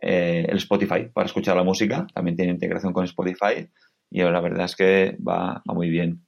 eh, 0.00 0.46
Spotify 0.52 1.08
para 1.12 1.26
escuchar 1.26 1.56
la 1.56 1.64
música. 1.64 2.06
También 2.14 2.36
tiene 2.36 2.52
integración 2.52 2.92
con 2.92 3.04
Spotify. 3.04 3.68
Y 4.08 4.22
la 4.22 4.40
verdad 4.40 4.66
es 4.66 4.76
que 4.76 5.16
va, 5.20 5.62
muy 5.64 5.90
bien. 5.90 6.24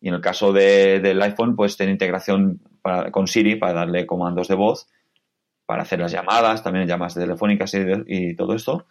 Y 0.00 0.08
en 0.08 0.14
el 0.14 0.22
caso 0.22 0.50
del 0.50 1.20
iPhone, 1.20 1.54
pues 1.54 1.76
tiene 1.76 1.92
integración 1.92 2.62
con 3.12 3.26
Siri 3.26 3.56
para 3.56 3.74
darle 3.74 4.06
comandos 4.06 4.48
de 4.48 4.54
voz, 4.54 4.88
para 5.66 5.82
hacer 5.82 6.00
las 6.00 6.10
llamadas, 6.10 6.62
también 6.62 6.88
llamadas 6.88 7.16
telefónicas 7.16 7.74
y, 7.74 8.34
todo 8.34 8.54
esto, 8.54 8.86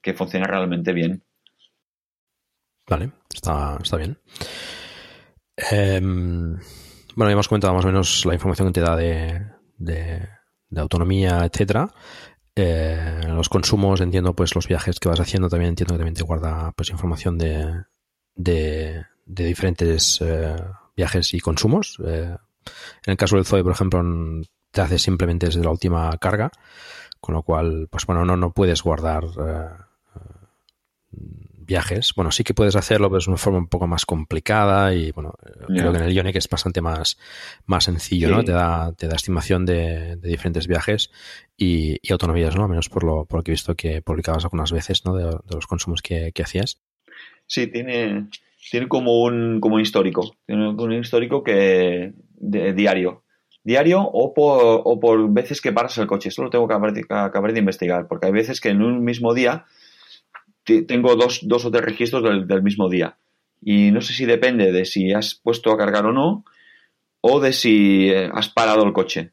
que 0.00 0.14
funciona 0.14 0.46
realmente 0.46 0.92
bien. 0.92 1.24
Vale, 2.88 3.10
está, 3.34 3.76
está 3.82 3.96
bien. 3.96 4.16
Em, 5.56 6.56
bueno, 7.14 7.30
hemos 7.30 7.48
comentado 7.48 7.74
más 7.74 7.84
o 7.84 7.88
menos 7.88 8.24
la 8.24 8.34
información 8.34 8.68
que 8.68 8.80
te 8.80 8.86
da 8.86 8.96
de, 8.96 9.46
de, 9.78 10.28
autonomía, 10.76 11.44
etcétera. 11.44 11.92
Eh, 12.54 13.22
los 13.28 13.48
consumos, 13.48 14.00
entiendo, 14.00 14.34
pues 14.34 14.54
los 14.54 14.68
viajes 14.68 15.00
que 15.00 15.08
vas 15.08 15.20
haciendo, 15.20 15.48
también 15.48 15.70
entiendo 15.70 15.94
que 15.94 15.98
también 15.98 16.14
te 16.14 16.22
guarda 16.22 16.72
pues 16.72 16.90
información 16.90 17.38
de, 17.38 17.84
de, 18.34 19.04
diferentes 19.26 20.20
eh, 20.20 20.56
viajes 20.96 21.34
y 21.34 21.40
consumos. 21.40 21.98
Eh, 22.04 22.36
en 23.06 23.10
el 23.10 23.16
caso 23.16 23.36
del 23.36 23.46
Zoe, 23.46 23.62
por 23.62 23.72
ejemplo, 23.72 24.02
te 24.70 24.80
hace 24.80 24.98
simplemente 24.98 25.46
desde 25.46 25.64
la 25.64 25.70
última 25.70 26.10
carga, 26.18 26.50
con 27.20 27.34
lo 27.34 27.42
cual, 27.42 27.88
pues 27.90 28.06
bueno, 28.06 28.24
no, 28.24 28.36
no 28.36 28.52
puedes 28.52 28.82
guardar 28.82 29.24
viajes. 31.72 32.12
Bueno, 32.14 32.30
sí 32.30 32.44
que 32.44 32.52
puedes 32.52 32.76
hacerlo, 32.76 33.08
pero 33.08 33.18
es 33.18 33.28
una 33.28 33.38
forma 33.38 33.58
un 33.58 33.66
poco 33.66 33.86
más 33.86 34.04
complicada 34.04 34.94
y 34.94 35.10
bueno, 35.12 35.34
creo 35.68 35.90
que 35.90 35.98
en 35.98 36.04
el 36.04 36.12
Ionic 36.12 36.36
es 36.36 36.48
bastante 36.48 36.82
más, 36.82 37.18
más 37.64 37.84
sencillo, 37.84 38.28
¿no? 38.28 38.44
Te 38.44 38.52
da, 38.52 38.92
te 38.92 39.08
da 39.08 39.16
estimación 39.16 39.64
de, 39.64 40.16
diferentes 40.16 40.66
viajes 40.66 41.10
y, 41.56 41.98
autonomías, 42.12 42.54
¿no? 42.54 42.64
Al 42.64 42.68
menos 42.68 42.90
por 42.90 43.04
lo, 43.04 43.24
por 43.24 43.38
lo 43.38 43.42
que 43.42 43.52
he 43.52 43.54
visto 43.54 43.74
que 43.74 44.02
publicabas 44.02 44.44
algunas 44.44 44.70
veces, 44.70 45.06
¿no? 45.06 45.16
De, 45.16 45.24
los 45.50 45.66
consumos 45.66 46.02
que, 46.02 46.30
hacías. 46.42 46.78
Sí, 47.46 47.68
tiene, 47.68 48.28
tiene 48.70 48.88
como 48.88 49.22
un, 49.22 49.58
como 49.60 49.76
un 49.76 49.80
histórico. 49.80 50.36
Tiene 50.44 50.68
un 50.68 50.92
histórico 50.92 51.42
que 51.42 52.12
de, 52.36 52.72
diario. 52.74 53.24
Diario 53.64 54.02
o 54.02 54.34
por, 54.34 54.82
o 54.84 55.00
por 55.00 55.32
veces 55.32 55.62
que 55.62 55.72
paras 55.72 55.96
el 55.96 56.06
coche. 56.06 56.28
Esto 56.28 56.42
lo 56.42 56.50
tengo 56.50 56.68
que 56.68 56.74
acabar, 56.74 57.52
de 57.52 57.58
investigar, 57.58 58.08
porque 58.08 58.26
hay 58.26 58.32
veces 58.32 58.60
que 58.60 58.68
en 58.68 58.82
un 58.82 59.02
mismo 59.04 59.32
día 59.32 59.64
tengo 60.64 61.16
dos, 61.16 61.40
dos 61.42 61.64
o 61.64 61.70
tres 61.70 61.84
registros 61.84 62.22
del, 62.22 62.62
mismo 62.62 62.88
día. 62.88 63.16
Y 63.60 63.90
no 63.90 64.00
sé 64.00 64.12
si 64.12 64.26
depende 64.26 64.72
de 64.72 64.84
si 64.84 65.12
has 65.12 65.34
puesto 65.34 65.72
a 65.72 65.78
cargar 65.78 66.06
o 66.06 66.12
no, 66.12 66.44
o 67.20 67.40
de 67.40 67.52
si 67.52 68.10
eh, 68.10 68.30
has 68.32 68.48
parado 68.48 68.84
el 68.84 68.92
coche. 68.92 69.30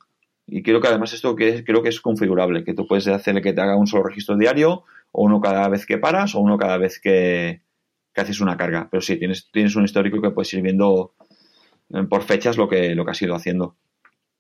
Y 0.48 0.64
creo 0.64 0.82
que 0.82 0.88
además 0.88 1.14
esto 1.14 1.36
que 1.36 1.64
creo 1.64 1.84
que 1.84 1.90
es 1.90 2.02
configurable, 2.02 2.64
que 2.64 2.74
tú 2.74 2.88
puedes 2.88 3.08
hacerle 3.08 3.42
que 3.42 3.54
te 3.54 3.62
haga 3.62 3.78
un 3.78 3.88
solo 3.88 4.04
registro 4.04 4.38
diario, 4.38 4.84
o 5.12 5.24
uno 5.24 5.42
cada 5.42 5.68
vez 5.70 5.86
que 5.86 5.98
paras, 5.98 6.36
o 6.36 6.40
uno 6.40 6.58
cada 6.58 6.78
vez 6.78 7.00
que, 7.00 7.62
haces 8.16 8.42
una 8.42 8.58
carga. 8.58 8.90
Pero 8.92 9.00
sí, 9.00 9.18
tienes, 9.18 9.50
tienes 9.50 9.76
un 9.78 9.86
histórico 9.86 10.22
que 10.22 10.32
puedes 10.32 10.54
ir 10.54 10.62
viendo 10.62 11.14
eh, 11.94 12.04
por 12.04 12.24
fechas 12.24 12.58
lo 12.58 12.68
que, 12.68 12.94
lo 12.94 13.06
que 13.06 13.12
has 13.12 13.22
ido 13.22 13.34
haciendo. 13.34 13.78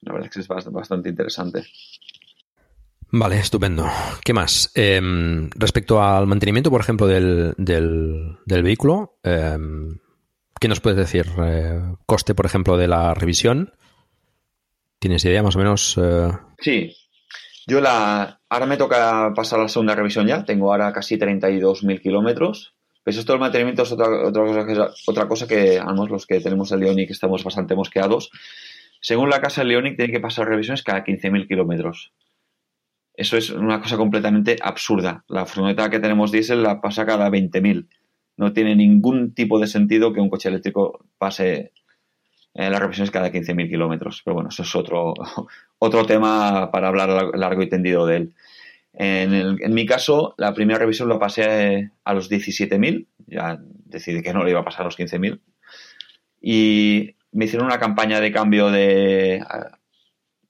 La 0.01 0.13
verdad 0.13 0.29
es 0.29 0.33
que 0.33 0.41
es 0.41 0.71
bastante 0.71 1.09
interesante. 1.09 1.63
Vale, 3.11 3.39
estupendo. 3.39 3.87
¿Qué 4.23 4.33
más? 4.33 4.71
Em, 4.75 5.49
respecto 5.55 6.01
al 6.01 6.27
mantenimiento, 6.27 6.69
por 6.69 6.81
ejemplo, 6.81 7.07
del, 7.07 7.55
del, 7.57 8.37
vehículo, 8.63 9.17
em, 9.23 9.97
¿qué 10.59 10.67
nos 10.67 10.79
puedes 10.79 10.97
decir? 10.97 11.25
Eh, 11.43 11.81
¿Coste, 12.05 12.35
por 12.35 12.45
ejemplo, 12.45 12.77
de 12.77 12.87
la 12.87 13.15
revisión? 13.15 13.73
¿Tienes 14.99 15.25
idea 15.25 15.41
más 15.41 15.55
o 15.55 15.59
menos? 15.59 15.97
Eh? 15.97 16.31
Sí. 16.59 16.95
Yo 17.65 17.81
la... 17.81 18.41
Ahora 18.47 18.65
me 18.67 18.77
toca 18.77 19.33
pasar 19.35 19.59
la 19.59 19.69
segunda 19.69 19.95
revisión 19.95 20.27
ya. 20.27 20.45
Tengo 20.45 20.71
ahora 20.71 20.93
casi 20.93 21.17
32.000 21.17 22.01
kilómetros. 22.01 22.75
Pues 23.03 23.17
esto 23.17 23.33
del 23.33 23.39
mantenimiento 23.39 23.83
es 23.83 23.91
otra, 23.91 24.27
otra, 24.27 24.43
cosa 24.43 24.65
que, 24.67 24.79
otra 25.07 25.27
cosa 25.27 25.47
que, 25.47 25.81
los 26.09 26.27
que 26.27 26.41
tenemos 26.41 26.71
el 26.71 26.81
Leonic 26.81 27.09
estamos 27.09 27.43
bastante 27.43 27.75
mosqueados. 27.75 28.29
Según 29.01 29.29
la 29.29 29.41
casa, 29.41 29.63
el 29.63 29.69
Leonic 29.69 29.95
tiene 29.95 30.11
que 30.11 30.19
pasar 30.19 30.47
revisiones 30.47 30.83
cada 30.83 31.03
15.000 31.03 31.47
kilómetros. 31.47 32.11
Eso 33.19 33.35
es 33.35 33.49
una 33.49 33.81
cosa 33.81 33.97
completamente 33.97 34.55
absurda. 34.61 35.25
La 35.27 35.45
furgoneta 35.45 35.89
que 35.89 35.99
tenemos 35.99 36.31
diésel 36.31 36.63
la 36.63 36.79
pasa 36.79 37.05
cada 37.05 37.29
20.000. 37.29 37.85
No 38.37 38.53
tiene 38.53 38.77
ningún 38.77 39.33
tipo 39.33 39.59
de 39.59 39.67
sentido 39.67 40.13
que 40.13 40.21
un 40.21 40.29
coche 40.29 40.47
eléctrico 40.47 41.05
pase 41.17 41.73
en 42.53 42.63
eh, 42.63 42.69
las 42.69 42.79
revisiones 42.79 43.11
cada 43.11 43.29
15.000 43.29 43.67
kilómetros. 43.67 44.21
Pero 44.23 44.35
bueno, 44.35 44.47
eso 44.47 44.63
es 44.63 44.73
otro, 44.73 45.13
otro 45.79 46.05
tema 46.05 46.71
para 46.71 46.87
hablar 46.87 47.35
largo 47.35 47.61
y 47.61 47.67
tendido 47.67 48.05
de 48.05 48.15
él. 48.15 48.33
En, 48.93 49.73
mi 49.73 49.85
caso, 49.85 50.33
la 50.37 50.53
primera 50.53 50.79
revisión 50.79 51.09
lo 51.09 51.19
pasé 51.19 51.91
a 52.05 52.13
los 52.13 52.31
17.000. 52.31 53.05
Ya 53.27 53.59
decidí 53.83 54.21
que 54.21 54.31
no 54.31 54.43
lo 54.43 54.49
iba 54.49 54.61
a 54.61 54.65
pasar 54.65 54.83
a 54.83 54.85
los 54.85 54.97
15.000. 54.97 55.41
Y 56.41 57.17
me 57.33 57.43
hicieron 57.43 57.67
una 57.67 57.79
campaña 57.79 58.21
de 58.21 58.31
cambio 58.31 58.71
de 58.71 59.43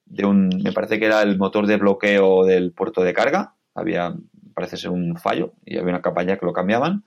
de 0.10 0.26
un, 0.26 0.49
me 0.64 0.73
parece 0.73 0.99
que 0.99 1.06
era 1.06 1.22
el 1.22 1.38
motor 1.38 1.68
de 1.68 1.77
bloqueo 1.77 2.44
del 2.44 2.72
puerto 2.73 3.02
de 3.02 3.14
carga, 3.14 3.56
había, 3.73 4.14
parece 4.53 4.77
ser 4.77 4.90
un 4.90 5.15
fallo, 5.18 5.53
y 5.65 5.77
había 5.77 5.91
una 5.94 6.02
campaña 6.02 6.38
que 6.38 6.45
lo 6.45 6.53
cambiaban, 6.53 7.03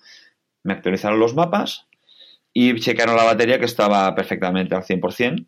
me 0.63 0.73
actualizaron 0.73 1.19
los 1.19 1.35
mapas 1.35 1.87
y 2.53 2.75
chequearon 2.79 3.17
la 3.17 3.25
batería 3.25 3.59
que 3.59 3.65
estaba 3.65 4.15
perfectamente 4.15 4.75
al 4.75 4.85
100% 4.85 5.47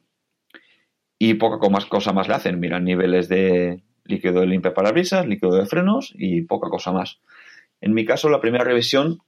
y 1.18 1.34
poca 1.34 1.68
más 1.68 1.86
cosa 1.86 2.12
más 2.12 2.28
le 2.28 2.34
hacen, 2.34 2.58
miran 2.58 2.84
niveles 2.84 3.28
de 3.28 3.82
líquido 4.04 4.40
de 4.40 4.46
limpia 4.46 4.74
parabrisas, 4.74 5.26
líquido 5.26 5.54
de 5.54 5.66
frenos 5.66 6.12
y 6.16 6.42
poca 6.42 6.68
cosa 6.68 6.92
más. 6.92 7.20
En 7.80 7.94
mi 7.94 8.04
caso, 8.04 8.28
la 8.28 8.40
primera 8.40 8.64
revisión 8.64 9.20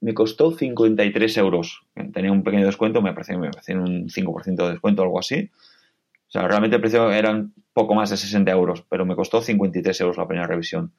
me 0.00 0.14
costó 0.14 0.52
53 0.52 1.36
euros. 1.38 1.82
Tenía 2.12 2.32
un 2.32 2.42
pequeño 2.42 2.66
descuento, 2.66 3.02
me 3.02 3.12
parece 3.12 3.32
que 3.32 3.38
me 3.38 3.48
hacían 3.48 3.80
un 3.80 4.08
5% 4.08 4.56
de 4.64 4.70
descuento 4.70 5.02
o 5.02 5.04
algo 5.04 5.18
así. 5.18 5.50
Sea, 6.34 6.48
realmente 6.48 6.74
el 6.74 6.82
precio 6.82 7.12
eran 7.12 7.54
poco 7.72 7.94
más 7.94 8.10
de 8.10 8.16
60 8.16 8.50
euros, 8.50 8.84
pero 8.88 9.06
me 9.06 9.14
costó 9.14 9.40
53 9.40 10.00
euros 10.00 10.16
la 10.16 10.26
primera 10.26 10.48
revisión. 10.48 10.92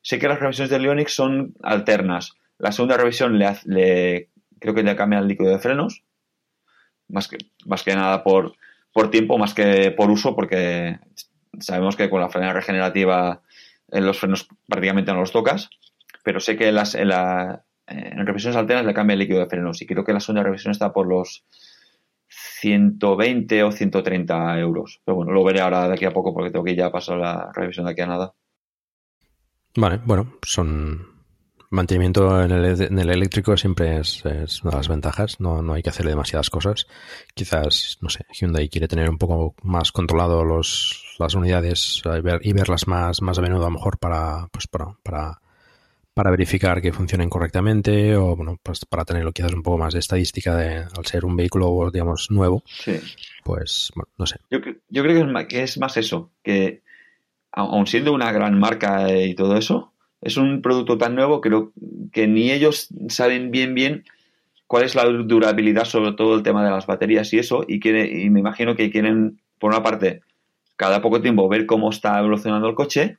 Sé 0.00 0.18
que 0.18 0.26
las 0.26 0.40
revisiones 0.40 0.70
de 0.70 0.80
Leonix 0.80 1.14
son 1.14 1.54
alternas. 1.62 2.32
La 2.58 2.72
segunda 2.72 2.96
revisión 2.96 3.38
le, 3.38 4.30
creo 4.58 4.74
que 4.74 4.82
le 4.82 4.96
cambia 4.96 5.20
el 5.20 5.28
líquido 5.28 5.50
de 5.50 5.60
frenos, 5.60 6.02
más 7.06 7.28
que, 7.28 7.38
más 7.64 7.84
que 7.84 7.94
nada 7.94 8.24
por, 8.24 8.56
por 8.92 9.08
tiempo, 9.08 9.38
más 9.38 9.54
que 9.54 9.92
por 9.92 10.10
uso, 10.10 10.34
porque 10.34 10.98
sabemos 11.60 11.94
que 11.94 12.10
con 12.10 12.20
la 12.20 12.28
frenada 12.28 12.54
regenerativa 12.54 13.40
en 13.88 14.04
los 14.04 14.18
frenos 14.18 14.48
prácticamente 14.66 15.12
no 15.12 15.20
los 15.20 15.30
tocas, 15.30 15.70
pero 16.24 16.40
sé 16.40 16.56
que 16.56 16.72
las, 16.72 16.94
la, 16.94 17.62
en 17.86 18.26
revisiones 18.26 18.56
alternas 18.56 18.84
le 18.84 18.94
cambia 18.94 19.12
el 19.12 19.20
líquido 19.20 19.38
de 19.38 19.46
frenos 19.46 19.80
y 19.80 19.86
creo 19.86 20.02
que 20.02 20.12
la 20.12 20.18
segunda 20.18 20.42
revisión 20.42 20.72
está 20.72 20.92
por 20.92 21.06
los 21.06 21.44
120 22.62 23.64
o 23.64 23.72
130 23.72 24.58
euros. 24.60 25.00
Pero 25.04 25.16
bueno, 25.16 25.32
lo 25.32 25.42
veré 25.42 25.60
ahora 25.60 25.88
de 25.88 25.94
aquí 25.94 26.04
a 26.04 26.12
poco 26.12 26.32
porque 26.32 26.50
tengo 26.50 26.64
que 26.64 26.76
ya 26.76 26.92
pasar 26.92 27.18
la 27.18 27.50
revisión 27.52 27.86
de 27.86 27.92
aquí 27.92 28.02
a 28.02 28.06
nada. 28.06 28.34
Vale, 29.74 30.00
bueno, 30.04 30.34
son 30.42 31.08
mantenimiento 31.70 32.40
en 32.40 32.52
el, 32.52 33.10
eléctrico 33.10 33.56
siempre 33.56 33.98
es, 33.98 34.24
una 34.24 34.70
de 34.70 34.76
las 34.76 34.88
ventajas. 34.88 35.40
No, 35.40 35.60
no 35.60 35.72
hay 35.74 35.82
que 35.82 35.90
hacerle 35.90 36.12
demasiadas 36.12 36.50
cosas. 36.50 36.86
Quizás, 37.34 37.98
no 38.00 38.08
sé, 38.08 38.26
Hyundai 38.32 38.68
quiere 38.68 38.86
tener 38.86 39.10
un 39.10 39.18
poco 39.18 39.56
más 39.62 39.90
controlado 39.90 40.44
los, 40.44 41.16
las 41.18 41.34
unidades 41.34 42.00
y, 42.04 42.20
ver, 42.20 42.40
y 42.44 42.52
verlas 42.52 42.86
más, 42.86 43.22
más 43.22 43.38
a 43.38 43.42
menudo 43.42 43.62
a 43.62 43.70
lo 43.70 43.74
mejor 43.74 43.98
para, 43.98 44.46
pues 44.52 44.68
para, 44.68 44.96
para 45.02 45.40
para 46.14 46.30
verificar 46.30 46.82
que 46.82 46.92
funcionen 46.92 47.30
correctamente 47.30 48.16
o 48.16 48.36
bueno 48.36 48.58
pues 48.62 48.84
para 48.84 49.04
tenerlo 49.04 49.32
quizás 49.32 49.52
un 49.52 49.62
poco 49.62 49.78
más 49.78 49.94
de 49.94 50.00
estadística 50.00 50.56
de 50.56 50.76
al 50.78 51.06
ser 51.06 51.24
un 51.24 51.36
vehículo 51.36 51.90
digamos 51.90 52.30
nuevo 52.30 52.62
sí. 52.66 52.98
pues 53.44 53.90
bueno, 53.94 54.08
no 54.18 54.26
sé 54.26 54.36
yo, 54.50 54.58
yo 54.88 55.02
creo 55.02 55.14
que 55.14 55.20
es, 55.20 55.32
más, 55.32 55.46
que 55.46 55.62
es 55.62 55.78
más 55.78 55.96
eso 55.96 56.30
que 56.42 56.82
aun 57.50 57.86
siendo 57.86 58.12
una 58.12 58.32
gran 58.32 58.58
marca 58.58 59.14
y 59.14 59.34
todo 59.34 59.56
eso 59.56 59.92
es 60.20 60.36
un 60.36 60.60
producto 60.60 60.98
tan 60.98 61.14
nuevo 61.14 61.40
creo 61.40 61.72
que 62.12 62.26
ni 62.26 62.50
ellos 62.50 62.88
saben 63.08 63.50
bien 63.50 63.74
bien 63.74 64.04
cuál 64.66 64.84
es 64.84 64.94
la 64.94 65.04
durabilidad 65.04 65.84
sobre 65.84 66.12
todo 66.12 66.34
el 66.34 66.42
tema 66.42 66.64
de 66.64 66.70
las 66.70 66.86
baterías 66.86 67.32
y 67.32 67.38
eso 67.38 67.64
y 67.66 67.80
quiere, 67.80 68.06
y 68.22 68.30
me 68.30 68.40
imagino 68.40 68.76
que 68.76 68.90
quieren 68.90 69.40
por 69.58 69.70
una 69.70 69.82
parte 69.82 70.22
cada 70.76 71.00
poco 71.00 71.20
tiempo 71.22 71.48
ver 71.48 71.66
cómo 71.66 71.90
está 71.90 72.18
evolucionando 72.18 72.68
el 72.68 72.74
coche 72.74 73.18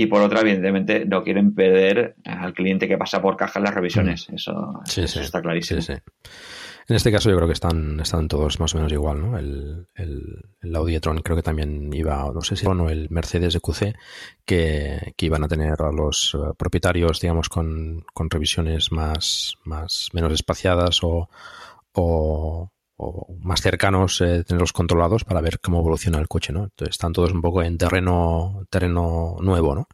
y 0.00 0.06
por 0.06 0.22
otra, 0.22 0.42
evidentemente, 0.42 1.04
no 1.06 1.24
quieren 1.24 1.56
perder 1.56 2.14
al 2.24 2.54
cliente 2.54 2.86
que 2.86 2.96
pasa 2.96 3.20
por 3.20 3.36
caja 3.36 3.58
en 3.58 3.64
las 3.64 3.74
revisiones. 3.74 4.28
Eso, 4.32 4.80
Sí, 4.84 5.00
eso 5.00 5.18
sí. 5.18 5.24
está 5.24 5.42
clarísimo. 5.42 5.80
Sí, 5.80 5.94
sí. 5.94 6.00
En 6.86 6.94
este 6.94 7.10
caso 7.10 7.28
yo 7.28 7.34
creo 7.34 7.48
que 7.48 7.54
están, 7.54 7.98
están 7.98 8.28
todos 8.28 8.60
más 8.60 8.72
o 8.74 8.78
menos 8.78 8.92
igual, 8.92 9.20
¿no? 9.20 9.36
El, 9.36 9.88
el, 9.96 10.22
el 10.60 11.22
creo 11.24 11.36
que 11.36 11.42
también 11.42 11.92
iba, 11.92 12.30
no 12.32 12.40
sé 12.42 12.54
si 12.54 12.64
o 12.64 12.88
el 12.88 13.10
Mercedes 13.10 13.56
EQC, 13.56 13.96
que, 14.46 15.14
que 15.16 15.26
iban 15.26 15.42
a 15.42 15.48
tener 15.48 15.82
a 15.82 15.90
los 15.90 16.32
eh, 16.34 16.52
propietarios, 16.56 17.20
digamos, 17.20 17.48
con, 17.48 18.04
con 18.14 18.30
revisiones 18.30 18.92
más, 18.92 19.56
más, 19.64 20.10
menos 20.12 20.32
espaciadas 20.32 21.02
o, 21.02 21.28
o, 21.92 22.70
o 23.00 23.32
más 23.40 23.62
cercanos, 23.62 24.20
eh, 24.20 24.42
tenerlos 24.44 24.72
controlados 24.72 25.24
para 25.24 25.40
ver 25.40 25.60
cómo 25.60 25.78
evoluciona 25.78 26.18
el 26.18 26.26
coche, 26.28 26.52
¿no? 26.52 26.64
Entonces 26.64 26.94
están 26.94 27.12
todos 27.12 27.32
un 27.32 27.40
poco 27.40 27.62
en 27.62 27.78
terreno, 27.78 28.66
terreno 28.70 29.36
nuevo, 29.40 29.74
¿no? 29.74 29.88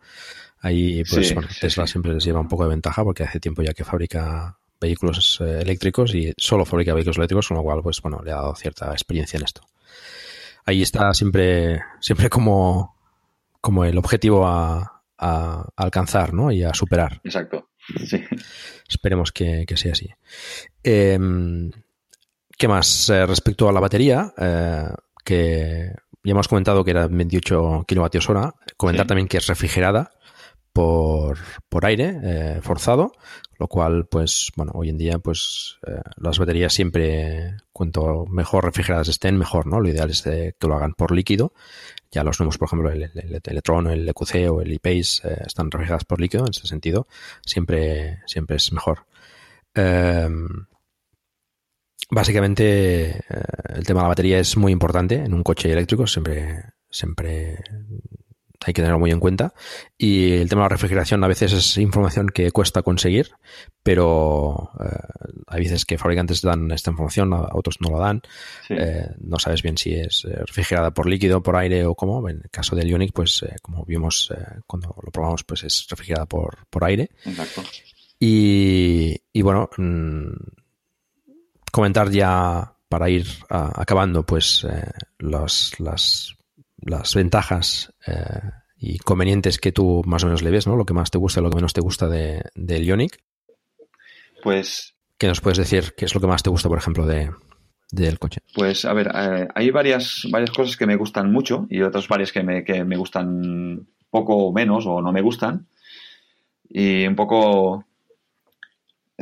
Ahí, 0.61 1.05
pues, 1.05 1.29
Sí, 1.29 1.35
bueno, 1.35 1.49
sí, 1.51 1.61
Tesla 1.61 1.87
sí. 1.87 1.93
siempre 1.93 2.15
les 2.15 2.25
lleva 2.25 2.41
un 2.41 2.49
poco 2.49 2.65
de 2.65 2.71
ventaja 2.71 3.05
porque 3.05 3.23
hace 3.23 3.39
tiempo 3.41 3.63
ya 3.63 3.75
que 3.75 3.85
fabrica 3.85 4.57
vehículos 4.81 5.39
eh, 5.43 5.61
eléctricos 5.61 6.15
y 6.15 6.33
solo 6.39 6.65
fabrica 6.65 6.95
vehículos 6.95 7.19
eléctricos, 7.19 7.49
con 7.49 7.59
lo 7.59 7.63
cual, 7.63 7.83
pues, 7.83 8.01
bueno, 8.01 8.23
le 8.25 8.33
ha 8.33 8.37
dado 8.37 8.55
cierta 8.57 8.91
experiencia 8.93 9.37
en 9.37 9.45
esto. 9.45 9.61
Ahí 10.65 10.81
está 10.81 11.13
siempre, 11.13 11.83
siempre 12.01 12.31
como, 12.31 12.97
como 13.61 13.85
el 13.85 13.99
objetivo 13.99 14.47
a, 14.47 15.03
a 15.19 15.67
alcanzar, 15.77 16.33
¿no? 16.33 16.51
Y 16.51 16.63
a 16.63 16.73
superar. 16.73 17.21
Exacto. 17.23 17.69
Sí. 18.07 18.25
Esperemos 18.89 19.31
que, 19.31 19.67
que 19.67 19.77
sea 19.77 19.93
así. 19.93 20.09
Eh, 20.83 21.19
¿Qué 22.59 22.69
más? 22.69 23.09
Eh, 23.11 23.27
respecto 23.27 23.69
a 23.69 23.73
la 23.73 23.81
batería, 23.81 24.33
eh, 24.39 24.89
que 25.25 25.93
ya 26.23 26.31
hemos 26.31 26.49
comentado 26.49 26.85
que 26.85 26.93
era 26.93 27.07
28 27.09 27.85
kilovatios 27.87 28.29
hora, 28.31 28.55
comentar 28.77 29.05
Sí. 29.05 29.09
también 29.09 29.29
que 29.29 29.39
es 29.39 29.47
refrigerada 29.47 30.13
por, 30.73 31.39
por 31.69 31.85
aire 31.87 32.19
eh, 32.23 32.61
forzado, 32.63 33.13
lo 33.59 33.69
cual, 33.69 34.07
pues, 34.07 34.51
bueno, 34.57 34.73
hoy 34.75 34.89
en 34.89 34.99
día, 34.99 35.19
pues, 35.19 35.79
las 36.17 36.39
baterías 36.39 36.73
siempre, 36.73 37.57
cuanto 37.73 38.27
mejor 38.27 38.65
refrigeradas 38.65 39.09
estén, 39.09 39.37
mejor, 39.37 39.67
¿no? 39.67 39.81
Lo 39.81 39.89
ideal 39.89 40.11
es 40.11 40.23
que 40.23 40.55
lo 40.61 40.75
hagan 40.75 40.95
por 40.95 41.13
líquido. 41.13 41.53
Ya 42.11 42.25
los 42.25 42.41
nuevos, 42.41 42.59
por 42.59 42.67
ejemplo, 42.67 42.91
el, 42.91 43.03
el, 43.05 43.11
el 43.15 43.41
Electron, 43.45 43.87
el 43.89 44.09
EQC 44.09 44.51
o 44.51 44.61
el 44.61 44.73
ePace 44.73 45.23
están 45.47 45.71
refrigeradas 45.71 46.05
por 46.05 46.21
líquido, 46.21 46.45
en 46.45 46.51
ese 46.51 46.67
sentido, 46.67 47.07
siempre, 47.45 48.21
siempre 48.27 48.57
es 48.57 48.73
mejor. 48.73 49.07
Básicamente, 52.15 53.11
eh, 53.11 53.21
el 53.75 53.85
tema 53.87 54.01
de 54.01 54.05
la 54.05 54.09
batería 54.09 54.39
es 54.39 54.57
muy 54.57 54.73
importante 54.73 55.17
en 55.17 55.35
un 55.35 55.43
coche 55.43 55.71
eléctrico, 55.73 56.07
siempre, 56.07 56.63
siempre 56.91 57.59
hay 58.67 58.73
que 58.73 58.81
tenerlo 58.81 58.99
muy 58.99 59.11
en 59.11 59.21
cuenta. 59.21 59.53
Y 59.99 60.33
el 60.33 60.49
tema 60.49 60.63
de 60.63 60.65
la 60.65 60.69
refrigeración 60.71 61.23
a 61.23 61.29
veces 61.29 61.53
es 61.53 61.77
información 61.77 62.29
que 62.29 62.51
cuesta 62.51 62.83
conseguir, 62.83 63.31
pero 63.83 64.71
eh, 64.81 64.97
hay 65.49 65.61
veces 65.65 65.85
que 65.85 65.99
fabricantes 65.99 66.41
dan 66.41 66.71
esta 66.71 66.91
información, 66.91 67.35
a- 67.35 67.49
otros 67.53 67.77
no 67.83 67.91
lo 67.91 67.99
dan. 67.99 68.23
Sí. 68.67 68.75
Eh, 68.79 69.07
no 69.21 69.39
sabes 69.39 69.63
bien 69.63 69.77
si 69.77 69.93
es 69.95 70.25
eh, 70.25 70.35
refrigerada 70.47 70.93
por 70.93 71.07
líquido, 71.07 71.43
por 71.43 71.57
aire 71.57 71.85
o 71.85 71.95
cómo. 71.95 72.27
En 72.31 72.37
el 72.43 72.51
caso 72.51 72.75
del 72.75 72.89
Ioniq, 72.89 73.13
pues 73.13 73.43
eh, 73.43 73.57
como 73.61 73.85
vimos 73.85 74.33
eh, 74.35 74.61
cuando 74.67 74.97
lo 75.03 75.11
probamos, 75.13 75.45
pues 75.45 75.65
es 75.65 75.87
refrigerada 75.91 76.25
por, 76.25 76.67
por 76.71 76.85
aire. 76.85 77.11
Exacto. 77.27 77.63
Y, 78.19 79.15
y 79.33 79.43
bueno, 79.43 79.69
mm, 79.77 80.29
comentar 81.75 82.09
ya 82.11 82.73
para 82.89 83.11
ir 83.11 83.27
a- 83.51 83.81
acabando, 83.83 84.25
pues 84.25 84.65
eh, 84.71 84.93
las, 85.19 85.73
las, 85.81 86.37
las 86.77 87.15
ventajas 87.15 87.93
eh, 88.07 88.41
y 88.79 88.99
convenientes 88.99 89.59
que 89.59 89.73
tú 89.73 90.03
más 90.07 90.23
o 90.23 90.27
menos 90.27 90.43
le 90.43 90.53
ves, 90.53 90.69
¿no? 90.69 90.77
Lo 90.77 90.87
que 90.87 90.95
más 90.95 91.11
te 91.11 91.19
gusta 91.19 91.41
y 91.41 91.43
lo 91.43 91.51
que 91.51 91.57
menos 91.57 91.73
te 91.73 91.81
gusta 91.81 92.07
de, 92.07 92.43
del 92.55 92.85
Ioniq. 92.85 93.19
Pues 94.43 94.95
¿Qué 95.19 95.27
nos 95.27 95.41
puedes 95.41 95.59
decir? 95.59 95.95
¿Qué 95.97 96.05
es 96.05 96.15
lo 96.15 96.21
que 96.21 96.27
más 96.29 96.43
te 96.45 96.51
gusta, 96.51 96.69
por 96.69 96.79
ejemplo, 96.79 97.07
de, 97.07 97.31
del 97.91 98.19
coche? 98.21 98.41
Pues 98.55 98.85
a 98.85 98.93
ver, 98.93 99.11
eh, 99.13 99.49
hay 99.55 99.71
varias, 99.71 100.27
varias 100.31 100.51
cosas 100.53 100.77
que 100.77 100.87
me 100.87 100.97
gustan 100.97 101.33
mucho 101.33 101.67
y 101.71 101.83
otras 101.83 102.07
varias 102.07 102.31
que 102.31 102.43
me, 102.45 102.63
que 102.63 102.85
me 102.85 102.97
gustan 102.97 103.89
poco 104.11 104.37
o 104.37 104.53
menos 104.53 104.87
o 104.87 105.03
no 105.03 105.13
me 105.13 105.23
gustan. 105.23 105.67
Y 106.69 107.07
un 107.07 107.17
poco... 107.17 107.85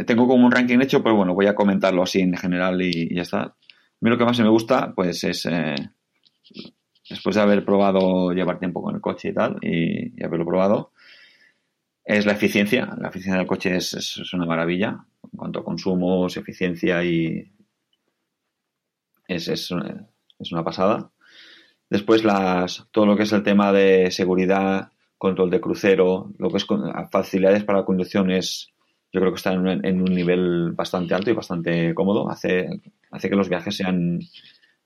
Tengo 0.06 0.26
como 0.26 0.44
un 0.46 0.52
ranking 0.52 0.80
hecho, 0.80 1.02
pero 1.02 1.16
bueno, 1.16 1.34
voy 1.34 1.46
a 1.46 1.54
comentarlo 1.54 2.02
así 2.02 2.20
en 2.20 2.36
general 2.36 2.80
y, 2.82 3.14
ya 3.14 3.22
está. 3.22 3.40
A 3.42 3.54
mí 4.00 4.10
lo 4.10 4.18
que 4.18 4.24
más 4.24 4.38
me 4.40 4.48
gusta, 4.48 4.92
pues 4.94 5.22
es... 5.24 5.46
eh, 5.46 5.74
después 7.08 7.36
de 7.36 7.42
haber 7.42 7.64
probado 7.64 8.32
llevar 8.32 8.58
tiempo 8.58 8.82
con 8.82 8.94
el 8.94 9.00
coche 9.00 9.28
y 9.28 9.34
tal, 9.34 9.58
y, 9.62 10.20
y 10.20 10.24
haberlo 10.24 10.46
probado, 10.46 10.92
es 12.04 12.26
la 12.26 12.32
eficiencia. 12.32 12.94
La 13.00 13.08
eficiencia 13.08 13.38
del 13.38 13.46
coche 13.48 13.74
es, 13.76 13.94
es- 13.94 14.32
una 14.34 14.46
maravilla 14.46 15.04
en 15.24 15.36
cuanto 15.36 15.58
a 15.60 15.64
consumos, 15.64 16.36
eficiencia 16.36 17.02
y, 17.04 17.50
es, 19.28 19.48
es, 19.48 19.70
es 20.38 20.52
una 20.52 20.64
pasada. 20.64 21.10
Después 21.90 22.24
las, 22.24 22.88
todo 22.92 23.06
lo 23.06 23.16
que 23.16 23.24
es 23.24 23.32
el 23.32 23.42
tema 23.44 23.72
de 23.72 24.10
seguridad, 24.10 24.92
control 25.18 25.50
de 25.50 25.60
crucero, 25.60 26.32
lo 26.38 26.50
que 26.50 26.58
es 26.58 26.66
facilidades 27.10 27.64
para 27.64 27.80
la 27.80 27.84
conducción 27.86 28.30
es, 28.30 28.71
yo 29.12 29.20
creo 29.20 29.32
que 29.32 29.36
está 29.36 29.52
en, 29.52 29.60
un- 29.60 29.84
en 29.86 30.00
un 30.00 30.14
nivel 30.14 30.72
bastante 30.72 31.14
alto 31.14 31.30
y 31.30 31.34
bastante 31.34 31.94
cómodo. 31.94 32.30
Hace, 32.30 32.68
hace 33.10 33.28
que 33.30 33.36
los 33.36 33.48
viajes 33.48 33.76
sean, 33.76 34.20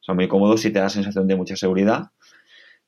sean 0.00 0.16
muy 0.16 0.28
cómodos 0.28 0.64
y 0.64 0.72
te 0.72 0.80
da 0.80 0.88
sensación 0.88 1.26
de 1.28 1.36
mucha 1.36 1.56
seguridad. 1.56 2.10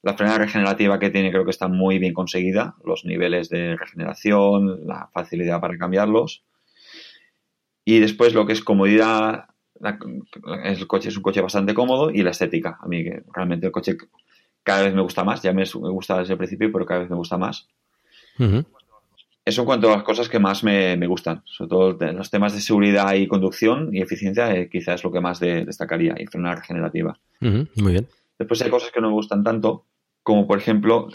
La 0.03 0.15
frenada 0.17 0.39
regenerativa 0.39 0.99
que 0.99 1.11
tiene 1.11 1.31
creo 1.31 1.45
que 1.45 1.51
está 1.51 1.69
muy 1.69 1.99
bien 1.99 2.15
conseguida. 2.15 2.77
Los 2.85 3.05
niveles 3.05 3.49
de 3.51 3.77
regeneración, 3.77 4.87
la 4.87 5.09
facilidad 5.13 5.61
para 5.61 5.79
cambiarlos. 5.79 6.45
Y 7.85 8.01
después 8.01 8.35
lo 8.35 8.47
que 8.47 8.53
es 8.53 8.63
comodidad, 8.63 9.47
el 10.65 10.87
coche 10.87 11.09
es 11.09 11.17
un 11.17 11.23
coche 11.23 11.41
bastante 11.41 11.75
cómodo 11.75 12.11
y 12.11 12.23
la 12.23 12.31
estética. 12.31 12.79
A 12.81 12.87
mí 12.87 13.05
realmente 13.33 13.67
el 13.67 13.73
coche 13.73 13.97
cada 14.63 14.83
vez 14.83 14.95
me 14.95 15.03
gusta 15.03 15.25
más. 15.25 15.43
Ya 15.43 15.53
me 15.53 15.63
me 15.63 15.91
gusta 15.91 16.19
desde 16.19 16.35
el 16.35 16.39
principio, 16.39 16.71
pero 16.73 16.87
cada 16.87 17.01
vez 17.01 17.11
me 17.11 17.17
gusta 17.17 17.39
más. 17.39 17.69
Ujú. 18.39 18.65
Eso 19.49 19.63
en 19.63 19.67
cuanto 19.67 19.89
a 19.91 19.97
las 19.97 20.03
cosas 20.03 20.29
que 20.29 20.39
más 20.39 20.63
me, 20.63 20.97
me 20.97 21.07
gustan. 21.07 21.41
Sobre 21.47 21.69
todo 21.71 21.93
de- 21.95 22.13
los 22.13 22.31
temas 22.31 22.53
de 22.53 22.61
seguridad 22.61 23.15
y 23.15 23.27
conducción 23.27 23.95
y 23.95 24.03
eficiencia 24.03 24.55
eh, 24.55 24.69
quizás 24.69 24.97
es 24.97 25.05
lo 25.05 25.11
que 25.13 25.21
más 25.21 25.41
de- 25.41 25.65
destacaría. 25.65 26.15
Y 26.19 26.27
frenada 26.27 26.57
regenerativa. 26.57 27.19
Muy 27.77 27.93
bien. 27.93 28.07
Después 28.39 28.61
hay 28.63 28.71
cosas 28.71 28.91
que 28.93 29.01
no 29.01 29.09
me 29.09 29.15
gustan 29.15 29.43
tanto, 29.43 29.87
como 30.23 30.47
por 30.47 30.59
ejemplo, 30.59 31.09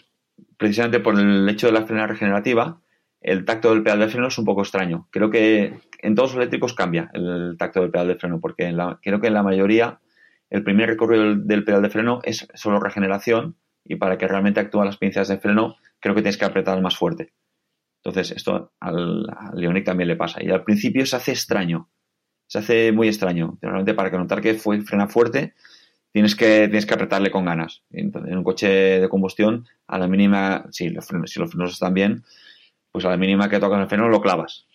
precisamente 0.58 1.00
por 1.00 1.18
el 1.20 1.48
hecho 1.48 1.68
de 1.68 1.74
la 1.74 1.84
frenada 1.86 2.08
regenerativa, 2.08 2.80
el 3.22 3.46
tacto 3.46 3.70
del 3.70 3.84
pedal 3.84 4.00
de 4.00 4.08
freno 4.10 4.28
es 4.28 4.38
un 4.38 4.46
poco 4.46 4.62
extraño. 4.64 5.08
Creo 5.12 5.30
que 5.30 5.80
en 6.02 6.16
todos 6.16 6.32
los 6.32 6.38
eléctricos 6.38 6.74
cambia 6.74 7.10
el 7.14 7.56
tacto 7.60 7.82
del 7.82 7.92
pedal 7.92 8.08
de 8.08 8.16
freno, 8.16 8.40
porque 8.42 8.66
en 8.66 8.78
la- 8.78 9.00
creo 9.02 9.22
que 9.22 9.28
en 9.28 9.34
la 9.36 9.44
mayoría 9.44 10.00
el 10.50 10.64
primer 10.64 10.90
recorrido 10.90 11.24
del, 11.24 11.48
del 11.48 11.64
pedal 11.64 11.82
de 11.84 11.90
freno 11.90 12.20
es 12.24 12.48
solo 12.56 12.80
regeneración 12.80 13.56
y 13.86 13.96
para 13.98 14.18
que 14.18 14.28
realmente 14.28 14.60
actúen 14.60 14.86
las 14.86 14.98
pinzas 14.98 15.28
de 15.28 15.38
freno 15.38 15.76
creo 16.00 16.16
que 16.16 16.22
tienes 16.22 16.38
que 16.38 16.46
apretar 16.46 16.82
más 16.82 16.98
fuerte. 16.98 17.32
Entonces 18.04 18.36
esto 18.36 18.74
al, 18.82 19.26
Ioniq 19.56 19.86
también 19.86 20.10
le 20.10 20.16
pasa. 20.16 20.44
Y 20.44 20.50
al 20.50 20.64
principio 20.64 21.06
se 21.06 21.16
hace 21.16 21.32
extraño, 21.32 21.90
se 22.48 22.60
hace 22.60 22.92
muy 22.92 23.08
extraño. 23.08 23.58
Realmente 23.62 23.94
para 23.94 24.12
que 24.12 24.18
notar 24.18 24.42
que 24.42 24.56
fue, 24.56 24.82
frena 24.82 25.08
fuerte 25.08 25.54
tienes 26.12 26.36
que, 26.36 26.68
tienes 26.68 26.86
que 26.86 26.94
apretarle 26.94 27.32
con 27.32 27.46
ganas. 27.46 27.84
Entonces, 27.92 28.32
en 28.32 28.38
un 28.38 28.44
coche 28.44 28.68
de 28.68 29.10
combustión, 29.10 29.66
a 29.88 29.98
la 29.98 30.08
mínima, 30.08 30.66
si 30.72 30.90
los 30.90 31.06
frenos, 31.06 31.32
si 31.32 31.40
los 31.40 31.52
frenos 31.52 31.72
están 31.72 31.94
bien, 31.94 32.24
pues 32.92 33.06
a 33.06 33.10
la 33.10 33.18
mínima 33.18 33.50
que 33.50 33.60
tocas 33.60 33.80
el 33.80 33.88
freno 33.88 34.10
lo 34.10 34.22
clavas. 34.22 34.68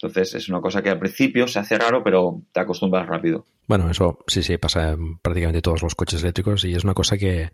Entonces 0.00 0.34
es 0.34 0.48
una 0.48 0.60
cosa 0.60 0.82
que 0.82 0.90
al 0.90 0.98
principio 0.98 1.48
se 1.48 1.58
hace 1.58 1.76
raro, 1.76 2.02
pero 2.02 2.42
te 2.52 2.60
acostumbras 2.60 3.06
rápido. 3.06 3.46
Bueno, 3.66 3.90
eso 3.90 4.20
sí, 4.26 4.42
sí, 4.42 4.56
pasa 4.56 4.92
en 4.92 5.18
prácticamente 5.18 5.60
todos 5.60 5.82
los 5.82 5.94
coches 5.94 6.22
eléctricos 6.22 6.64
y 6.64 6.74
es 6.74 6.84
una 6.84 6.94
cosa 6.94 7.18
que, 7.18 7.50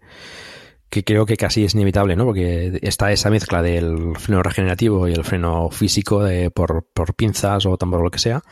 que 0.90 1.02
creo 1.04 1.26
que 1.26 1.36
casi 1.36 1.64
es 1.64 1.74
inevitable, 1.74 2.14
¿no? 2.16 2.24
Porque 2.24 2.78
está 2.82 3.10
esa 3.10 3.30
mezcla 3.30 3.62
del 3.62 4.16
freno 4.16 4.42
regenerativo 4.42 5.08
y 5.08 5.12
el 5.12 5.24
freno 5.24 5.70
físico 5.70 6.22
de, 6.22 6.50
por, 6.50 6.86
por 6.92 7.14
pinzas 7.14 7.66
o 7.66 7.76
tambor 7.76 8.00
o 8.00 8.04
lo 8.04 8.10
que 8.10 8.18
sea. 8.18 8.42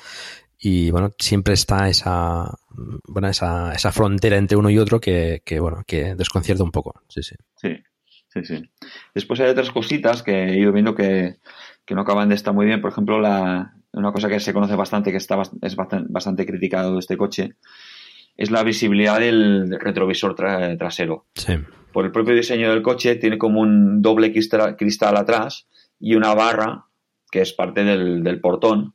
Y 0.59 0.91
bueno, 0.91 1.11
siempre 1.19 1.55
está 1.55 1.89
esa, 1.89 2.53
bueno, 3.09 3.29
esa, 3.29 3.73
esa 3.73 3.91
frontera 3.91 4.37
entre 4.37 4.57
uno 4.57 4.71
y 4.71 4.79
otro 4.79 5.01
que, 5.01 5.43
que, 5.45 5.59
bueno, 5.61 5.83
que 5.87 6.15
desconcierta 6.15 6.63
un 6.63 6.71
poco. 6.71 7.03
Sí, 7.09 7.23
sí. 7.23 7.35
Sí, 7.57 7.77
sí, 8.29 8.45
sí. 8.45 8.71
Después 9.15 9.41
hay 9.41 9.51
otras 9.51 9.71
cositas 9.71 10.23
que 10.23 10.45
he 10.45 10.59
ido 10.59 10.73
viendo 10.73 10.95
que, 10.95 11.37
que 11.85 11.95
no 11.95 12.03
acaban 12.03 12.29
de 12.29 12.37
estar 12.37 12.55
muy 12.55 12.67
bien. 12.67 12.81
Por 12.81 12.93
ejemplo, 12.93 13.21
la, 13.21 13.75
una 13.93 14.13
cosa 14.13 14.29
que 14.29 14.39
se 14.39 14.53
conoce 14.53 14.77
bastante, 14.77 15.11
que 15.11 15.17
está 15.17 15.41
es 15.63 15.77
bastante, 15.77 16.07
bastante 16.13 16.47
criticado 16.47 16.93
de 16.95 17.01
este 17.01 17.17
coche, 17.17 17.55
es 18.37 18.53
la 18.53 18.63
visibilidad 18.63 19.19
del 19.19 19.79
retrovisor 19.81 20.37
tra- 20.37 20.79
trasero. 20.79 21.27
Sí. 21.35 21.55
Por 21.93 22.05
el 22.05 22.13
propio 22.13 22.35
diseño 22.35 22.71
del 22.71 22.83
coche, 22.83 23.17
tiene 23.17 23.39
como 23.39 23.61
un 23.61 24.03
doble 24.03 24.33
cristal, 24.33 25.17
atrás 25.17 25.67
y 25.99 26.15
una 26.15 26.35
barra 26.35 26.87
que 27.31 27.41
es 27.41 27.53
parte 27.53 27.85
del, 27.85 28.41
portón 28.41 28.95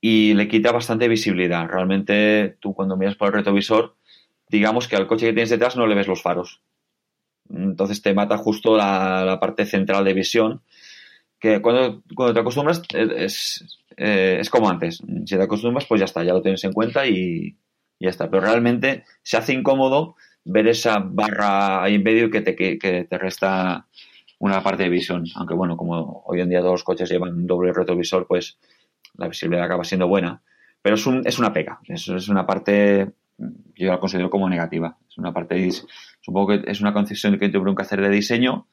y 0.00 0.34
le 0.34 0.48
quita 0.48 0.72
bastante 0.72 1.08
visibilidad. 1.08 1.66
Realmente, 1.68 2.56
tú 2.60 2.74
cuando 2.74 2.96
miras 2.96 3.16
por 3.16 3.28
el 3.28 3.34
retrovisor, 3.34 3.96
digamos 4.48 4.88
que 4.88 4.96
al 4.96 5.06
coche 5.06 5.26
que 5.26 5.32
tienes 5.32 5.50
detrás 5.50 5.76
no 5.76 5.86
le 5.86 5.94
ves 5.94 6.08
los 6.08 6.22
faros. 6.22 6.62
Entonces 7.48 8.02
te 8.02 8.14
mata 8.14 8.36
justo 8.36 8.76
la, 8.76 9.38
parte 9.40 9.66
central 9.66 10.04
de 10.04 10.14
visión, 10.14 10.62
que 11.38 11.60
cuando, 11.62 12.02
cuando 12.14 12.34
te 12.34 12.40
acostumbras 12.40 12.82
es, 12.92 13.80
eh, 13.96 14.38
es 14.40 14.50
como 14.50 14.68
antes. 14.68 15.02
Si 15.24 15.36
te 15.36 15.42
acostumbras, 15.42 15.86
pues 15.86 16.00
ya 16.00 16.04
está, 16.04 16.24
ya 16.24 16.32
lo 16.32 16.42
tienes 16.42 16.64
en 16.64 16.72
cuenta 16.72 17.06
y 17.06 17.56
ya 17.98 18.10
está. 18.10 18.30
Pero 18.30 18.42
realmente 18.42 19.04
se 19.22 19.36
hace 19.36 19.52
incómodo 19.52 20.16
ver 20.46 20.68
esa 20.68 21.00
barra 21.00 21.82
ahí 21.82 21.96
en 21.96 22.02
medio 22.02 22.30
que 22.30 22.40
te, 22.40 22.54
que, 22.54 22.78
que 22.78 23.04
te 23.04 23.18
resta 23.18 23.86
una 24.38 24.62
parte 24.62 24.84
de 24.84 24.88
visión. 24.88 25.24
Aunque 25.34 25.54
bueno, 25.54 25.76
como 25.76 26.22
hoy 26.26 26.40
en 26.40 26.48
día 26.48 26.60
todos 26.60 26.72
los 26.72 26.84
coches 26.84 27.10
llevan 27.10 27.46
doble 27.46 27.72
retrovisor, 27.72 28.26
pues 28.26 28.58
la 29.16 29.28
visibilidad 29.28 29.64
acaba 29.64 29.84
siendo 29.84 30.08
buena. 30.08 30.42
Pero 30.82 30.94
es, 30.94 31.06
un, 31.06 31.26
es 31.26 31.38
una 31.38 31.52
pega. 31.52 31.80
Es, 31.84 32.08
es 32.08 32.28
una 32.28 32.46
parte, 32.46 33.10
yo 33.38 33.90
la 33.90 33.98
considero 33.98 34.30
como 34.30 34.48
negativa. 34.48 34.96
Es 35.08 35.18
una 35.18 35.32
parte, 35.32 35.68
supongo 36.20 36.48
que 36.48 36.70
es 36.70 36.80
una 36.80 36.92
concesión 36.92 37.38
que 37.38 37.48
tuvieron 37.48 37.74
que 37.74 37.82
hacer 37.82 38.00
de 38.00 38.10
diseño, 38.10 38.68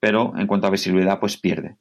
pero 0.00 0.32
en 0.36 0.46
cuanto 0.46 0.66
a 0.66 0.70
visibilidad, 0.70 1.20
pues 1.20 1.36
pierde. 1.36 1.76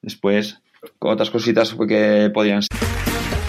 Después, 0.00 0.62
otras 1.00 1.30
cositas 1.30 1.74
que 1.88 2.30
podían 2.32 2.62
ser. 2.62 3.05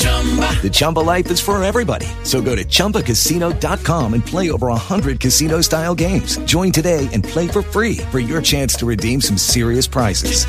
The 0.00 0.70
Chumba 0.72 1.00
life 1.00 1.30
is 1.30 1.40
for 1.40 1.62
everybody. 1.62 2.06
So 2.24 2.40
go 2.40 2.54
to 2.54 2.64
ChumbaCasino.com 2.64 4.14
and 4.14 4.24
play 4.24 4.50
over 4.50 4.68
100 4.68 5.20
casino 5.20 5.60
style 5.62 5.94
games. 5.94 6.38
Join 6.44 6.70
today 6.70 7.08
and 7.12 7.24
play 7.24 7.48
for 7.48 7.62
free 7.62 7.98
for 8.10 8.18
your 8.20 8.40
chance 8.42 8.74
to 8.76 8.86
redeem 8.86 9.20
some 9.20 9.36
serious 9.36 9.86
prizes. 9.86 10.46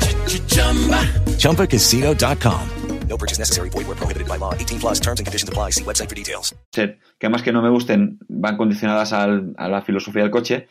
ChumbaCasino.com. 1.38 2.68
No 3.08 3.16
purchase 3.18 3.38
necessary. 3.38 3.68
Void 3.68 3.88
where 3.88 3.96
prohibited 3.96 4.26
by 4.26 4.38
law. 4.38 4.54
18 4.54 4.78
plus 4.80 5.00
terms 5.00 5.20
and 5.20 5.26
conditions 5.26 5.48
apply. 5.48 5.70
See 5.70 5.84
website 5.84 6.08
for 6.08 6.14
details. 6.14 6.54
Que 6.72 7.28
más 7.28 7.42
que 7.42 7.52
no 7.52 7.60
me 7.60 7.68
gusten, 7.68 8.18
van 8.28 8.56
condicionadas 8.56 9.12
al, 9.12 9.54
a 9.58 9.68
la 9.68 9.82
filosofía 9.82 10.22
del 10.22 10.30
coche. 10.30 10.68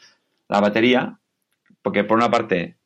La 0.49 0.59
batería, 0.59 1.19
porque 1.83 2.03
por 2.03 2.17
una 2.17 2.31
parte 2.31 2.77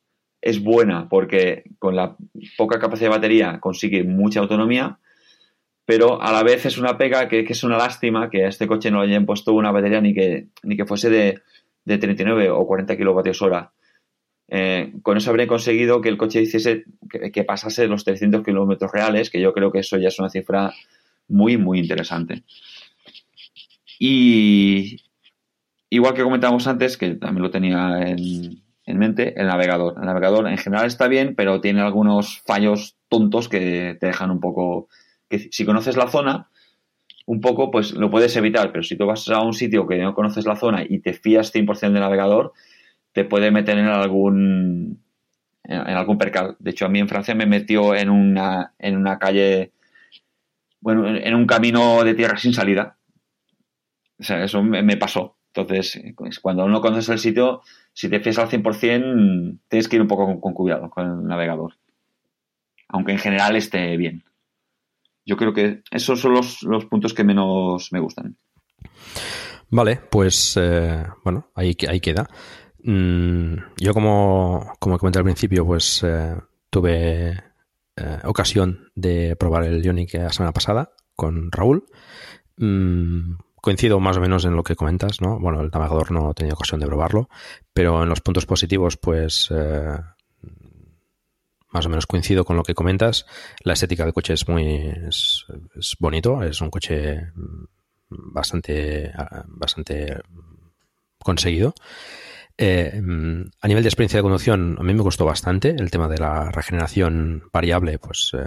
es 0.42 0.62
buena 0.62 1.08
porque 1.08 1.64
con 1.78 1.96
la 1.96 2.16
poca 2.58 2.78
capacidad 2.78 3.08
de 3.08 3.16
batería 3.16 3.58
consigue 3.60 4.04
mucha 4.04 4.40
autonomía 4.40 4.98
pero 5.86 6.20
a 6.20 6.32
la 6.32 6.42
vez 6.42 6.66
es 6.66 6.78
una 6.78 6.98
pega 6.98 7.28
que, 7.28 7.40
es 7.48 7.64
una 7.64 7.78
lástima 7.78 8.28
que 8.28 8.44
a 8.44 8.48
este 8.48 8.66
coche 8.66 8.90
no 8.90 9.02
le 9.02 9.10
hayan 9.10 9.24
puesto 9.24 9.54
una 9.54 9.70
batería 9.70 10.00
ni 10.00 10.12
que, 10.12 10.48
ni 10.64 10.76
que 10.76 10.84
fuese 10.84 11.08
de, 11.08 11.40
de 11.84 11.98
39 11.98 12.50
o 12.50 12.66
40 12.66 12.96
kilovatios 12.96 13.40
hora. 13.40 13.72
Eh, 14.48 14.92
con 15.02 15.16
eso 15.16 15.30
habría 15.30 15.46
conseguido 15.46 16.00
que 16.00 16.08
el 16.08 16.18
coche 16.18 16.42
hiciese 16.42 16.84
que, 17.08 17.30
que, 17.30 17.44
pasase 17.44 17.86
los 17.86 18.04
300 18.04 18.44
kilómetros 18.44 18.90
reales, 18.92 19.30
que 19.30 19.40
yo 19.40 19.52
creo 19.52 19.70
que 19.70 19.78
eso 19.78 19.96
ya 19.96 20.08
es 20.08 20.18
una 20.18 20.28
cifra 20.28 20.72
muy, 21.28 21.56
muy 21.56 21.78
interesante. 21.78 22.42
Y 23.98 25.04
igual 25.88 26.14
que 26.14 26.24
comentábamos 26.24 26.66
antes, 26.66 26.96
que 26.96 27.14
también 27.14 27.42
lo 27.42 27.50
tenía 27.50 28.02
en, 28.08 28.62
en 28.86 28.98
mente, 28.98 29.40
el 29.40 29.46
navegador. 29.46 29.94
El 29.98 30.06
navegador 30.06 30.48
en 30.48 30.58
general 30.58 30.86
está 30.86 31.06
bien, 31.06 31.36
pero 31.36 31.60
tiene 31.60 31.80
algunos 31.80 32.42
fallos 32.44 32.96
tontos 33.08 33.48
que 33.48 33.96
te 34.00 34.06
dejan 34.06 34.32
un 34.32 34.40
poco 34.40 34.88
que 35.28 35.48
si 35.50 35.64
conoces 35.64 35.96
la 35.96 36.08
zona, 36.08 36.48
un 37.26 37.40
poco, 37.40 37.70
pues 37.70 37.92
lo 37.92 38.10
puedes 38.10 38.36
evitar, 38.36 38.70
pero 38.70 38.84
si 38.84 38.96
tú 38.96 39.04
vas 39.04 39.28
a 39.28 39.42
un 39.42 39.52
sitio 39.52 39.86
que 39.86 39.98
no 39.98 40.14
conoces 40.14 40.46
la 40.46 40.56
zona 40.56 40.84
y 40.88 41.00
te 41.00 41.12
fías 41.12 41.52
100% 41.52 41.92
del 41.92 42.00
navegador, 42.00 42.52
te 43.12 43.24
puede 43.24 43.50
meter 43.50 43.78
en 43.78 43.86
algún 43.86 45.02
en, 45.64 45.78
algún 45.78 46.18
percal. 46.18 46.56
De 46.60 46.70
hecho, 46.70 46.86
a 46.86 46.88
mí 46.88 47.00
en 47.00 47.08
Francia 47.08 47.34
me 47.34 47.46
metió 47.46 47.94
en 47.94 48.10
una, 48.10 48.74
en 48.78 48.96
una 48.96 49.18
calle, 49.18 49.72
bueno, 50.80 51.08
en 51.08 51.34
un 51.34 51.46
camino 51.46 52.04
de 52.04 52.14
tierra 52.14 52.36
sin 52.36 52.52
salida. 52.52 52.96
O 54.18 54.22
sea, 54.22 54.44
eso 54.44 54.62
me, 54.62 54.96
pasó. 54.96 55.36
Entonces, 55.52 56.00
pues, 56.16 56.38
cuando 56.38 56.68
no 56.68 56.80
conoces 56.80 57.08
el 57.08 57.18
sitio, 57.18 57.62
si 57.92 58.08
te 58.08 58.20
fías 58.20 58.38
al 58.38 58.48
100%, 58.48 59.58
tienes 59.68 59.88
que 59.88 59.96
ir 59.96 60.02
un 60.02 60.08
poco 60.08 60.26
con, 60.26 60.40
con 60.40 60.54
cuidado 60.54 60.90
con 60.90 61.06
el 61.06 61.26
navegador. 61.26 61.74
Aunque 62.88 63.12
en 63.12 63.18
general 63.18 63.56
esté 63.56 63.96
bien 63.96 64.22
yo 65.26 65.36
creo 65.36 65.52
que 65.52 65.82
esos 65.90 66.20
son 66.20 66.32
los, 66.32 66.62
los 66.62 66.86
puntos 66.86 67.12
que 67.12 67.24
menos 67.24 67.92
me 67.92 68.00
gustan. 68.00 68.36
Vale, 69.68 70.00
pues 70.10 70.56
eh, 70.56 71.04
bueno, 71.24 71.50
ahí, 71.54 71.76
ahí 71.88 72.00
queda. 72.00 72.28
Mm, 72.84 73.56
yo 73.78 73.92
como, 73.92 74.72
como 74.78 74.96
comenté 74.98 75.18
al 75.18 75.24
principio, 75.24 75.66
pues 75.66 76.02
eh, 76.04 76.36
tuve 76.70 77.30
eh, 77.96 78.18
ocasión 78.24 78.90
de 78.94 79.34
probar 79.34 79.64
el 79.64 79.82
Ionic 79.84 80.14
la 80.14 80.32
semana 80.32 80.52
pasada 80.52 80.92
con 81.16 81.50
Raúl. 81.50 81.84
Mm, 82.58 83.34
coincido 83.56 83.98
más 83.98 84.16
o 84.18 84.20
menos 84.20 84.44
en 84.44 84.54
lo 84.54 84.62
que 84.62 84.76
comentas, 84.76 85.20
¿no? 85.20 85.40
Bueno, 85.40 85.60
el 85.60 85.70
navegador 85.72 86.12
no 86.12 86.30
he 86.30 86.34
tenido 86.34 86.54
ocasión 86.54 86.78
de 86.78 86.86
probarlo, 86.86 87.28
pero 87.72 88.04
en 88.04 88.08
los 88.08 88.20
puntos 88.20 88.46
positivos, 88.46 88.96
pues 88.96 89.50
más 91.70 91.86
o 91.86 91.88
menos 91.88 92.06
coincido 92.06 92.44
con 92.44 92.56
lo 92.56 92.62
que 92.62 92.74
comentas. 92.74 93.26
La 93.62 93.74
estética 93.74 94.04
del 94.04 94.14
coche 94.14 94.34
es 94.34 94.48
muy 94.48 94.92
es, 95.08 95.46
bonito, 95.98 96.42
es 96.42 96.60
un 96.60 96.70
coche 96.70 97.32
bastante 98.08 99.12
bastante 99.46 100.20
conseguido. 101.18 101.74
Eh, 102.58 102.90
a 103.60 103.68
nivel 103.68 103.82
de 103.82 103.88
experiencia 103.88 104.18
de 104.18 104.22
conducción, 104.22 104.76
a 104.78 104.82
mí 104.82 104.94
me 104.94 105.02
gustó 105.02 105.26
bastante 105.26 105.70
el 105.70 105.90
tema 105.90 106.08
de 106.08 106.18
la 106.18 106.50
regeneración 106.50 107.50
variable, 107.52 107.98
pues 107.98 108.32
eh, 108.34 108.46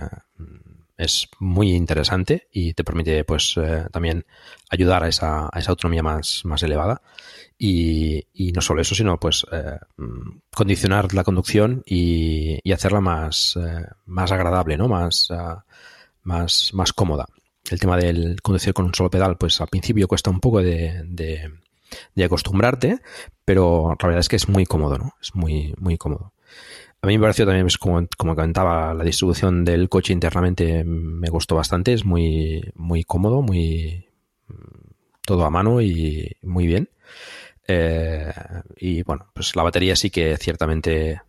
es 0.99 1.29
muy 1.39 1.71
interesante 1.71 2.49
y 2.51 2.73
te 2.73 2.83
permite, 2.83 3.23
pues, 3.23 3.55
eh, 3.55 3.85
también 3.89 4.25
ayudar 4.69 5.03
a 5.03 5.07
esa, 5.07 5.49
esa 5.55 5.71
autonomía 5.71 6.03
más, 6.03 6.41
más 6.43 6.61
elevada. 6.61 7.01
Y, 7.57 8.25
y, 8.33 8.51
no 8.51 8.61
solo 8.61 8.81
eso, 8.81 8.95
sino 8.95 9.19
pues 9.19 9.45
eh, 9.51 9.77
condicionar 10.53 11.13
la 11.13 11.23
conducción 11.23 11.83
y, 11.85 12.59
y 12.63 12.71
hacerla 12.71 13.01
más, 13.01 13.57
eh, 13.57 13.85
más 14.05 14.31
agradable, 14.31 14.77
¿no? 14.77 14.87
Más, 14.87 15.29
uh, 15.29 15.59
más, 16.23 16.71
más 16.73 16.93
cómoda. 16.93 17.25
El 17.69 17.79
tema 17.79 17.97
del 17.97 18.41
conducir 18.41 18.73
con 18.73 18.85
un 18.85 18.95
solo 18.95 19.09
pedal, 19.09 19.37
pues 19.37 19.59
al 19.59 19.67
principio 19.67 20.07
cuesta 20.07 20.29
un 20.29 20.39
poco 20.39 20.61
de, 20.61 21.01
de, 21.05 21.51
de, 22.15 22.23
acostumbrarte, 22.23 23.01
pero 23.43 23.95
la 24.01 24.07
verdad 24.07 24.21
es 24.21 24.29
que 24.29 24.37
es 24.37 24.47
muy 24.47 24.65
cómodo, 24.65 24.97
¿no? 24.97 25.13
Es 25.21 25.35
muy, 25.35 25.73
muy 25.77 25.97
cómodo. 25.97 26.33
A 27.01 27.07
mí 27.07 27.17
me 27.17 27.21
pareció 27.21 27.45
también, 27.45 27.65
pues, 27.65 27.77
como, 27.77 28.05
como 28.17 28.35
comentaba, 28.35 28.93
la 28.93 29.03
distribución 29.03 29.63
del 29.63 29.87
coche 29.87 30.11
internamente 30.11 30.83
me 30.83 31.29
gustó 31.29 31.55
bastante, 31.55 31.93
es 31.93 32.03
muy, 32.03 32.61
muy 32.75 33.03
cómodo, 33.03 33.41
muy 33.41 34.05
todo 35.25 35.45
a 35.45 35.49
mano 35.49 35.79
y 35.79 36.35
muy 36.41 36.65
bien. 36.65 36.89
Eh, 37.67 38.33
y 38.77 39.03
bueno, 39.03 39.27
pues 39.31 39.55
la 39.55 39.61
batería 39.61 39.95
sí 39.95 40.09
que 40.09 40.35
ciertamente 40.37 41.21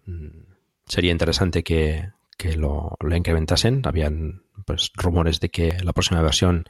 sería 0.87 1.13
interesante 1.13 1.63
que, 1.63 2.09
que 2.39 2.57
lo, 2.57 2.97
incrementasen. 3.15 3.83
Habían 3.85 4.43
pues 4.65 4.91
rumores 4.95 5.39
de 5.39 5.51
que 5.51 5.77
la 5.83 5.93
próxima 5.93 6.23
versión 6.23 6.65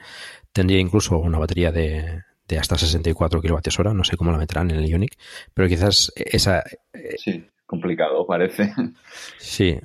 tendría 0.52 0.80
incluso 0.80 1.18
una 1.18 1.38
batería 1.38 1.70
de, 1.70 2.24
de 2.48 2.58
hasta 2.58 2.76
64 2.76 3.40
kWh. 3.40 3.94
No 3.94 4.02
sé 4.02 4.16
cómo 4.16 4.32
la 4.32 4.38
meterán 4.38 4.72
en 4.72 4.78
el 4.78 4.88
Ionic, 4.88 5.16
pero 5.54 5.68
quizás 5.68 6.12
esa. 6.16 6.64
Sí, 7.16 7.46
complicado 7.70 8.26
parece. 8.26 8.72
Sí, 9.38 9.78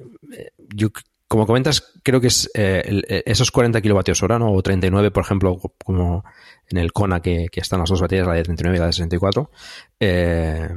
yo 0.73 0.89
como 1.27 1.47
comentas, 1.47 1.93
creo 2.03 2.21
que 2.21 2.27
es 2.27 2.49
eh, 2.53 3.23
esos 3.25 3.51
40 3.51 3.81
kWh, 3.81 4.39
¿no? 4.39 4.53
O 4.53 4.61
39, 4.61 5.11
por 5.11 5.23
ejemplo, 5.23 5.59
como 5.83 6.23
en 6.69 6.77
el 6.77 6.93
Kona 6.93 7.21
que, 7.21 7.47
que, 7.51 7.61
están 7.61 7.79
las 7.79 7.89
dos 7.89 8.01
baterías, 8.01 8.27
la 8.27 8.33
de 8.33 8.43
39 8.43 8.77
y 8.77 8.79
la 8.79 8.85
de 8.87 8.93
64. 8.93 9.51
Eh, 9.99 10.69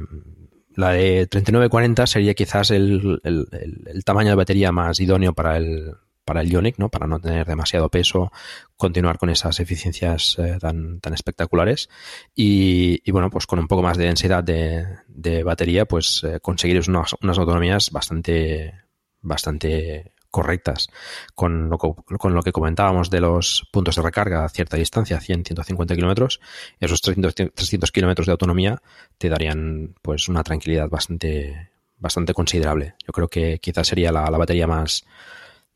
la 0.75 0.91
de 0.91 1.29
39-40 1.29 2.07
sería 2.07 2.33
quizás 2.33 2.71
el, 2.71 3.19
el, 3.23 3.47
el, 3.85 4.03
tamaño 4.03 4.29
de 4.29 4.35
batería 4.35 4.71
más 4.71 4.99
idóneo 4.99 5.33
para 5.33 5.57
el, 5.57 5.93
para 6.29 6.41
el 6.41 6.51
Ionic, 6.51 6.77
¿no? 6.77 6.89
Para 6.89 7.07
no 7.07 7.19
tener 7.19 7.47
demasiado 7.47 7.89
peso, 7.89 8.31
continuar 8.77 9.17
con 9.17 9.31
esas 9.31 9.59
eficiencias 9.59 10.37
eh, 10.37 10.59
tan, 10.61 10.99
tan 10.99 11.15
espectaculares 11.15 11.89
y, 12.35 13.09
bueno, 13.09 13.31
pues 13.31 13.47
con 13.47 13.57
un 13.57 13.67
poco 13.67 13.81
más 13.81 13.97
de 13.97 14.05
densidad 14.05 14.43
de, 14.43 15.43
batería, 15.43 15.85
pues 15.85 16.23
eh, 16.23 16.39
conseguir 16.39 16.87
unas, 16.87 17.15
unas 17.19 17.39
autonomías 17.39 17.89
bastante, 17.89 18.75
bastante 19.21 20.13
correctas. 20.29 20.89
Con 21.33 21.67
lo, 21.67 21.79
con 21.79 22.35
lo 22.35 22.43
que 22.43 22.51
comentábamos 22.51 23.09
de 23.09 23.21
los 23.21 23.67
puntos 23.71 23.95
de 23.95 24.03
recarga 24.03 24.45
a 24.45 24.49
cierta 24.49 24.77
distancia, 24.77 25.19
100, 25.19 25.45
150 25.45 25.95
kilómetros, 25.95 26.41
esos 26.79 27.01
300, 27.01 27.33
300 27.55 27.91
kilómetros 27.91 28.27
de 28.27 28.33
autonomía 28.33 28.83
te 29.17 29.29
darían 29.29 29.95
pues 30.03 30.29
una 30.29 30.43
tranquilidad 30.43 30.89
bastante, 30.89 31.71
bastante 31.97 32.35
considerable. 32.35 32.93
Yo 33.07 33.13
creo 33.13 33.29
que 33.29 33.57
quizás 33.57 33.87
sería 33.87 34.11
la, 34.11 34.29
la 34.29 34.37
batería 34.37 34.67
más, 34.67 35.07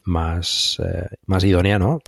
más, 0.05 0.81
eh, 0.83 1.07
más 1.25 1.43
idónea, 1.43 1.79
¿no? 1.79 1.99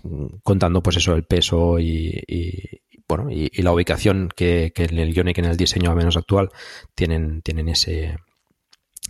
Contando 0.43 0.81
pues 0.81 0.97
eso, 0.97 1.15
el 1.15 1.23
peso 1.23 1.79
y, 1.79 2.23
y 2.27 2.81
bueno, 3.07 3.29
y, 3.29 3.49
y, 3.53 3.61
la 3.61 3.71
ubicación 3.71 4.29
que, 4.35 4.71
que 4.73 4.85
en 4.85 4.97
el 4.97 5.13
Ionic, 5.13 5.37
en 5.37 5.45
el 5.45 5.57
diseño 5.57 5.91
al 5.91 5.95
menos 5.95 6.17
actual, 6.17 6.49
tienen, 6.95 7.41
tienen 7.41 7.69
ese, 7.69 8.17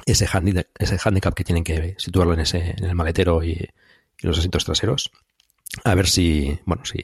ese 0.05 0.27
handicap, 0.31 0.67
ese 0.77 0.97
handicap 1.03 1.33
que 1.33 1.43
tienen 1.43 1.63
que 1.63 1.95
situarlo 1.97 2.33
en 2.33 2.41
ese 2.41 2.75
en 2.77 2.83
el 2.85 2.95
maletero 2.95 3.43
y, 3.43 3.51
y, 3.51 4.27
los 4.27 4.37
asientos 4.37 4.65
traseros 4.65 5.11
a 5.83 5.95
ver 5.95 6.07
si 6.07 6.59
bueno 6.65 6.85
si 6.85 7.03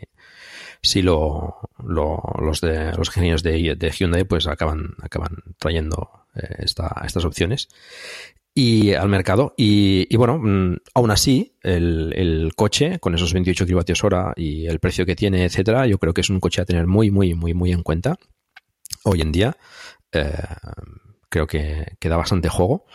si 0.82 1.02
lo, 1.02 1.60
lo 1.84 2.22
los 2.42 2.62
de 2.62 2.92
los 2.94 3.10
ingenieros 3.10 3.44
de, 3.44 3.76
de, 3.76 3.92
Hyundai 3.92 4.24
pues 4.24 4.48
acaban 4.48 4.96
acaban 5.02 5.38
trayendo 5.60 6.26
eh, 6.36 6.56
esta, 6.60 7.02
estas 7.06 7.26
opciones 7.26 7.70
y 8.54 8.94
al 8.94 9.10
mercado 9.10 9.54
y, 9.58 10.14
bueno 10.18 10.38
mmm, 10.38 10.78
aún 10.94 11.12
así 11.12 11.56
el, 11.64 12.52
coche 12.56 13.00
con 13.00 13.16
esos 13.16 13.34
28 13.34 13.66
kilovatios 13.66 14.04
hora 14.04 14.34
y 14.36 14.68
el 14.68 14.80
precio 14.80 15.06
que 15.06 15.16
tiene 15.16 15.46
etcétera 15.46 15.88
yo 15.88 15.98
creo 15.98 16.14
que 16.14 16.22
es 16.22 16.30
un 16.30 16.40
coche 16.40 16.62
a 16.62 16.66
tener 16.66 16.86
muy 16.86 17.12
muy 17.12 17.34
muy 17.34 17.54
muy 17.54 17.72
en 17.72 17.82
cuenta 17.82 18.18
hoy 19.04 19.22
en 19.22 19.32
día 19.32 19.58
eh, 20.12 20.34
creo 21.30 21.48
que, 21.48 21.96
que 22.00 22.10
da 22.10 22.18
bastante 22.18 22.50
juego 22.50 22.86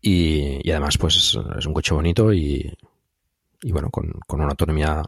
y, 0.00 0.66
y, 0.66 0.70
además 0.70 0.96
pues 0.98 1.16
es 1.58 1.66
un 1.66 1.74
coche 1.74 1.94
bonito 1.94 2.32
y, 2.32 2.70
y 3.64 3.72
bueno, 3.72 3.90
con, 3.90 4.12
con, 4.26 4.40
una 4.40 4.50
autonomía 4.50 5.02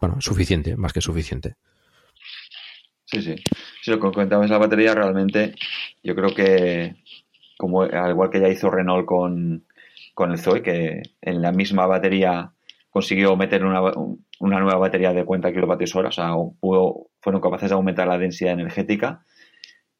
bueno, 0.00 0.20
suficiente, 0.20 0.76
más 0.76 0.92
que 0.92 1.00
suficiente. 1.00 1.54
Sí, 3.04 3.22
sí. 3.22 3.36
Si 3.80 3.90
lo 3.92 3.98
que 3.98 4.10
comentabas 4.10 4.50
la 4.50 4.58
batería, 4.58 4.92
realmente 4.92 5.54
yo 6.02 6.14
creo 6.16 6.34
que 6.34 6.96
como 7.58 7.82
al 7.82 8.10
igual 8.10 8.30
que 8.30 8.40
ya 8.40 8.48
hizo 8.48 8.70
Renault 8.70 9.06
con, 9.06 9.64
con 10.14 10.30
el 10.30 10.38
Zoe, 10.38 10.62
que 10.62 11.02
en 11.20 11.42
la 11.42 11.52
misma 11.52 11.86
batería 11.86 12.52
consiguió 12.90 13.36
meter 13.36 13.64
una, 13.64 13.80
una 14.40 14.60
nueva 14.60 14.78
batería 14.78 15.12
de 15.12 15.24
40 15.24 15.52
kilovatios 15.52 15.94
hora, 15.96 16.08
o 16.08 16.12
sea, 16.12 16.32
fueron 17.20 17.40
capaces 17.40 17.70
de 17.70 17.74
aumentar 17.74 18.06
la 18.06 18.18
densidad 18.18 18.52
energética. 18.52 19.24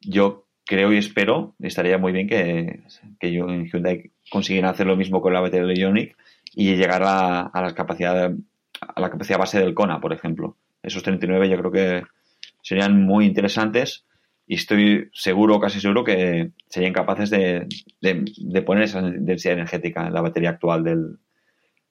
Yo 0.01 0.47
creo 0.67 0.93
y 0.93 0.99
espero, 0.99 1.55
estaría 1.61 1.99
muy 1.99 2.13
bien 2.13 2.29
que, 2.29 2.81
que 3.19 3.33
yo 3.33 3.49
en 3.49 3.67
Hyundai 3.67 4.11
consiguieran 4.31 4.71
hacer 4.71 4.87
lo 4.87 4.97
mismo 4.97 5.21
con 5.21 5.33
la 5.33 5.41
batería 5.41 5.67
de 5.67 5.75
Ioniq 5.75 6.17
y 6.55 6.77
llegar 6.77 7.03
a, 7.05 7.43
a 7.43 7.63
la 7.63 7.75
capacidad 7.75 8.33
a 8.81 9.01
la 9.01 9.11
capacidad 9.11 9.39
base 9.39 9.61
del 9.61 9.75
Kona, 9.75 10.01
por 10.01 10.13
ejemplo. 10.13 10.57
Esos 10.83 11.03
39 11.03 11.49
yo 11.49 11.59
creo 11.59 11.71
que 11.71 12.03
serían 12.63 13.03
muy 13.05 13.27
interesantes 13.27 14.05
y 14.53 14.57
estoy 14.57 15.09
seguro, 15.15 15.59
casi 15.59 15.81
seguro, 15.81 16.05
que 16.05 16.51
serían 16.69 16.93
capaces 16.93 17.31
de, 17.31 17.67
de, 18.03 18.23
de 18.37 18.61
poner 18.61 18.85
esa 18.85 19.01
densidad 19.01 19.55
energética 19.55 20.07
en 20.07 20.13
la 20.13 20.21
batería 20.21 20.51
actual 20.51 20.85
del, 20.85 21.21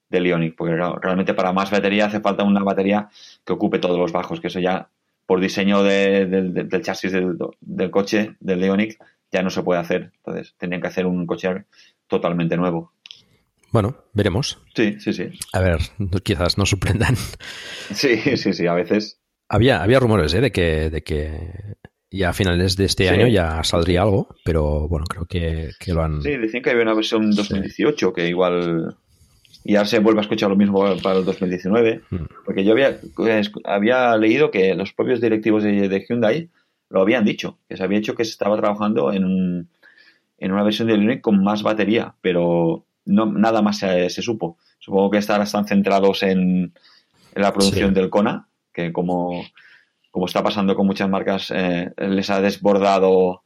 del 0.07 0.27
Ioniq, 0.27 0.55
porque 0.55 0.75
realmente 0.75 1.33
para 1.33 1.53
más 1.53 1.71
batería 1.71 2.05
hace 2.05 2.19
falta 2.19 2.43
una 2.43 2.63
batería 2.63 3.09
que 3.43 3.53
ocupe 3.53 3.79
todos 3.79 3.97
los 3.97 4.11
bajos, 4.11 4.39
que 4.39 4.45
eso 4.45 4.59
ya 4.59 4.89
por 5.25 5.41
diseño 5.41 5.81
de, 5.81 6.27
de, 6.27 6.63
del 6.65 6.83
chasis 6.83 7.11
del, 7.11 7.35
del, 7.61 7.89
coche, 7.89 8.35
del 8.39 8.63
Ioniq, 8.63 8.95
ya 9.31 9.41
no 9.41 9.49
se 9.49 9.63
puede 9.63 9.79
hacer. 9.79 10.11
Entonces, 10.17 10.53
tendrían 10.59 10.83
que 10.83 10.89
hacer 10.89 11.07
un 11.07 11.25
coche 11.25 11.65
totalmente 12.05 12.57
nuevo. 12.57 12.93
Bueno, 13.71 13.95
veremos. 14.13 14.61
Sí, 14.75 14.99
sí, 14.99 15.13
sí. 15.13 15.31
A 15.51 15.61
ver, 15.61 15.79
quizás 16.23 16.59
nos 16.59 16.69
sorprendan. 16.69 17.15
Sí, 17.91 18.17
sí, 18.37 18.53
sí, 18.53 18.67
a 18.67 18.75
veces. 18.75 19.19
Había, 19.49 19.81
había 19.81 19.99
rumores 19.99 20.31
¿eh? 20.35 20.41
de, 20.41 20.51
que, 20.51 20.91
de 20.91 21.01
que 21.01 21.75
ya 22.11 22.29
a 22.29 22.33
finales 22.33 22.75
de 22.75 22.85
este 22.85 23.07
sí. 23.07 23.09
año 23.09 23.27
ya 23.27 23.63
saldría 23.63 24.01
algo, 24.03 24.27
pero 24.43 24.87
bueno, 24.87 25.05
creo 25.07 25.25
que, 25.25 25.71
que, 25.79 25.93
lo 25.93 26.03
han... 26.03 26.21
Sí, 26.21 26.35
decían 26.37 26.61
que 26.61 26.69
había 26.69 26.83
una 26.83 26.93
versión 26.93 27.31
2018 27.31 28.07
sí. 28.07 28.13
que 28.13 28.27
igual 28.27 28.95
y 29.63 29.75
ahora 29.75 29.87
se 29.87 29.99
vuelve 29.99 30.19
a 30.19 30.23
escuchar 30.23 30.49
lo 30.49 30.55
mismo 30.55 30.83
para 31.01 31.19
el 31.19 31.25
2019, 31.25 32.01
mm. 32.09 32.15
porque 32.45 32.63
yo 32.63 32.71
había, 32.71 32.99
había 33.63 34.17
leído 34.17 34.49
que 34.49 34.73
los 34.75 34.91
propios 34.93 35.21
directivos 35.21 35.63
de, 35.63 35.87
de, 35.87 36.05
Hyundai 36.07 36.49
lo 36.89 37.01
habían 37.01 37.23
dicho, 37.23 37.59
que 37.69 37.77
se 37.77 37.83
había 37.83 37.99
hecho 37.99 38.15
que 38.15 38.25
se 38.25 38.31
estaba 38.31 38.57
trabajando 38.57 39.13
en, 39.13 39.69
en 40.37 40.51
una 40.51 40.63
versión 40.63 40.87
de 40.87 40.95
Ioniq 40.95 41.21
con 41.21 41.43
más 41.43 41.63
batería, 41.63 42.15
pero 42.21 42.85
no, 43.05 43.27
nada 43.27 43.61
más 43.61 43.79
se, 43.79 44.09
se 44.09 44.21
supo. 44.21 44.57
Supongo 44.79 45.11
que 45.11 45.19
están, 45.19 45.41
están 45.41 45.67
centrados 45.67 46.23
en, 46.23 46.73
en 47.35 47.41
la 47.41 47.53
producción 47.53 47.89
sí. 47.89 47.95
del 47.95 48.09
Kona, 48.09 48.47
que 48.73 48.91
como, 48.91 49.45
como 50.11 50.25
está 50.25 50.43
pasando 50.43 50.75
con 50.75 50.85
muchas 50.85 51.09
marcas, 51.09 51.51
eh, 51.55 51.91
les 51.97 52.29
ha 52.29 52.41
desbordado 52.41 53.43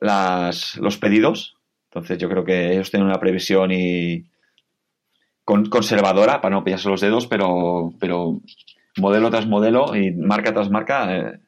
las, 0.00 0.76
los 0.76 0.96
pedidos. 0.98 1.56
Entonces 1.90 2.18
yo 2.18 2.28
creo 2.28 2.44
que 2.44 2.72
ellos 2.72 2.90
tienen 2.90 3.08
una 3.08 3.20
previsión 3.20 3.70
y, 3.72 4.24
con, 5.44 5.66
conservadora, 5.66 6.40
para 6.40 6.54
no 6.54 6.64
pillarse 6.64 6.88
los 6.88 7.00
dedos, 7.00 7.26
pero, 7.26 7.92
pero 8.00 8.40
modelo 8.96 9.30
tras 9.30 9.46
modelo 9.46 9.94
y 9.94 10.12
marca 10.12 10.52
tras 10.52 10.70
marca, 10.70 11.16
eh, 11.16 11.40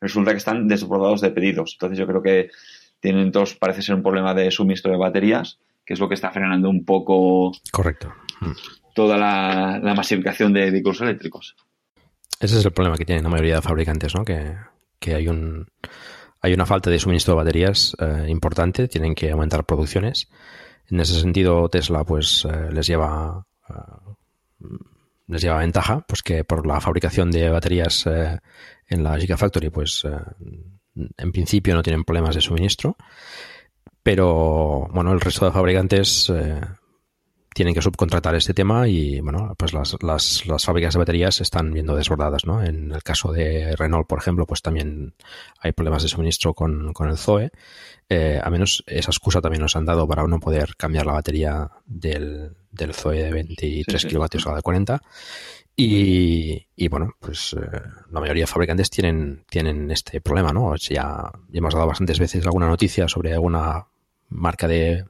resulta 0.00 0.32
que 0.32 0.38
están 0.38 0.66
desbordados 0.66 1.20
de 1.20 1.30
pedidos. 1.30 1.74
Entonces 1.74 1.98
yo 1.98 2.06
creo 2.06 2.22
que 2.22 2.50
tienen 3.00 3.32
todos, 3.32 3.54
parece 3.54 3.82
ser 3.82 3.94
un 3.94 4.02
problema 4.02 4.34
de 4.34 4.50
suministro 4.50 4.92
de 4.92 4.98
baterías, 4.98 5.58
que 5.84 5.94
es 5.94 6.00
lo 6.00 6.08
que 6.08 6.14
está 6.14 6.30
frenando 6.30 6.68
un 6.70 6.84
poco. 6.84 7.52
Correcto. 7.70 8.12
Toda 8.94 9.18
la, 9.18 9.78
la 9.82 9.94
masificación 9.94 10.52
de 10.52 10.70
vehículos 10.70 11.00
eléctricos. 11.00 11.56
Ese 12.40 12.58
es 12.58 12.64
el 12.64 12.72
problema 12.72 12.96
que 12.96 13.04
tienen 13.04 13.24
la 13.24 13.30
mayoría 13.30 13.56
de 13.56 13.62
fabricantes, 13.62 14.14
¿no? 14.14 14.24
Que, 14.24 14.56
hay 15.06 15.28
un 15.28 15.66
hay 16.40 16.54
una 16.54 16.66
falta 16.66 16.90
de 16.90 16.98
suministro 16.98 17.34
de 17.34 17.36
baterías 17.36 17.94
eh, 17.98 18.26
importante, 18.28 18.88
tienen 18.88 19.14
que 19.14 19.30
aumentar 19.30 19.64
producciones. 19.64 20.28
En 20.88 21.00
ese 21.00 21.18
sentido, 21.20 21.68
Tesla 21.68 22.04
pues 22.04 22.46
eh, 22.46 22.70
les 22.70 22.86
lleva 22.86 23.46
eh, 23.68 24.66
les 25.26 25.42
lleva 25.42 25.58
ventaja, 25.58 26.04
pues 26.06 26.22
que 26.22 26.44
por 26.44 26.66
la 26.66 26.80
fabricación 26.80 27.30
de 27.30 27.48
baterías 27.48 28.06
en 28.06 29.02
la 29.02 29.18
Gigafactory, 29.18 29.70
pues 29.70 30.04
en 30.94 31.32
principio 31.32 31.74
no 31.74 31.82
tienen 31.82 32.04
problemas 32.04 32.34
de 32.34 32.42
suministro, 32.42 32.96
pero 34.02 34.86
bueno, 34.92 35.12
el 35.12 35.20
resto 35.20 35.46
de 35.46 35.52
fabricantes 35.52 36.30
tienen 37.54 37.72
que 37.72 37.80
subcontratar 37.80 38.34
este 38.34 38.52
tema 38.52 38.88
y 38.88 39.20
bueno, 39.20 39.54
pues 39.56 39.72
las, 39.72 39.96
las, 40.02 40.44
las, 40.46 40.64
fábricas 40.64 40.94
de 40.94 40.98
baterías 40.98 41.36
se 41.36 41.44
están 41.44 41.72
viendo 41.72 41.96
desbordadas, 41.96 42.44
¿no? 42.44 42.62
En 42.62 42.92
el 42.92 43.02
caso 43.02 43.32
de 43.32 43.74
Renault, 43.76 44.08
por 44.08 44.18
ejemplo, 44.18 44.44
pues 44.44 44.60
también 44.60 45.14
hay 45.60 45.72
problemas 45.72 46.02
de 46.02 46.08
suministro 46.08 46.52
con, 46.52 46.92
con 46.92 47.08
el 47.08 47.16
Zoe. 47.16 47.52
Eh, 48.08 48.40
a 48.42 48.50
menos 48.50 48.84
esa 48.86 49.10
excusa 49.10 49.40
también 49.40 49.62
nos 49.62 49.76
han 49.76 49.86
dado 49.86 50.06
para 50.06 50.26
no 50.26 50.40
poder 50.40 50.76
cambiar 50.76 51.06
la 51.06 51.12
batería 51.12 51.70
del, 51.86 52.56
del 52.72 52.92
Zoe 52.92 53.22
de 53.22 53.32
23 53.32 54.02
sí, 54.02 54.08
kilovatios 54.08 54.46
a 54.46 54.50
la 54.50 54.56
de 54.56 54.62
40. 54.62 55.00
Y, 55.76 56.66
y 56.76 56.88
bueno, 56.88 57.12
pues 57.20 57.54
eh, 57.54 57.80
la 58.10 58.20
mayoría 58.20 58.42
de 58.42 58.48
fabricantes 58.48 58.90
tienen, 58.90 59.44
tienen 59.48 59.90
este 59.92 60.20
problema, 60.20 60.52
¿no? 60.52 60.74
Ya, 60.76 61.30
ya 61.48 61.58
hemos 61.58 61.72
dado 61.72 61.86
bastantes 61.86 62.18
veces 62.18 62.44
alguna 62.44 62.68
noticia 62.68 63.08
sobre 63.08 63.32
alguna 63.32 63.86
marca 64.28 64.66
de 64.66 65.04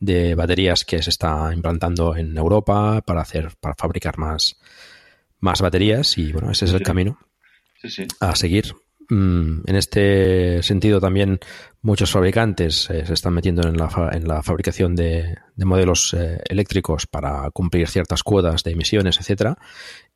de 0.00 0.34
baterías 0.34 0.84
que 0.84 1.02
se 1.02 1.10
está 1.10 1.50
implantando 1.54 2.16
en 2.16 2.36
Europa 2.36 3.02
para 3.02 3.20
hacer 3.20 3.50
para 3.60 3.74
fabricar 3.76 4.18
más 4.18 4.58
más 5.38 5.60
baterías 5.60 6.18
y 6.18 6.32
bueno 6.32 6.50
ese 6.50 6.64
es 6.64 6.72
el 6.72 6.78
sí. 6.78 6.84
camino 6.84 7.18
sí, 7.82 8.06
a 8.18 8.34
seguir. 8.34 8.74
Mm, 9.10 9.62
en 9.66 9.76
este 9.76 10.62
sentido 10.62 11.00
también 11.00 11.40
muchos 11.82 12.12
fabricantes 12.12 12.88
eh, 12.90 13.04
se 13.04 13.12
están 13.12 13.34
metiendo 13.34 13.66
en 13.66 13.76
la, 13.76 14.10
en 14.12 14.28
la 14.28 14.40
fabricación 14.40 14.94
de, 14.94 15.36
de 15.56 15.64
modelos 15.64 16.14
eh, 16.14 16.38
eléctricos 16.48 17.08
para 17.08 17.50
cumplir 17.50 17.88
ciertas 17.88 18.22
cuotas 18.22 18.62
de 18.62 18.70
emisiones 18.70 19.18
etcétera 19.18 19.58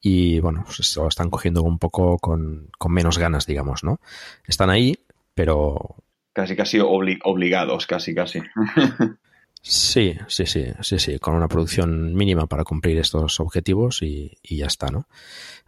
y 0.01 0.39
bueno 0.39 0.62
pues 0.65 0.86
se 0.86 1.01
lo 1.01 1.09
están 1.09 1.28
cogiendo 1.28 1.65
un 1.65 1.81
poco 1.81 2.19
con, 2.19 2.70
con 2.78 2.93
menos 2.93 3.19
ganas 3.19 3.47
digamos 3.47 3.82
no 3.82 3.98
están 4.47 4.70
ahí 4.70 4.94
pero 5.35 5.97
casi 6.32 6.55
casi 6.55 6.78
obli 6.78 7.19
obligados 7.24 7.89
casi 7.89 8.15
casi 8.15 8.43
Sí, 9.66 10.15
sí, 10.28 10.45
sí, 10.45 10.66
sí, 10.82 10.99
sí, 10.99 11.19
con 11.19 11.35
una 11.35 11.49
producción 11.49 12.12
mínima 12.15 12.47
para 12.47 12.65
cumplir 12.65 12.99
estos 12.99 13.41
objetivos 13.41 14.03
y, 14.03 14.36
ya 14.43 14.66
está, 14.66 14.89
¿no? 14.89 15.09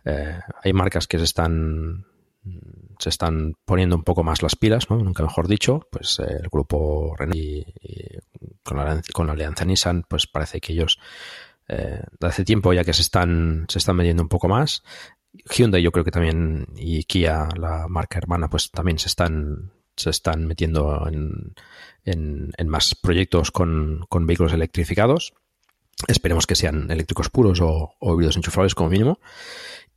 Eh, 0.05 0.39
hay 0.63 0.73
marcas 0.75 1.09
que 1.09 1.17
se 1.17 1.25
están 1.25 2.05
se 2.99 3.09
están 3.09 3.55
poniendo 3.65 3.97
un 3.97 4.05
poco 4.05 4.23
más 4.23 4.43
las 4.43 4.55
pilas, 4.55 4.91
¿no? 4.91 4.99
Nunca 4.99 5.23
mejor 5.23 5.49
dicho, 5.49 5.89
pues 5.91 6.19
eh, 6.19 6.41
el 6.43 6.49
grupo 6.51 7.17
Renault 7.17 7.39
y, 7.39 7.65
con, 8.63 8.77
la, 8.77 9.01
con, 9.15 9.27
la, 9.29 9.33
alianza 9.33 9.65
Nissan, 9.65 10.05
pues 10.07 10.27
parece 10.27 10.61
que 10.61 10.75
ellos 10.75 10.99
eh, 11.67 12.03
hace 12.21 12.45
tiempo 12.45 12.75
ya 12.75 12.85
que 12.85 12.93
se 12.93 13.01
están, 13.01 13.65
se 13.69 13.79
están 13.79 13.97
vendiendo 13.97 14.23
un 14.23 14.29
poco 14.29 14.47
más. 14.47 14.83
Hyundai 15.57 15.83
yo 15.83 15.91
creo 15.91 16.05
que 16.05 16.11
también 16.11 16.67
y 16.77 17.05
Kia, 17.05 17.49
la 17.57 17.89
marca 17.89 18.19
hermana, 18.19 18.49
pues 18.49 18.71
también 18.71 18.99
se 18.99 19.09
están, 19.09 19.73
se 19.97 20.11
están 20.11 20.47
metiendo 20.47 21.07
en, 21.09 21.55
en, 22.05 22.53
en 22.57 22.69
más 22.69 22.95
proyectos 22.95 23.51
con, 23.51 24.05
con, 24.09 24.27
vehículos 24.27 24.53
electrificados. 24.53 25.35
Esperemos 26.09 26.47
que 26.47 26.55
sean 26.55 26.91
eléctricos 26.91 27.31
puros 27.31 27.61
o, 27.61 27.95
o 27.99 28.15
híbridos 28.15 28.37
enchufables 28.37 28.75
como 28.75 28.91
mínimo. 28.91 29.19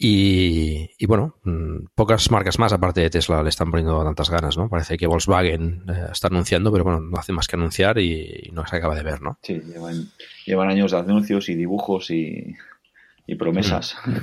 Y, 0.01 0.91
y, 0.97 1.05
bueno, 1.07 1.35
mm, 1.43 1.87
pocas 1.93 2.31
marcas 2.31 2.57
más, 2.57 2.71
aparte 2.71 3.01
de 3.01 3.09
Tesla, 3.09 3.43
le 3.43 3.49
están 3.49 3.69
poniendo 3.69 4.01
tantas 4.01 4.29
ganas, 4.29 4.57
¿no? 4.57 4.69
Parece 4.69 4.97
que 4.97 5.07
Volkswagen 5.07 5.83
eh, 5.89 6.07
está 6.13 6.27
anunciando, 6.27 6.71
pero 6.71 6.85
bueno, 6.85 7.01
no 7.01 7.19
hace 7.19 7.33
más 7.33 7.49
que 7.49 7.57
anunciar 7.57 7.97
y, 7.97 8.45
y, 8.45 8.51
no 8.53 8.65
se 8.65 8.77
acaba 8.77 8.95
de 8.95 9.03
ver, 9.03 9.21
¿no? 9.21 9.37
Sí, 9.43 9.59
llevan, 9.59 10.09
llevan 10.45 10.69
años 10.69 10.91
de 10.91 10.99
anuncios 10.99 11.49
y 11.49 11.55
dibujos 11.55 12.11
y, 12.11 12.55
y 13.27 13.35
promesas. 13.35 13.97
Mm. 14.05 14.17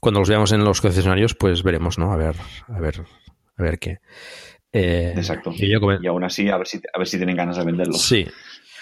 Cuando 0.00 0.20
los 0.20 0.28
veamos 0.28 0.50
en 0.52 0.64
los 0.64 0.80
concesionarios, 0.80 1.34
pues 1.34 1.62
veremos, 1.62 1.98
¿no? 1.98 2.12
A 2.12 2.16
ver, 2.16 2.36
a 2.68 2.80
ver, 2.80 3.04
a 3.56 3.62
ver 3.62 3.78
qué. 3.78 4.00
Eh, 4.78 5.14
Exacto. 5.16 5.52
Y, 5.54 5.70
yo 5.70 5.78
y, 6.00 6.06
aún 6.06 6.24
así, 6.24 6.48
a 6.50 6.58
ver 6.58 6.66
si, 6.66 6.80
a 6.92 6.98
ver 6.98 7.08
si 7.08 7.16
tienen 7.16 7.36
ganas 7.36 7.56
de 7.56 7.64
venderlos. 7.64 8.02
Sí. 8.02 8.26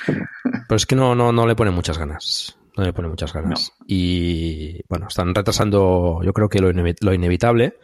Pero 0.07 0.77
es 0.77 0.87
que 0.87 0.97
no, 0.97 1.15
no, 1.15 1.33
no 1.33 1.47
le 1.47 1.55
ponen 1.55 1.75
muchas 1.75 1.99
ganas 1.99 2.59
no 2.77 2.85
le 2.85 2.93
pone 2.93 3.09
muchas 3.09 3.33
ganas. 3.33 3.73
No. 3.79 3.87
Y 3.87 4.83
bueno, 4.89 5.07
están 5.09 5.35
retrasando 5.35 6.21
yo 6.25 6.33
creo 6.33 6.49
que 6.49 6.59
lo, 6.59 6.73
lo, 6.73 7.15
inevitable 7.15 7.79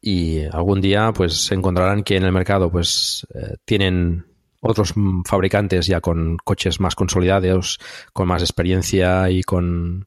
y 0.00 0.44
algún 0.44 0.80
día 0.80 1.12
pues 1.14 1.50
encontrarán 1.50 2.02
que 2.02 2.16
en 2.16 2.24
el 2.24 2.32
mercado 2.32 2.70
pues 2.70 3.26
eh, 3.34 3.56
tienen 3.64 4.26
otros 4.60 4.94
fabricantes 5.24 5.86
ya 5.86 6.00
con 6.00 6.36
coches 6.44 6.80
más 6.80 6.94
consolidados, 6.94 7.78
con 8.12 8.28
más 8.28 8.42
experiencia 8.42 9.30
y 9.30 9.42
con, 9.42 10.06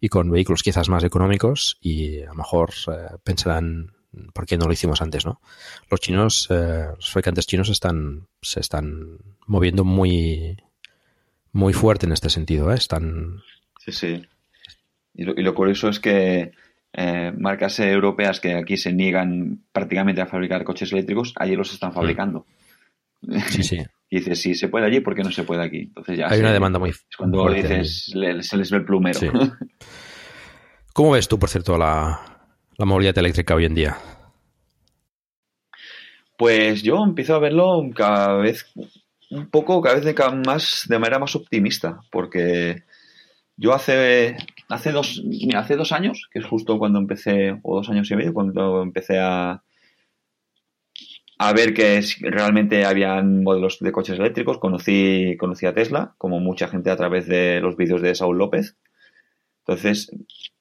y 0.00 0.08
con 0.08 0.30
vehículos 0.30 0.62
quizás 0.62 0.88
más 0.88 1.04
económicos 1.04 1.78
y 1.80 2.20
a 2.22 2.26
lo 2.26 2.34
mejor 2.34 2.70
eh, 2.88 3.16
pensarán 3.22 3.92
por 4.32 4.46
qué 4.46 4.56
no 4.56 4.66
lo 4.66 4.72
hicimos 4.72 5.02
antes, 5.02 5.24
¿no? 5.24 5.40
Los 5.90 6.00
chinos, 6.00 6.48
eh, 6.50 6.86
los 6.94 7.10
fabricantes 7.10 7.46
chinos 7.46 7.68
están, 7.68 8.28
se 8.40 8.60
están 8.60 9.18
moviendo 9.46 9.84
muy, 9.84 10.56
muy 11.52 11.72
fuerte 11.72 12.06
en 12.06 12.12
este 12.12 12.30
sentido, 12.30 12.72
¿eh? 12.72 12.76
Están, 12.76 13.42
Sí, 13.84 13.92
sí. 13.92 14.22
Y 15.14 15.24
lo, 15.24 15.32
y 15.36 15.42
lo 15.42 15.54
curioso 15.54 15.88
es 15.88 15.98
que 15.98 16.52
eh, 16.92 17.32
marcas 17.36 17.80
europeas 17.80 18.38
que 18.38 18.54
aquí 18.54 18.76
se 18.76 18.92
niegan 18.92 19.64
prácticamente 19.72 20.20
a 20.20 20.26
fabricar 20.26 20.62
coches 20.64 20.92
eléctricos, 20.92 21.34
allí 21.36 21.56
los 21.56 21.72
están 21.72 21.92
fabricando. 21.92 22.46
Sí, 23.48 23.62
sí. 23.64 23.78
y 24.10 24.18
dices, 24.18 24.40
si 24.40 24.54
se 24.54 24.68
puede 24.68 24.86
allí, 24.86 25.00
¿por 25.00 25.14
qué 25.14 25.22
no 25.22 25.32
se 25.32 25.42
puede 25.42 25.64
aquí? 25.64 25.80
Entonces 25.80 26.18
ya 26.18 26.26
Hay 26.26 26.36
se, 26.36 26.40
una 26.40 26.52
demanda 26.52 26.78
muy 26.78 26.90
Es 26.90 27.04
cuando 27.16 27.50
dices, 27.52 28.12
le, 28.14 28.42
se 28.42 28.56
les 28.56 28.70
ve 28.70 28.78
el 28.78 28.84
plumero. 28.84 29.18
Sí. 29.18 29.28
¿Cómo 30.92 31.12
ves 31.12 31.26
tú, 31.26 31.38
por 31.38 31.48
cierto, 31.48 31.76
la, 31.76 32.31
la 32.76 32.84
movilidad 32.84 33.18
eléctrica 33.18 33.54
hoy 33.54 33.64
en 33.64 33.74
día? 33.74 33.98
Pues 36.36 36.82
yo 36.82 37.02
empiezo 37.04 37.34
a 37.34 37.38
verlo 37.38 37.82
cada 37.94 38.36
vez 38.36 38.66
un 39.30 39.48
poco, 39.48 39.80
cada 39.80 39.96
vez 39.96 40.04
de, 40.04 40.14
cada 40.14 40.32
más, 40.32 40.86
de 40.88 40.98
manera 40.98 41.18
más 41.18 41.34
optimista, 41.36 42.00
porque 42.10 42.82
yo 43.56 43.72
hace, 43.72 44.36
hace, 44.68 44.92
dos, 44.92 45.22
mira, 45.24 45.60
hace 45.60 45.76
dos 45.76 45.92
años, 45.92 46.28
que 46.30 46.40
es 46.40 46.46
justo 46.46 46.78
cuando 46.78 46.98
empecé, 46.98 47.58
o 47.62 47.76
dos 47.76 47.88
años 47.88 48.10
y 48.10 48.16
medio, 48.16 48.34
cuando 48.34 48.82
empecé 48.82 49.18
a, 49.18 49.62
a 51.38 51.52
ver 51.52 51.74
que 51.74 52.02
realmente 52.20 52.84
habían 52.84 53.42
modelos 53.42 53.78
de 53.80 53.92
coches 53.92 54.18
eléctricos, 54.18 54.58
conocí, 54.58 55.36
conocí 55.38 55.66
a 55.66 55.74
Tesla, 55.74 56.14
como 56.18 56.40
mucha 56.40 56.68
gente 56.68 56.90
a 56.90 56.96
través 56.96 57.26
de 57.26 57.60
los 57.60 57.76
vídeos 57.76 58.02
de 58.02 58.14
Saúl 58.14 58.38
López. 58.38 58.76
Entonces, 59.60 60.10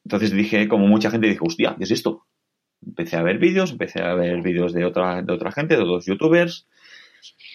entonces 0.04 0.32
dije, 0.32 0.68
como 0.68 0.88
mucha 0.88 1.12
gente, 1.12 1.28
dije, 1.28 1.40
hostia, 1.42 1.76
¿qué 1.78 1.84
es 1.84 1.92
esto? 1.92 2.26
Empecé 2.86 3.18
a 3.18 3.24
ver 3.24 3.38
vídeos, 3.38 3.72
empecé 3.72 4.02
a 4.02 4.14
ver 4.16 4.42
vídeos 4.42 4.74
de 4.74 4.86
otra, 4.86 5.22
de 5.22 5.34
otra 5.34 5.52
gente, 5.52 5.76
de 5.76 5.84
otros 5.84 6.06
youtubers, 6.06 6.68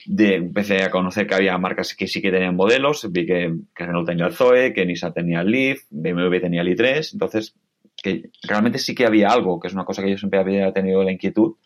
de, 0.06 0.36
empecé 0.36 0.84
a 0.84 0.90
conocer 0.90 1.26
que 1.26 1.34
había 1.34 1.58
marcas 1.58 1.96
que 1.96 2.06
sí 2.06 2.22
que 2.22 2.30
tenían 2.30 2.54
modelos, 2.54 3.10
vi 3.10 3.26
que, 3.26 3.54
que 3.74 3.86
Renault 3.86 4.06
tenía 4.06 4.26
el 4.26 4.32
Zoe, 4.32 4.72
que 4.72 4.86
Nissan 4.86 5.12
tenía 5.12 5.40
el 5.40 5.50
Leaf, 5.50 5.80
BMW 5.90 6.40
tenía 6.40 6.62
el 6.62 6.68
i3, 6.68 7.14
entonces 7.14 7.56
que 8.02 8.30
realmente 8.42 8.78
sí 8.78 8.94
que 8.94 9.06
había 9.06 9.28
algo, 9.28 9.58
que 9.58 9.68
es 9.68 9.74
una 9.74 9.84
cosa 9.84 10.02
que 10.02 10.10
yo 10.10 10.18
siempre 10.18 10.38
había 10.38 10.72
tenido 10.72 11.02
la 11.02 11.12
inquietud 11.12 11.56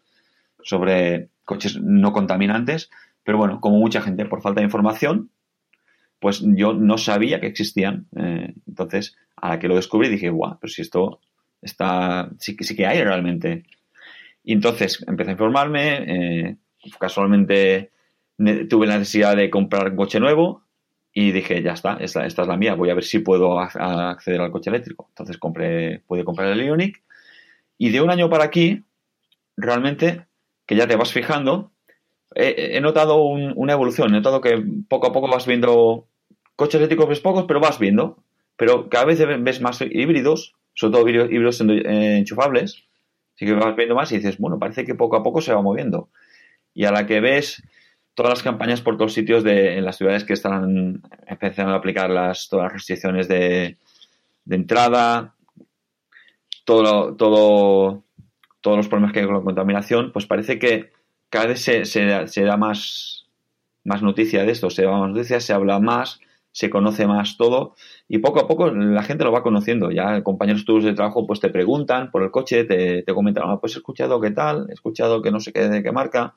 sobre 0.63 1.29
coches 1.45 1.79
no 1.81 2.13
contaminantes, 2.13 2.91
pero 3.25 3.39
bueno, 3.39 3.61
como 3.61 3.79
mucha 3.79 4.01
gente 4.01 4.25
por 4.25 4.41
falta 4.41 4.61
de 4.61 4.67
información, 4.67 5.31
pues 6.21 6.43
yo 6.45 6.75
no 6.75 6.99
sabía 6.99 7.41
que 7.41 7.49
existían. 7.49 8.07
Eh, 8.17 8.55
entonces, 8.69 9.17
a 9.37 9.51
la 9.51 9.59
que 9.59 9.69
lo 9.69 9.77
descubrí 9.77 10.09
dije, 10.09 10.31
guau, 10.31 10.59
pero 10.61 10.71
si 10.71 10.83
esto 10.83 11.21
está, 11.61 12.31
sí, 12.39 12.57
sí 12.61 12.77
que 12.77 12.87
hay 12.87 13.03
realmente. 13.03 13.65
Y 14.45 14.53
entonces 14.53 15.05
empecé 15.09 15.31
a 15.31 15.33
informarme, 15.33 16.49
eh, 16.49 16.57
casualmente 16.99 17.91
tuve 18.69 18.87
la 18.87 18.99
necesidad 18.99 19.37
de 19.37 19.51
comprar 19.51 19.91
un 19.91 19.97
coche 19.97 20.19
nuevo 20.19 20.63
y 21.13 21.33
dije, 21.33 21.63
ya 21.63 21.73
está, 21.73 21.99
esta, 22.01 22.25
esta, 22.25 22.43
es 22.43 22.49
la 22.49 22.57
mía, 22.57 22.75
voy 22.75 22.89
a 22.89 22.95
ver 22.95 23.05
si 23.05 23.19
puedo 23.19 23.59
acceder 23.59 24.41
al 24.41 24.51
coche 24.51 24.71
eléctrico. 24.71 25.07
Entonces 25.11 25.37
compré, 25.39 26.01
pude 26.07 26.25
comprar 26.25 26.49
el 26.51 26.65
Ioniq 26.65 27.03
y 27.77 27.91
de 27.91 28.01
un 28.01 28.11
año 28.11 28.31
para 28.31 28.45
aquí, 28.45 28.85
realmente, 29.57 30.27
que 30.67 30.77
ya 30.77 30.87
te 30.87 30.97
vas 30.97 31.13
fijando, 31.13 31.73
he, 32.35 32.81
notado 32.81 33.23
un, 33.23 33.53
una 33.57 33.73
evolución, 33.73 34.11
he 34.11 34.13
notado 34.13 34.41
que 34.41 34.63
poco 34.89 35.09
a 35.09 35.13
poco 35.13 35.29
vas 35.29 35.47
viendo 35.47 36.07
coches 36.61 36.75
eléctricos, 36.75 37.09
ves 37.09 37.21
pocos, 37.21 37.47
pero 37.49 37.59
vas 37.59 37.79
viendo, 37.79 38.19
pero 38.55 38.91
cada 38.91 39.07
vez 39.07 39.19
ves 39.19 39.63
más 39.63 39.81
híbridos, 39.81 40.55
sobre 40.75 40.93
todo 40.93 41.09
híbridos 41.09 41.59
enchufables, 41.63 42.85
así 43.35 43.47
que 43.47 43.55
vas 43.55 43.75
viendo 43.75 43.95
más 43.95 44.13
y 44.13 44.17
dices, 44.19 44.37
bueno, 44.37 44.59
parece 44.59 44.85
que 44.85 44.95
poco 44.95 45.17
a 45.17 45.23
poco 45.23 45.41
se 45.41 45.55
va 45.55 45.63
moviendo. 45.63 46.11
Y 46.75 46.85
a 46.85 46.93
la 46.93 47.07
que 47.07 47.21
ves 47.21 47.63
todas 48.13 48.29
las 48.29 48.43
campañas 48.43 48.83
por 48.83 48.99
todos 48.99 49.15
sitios 49.15 49.43
de, 49.43 49.79
en 49.79 49.87
las 49.87 49.97
ciudades 49.97 50.25
que 50.25 50.35
están 50.35 51.01
empezando 51.27 51.73
a 51.73 51.77
aplicar 51.77 52.11
las, 52.11 52.51
todas 52.51 52.65
las 52.65 52.75
restricciones 52.75 53.27
de, 53.27 53.79
de 54.45 54.57
entrada, 54.57 55.35
todo, 56.67 57.17
todo, 57.17 58.05
todos 58.61 58.77
los 58.77 58.89
problemas 58.89 59.15
que 59.15 59.21
hay 59.21 59.25
con 59.25 59.37
la 59.37 59.41
contaminación, 59.41 60.13
pues 60.13 60.27
parece 60.27 60.59
que 60.59 60.93
cada 61.31 61.47
vez 61.47 61.63
se, 61.63 61.87
se, 61.87 62.29
se, 62.29 62.43
da 62.43 62.59
más, 62.59 63.31
más 63.83 64.03
noticia 64.03 64.45
de 64.45 64.53
esto, 64.53 64.69
se 64.69 64.83
da 64.83 64.91
más 64.91 65.09
noticia, 65.09 65.41
se 65.41 65.55
habla 65.55 65.81
más, 65.81 66.21
se 66.53 66.69
conoce 66.69 67.07
más 67.07 67.37
todo 67.37 67.75
y 68.09 68.19
poco 68.19 68.41
a 68.41 68.49
poco 68.49 68.71
la 68.71 69.03
gente 69.03 69.25
lo 69.25 69.33
va 69.33 69.43
conociendo. 69.43 69.91
Ya 69.91 70.23
compañeros 70.23 70.65
tuyos 70.65 70.85
de 70.85 70.95
trabajo 70.95 71.27
pues 71.27 71.41
te 71.41 71.51
preguntan 71.51 72.11
por 72.11 72.23
el 72.23 72.31
coche, 72.31 72.65
te, 72.65 73.03
te 73.03 73.15
comentan, 73.15 73.45
ah, 73.47 73.59
pues 73.61 73.75
he 73.75 73.79
escuchado 73.79 74.21
qué 74.21 74.31
tal, 74.31 74.67
he 74.69 74.73
escuchado 74.73 75.23
que 75.23 75.31
no 75.31 75.41
sé 75.41 75.53
qué 75.53 75.69
de 75.69 75.83
qué 75.83 75.93
marca 75.93 76.35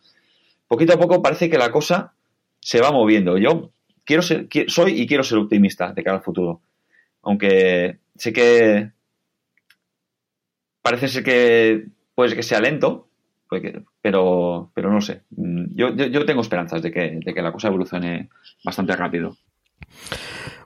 poquito 0.74 0.94
a 0.94 0.98
poco 0.98 1.22
parece 1.22 1.50
que 1.50 1.58
la 1.60 1.72
cosa 1.72 2.14
se 2.60 2.82
va 2.82 2.92
moviendo. 2.92 3.38
Yo 3.38 3.72
quiero 4.04 4.24
ser, 4.24 4.48
soy 4.68 5.00
y 5.00 5.06
quiero 5.06 5.24
ser 5.24 5.38
optimista 5.38 5.94
de 5.94 6.04
cara 6.04 6.18
al 6.18 6.24
futuro. 6.24 6.62
Aunque 7.22 8.00
sé 8.16 8.34
que 8.34 8.92
parece 10.82 11.08
ser 11.08 11.24
que 11.24 11.86
puede 12.16 12.36
que 12.36 12.42
sea 12.42 12.60
lento, 12.60 13.08
pero, 14.02 14.72
pero 14.74 14.92
no 14.92 15.00
sé. 15.00 15.22
Yo, 15.30 15.96
yo, 15.96 16.08
yo 16.08 16.26
tengo 16.26 16.42
esperanzas 16.42 16.82
de 16.82 16.92
que, 16.92 17.20
de 17.24 17.34
que 17.34 17.42
la 17.42 17.52
cosa 17.52 17.68
evolucione 17.68 18.30
bastante 18.64 18.96
rápido. 18.96 19.38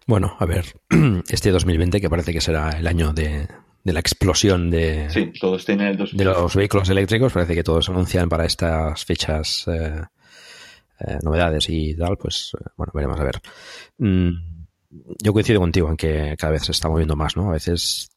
Bueno, 0.05 0.35
a 0.39 0.45
ver, 0.45 0.65
este 1.29 1.51
2020 1.51 1.99
que 1.99 2.09
parece 2.09 2.33
que 2.33 2.41
será 2.41 2.71
el 2.71 2.87
año 2.87 3.13
de, 3.13 3.47
de 3.83 3.93
la 3.93 3.99
explosión 3.99 4.69
de, 4.69 5.09
sí, 5.09 5.31
todos 5.39 5.65
tienen 5.65 5.87
el 5.87 5.97
de 5.97 6.25
los 6.25 6.55
vehículos 6.55 6.89
eléctricos, 6.89 7.33
parece 7.33 7.55
que 7.55 7.63
todos 7.63 7.89
anuncian 7.89 8.27
para 8.29 8.45
estas 8.45 9.05
fechas 9.05 9.65
eh, 9.67 10.01
eh, 10.99 11.19
novedades 11.23 11.69
y 11.69 11.95
tal, 11.95 12.17
pues 12.17 12.51
bueno, 12.75 12.91
veremos 12.93 13.19
a 13.19 13.23
ver. 13.23 13.41
Mm, 13.97 14.29
yo 15.21 15.33
coincido 15.33 15.59
contigo 15.59 15.89
en 15.89 15.97
que 15.97 16.35
cada 16.37 16.53
vez 16.53 16.63
se 16.63 16.71
está 16.71 16.89
moviendo 16.89 17.15
más, 17.15 17.37
¿no? 17.37 17.49
A 17.49 17.53
veces, 17.53 18.09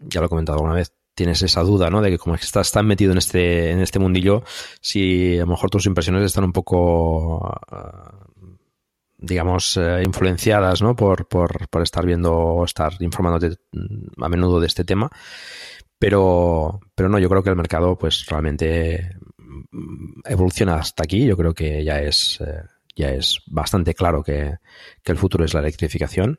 ya 0.00 0.20
lo 0.20 0.26
he 0.26 0.30
comentado 0.30 0.58
alguna 0.58 0.74
vez, 0.74 0.92
tienes 1.14 1.42
esa 1.42 1.62
duda, 1.62 1.90
¿no? 1.90 2.02
De 2.02 2.10
que 2.10 2.18
como 2.18 2.34
estás 2.34 2.70
tan 2.70 2.86
metido 2.86 3.12
en 3.12 3.18
este, 3.18 3.70
en 3.70 3.80
este 3.80 3.98
mundillo, 3.98 4.44
si 4.80 5.36
a 5.36 5.40
lo 5.40 5.48
mejor 5.48 5.70
tus 5.70 5.86
impresiones 5.86 6.22
están 6.24 6.44
un 6.44 6.52
poco 6.52 7.38
uh, 7.38 8.35
digamos, 9.18 9.76
eh, 9.76 10.02
influenciadas 10.04 10.82
¿no? 10.82 10.94
por, 10.94 11.26
por, 11.26 11.82
estar 11.82 12.04
viendo 12.04 12.34
o 12.34 12.64
estar 12.64 12.94
informándote 13.00 13.56
mm, 13.72 14.22
a 14.22 14.28
menudo 14.28 14.60
de 14.60 14.66
este 14.66 14.84
tema. 14.84 15.10
Pero, 15.98 16.80
pero 16.94 17.08
no, 17.08 17.18
yo 17.18 17.28
creo 17.28 17.42
que 17.42 17.50
el 17.50 17.56
mercado 17.56 17.96
pues 17.96 18.26
realmente 18.26 19.16
mm, 19.38 20.20
evoluciona 20.26 20.76
hasta 20.76 21.04
aquí. 21.04 21.26
Yo 21.26 21.36
creo 21.36 21.54
que 21.54 21.84
ya 21.84 22.00
es, 22.00 22.40
eh, 22.40 22.62
ya 22.94 23.10
es 23.10 23.42
bastante 23.46 23.94
claro 23.94 24.22
que, 24.22 24.56
que, 25.02 25.12
el 25.12 25.18
futuro 25.18 25.44
es 25.44 25.54
la 25.54 25.60
electrificación. 25.60 26.38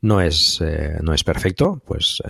No 0.00 0.20
es, 0.20 0.60
eh, 0.60 0.98
no 1.02 1.12
es 1.12 1.24
perfecto, 1.24 1.82
pues 1.84 2.22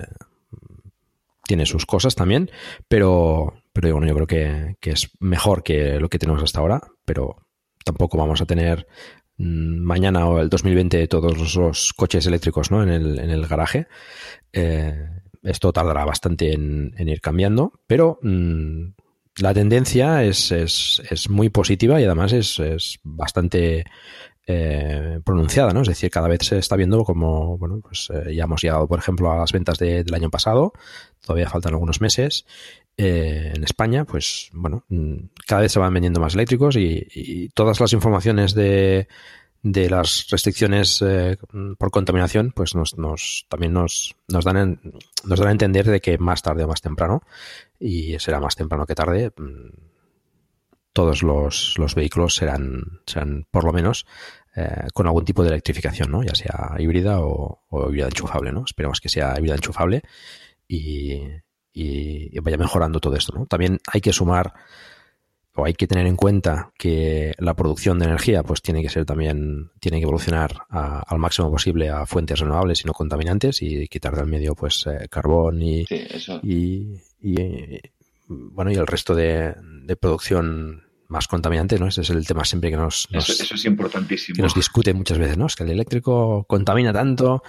tiene 1.49 1.65
sus 1.65 1.87
cosas 1.87 2.15
también, 2.15 2.51
pero, 2.89 3.63
pero 3.73 3.91
bueno, 3.93 4.07
yo 4.07 4.15
creo 4.15 4.27
que, 4.27 4.77
que 4.81 4.91
es 4.91 5.11
mejor 5.19 5.63
que 5.63 5.99
lo 5.99 6.11
que 6.11 6.19
tenemos 6.19 6.43
hasta 6.43 6.61
ahora, 6.61 6.83
pero 7.07 7.49
tampoco 7.85 8.19
vamos 8.19 8.43
a 8.43 8.47
tener 8.47 8.87
mañana 9.39 10.27
o 10.27 10.41
el 10.41 10.49
2020 10.49 11.07
todos 11.07 11.55
los 11.55 11.93
coches 11.95 12.27
eléctricos 12.27 12.71
¿no? 12.71 12.83
en, 12.83 12.89
el, 12.89 13.19
en 13.19 13.31
el 13.31 13.47
garaje. 13.47 13.87
Eh, 14.53 15.09
esto 15.43 15.73
tardará 15.73 16.05
bastante 16.05 16.53
en, 16.53 16.93
ir 16.99 17.21
cambiando, 17.21 17.81
pero 17.87 18.19
mm, 18.23 18.83
la 19.41 19.55
tendencia 19.55 20.25
es, 20.25 20.51
es, 20.51 21.01
es, 21.09 21.31
muy 21.31 21.49
positiva 21.49 22.01
y 22.01 22.05
además 22.05 22.33
es, 22.33 22.59
es 22.59 22.99
bastante 23.05 23.85
eh, 24.51 25.21
pronunciada, 25.25 25.75
¿no? 25.75 25.83
Es 25.83 25.89
decir, 25.89 26.11
cada 26.11 26.27
vez 26.27 26.41
se 26.43 26.57
está 26.57 26.75
viendo 26.75 27.05
como, 27.05 27.59
bueno, 27.59 27.81
pues 27.83 28.09
eh, 28.11 28.35
ya 28.35 28.45
hemos 28.45 28.63
llegado, 28.63 28.89
por 28.89 28.99
ejemplo, 28.99 29.31
a 29.31 29.37
las 29.37 29.53
ventas 29.53 29.79
de, 29.79 30.03
del 30.03 30.15
año 30.15 30.31
pasado, 30.31 30.73
todavía 31.21 31.51
faltan 31.51 31.75
algunos 31.75 32.01
meses. 32.01 32.47
Eh, 33.01 33.53
en 33.55 33.63
España, 33.63 34.05
pues 34.05 34.51
bueno, 34.53 34.85
mm, 34.89 35.29
cada 35.47 35.63
vez 35.63 35.71
se 35.71 35.79
van 35.79 35.95
vendiendo 35.95 36.19
más 36.19 36.35
eléctricos 36.35 36.75
y, 36.75 37.49
todas 37.55 37.79
las 37.79 37.93
informaciones 37.93 38.55
de, 38.55 39.07
de 39.63 39.89
las 39.89 40.27
restricciones 40.31 41.01
eh, 41.07 41.37
por 41.79 41.93
contaminación, 41.93 42.51
pues 42.51 42.75
nos, 42.75 43.47
también 43.49 43.73
nos, 43.73 44.17
dan 44.27 44.57
en, 44.57 44.81
nos 45.23 45.39
dan 45.39 45.49
a 45.49 45.53
entender 45.53 45.87
de 45.87 46.01
que 46.01 46.19
más 46.19 46.43
tarde 46.43 46.65
o 46.65 46.69
más 46.69 46.81
temprano, 46.81 47.23
y 47.79 48.19
será 48.19 48.41
más 48.41 48.57
temprano 48.57 48.85
que 48.85 48.97
tarde, 48.97 49.31
mm, 49.37 49.69
todos 50.93 51.23
los, 51.23 51.77
los 51.79 51.95
vehículos 51.95 52.35
serán, 52.35 53.01
serán 53.07 53.47
por 53.53 53.63
lo 53.63 53.73
menos 53.73 54.07
eh, 54.57 54.89
con 54.93 55.07
algún 55.07 55.25
tipo 55.25 55.45
de 55.45 55.51
electrificación, 55.51 56.11
¿no? 56.11 56.25
ya 56.25 56.35
sea 56.35 56.75
híbrida 56.81 57.21
o, 57.21 57.63
o 57.69 57.89
híbrida 57.91 58.07
enchufable. 58.07 58.51
¿no? 58.51 58.65
Esperemos 58.65 58.99
que 59.01 59.09
sea 59.09 59.37
híbrida 59.39 59.55
enchufable 59.55 60.03
y, 60.67 61.23
y, 61.79 62.37
y 62.37 62.41
vaya 62.41 62.57
mejorando 62.57 63.01
todo 63.01 63.15
esto. 63.17 63.37
¿no? 63.37 63.47
También 63.47 63.79
hay 63.93 64.01
que 64.01 64.13
sumar 64.13 64.53
o 65.55 65.65
hay 65.65 65.75
que 65.75 65.87
tener 65.89 66.07
en 66.07 66.15
cuenta 66.17 66.71
que 66.79 67.35
la 67.39 67.55
producción 67.55 67.99
de 67.99 68.05
energía 68.07 68.43
pues 68.45 68.63
tiene 68.63 68.81
que 68.83 68.89
ser 68.89 69.05
también 69.05 69.71
tiene 69.81 69.99
que 69.99 70.05
evolucionar 70.05 70.53
a, 70.71 71.01
al 71.01 71.19
máximo 71.19 71.51
posible 71.51 71.89
a 71.91 72.07
fuentes 72.07 72.39
renovables 72.39 72.81
y 72.83 72.85
no 72.87 72.93
contaminantes 72.93 73.61
y 73.63 73.89
quitar 73.89 74.15
del 74.15 74.27
medio 74.27 74.55
pues 74.55 74.87
eh, 74.87 75.09
carbón 75.11 75.61
y, 75.63 75.85
Sí, 75.87 76.07
eso. 76.11 76.41
y, 76.45 77.01
y, 77.21 77.81
bueno 78.29 78.71
y 78.71 78.75
el 78.77 78.87
resto 78.87 79.15
de, 79.17 79.55
de 79.85 79.97
producción 79.97 80.85
más 81.09 81.27
contaminante, 81.27 81.79
¿no? 81.79 81.87
Ese 81.89 82.03
es 82.03 82.11
el 82.11 82.27
tema 82.27 82.45
siempre 82.45 82.71
que 82.71 82.77
nos, 82.77 83.09
nos 83.11 83.31
Eso, 83.31 83.43
eso 83.43 83.55
es 83.55 83.65
importantísimo. 83.65 84.37
que 84.37 84.43
nos 84.43 84.55
discute 84.55 84.93
muchas 84.93 85.17
veces, 85.19 85.39
¿no? 85.39 85.47
Es 85.47 85.57
que 85.57 85.65
el 85.65 85.71
eléctrico 85.71 86.45
contamina 86.47 86.93
tanto 86.93 87.43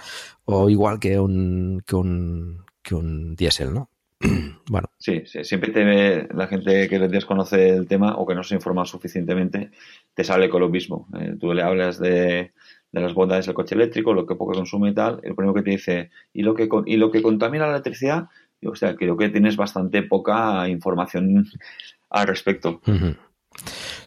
o 0.46 0.70
igual 0.70 0.98
que 0.98 1.18
un 1.20 1.82
que 1.86 1.94
un 1.94 2.64
que 2.82 2.94
un 2.94 3.36
diésel, 3.36 3.74
¿no? 3.74 3.89
bueno, 4.68 4.88
Sí, 4.98 5.22
sí, 5.24 5.44
siempre 5.44 5.72
te, 5.72 6.28
la 6.34 6.46
gente 6.46 6.88
que 6.88 6.98
desconoce 6.98 7.70
el 7.70 7.86
tema 7.86 8.16
o 8.16 8.26
que 8.26 8.34
no 8.34 8.42
se 8.42 8.54
informa 8.54 8.84
suficientemente 8.84 9.70
te 10.14 10.24
sale 10.24 10.50
con 10.50 10.60
lo 10.60 10.68
mismo. 10.68 11.08
Eh, 11.18 11.36
tú 11.40 11.54
le 11.54 11.62
hablas 11.62 11.98
de, 11.98 12.52
de 12.92 13.00
las 13.00 13.14
bondades 13.14 13.46
del 13.46 13.54
coche 13.54 13.74
eléctrico, 13.74 14.12
lo 14.12 14.26
que 14.26 14.34
poco 14.34 14.52
consume 14.52 14.90
y 14.90 14.94
tal, 14.94 15.20
el 15.22 15.34
primero 15.34 15.54
que 15.54 15.62
te 15.62 15.70
dice, 15.70 16.10
¿y 16.32 16.42
lo 16.42 16.54
que, 16.54 16.68
y 16.86 16.96
lo 16.96 17.10
que 17.10 17.22
contamina 17.22 17.66
la 17.66 17.72
electricidad? 17.72 18.28
Digo, 18.60 18.74
o 18.74 18.76
sea, 18.76 18.94
creo 18.94 19.16
que 19.16 19.30
tienes 19.30 19.56
bastante 19.56 20.02
poca 20.02 20.68
información 20.68 21.46
al 22.10 22.26
respecto. 22.26 22.80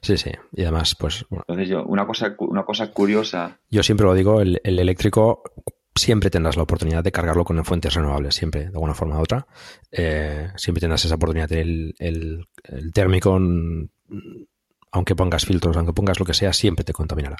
Sí, 0.02 0.18
sí. 0.18 0.32
Y 0.52 0.62
además, 0.62 0.96
pues 0.96 1.26
bueno, 1.30 1.44
Entonces 1.48 1.70
yo, 1.70 1.84
una 1.86 2.06
cosa, 2.06 2.36
una 2.38 2.64
cosa 2.64 2.92
curiosa, 2.92 3.60
yo 3.70 3.82
siempre 3.82 4.06
lo 4.06 4.14
digo, 4.14 4.42
el, 4.42 4.62
el 4.64 4.80
eléctrico 4.80 5.44
siempre 5.96 6.30
tendrás 6.30 6.58
la 6.58 6.64
oportunidad 6.64 7.04
de 7.04 7.12
cargarlo 7.12 7.46
con 7.46 7.64
fuentes 7.66 7.94
renovables, 7.94 8.36
siempre, 8.36 8.62
de 8.62 8.68
alguna 8.68 8.94
forma 8.94 9.18
u 9.18 9.22
otra. 9.22 9.48
Eh, 9.92 10.50
siempre 10.56 10.82
tendrás 10.82 11.06
esa 11.06 11.16
oportunidad. 11.16 11.52
El, 11.52 11.96
el, 12.00 12.48
el 12.64 12.94
térmico, 12.94 13.38
mm, 13.40 13.88
aunque 14.92 15.16
pongas 15.16 15.46
filtros, 15.46 15.76
aunque 15.78 15.94
pongas 15.94 16.20
lo 16.20 16.26
que 16.26 16.34
sea, 16.34 16.54
siempre 16.54 16.84
te 16.84 16.94
contaminará. 16.94 17.38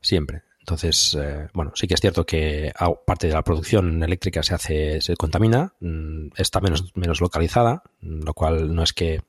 Siempre. 0.00 0.42
Entonces, 0.60 1.16
eh, 1.18 1.48
bueno, 1.54 1.72
sí 1.74 1.86
que 1.86 1.94
es 1.94 2.00
cierto 2.00 2.26
que 2.26 2.72
parte 3.06 3.26
de 3.26 3.32
la 3.32 3.42
producción 3.42 4.02
eléctrica 4.02 4.42
se 4.42 4.54
hace, 4.54 5.00
se 5.00 5.16
contamina, 5.16 5.72
mm, 5.80 6.28
está 6.36 6.60
menos, 6.60 6.92
menos 6.94 7.22
localizada, 7.22 7.82
lo 8.02 8.34
cual 8.34 8.74
no 8.74 8.82
es 8.82 8.92
que 8.92 9.22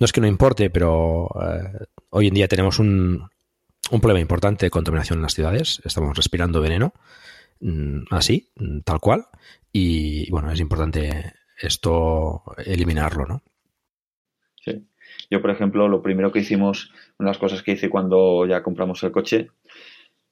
no 0.00 0.06
es 0.06 0.12
que 0.12 0.20
no 0.20 0.26
importe, 0.26 0.70
pero 0.70 1.28
eh, 1.40 1.84
hoy 2.08 2.28
en 2.28 2.34
día 2.34 2.48
tenemos 2.48 2.80
un, 2.80 3.28
un 3.90 4.00
problema 4.00 4.20
importante 4.20 4.66
de 4.66 4.70
contaminación 4.70 5.18
en 5.18 5.22
las 5.22 5.34
ciudades. 5.34 5.80
Estamos 5.84 6.16
respirando 6.16 6.60
veneno, 6.60 6.94
así, 8.10 8.50
mm, 8.56 8.80
tal 8.80 9.00
cual. 9.00 9.26
Y 9.72 10.30
bueno, 10.30 10.50
es 10.50 10.60
importante 10.60 11.32
esto 11.60 12.42
eliminarlo, 12.64 13.26
¿no? 13.26 13.42
Sí. 14.62 14.86
Yo, 15.30 15.40
por 15.40 15.50
ejemplo, 15.50 15.88
lo 15.88 16.02
primero 16.02 16.32
que 16.32 16.40
hicimos, 16.40 16.92
una 17.18 17.28
de 17.28 17.30
las 17.32 17.38
cosas 17.38 17.62
que 17.62 17.72
hice 17.72 17.90
cuando 17.90 18.46
ya 18.46 18.62
compramos 18.62 19.02
el 19.02 19.12
coche, 19.12 19.48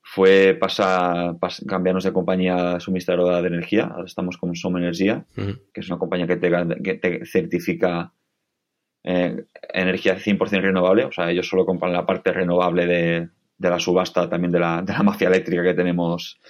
fue 0.02 0.56
pasar, 0.58 1.34
pas- 1.34 1.64
cambiarnos 1.66 2.04
de 2.04 2.12
compañía 2.12 2.80
suministradora 2.80 3.42
de 3.42 3.48
energía. 3.48 3.84
Ahora 3.92 4.06
estamos 4.06 4.38
con 4.38 4.54
Som 4.56 4.76
Energía, 4.78 5.26
que 5.72 5.80
es 5.80 5.88
una 5.88 5.98
compañía 5.98 6.26
que 6.26 6.36
te, 6.36 6.50
gan- 6.50 6.82
que 6.82 6.94
te 6.94 7.26
certifica 7.26 8.12
eh, 9.04 9.44
energía 9.72 10.16
100% 10.18 10.62
renovable. 10.62 11.04
O 11.04 11.12
sea, 11.12 11.30
ellos 11.30 11.46
solo 11.48 11.66
compran 11.66 11.92
la 11.92 12.06
parte 12.06 12.32
renovable 12.32 12.86
de, 12.86 13.28
de 13.58 13.70
la 13.70 13.78
subasta, 13.78 14.28
también 14.30 14.52
de 14.52 14.60
la, 14.60 14.80
de 14.82 14.92
la 14.94 15.02
mafia 15.02 15.28
eléctrica 15.28 15.62
que 15.62 15.74
tenemos 15.74 16.40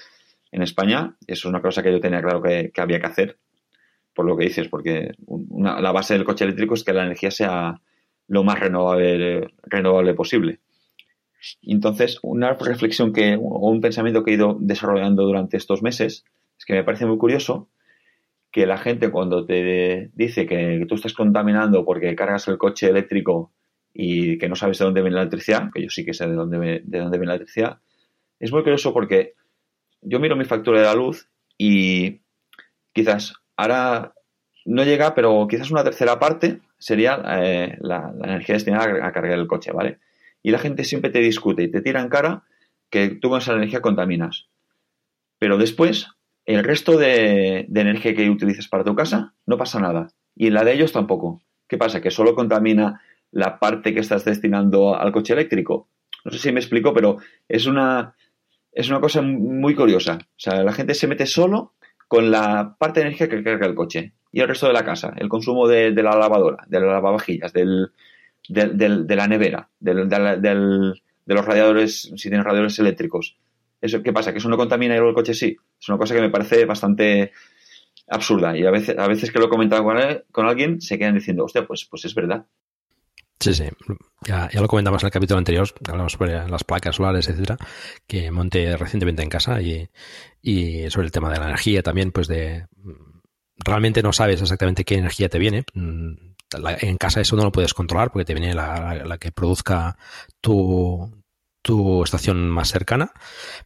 en 0.52 0.62
España. 0.62 1.16
Eso 1.26 1.48
es 1.48 1.50
una 1.50 1.62
cosa 1.62 1.82
que 1.82 1.92
yo 1.92 2.00
tenía 2.00 2.22
claro 2.22 2.42
que, 2.42 2.72
había 2.76 3.00
que 3.00 3.06
hacer, 3.06 3.38
por 4.14 4.26
lo 4.26 4.36
que 4.36 4.44
dices, 4.44 4.68
porque 4.68 5.12
la 5.56 5.92
base 5.92 6.14
del 6.14 6.24
coche 6.24 6.44
eléctrico 6.44 6.74
es 6.74 6.84
que 6.84 6.92
la 6.92 7.04
energía 7.04 7.30
sea 7.30 7.80
lo 8.26 8.44
más 8.44 8.60
renovable, 8.60 9.48
renovable 9.62 10.14
posible. 10.14 10.60
Entonces, 11.62 12.18
una 12.22 12.54
reflexión 12.54 13.12
que, 13.12 13.36
o 13.36 13.70
un 13.70 13.80
pensamiento 13.80 14.24
que 14.24 14.32
he 14.32 14.34
ido 14.34 14.56
desarrollando 14.60 15.24
durante 15.24 15.56
estos 15.56 15.82
meses 15.82 16.24
es 16.58 16.64
que 16.64 16.74
me 16.74 16.84
parece 16.84 17.06
muy 17.06 17.18
curioso 17.18 17.68
que 18.50 18.66
la 18.66 18.78
gente 18.78 19.10
cuando 19.10 19.44
te 19.44 20.10
dice 20.14 20.46
que 20.46 20.84
tú 20.88 20.94
estás 20.94 21.12
contaminando 21.12 21.84
porque 21.84 22.14
cargas 22.16 22.48
el 22.48 22.58
coche 22.58 22.88
eléctrico 22.88 23.52
y 23.92 24.38
que 24.38 24.48
no 24.48 24.56
sabes 24.56 24.78
de 24.78 24.84
dónde 24.84 25.02
viene 25.02 25.16
la 25.16 25.22
electricidad, 25.22 25.70
que 25.72 25.82
yo 25.82 25.90
sí 25.90 26.04
que 26.04 26.14
sé 26.14 26.26
de 26.26 26.34
dónde, 26.34 26.82
de 26.84 26.98
dónde 26.98 27.18
viene 27.18 27.26
la 27.26 27.34
electricidad, 27.34 27.80
es 28.40 28.52
muy 28.52 28.62
curioso 28.62 28.92
porque 28.92 29.34
yo 30.00 30.20
miro 30.20 30.36
mi 30.36 30.44
factura 30.44 30.80
de 30.80 30.86
la 30.86 30.94
luz 30.94 31.28
y 31.56 32.20
quizás 32.92 33.34
ahora 33.56 34.14
no 34.64 34.84
llega, 34.84 35.14
pero 35.14 35.46
quizás 35.48 35.70
una 35.70 35.84
tercera 35.84 36.18
parte 36.18 36.60
sería 36.78 37.22
eh, 37.40 37.76
la, 37.80 38.12
energía 38.22 38.54
destinada 38.54 39.06
a, 39.06 39.12
cargar 39.12 39.38
el 39.38 39.46
coche, 39.46 39.72
¿vale? 39.72 39.98
Y 40.42 40.50
la 40.50 40.58
gente 40.58 40.84
siempre 40.84 41.10
te 41.10 41.20
discute 41.20 41.64
y 41.64 41.70
te 41.70 41.80
tira 41.80 42.00
en 42.00 42.08
cara 42.08 42.44
que 42.90 43.08
tú 43.08 43.30
con 43.30 43.38
esa 43.38 43.54
energía 43.54 43.80
contaminas. 43.80 44.48
Pero 45.38 45.58
después, 45.58 46.08
el 46.44 46.64
resto 46.64 46.96
de, 46.96 47.66
energía 47.74 48.14
que 48.14 48.30
utilices 48.30 48.68
para 48.68 48.84
tu 48.84 48.94
casa, 48.94 49.34
no 49.46 49.56
pasa 49.56 49.80
nada. 49.80 50.08
Y 50.34 50.48
en 50.48 50.54
la 50.54 50.64
de 50.64 50.74
ellos 50.74 50.92
tampoco. 50.92 51.42
¿Qué 51.66 51.76
pasa? 51.76 52.00
¿Que 52.00 52.10
solo 52.10 52.34
contamina 52.34 53.02
la 53.30 53.58
parte 53.58 53.92
que 53.92 54.00
estás 54.00 54.24
destinando 54.24 54.98
al 54.98 55.12
coche 55.12 55.32
eléctrico? 55.32 55.88
No 56.24 56.32
sé 56.32 56.38
si 56.38 56.52
me 56.52 56.60
explico, 56.60 56.94
pero 56.94 57.18
es 57.48 57.66
una, 57.66 58.14
es 58.72 58.88
una 58.90 59.00
cosa 59.00 59.22
muy 59.22 59.74
curiosa. 59.74 60.18
O 60.22 60.38
sea, 60.40 60.62
la 60.62 60.72
gente 60.72 60.94
se 60.94 61.06
mete 61.06 61.26
solo 61.26 61.74
con 62.06 62.30
la 62.30 62.76
parte 62.78 63.00
de 63.00 63.06
energía 63.06 63.28
que 63.28 63.42
carga 63.42 63.66
el 63.66 63.74
coche 63.74 64.12
y 64.32 64.40
el 64.40 64.48
resto 64.48 64.66
de 64.66 64.72
la 64.72 64.84
casa, 64.84 65.12
el 65.16 65.28
consumo 65.28 65.66
de, 65.68 65.92
de 65.92 66.02
la 66.02 66.16
lavadora, 66.16 66.64
de 66.68 66.80
las 66.80 66.88
lavavajillas, 66.90 67.52
del, 67.52 67.90
del- 68.48 69.06
de 69.06 69.16
la 69.16 69.26
nevera, 69.28 69.68
de, 69.80 69.94
los 69.94 71.44
radiadores, 71.46 72.02
si 72.16 72.28
tienes 72.28 72.44
radiadores 72.44 72.78
eléctricos. 72.78 73.36
Eso, 73.80 74.02
¿Qué 74.02 74.12
pasa? 74.12 74.32
¿Que 74.32 74.38
eso 74.38 74.48
no 74.48 74.56
contamina 74.56 74.96
el 74.96 75.14
coche 75.14 75.34
sí? 75.34 75.56
Es 75.80 75.88
una 75.88 75.98
cosa 75.98 76.14
que 76.14 76.20
me 76.20 76.30
parece 76.30 76.64
bastante 76.64 77.32
absurda 78.08 78.56
y 78.56 78.64
a 78.64 78.70
veces, 78.70 78.98
a 78.98 79.06
veces 79.06 79.30
que 79.30 79.38
lo 79.38 79.46
he 79.46 79.50
comentado 79.50 79.84
con, 79.84 79.98
él- 79.98 80.24
con 80.32 80.46
alguien 80.46 80.80
se 80.80 80.98
quedan 80.98 81.14
diciendo, 81.14 81.44
hostia, 81.44 81.66
pues, 81.66 81.86
pues 81.90 82.04
es 82.04 82.14
verdad. 82.14 82.46
Sí, 83.40 83.54
sí. 83.54 83.64
Ya, 84.26 84.48
ya 84.52 84.60
lo 84.60 84.66
comentamos 84.66 85.02
en 85.02 85.06
el 85.06 85.12
capítulo 85.12 85.38
anterior, 85.38 85.68
hablamos 85.88 86.12
sobre 86.12 86.48
las 86.48 86.64
placas 86.64 86.96
solares, 86.96 87.28
etcétera, 87.28 87.56
que 88.06 88.30
monté 88.32 88.76
recientemente 88.76 89.22
en 89.22 89.28
casa 89.28 89.60
y, 89.62 89.88
y 90.42 90.90
sobre 90.90 91.06
el 91.06 91.12
tema 91.12 91.30
de 91.30 91.38
la 91.38 91.46
energía 91.46 91.82
también, 91.82 92.10
pues 92.10 92.26
de 92.26 92.66
realmente 93.64 94.02
no 94.02 94.12
sabes 94.12 94.40
exactamente 94.42 94.84
qué 94.84 94.96
energía 94.96 95.28
te 95.28 95.38
viene. 95.38 95.64
Mm, 95.74 96.12
En 96.80 96.96
casa 96.96 97.20
eso 97.20 97.36
no 97.36 97.44
lo 97.44 97.52
puedes 97.52 97.74
controlar 97.74 98.10
porque 98.10 98.24
te 98.24 98.34
viene 98.34 98.54
la, 98.54 98.94
la- 98.94 99.04
la 99.04 99.18
que 99.18 99.30
produzca 99.32 99.96
tu, 100.40 101.22
tu 101.62 102.02
estación 102.02 102.48
más 102.48 102.70
cercana, 102.70 103.12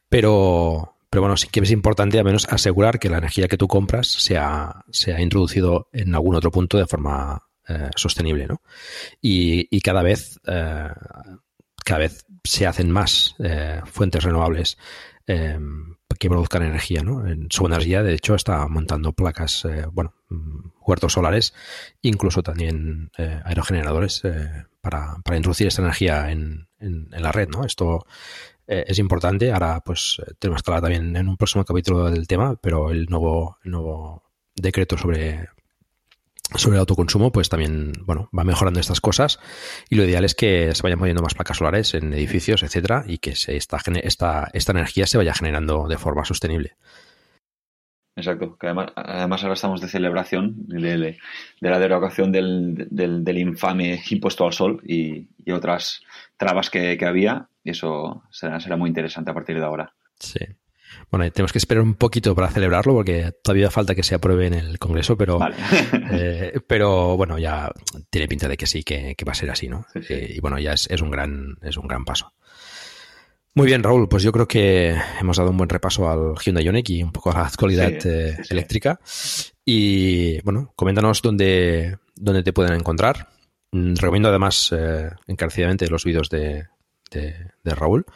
pero, 0.09 0.97
pero 1.11 1.23
bueno, 1.23 1.37
sí 1.37 1.49
que 1.49 1.61
es 1.61 1.71
importante 1.71 2.19
al 2.19 2.25
menos 2.25 2.47
asegurar 2.51 2.99
que 2.99 3.09
la 3.11 3.19
energía 3.19 3.49
que 3.49 3.57
tú 3.59 3.69
compras 3.69 4.09
se 4.09 4.37
ha, 4.39 4.85
se 4.91 5.15
ha 5.15 5.21
introducido 5.21 5.89
en 5.93 6.15
algún 6.15 6.35
otro 6.37 6.51
punto 6.51 6.79
de 6.79 6.87
forma 6.87 7.43
eh, 7.69 7.91
sostenible, 7.95 8.47
¿no? 8.47 8.61
Y, 9.21 9.81
cada 9.83 10.03
vez 10.03 10.41
eh, 10.47 10.89
cada 11.85 12.01
vez 12.01 12.27
se 12.43 12.67
hacen 12.67 12.91
más 12.91 13.37
eh, 13.39 13.81
fuentes 13.87 14.25
renovables 14.25 14.79
que 15.25 16.29
produzcan 16.29 16.65
energía, 16.65 17.03
¿no? 17.03 17.27
En 17.27 17.47
su 17.51 17.65
energía, 17.67 18.03
de 18.03 18.15
hecho, 18.15 18.35
está 18.35 18.67
montando 18.69 19.13
placas, 19.13 19.67
bueno, 19.93 20.15
mm, 20.29 20.71
huertos 20.81 21.15
solares, 21.15 21.55
incluso 22.03 22.43
también 22.43 23.11
aerogeneradores 23.17 24.23
para, 24.83 25.17
introducir 25.35 25.69
esta 25.69 25.81
energía 25.83 26.31
en, 26.31 26.69
la 26.79 27.33
red, 27.33 27.49
¿no? 27.49 27.65
Esto 27.65 28.05
es 28.67 28.99
importante. 28.99 29.53
Ahora, 29.53 29.81
pues, 29.81 30.21
tenemos 30.39 30.63
que 30.63 30.71
hablar 30.71 30.83
también 30.83 31.17
en 31.17 31.29
un 31.29 31.37
próximo 31.37 31.65
capítulo 31.65 32.11
del 32.11 32.27
tema, 32.27 32.57
pero 32.57 32.91
el 32.91 33.07
nuevo 33.07 34.23
decreto 34.55 34.99
sobre 34.99 35.49
sobre 36.57 36.77
el 36.77 36.81
autoconsumo, 36.81 37.33
pues 37.33 37.49
también, 37.49 37.93
bueno, 38.05 38.29
va 38.37 38.45
mejorando 38.45 38.81
estas 38.81 39.01
cosas 39.01 39.39
y 39.89 39.97
lo 39.97 40.05
ideal 40.05 40.25
es 40.25 40.35
que 40.35 40.75
se 40.75 40.83
vayan 40.83 40.99
poniendo 40.99 41.23
más 41.23 41.35
placas 41.35 41.59
solares 41.59 41.95
en 41.95 42.13
edificios, 42.13 42.63
etcétera, 42.63 43.05
y 43.07 43.19
que 43.19 43.35
se, 43.35 43.57
esta, 43.57 43.79
esta, 44.03 44.51
esta 44.53 44.73
energía 44.73 45.07
se 45.07 45.19
vaya 45.19 45.35
generando 45.35 45.89
de 45.89 45.99
forma 45.99 46.25
sostenible. 46.25 46.77
Exacto, 48.15 48.59
que 48.59 48.67
además, 48.67 48.93
además 48.95 49.43
ahora 49.43 49.55
estamos 49.55 49.81
de 49.81 49.89
celebración 49.89 50.55
de, 50.67 50.99
de, 50.99 51.19
la 51.61 51.79
derogación 51.79 52.31
del, 52.31 52.87
del, 52.91 53.25
del, 53.25 53.39
infame 53.39 54.03
impuesto 54.11 54.45
al 54.45 54.53
sol 54.53 54.83
y, 54.85 55.29
y 55.43 55.53
otras 55.53 56.03
trabas 56.37 56.69
que, 56.69 56.99
que, 56.99 57.07
había, 57.07 57.49
y 57.65 57.71
eso 57.71 58.23
será, 58.31 58.61
será 58.61 58.77
muy 58.77 58.89
interesante 58.89 59.31
a 59.31 59.35
partir 59.35 59.59
de 59.59 59.65
ahora. 59.65 59.95
Sí. 60.19 60.41
Bueno, 61.13 61.31
tenemos 61.31 61.53
que 61.53 61.59
esperar 61.59 61.85
un 61.85 61.93
poquito 61.93 62.35
para 62.35 62.49
celebrarlo 62.49 62.95
porque 62.95 63.33
todavía 63.43 63.71
falta 63.71 63.95
que 63.95 64.03
se 64.03 64.15
apruebe 64.15 64.47
en 64.47 64.55
el 64.55 64.79
Congreso, 64.79 65.15
pero, 65.15 65.39
vale. 65.39 65.57
eh, 66.11 66.59
pero 66.67 67.19
bueno, 67.19 67.39
ya 67.39 67.71
tiene 68.09 68.27
pinta 68.27 68.49
de 68.49 68.57
que 68.57 68.67
sí, 68.67 68.83
que, 68.83 69.15
que 69.15 69.25
va 69.27 69.33
a 69.33 69.35
ser 69.35 69.51
así, 69.51 69.69
¿no? 69.69 69.85
Sí, 69.93 70.03
sí. 70.03 70.15
Eh, 70.15 70.33
y 70.37 70.41
bueno, 70.41 70.59
ya 70.59 70.73
es, 70.73 70.89
es, 70.91 71.03
un 71.03 71.11
gran, 71.11 71.59
es 71.61 71.77
un 71.77 71.87
gran 71.87 72.07
paso. 72.07 72.33
Muy 73.53 73.67
bien, 73.67 73.83
Raúl, 73.83 74.09
pues 74.09 74.23
yo 74.23 74.33
creo 74.33 74.49
que 74.49 74.97
hemos 75.21 75.37
dado 75.37 75.51
un 75.51 75.59
buen 75.59 75.69
repaso 75.69 76.09
al 76.09 76.35
Hyundai 76.43 76.65
Ioniq 76.65 76.89
y 76.89 77.03
un 77.03 77.13
poco 77.13 77.31
a 77.31 77.35
la 77.35 77.47
actualidad 77.47 77.93
sí, 78.01 78.09
eh, 78.09 78.39
eléctrica. 78.49 78.99
Y 79.67 80.41
bueno, 80.41 80.73
coméntanos 80.77 81.21
dónde, 81.21 81.99
dónde 82.17 82.43
te 82.43 82.55
pueden 82.55 82.73
encontrar. 82.73 83.29
Mm, 83.71 83.97
recomiendo 83.97 84.31
además 84.31 84.75
encarecidamente 85.27 85.89
los 85.89 86.05
vídeos 86.05 86.31
de, 86.31 86.69
de, 87.11 87.35
de 87.63 87.75
Raúl 87.75 88.07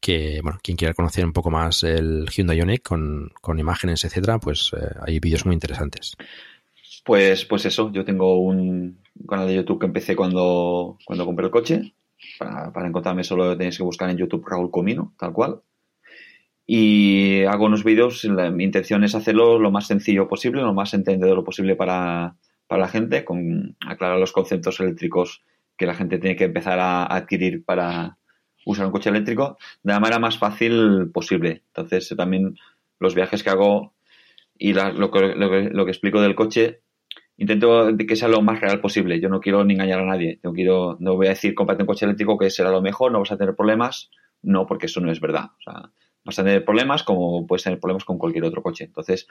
que, 0.00 0.40
bueno, 0.42 0.58
quien 0.62 0.76
quiera 0.76 0.94
conocer 0.94 1.24
un 1.24 1.32
poco 1.32 1.50
más 1.50 1.82
el 1.84 2.26
Hyundai 2.30 2.58
Ioniq 2.58 2.82
con, 2.82 3.30
con 3.40 3.58
imágenes, 3.58 4.04
etcétera, 4.04 4.38
pues 4.38 4.72
eh, 4.74 4.94
hay 5.06 5.20
vídeos 5.20 5.44
muy 5.44 5.54
interesantes. 5.54 6.16
Pues, 7.04 7.44
pues 7.44 7.66
eso, 7.66 7.90
yo 7.92 8.04
tengo 8.04 8.38
un 8.38 8.98
canal 9.28 9.46
de 9.46 9.56
YouTube 9.56 9.80
que 9.80 9.86
empecé 9.86 10.16
cuando, 10.16 10.98
cuando 11.04 11.26
compré 11.26 11.46
el 11.46 11.52
coche. 11.52 11.94
Para, 12.38 12.70
para 12.70 12.86
encontrarme 12.86 13.24
solo 13.24 13.56
tenéis 13.56 13.78
que 13.78 13.82
buscar 13.82 14.10
en 14.10 14.18
YouTube 14.18 14.46
Raúl 14.46 14.70
Comino, 14.70 15.14
tal 15.18 15.32
cual. 15.32 15.62
Y 16.66 17.42
hago 17.44 17.64
unos 17.64 17.82
vídeos, 17.82 18.24
mi 18.52 18.64
intención 18.64 19.02
es 19.02 19.14
hacerlo 19.14 19.58
lo 19.58 19.70
más 19.70 19.86
sencillo 19.86 20.28
posible, 20.28 20.62
lo 20.62 20.74
más 20.74 20.94
entendedor 20.94 21.42
posible 21.42 21.74
para, 21.74 22.36
para 22.68 22.82
la 22.82 22.88
gente, 22.88 23.24
con 23.24 23.76
aclarar 23.84 24.18
los 24.18 24.32
conceptos 24.32 24.78
eléctricos 24.78 25.42
que 25.76 25.86
la 25.86 25.94
gente 25.94 26.18
tiene 26.18 26.36
que 26.36 26.44
empezar 26.44 26.78
a 26.78 27.06
adquirir 27.06 27.64
para, 27.64 28.19
usar 28.64 28.86
un 28.86 28.92
coche 28.92 29.10
eléctrico 29.10 29.58
de 29.82 29.92
la 29.92 30.00
manera 30.00 30.18
más 30.18 30.38
fácil 30.38 31.10
posible. 31.12 31.62
Entonces, 31.68 32.14
también 32.16 32.56
los 32.98 33.14
viajes 33.14 33.42
que 33.42 33.50
hago 33.50 33.94
y 34.58 34.74
lo, 34.74 35.10
que, 35.10 35.34
lo, 35.34 35.88
explico 35.88 36.20
del 36.20 36.34
coche, 36.34 36.82
intento 37.38 37.96
que 37.96 38.16
sea 38.16 38.28
lo 38.28 38.42
más 38.42 38.60
real 38.60 38.80
posible. 38.80 39.18
Yo 39.20 39.30
no 39.30 39.40
quiero 39.40 39.64
ni 39.64 39.74
engañar 39.74 40.00
a 40.00 40.06
nadie. 40.06 40.38
No, 40.42 40.52
quiero, 40.52 40.98
no 41.00 41.16
voy 41.16 41.26
a 41.26 41.30
decir, 41.30 41.54
cómprate 41.54 41.82
un 41.82 41.86
coche 41.86 42.04
eléctrico 42.04 42.36
que 42.36 42.50
será 42.50 42.70
lo 42.70 42.82
mejor, 42.82 43.10
no 43.10 43.20
vas 43.20 43.32
a 43.32 43.38
tener 43.38 43.56
problemas. 43.56 44.10
No, 44.42 44.66
porque 44.66 44.86
eso 44.86 45.00
no 45.00 45.10
es 45.10 45.20
verdad. 45.20 45.50
Vas 46.24 46.38
a 46.38 46.44
tener 46.44 46.64
problemas 46.64 47.02
como 47.02 47.46
puedes 47.46 47.64
tener 47.64 47.80
problemas 47.80 48.04
con 48.04 48.18
cualquier 48.18 48.44
otro 48.44 48.62
coche. 48.62 48.84
Entonces, 48.84 49.26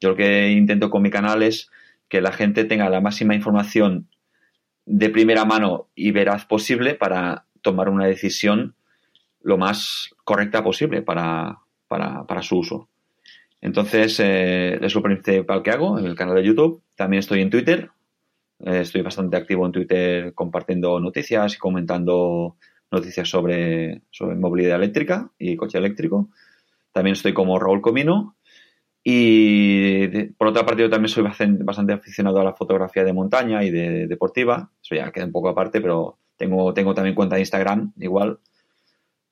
yo 0.00 0.10
lo 0.10 0.16
que 0.16 0.50
intento 0.50 0.90
con 0.90 1.02
mi 1.02 1.10
canal 1.10 1.42
es 1.42 1.70
que 2.08 2.20
la 2.20 2.32
gente 2.32 2.64
tenga 2.64 2.90
la 2.90 3.00
máxima 3.00 3.34
información 3.34 4.08
de 4.86 5.08
primera 5.08 5.46
mano 5.46 5.88
y 5.94 6.10
veraz 6.10 6.44
posible 6.44 6.94
para 6.94 7.46
tomar 7.64 7.88
una 7.88 8.06
decisión 8.06 8.76
lo 9.40 9.58
más 9.58 10.14
correcta 10.22 10.62
posible 10.62 11.02
para, 11.02 11.58
para, 11.88 12.42
su 12.42 12.58
uso. 12.58 12.88
Entonces, 13.60 14.20
eh, 14.20 14.78
es 14.80 14.94
lo 14.94 15.02
principal 15.02 15.62
que 15.62 15.70
hago 15.70 15.98
en 15.98 16.04
el 16.04 16.14
canal 16.14 16.36
de 16.36 16.44
YouTube. 16.44 16.82
También 16.94 17.20
estoy 17.20 17.40
en 17.40 17.50
Twitter. 17.50 17.90
Eh, 18.60 18.80
estoy 18.80 19.02
bastante 19.02 19.36
activo 19.36 19.66
en 19.66 19.72
Twitter 19.72 20.34
compartiendo 20.34 21.00
noticias 21.00 21.54
y 21.54 21.58
comentando 21.58 22.56
noticias 22.90 23.28
sobre, 23.28 24.02
sobre 24.10 24.36
movilidad 24.36 24.76
eléctrica 24.76 25.30
y 25.38 25.56
coche 25.56 25.78
eléctrico. 25.78 26.30
También 26.92 27.14
estoy 27.14 27.32
como 27.32 27.58
Raúl 27.58 27.80
Comino. 27.80 28.36
Y 29.02 30.06
por 30.38 30.48
otra 30.48 30.64
parte, 30.64 30.82
yo 30.82 30.90
también 30.90 31.08
soy 31.08 31.22
bastante, 31.22 31.62
bastante, 31.64 31.92
aficionado 31.92 32.40
a 32.40 32.44
la 32.44 32.54
fotografía 32.54 33.04
de 33.04 33.12
montaña 33.12 33.62
y 33.62 33.70
de 33.70 34.06
deportiva. 34.06 34.70
Eso 34.82 34.94
ya 34.94 35.12
queda 35.12 35.26
un 35.26 35.32
poco 35.32 35.50
aparte, 35.50 35.82
pero 35.82 36.18
tengo, 36.36 36.72
tengo 36.74 36.94
también 36.94 37.14
cuenta 37.14 37.36
de 37.36 37.42
Instagram, 37.42 37.92
igual, 37.98 38.40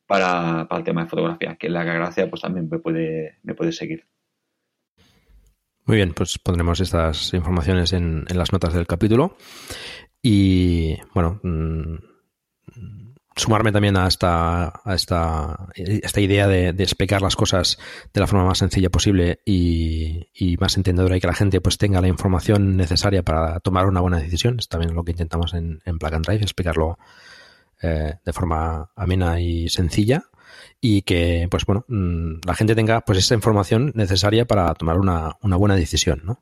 para, 0.07 0.67
para, 0.69 0.79
el 0.79 0.85
tema 0.85 1.03
de 1.03 1.11
fotografía, 1.11 1.57
que 1.57 1.69
la 1.69 1.85
gracia 1.85 2.29
pues 2.29 2.43
también 2.43 2.69
me 2.69 2.79
puede, 2.79 3.39
me 3.43 3.55
puede 3.55 3.73
seguir. 3.73 4.07
Muy 5.85 5.97
bien, 5.97 6.13
pues 6.15 6.39
pondremos 6.39 6.81
estas 6.81 7.35
informaciones 7.35 7.93
en, 7.93 8.25
en 8.29 8.39
las 8.39 8.53
notas 8.53 8.73
del 8.73 8.87
capítulo. 8.87 9.37
Y 10.23 10.97
bueno, 11.13 11.41
mmm, 11.43 11.97
sumarme 13.37 13.73
también 13.73 13.97
a 13.97 14.07
esta, 14.07 14.81
a 14.85 14.95
esta, 14.95 15.69
esta 15.75 16.21
idea 16.21 16.47
de, 16.47 16.69
explicar 16.69 17.23
las 17.23 17.37
cosas 17.37 17.79
de 18.13 18.21
la 18.21 18.27
forma 18.27 18.45
más 18.45 18.59
sencilla 18.59 18.91
posible 18.91 19.41
y, 19.45 20.27
más 20.61 20.77
entendedora 20.77 21.17
y 21.17 21.21
que 21.21 21.27
la 21.27 21.35
gente 21.35 21.61
pues 21.61 21.79
tenga 21.79 22.01
la 22.01 22.09
información 22.09 22.77
necesaria 22.77 23.23
para 23.23 23.61
tomar 23.61 23.87
una 23.87 24.01
buena 24.01 24.19
decisión. 24.19 24.57
Es 24.59 24.69
también 24.69 24.95
lo 24.95 25.05
que 25.05 25.13
intentamos 25.13 25.55
en, 25.55 25.81
en 25.85 25.99
and 26.03 26.27
Drive, 26.27 26.43
explicarlo 26.43 26.99
eh, 27.81 28.15
de 28.25 28.33
forma 28.33 28.91
amena 28.95 29.41
y 29.41 29.69
sencilla 29.69 30.25
y 30.81 31.03
que, 31.03 31.49
pues 31.51 31.65
bueno, 31.65 31.85
mm, 31.89 32.41
la 32.47 32.55
gente 32.55 32.75
tenga 32.75 33.01
pues 33.01 33.19
esa 33.19 33.35
información 33.35 33.93
necesaria 33.95 34.47
para 34.47 34.75
tomar 34.75 34.99
una, 34.99 35.37
una 35.43 35.57
buena 35.57 35.77
decisión, 35.77 36.23
¿no? 36.25 36.41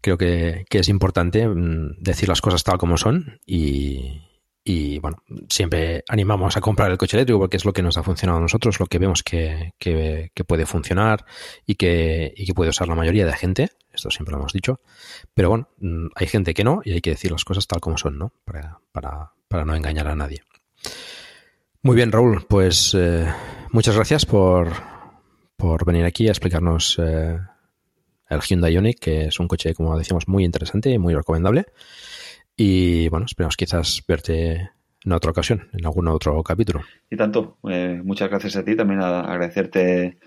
Creo 0.00 0.18
que, 0.18 0.66
que, 0.68 0.80
es 0.80 0.88
importante 0.88 1.48
mm, 1.48 1.96
decir 1.98 2.28
las 2.28 2.42
cosas 2.42 2.62
tal 2.64 2.76
como 2.76 2.98
son 2.98 3.40
y, 3.46 4.20
y, 4.66 4.98
bueno, 4.98 5.18
siempre 5.50 6.04
animamos 6.08 6.56
a 6.56 6.62
comprar 6.62 6.90
el 6.90 6.96
coche 6.96 7.18
eléctrico 7.18 7.38
porque 7.38 7.58
es 7.58 7.66
lo 7.66 7.74
que 7.74 7.82
nos 7.82 7.98
ha 7.98 8.02
funcionado 8.02 8.38
a 8.38 8.42
nosotros, 8.42 8.80
lo 8.80 8.86
que 8.86 8.98
vemos 8.98 9.22
que, 9.22 9.74
que, 9.78 10.30
puede 10.46 10.64
funcionar 10.64 11.26
y 11.66 11.74
que, 11.74 12.32
y 12.34 12.46
que 12.46 12.54
puede 12.54 12.70
usar 12.70 12.88
la 12.88 12.94
mayoría 12.94 13.26
de 13.26 13.34
gente, 13.34 13.70
esto 13.92 14.10
siempre 14.10 14.32
lo 14.32 14.38
hemos 14.38 14.54
dicho, 14.54 14.80
pero 15.34 15.50
bueno, 15.50 15.68
mm, 15.78 16.06
hay 16.14 16.26
gente 16.26 16.54
que 16.54 16.64
no 16.64 16.80
y 16.82 16.92
hay 16.92 17.02
que 17.02 17.10
decir 17.10 17.30
las 17.30 17.44
cosas 17.44 17.66
tal 17.66 17.80
como 17.80 17.98
son, 17.98 18.18
¿no? 18.18 18.32
Para, 18.46 18.78
para, 18.90 19.32
para 19.48 19.66
no 19.66 19.74
engañar 19.74 20.08
a 20.08 20.16
nadie. 20.16 20.42
Muy 21.82 21.96
bien, 21.96 22.10
Raúl, 22.10 22.46
pues 22.48 22.94
eh, 22.98 23.30
muchas 23.70 23.94
gracias 23.94 24.24
por, 24.24 24.72
por, 25.56 25.84
venir 25.84 26.06
aquí 26.06 26.26
a 26.28 26.30
explicarnos 26.30 26.98
eh, 26.98 27.38
el 28.30 28.40
Hyundai 28.40 28.72
Ioniq, 28.72 28.98
que 28.98 29.26
es 29.26 29.38
un 29.38 29.46
coche, 29.46 29.74
como 29.74 29.98
decíamos, 29.98 30.26
muy 30.26 30.44
interesante 30.44 30.88
y 30.88 30.98
muy 30.98 31.14
recomendable. 31.14 31.66
Y 32.56 33.08
bueno, 33.08 33.26
esperamos 33.26 33.56
quizás 33.56 34.02
verte 34.06 34.70
en 35.04 35.12
otra 35.12 35.32
ocasión, 35.32 35.68
en 35.72 35.84
algún 35.84 36.08
otro 36.08 36.42
capítulo. 36.42 36.82
Y 37.10 37.16
tanto, 37.16 37.58
eh, 37.68 38.00
muchas 38.04 38.30
gracias 38.30 38.56
a 38.56 38.64
ti, 38.64 38.76
también 38.76 39.00
a 39.00 39.20
agradecerte 39.20 40.18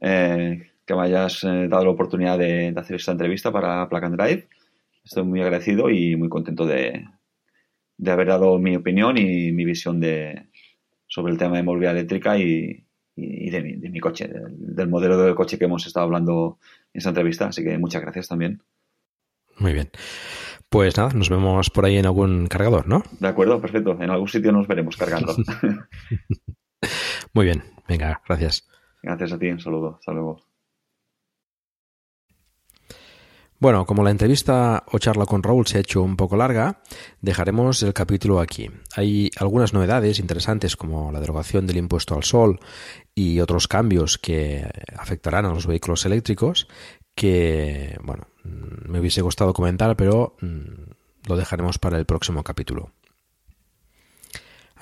eh, 0.00 0.70
que 0.84 0.94
me 0.94 1.02
hayas 1.02 1.42
eh, 1.44 1.68
dado 1.68 1.84
la 1.84 1.90
oportunidad 1.90 2.38
de, 2.38 2.72
de, 2.72 2.80
hacer 2.80 2.96
esta 2.96 3.12
entrevista 3.12 3.50
para 3.50 3.88
Plug 3.88 4.04
and 4.04 4.16
Drive. 4.16 4.48
Estoy 5.04 5.24
muy 5.24 5.40
agradecido 5.40 5.90
y 5.90 6.16
muy 6.16 6.28
contento 6.28 6.66
de, 6.66 7.04
de 7.96 8.10
haber 8.10 8.28
dado 8.28 8.58
mi 8.58 8.76
opinión 8.76 9.16
y 9.18 9.50
mi 9.52 9.64
visión 9.64 10.00
de, 10.00 10.48
sobre 11.06 11.32
el 11.32 11.38
tema 11.38 11.56
de 11.56 11.62
movilidad 11.62 11.96
eléctrica 11.96 12.38
y, 12.38 12.84
y 13.16 13.50
de, 13.50 13.62
mi, 13.62 13.76
de, 13.76 13.88
mi, 13.88 14.00
coche, 14.00 14.28
del, 14.28 14.74
del, 14.76 14.88
modelo 14.88 15.20
del 15.20 15.34
coche 15.34 15.58
que 15.58 15.64
hemos 15.64 15.86
estado 15.86 16.04
hablando 16.04 16.58
en 16.92 16.98
esta 16.98 17.10
entrevista. 17.10 17.48
Así 17.48 17.64
que 17.64 17.76
muchas 17.78 18.02
gracias 18.02 18.28
también. 18.28 18.62
Muy 19.58 19.72
bien. 19.72 19.90
Pues 20.70 20.96
nada, 20.96 21.10
nos 21.14 21.28
vemos 21.28 21.68
por 21.68 21.84
ahí 21.84 21.96
en 21.96 22.06
algún 22.06 22.46
cargador, 22.46 22.86
¿no? 22.86 23.02
De 23.18 23.26
acuerdo, 23.26 23.60
perfecto. 23.60 23.98
En 24.00 24.08
algún 24.08 24.28
sitio 24.28 24.52
nos 24.52 24.68
veremos 24.68 24.96
cargando. 24.96 25.34
Muy 27.34 27.44
bien, 27.44 27.64
venga, 27.88 28.22
gracias. 28.26 28.68
Gracias 29.02 29.32
a 29.32 29.38
ti, 29.38 29.48
un 29.48 29.58
saludo. 29.58 29.96
Hasta 29.98 30.12
luego. 30.12 30.40
Bueno, 33.58 33.84
como 33.84 34.04
la 34.04 34.12
entrevista 34.12 34.84
o 34.92 34.98
charla 34.98 35.26
con 35.26 35.42
Raúl 35.42 35.66
se 35.66 35.76
ha 35.76 35.80
hecho 35.80 36.02
un 36.02 36.16
poco 36.16 36.36
larga, 36.36 36.80
dejaremos 37.20 37.82
el 37.82 37.92
capítulo 37.92 38.40
aquí. 38.40 38.70
Hay 38.96 39.30
algunas 39.38 39.74
novedades 39.74 40.20
interesantes 40.20 40.76
como 40.76 41.10
la 41.10 41.20
derogación 41.20 41.66
del 41.66 41.78
impuesto 41.78 42.14
al 42.14 42.22
sol 42.22 42.60
y 43.14 43.40
otros 43.40 43.66
cambios 43.66 44.18
que 44.18 44.66
afectarán 44.96 45.46
a 45.46 45.52
los 45.52 45.66
vehículos 45.66 46.06
eléctricos 46.06 46.68
que, 47.14 47.98
bueno, 48.02 48.29
me 48.44 49.00
hubiese 49.00 49.22
gustado 49.22 49.52
comentar, 49.52 49.96
pero 49.96 50.36
lo 51.26 51.36
dejaremos 51.36 51.78
para 51.78 51.98
el 51.98 52.06
próximo 52.06 52.42
capítulo. 52.42 52.92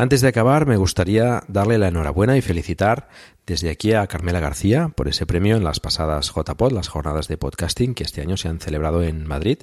Antes 0.00 0.20
de 0.20 0.28
acabar, 0.28 0.64
me 0.66 0.76
gustaría 0.76 1.42
darle 1.48 1.76
la 1.76 1.88
enhorabuena 1.88 2.36
y 2.36 2.40
felicitar 2.40 3.08
desde 3.46 3.68
aquí 3.68 3.94
a 3.94 4.06
Carmela 4.06 4.38
García 4.38 4.90
por 4.94 5.08
ese 5.08 5.26
premio 5.26 5.56
en 5.56 5.64
las 5.64 5.80
pasadas 5.80 6.32
JPod, 6.32 6.70
las 6.70 6.86
jornadas 6.86 7.26
de 7.26 7.36
podcasting 7.36 7.94
que 7.96 8.04
este 8.04 8.20
año 8.20 8.36
se 8.36 8.48
han 8.48 8.60
celebrado 8.60 9.02
en 9.02 9.26
Madrid. 9.26 9.58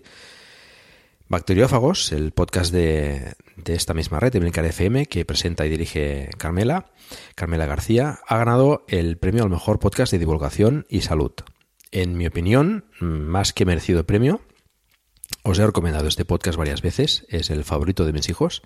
Bacteriófagos, 1.29 2.11
el 2.11 2.33
podcast 2.33 2.73
de, 2.73 3.35
de 3.55 3.75
esta 3.75 3.93
misma 3.93 4.19
red, 4.19 4.35
Emilcar 4.35 4.65
FM, 4.65 5.05
que 5.05 5.23
presenta 5.23 5.65
y 5.65 5.69
dirige 5.69 6.29
Carmela, 6.37 6.87
Carmela 7.35 7.65
García, 7.65 8.19
ha 8.27 8.37
ganado 8.37 8.83
el 8.89 9.17
premio 9.17 9.43
al 9.43 9.49
mejor 9.49 9.79
podcast 9.79 10.11
de 10.11 10.19
divulgación 10.19 10.85
y 10.89 11.01
salud. 11.01 11.31
En 11.95 12.17
mi 12.17 12.27
opinión, 12.27 12.83
más 12.99 13.53
que 13.53 13.63
merecido 13.63 14.05
premio, 14.05 14.41
os 15.43 15.59
he 15.59 15.65
recomendado 15.65 16.09
este 16.09 16.25
podcast 16.25 16.57
varias 16.57 16.81
veces, 16.81 17.25
es 17.29 17.49
el 17.49 17.63
favorito 17.63 18.03
de 18.03 18.11
mis 18.11 18.27
hijos. 18.27 18.63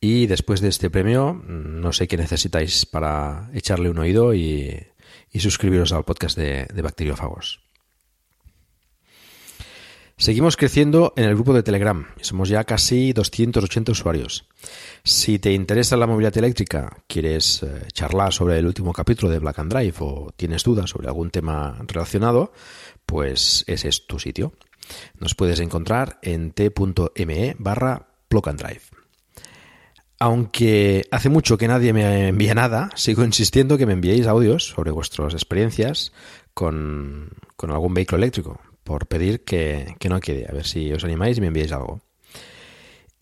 Y 0.00 0.28
después 0.28 0.60
de 0.60 0.68
este 0.68 0.88
premio, 0.88 1.34
no 1.48 1.92
sé 1.92 2.06
qué 2.06 2.16
necesitáis 2.16 2.86
para 2.86 3.50
echarle 3.54 3.90
un 3.90 3.98
oído 3.98 4.34
y, 4.34 4.86
y 5.32 5.40
suscribiros 5.40 5.92
al 5.92 6.04
podcast 6.04 6.38
de, 6.38 6.66
de 6.72 6.82
Bacteriófagos. 6.82 7.63
Seguimos 10.16 10.56
creciendo 10.56 11.12
en 11.16 11.24
el 11.24 11.34
grupo 11.34 11.52
de 11.52 11.64
Telegram. 11.64 12.06
Somos 12.20 12.48
ya 12.48 12.62
casi 12.62 13.12
280 13.12 13.90
usuarios. 13.90 14.46
Si 15.02 15.40
te 15.40 15.52
interesa 15.52 15.96
la 15.96 16.06
movilidad 16.06 16.38
eléctrica, 16.38 16.98
quieres 17.08 17.64
eh, 17.64 17.88
charlar 17.92 18.32
sobre 18.32 18.58
el 18.58 18.66
último 18.66 18.92
capítulo 18.92 19.32
de 19.32 19.40
Black 19.40 19.58
and 19.58 19.72
Drive 19.72 19.96
o 19.98 20.32
tienes 20.36 20.62
dudas 20.62 20.90
sobre 20.90 21.08
algún 21.08 21.30
tema 21.30 21.78
relacionado, 21.88 22.52
pues 23.04 23.64
ese 23.66 23.88
es 23.88 24.06
tu 24.06 24.20
sitio. 24.20 24.52
Nos 25.18 25.34
puedes 25.34 25.58
encontrar 25.58 26.20
en 26.22 26.52
t.me 26.52 27.56
barra. 27.58 28.08
Aunque 30.18 31.06
hace 31.12 31.28
mucho 31.28 31.56
que 31.56 31.68
nadie 31.68 31.92
me 31.92 32.28
envía 32.28 32.54
nada, 32.54 32.90
sigo 32.96 33.22
insistiendo 33.22 33.78
que 33.78 33.86
me 33.86 33.92
enviéis 33.92 34.26
audios 34.26 34.66
sobre 34.66 34.90
vuestras 34.90 35.34
experiencias 35.34 36.12
con 36.52 37.30
algún 37.60 37.94
vehículo 37.94 38.18
eléctrico 38.18 38.60
por 38.84 39.06
pedir 39.06 39.44
que, 39.44 39.96
que 39.98 40.08
no 40.08 40.20
quede. 40.20 40.46
A 40.48 40.52
ver 40.52 40.66
si 40.66 40.92
os 40.92 41.04
animáis 41.04 41.38
y 41.38 41.40
me 41.40 41.48
enviáis 41.48 41.72
algo. 41.72 42.00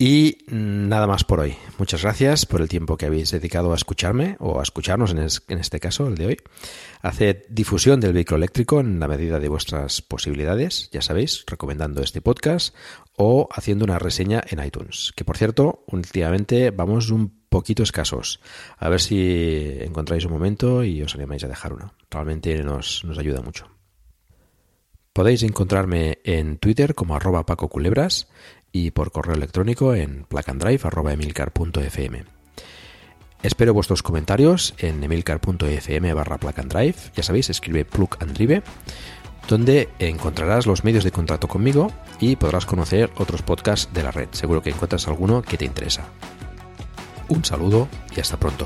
Y 0.05 0.39
nada 0.47 1.07
más 1.07 1.23
por 1.23 1.39
hoy. 1.39 1.55
Muchas 1.77 2.01
gracias 2.01 2.45
por 2.45 2.61
el 2.61 2.67
tiempo 2.67 2.97
que 2.97 3.05
habéis 3.05 3.31
dedicado 3.31 3.71
a 3.71 3.75
escucharme 3.75 4.35
o 4.39 4.59
a 4.59 4.63
escucharnos 4.63 5.11
en, 5.11 5.19
es, 5.19 5.43
en, 5.47 5.59
este 5.59 5.79
caso, 5.79 6.07
el 6.07 6.15
de 6.15 6.25
hoy. 6.25 6.37
Haced 7.01 7.45
difusión 7.49 8.01
del 8.01 8.11
vehículo 8.11 8.37
eléctrico 8.37 8.79
en 8.79 8.99
la 8.99 9.07
medida 9.07 9.39
de 9.39 9.47
vuestras 9.47 10.01
posibilidades, 10.01 10.89
ya 10.91 11.01
sabéis, 11.01 11.45
recomendando 11.47 12.01
este 12.01 12.21
podcast 12.21 12.75
o 13.15 13.47
haciendo 13.51 13.85
una 13.85 13.99
reseña 13.99 14.43
en 14.49 14.61
iTunes. 14.65 15.13
Que 15.15 15.23
por 15.23 15.37
cierto, 15.37 15.85
últimamente 15.87 16.71
vamos 16.71 17.09
un 17.09 17.43
poquito 17.47 17.83
escasos. 17.83 18.41
A 18.77 18.89
ver 18.89 18.99
si 18.99 19.77
encontráis 19.79 20.25
un 20.25 20.33
momento 20.33 20.83
y 20.83 21.01
os 21.01 21.15
animáis 21.15 21.43
a 21.43 21.47
dejar 21.47 21.71
uno. 21.71 21.93
Realmente 22.09 22.61
nos, 22.63 23.05
nos 23.05 23.17
ayuda 23.17 23.41
mucho. 23.41 23.72
Podéis 25.13 25.43
encontrarme 25.43 26.17
en 26.23 26.57
Twitter 26.57 26.95
como 26.95 27.15
arroba 27.15 27.45
Paco 27.45 27.69
Culebras 27.69 28.27
y 28.71 28.89
por 28.89 29.11
correo 29.11 29.35
electrónico 29.35 29.93
en 29.93 30.23
placandrive.emilcar.fm. 30.23 32.23
Espero 33.43 33.75
vuestros 33.75 34.01
comentarios 34.01 34.73
en 34.79 35.03
emilcar.fm 35.03 36.13
barra 36.15 36.39
placandrive, 36.39 36.95
ya 37.15 37.21
sabéis, 37.21 37.51
escribe 37.51 37.85
plug 37.85 38.17
and 38.21 38.33
drive, 38.33 38.63
donde 39.47 39.87
encontrarás 39.99 40.65
los 40.65 40.83
medios 40.83 41.03
de 41.03 41.11
contacto 41.11 41.47
conmigo 41.47 41.91
y 42.19 42.35
podrás 42.35 42.65
conocer 42.65 43.11
otros 43.15 43.43
podcasts 43.43 43.93
de 43.93 44.01
la 44.01 44.09
red. 44.09 44.29
Seguro 44.31 44.63
que 44.63 44.71
encuentras 44.71 45.07
alguno 45.07 45.43
que 45.43 45.59
te 45.59 45.65
interesa. 45.65 46.05
Un 47.27 47.45
saludo 47.45 47.87
y 48.15 48.19
hasta 48.19 48.39
pronto. 48.39 48.65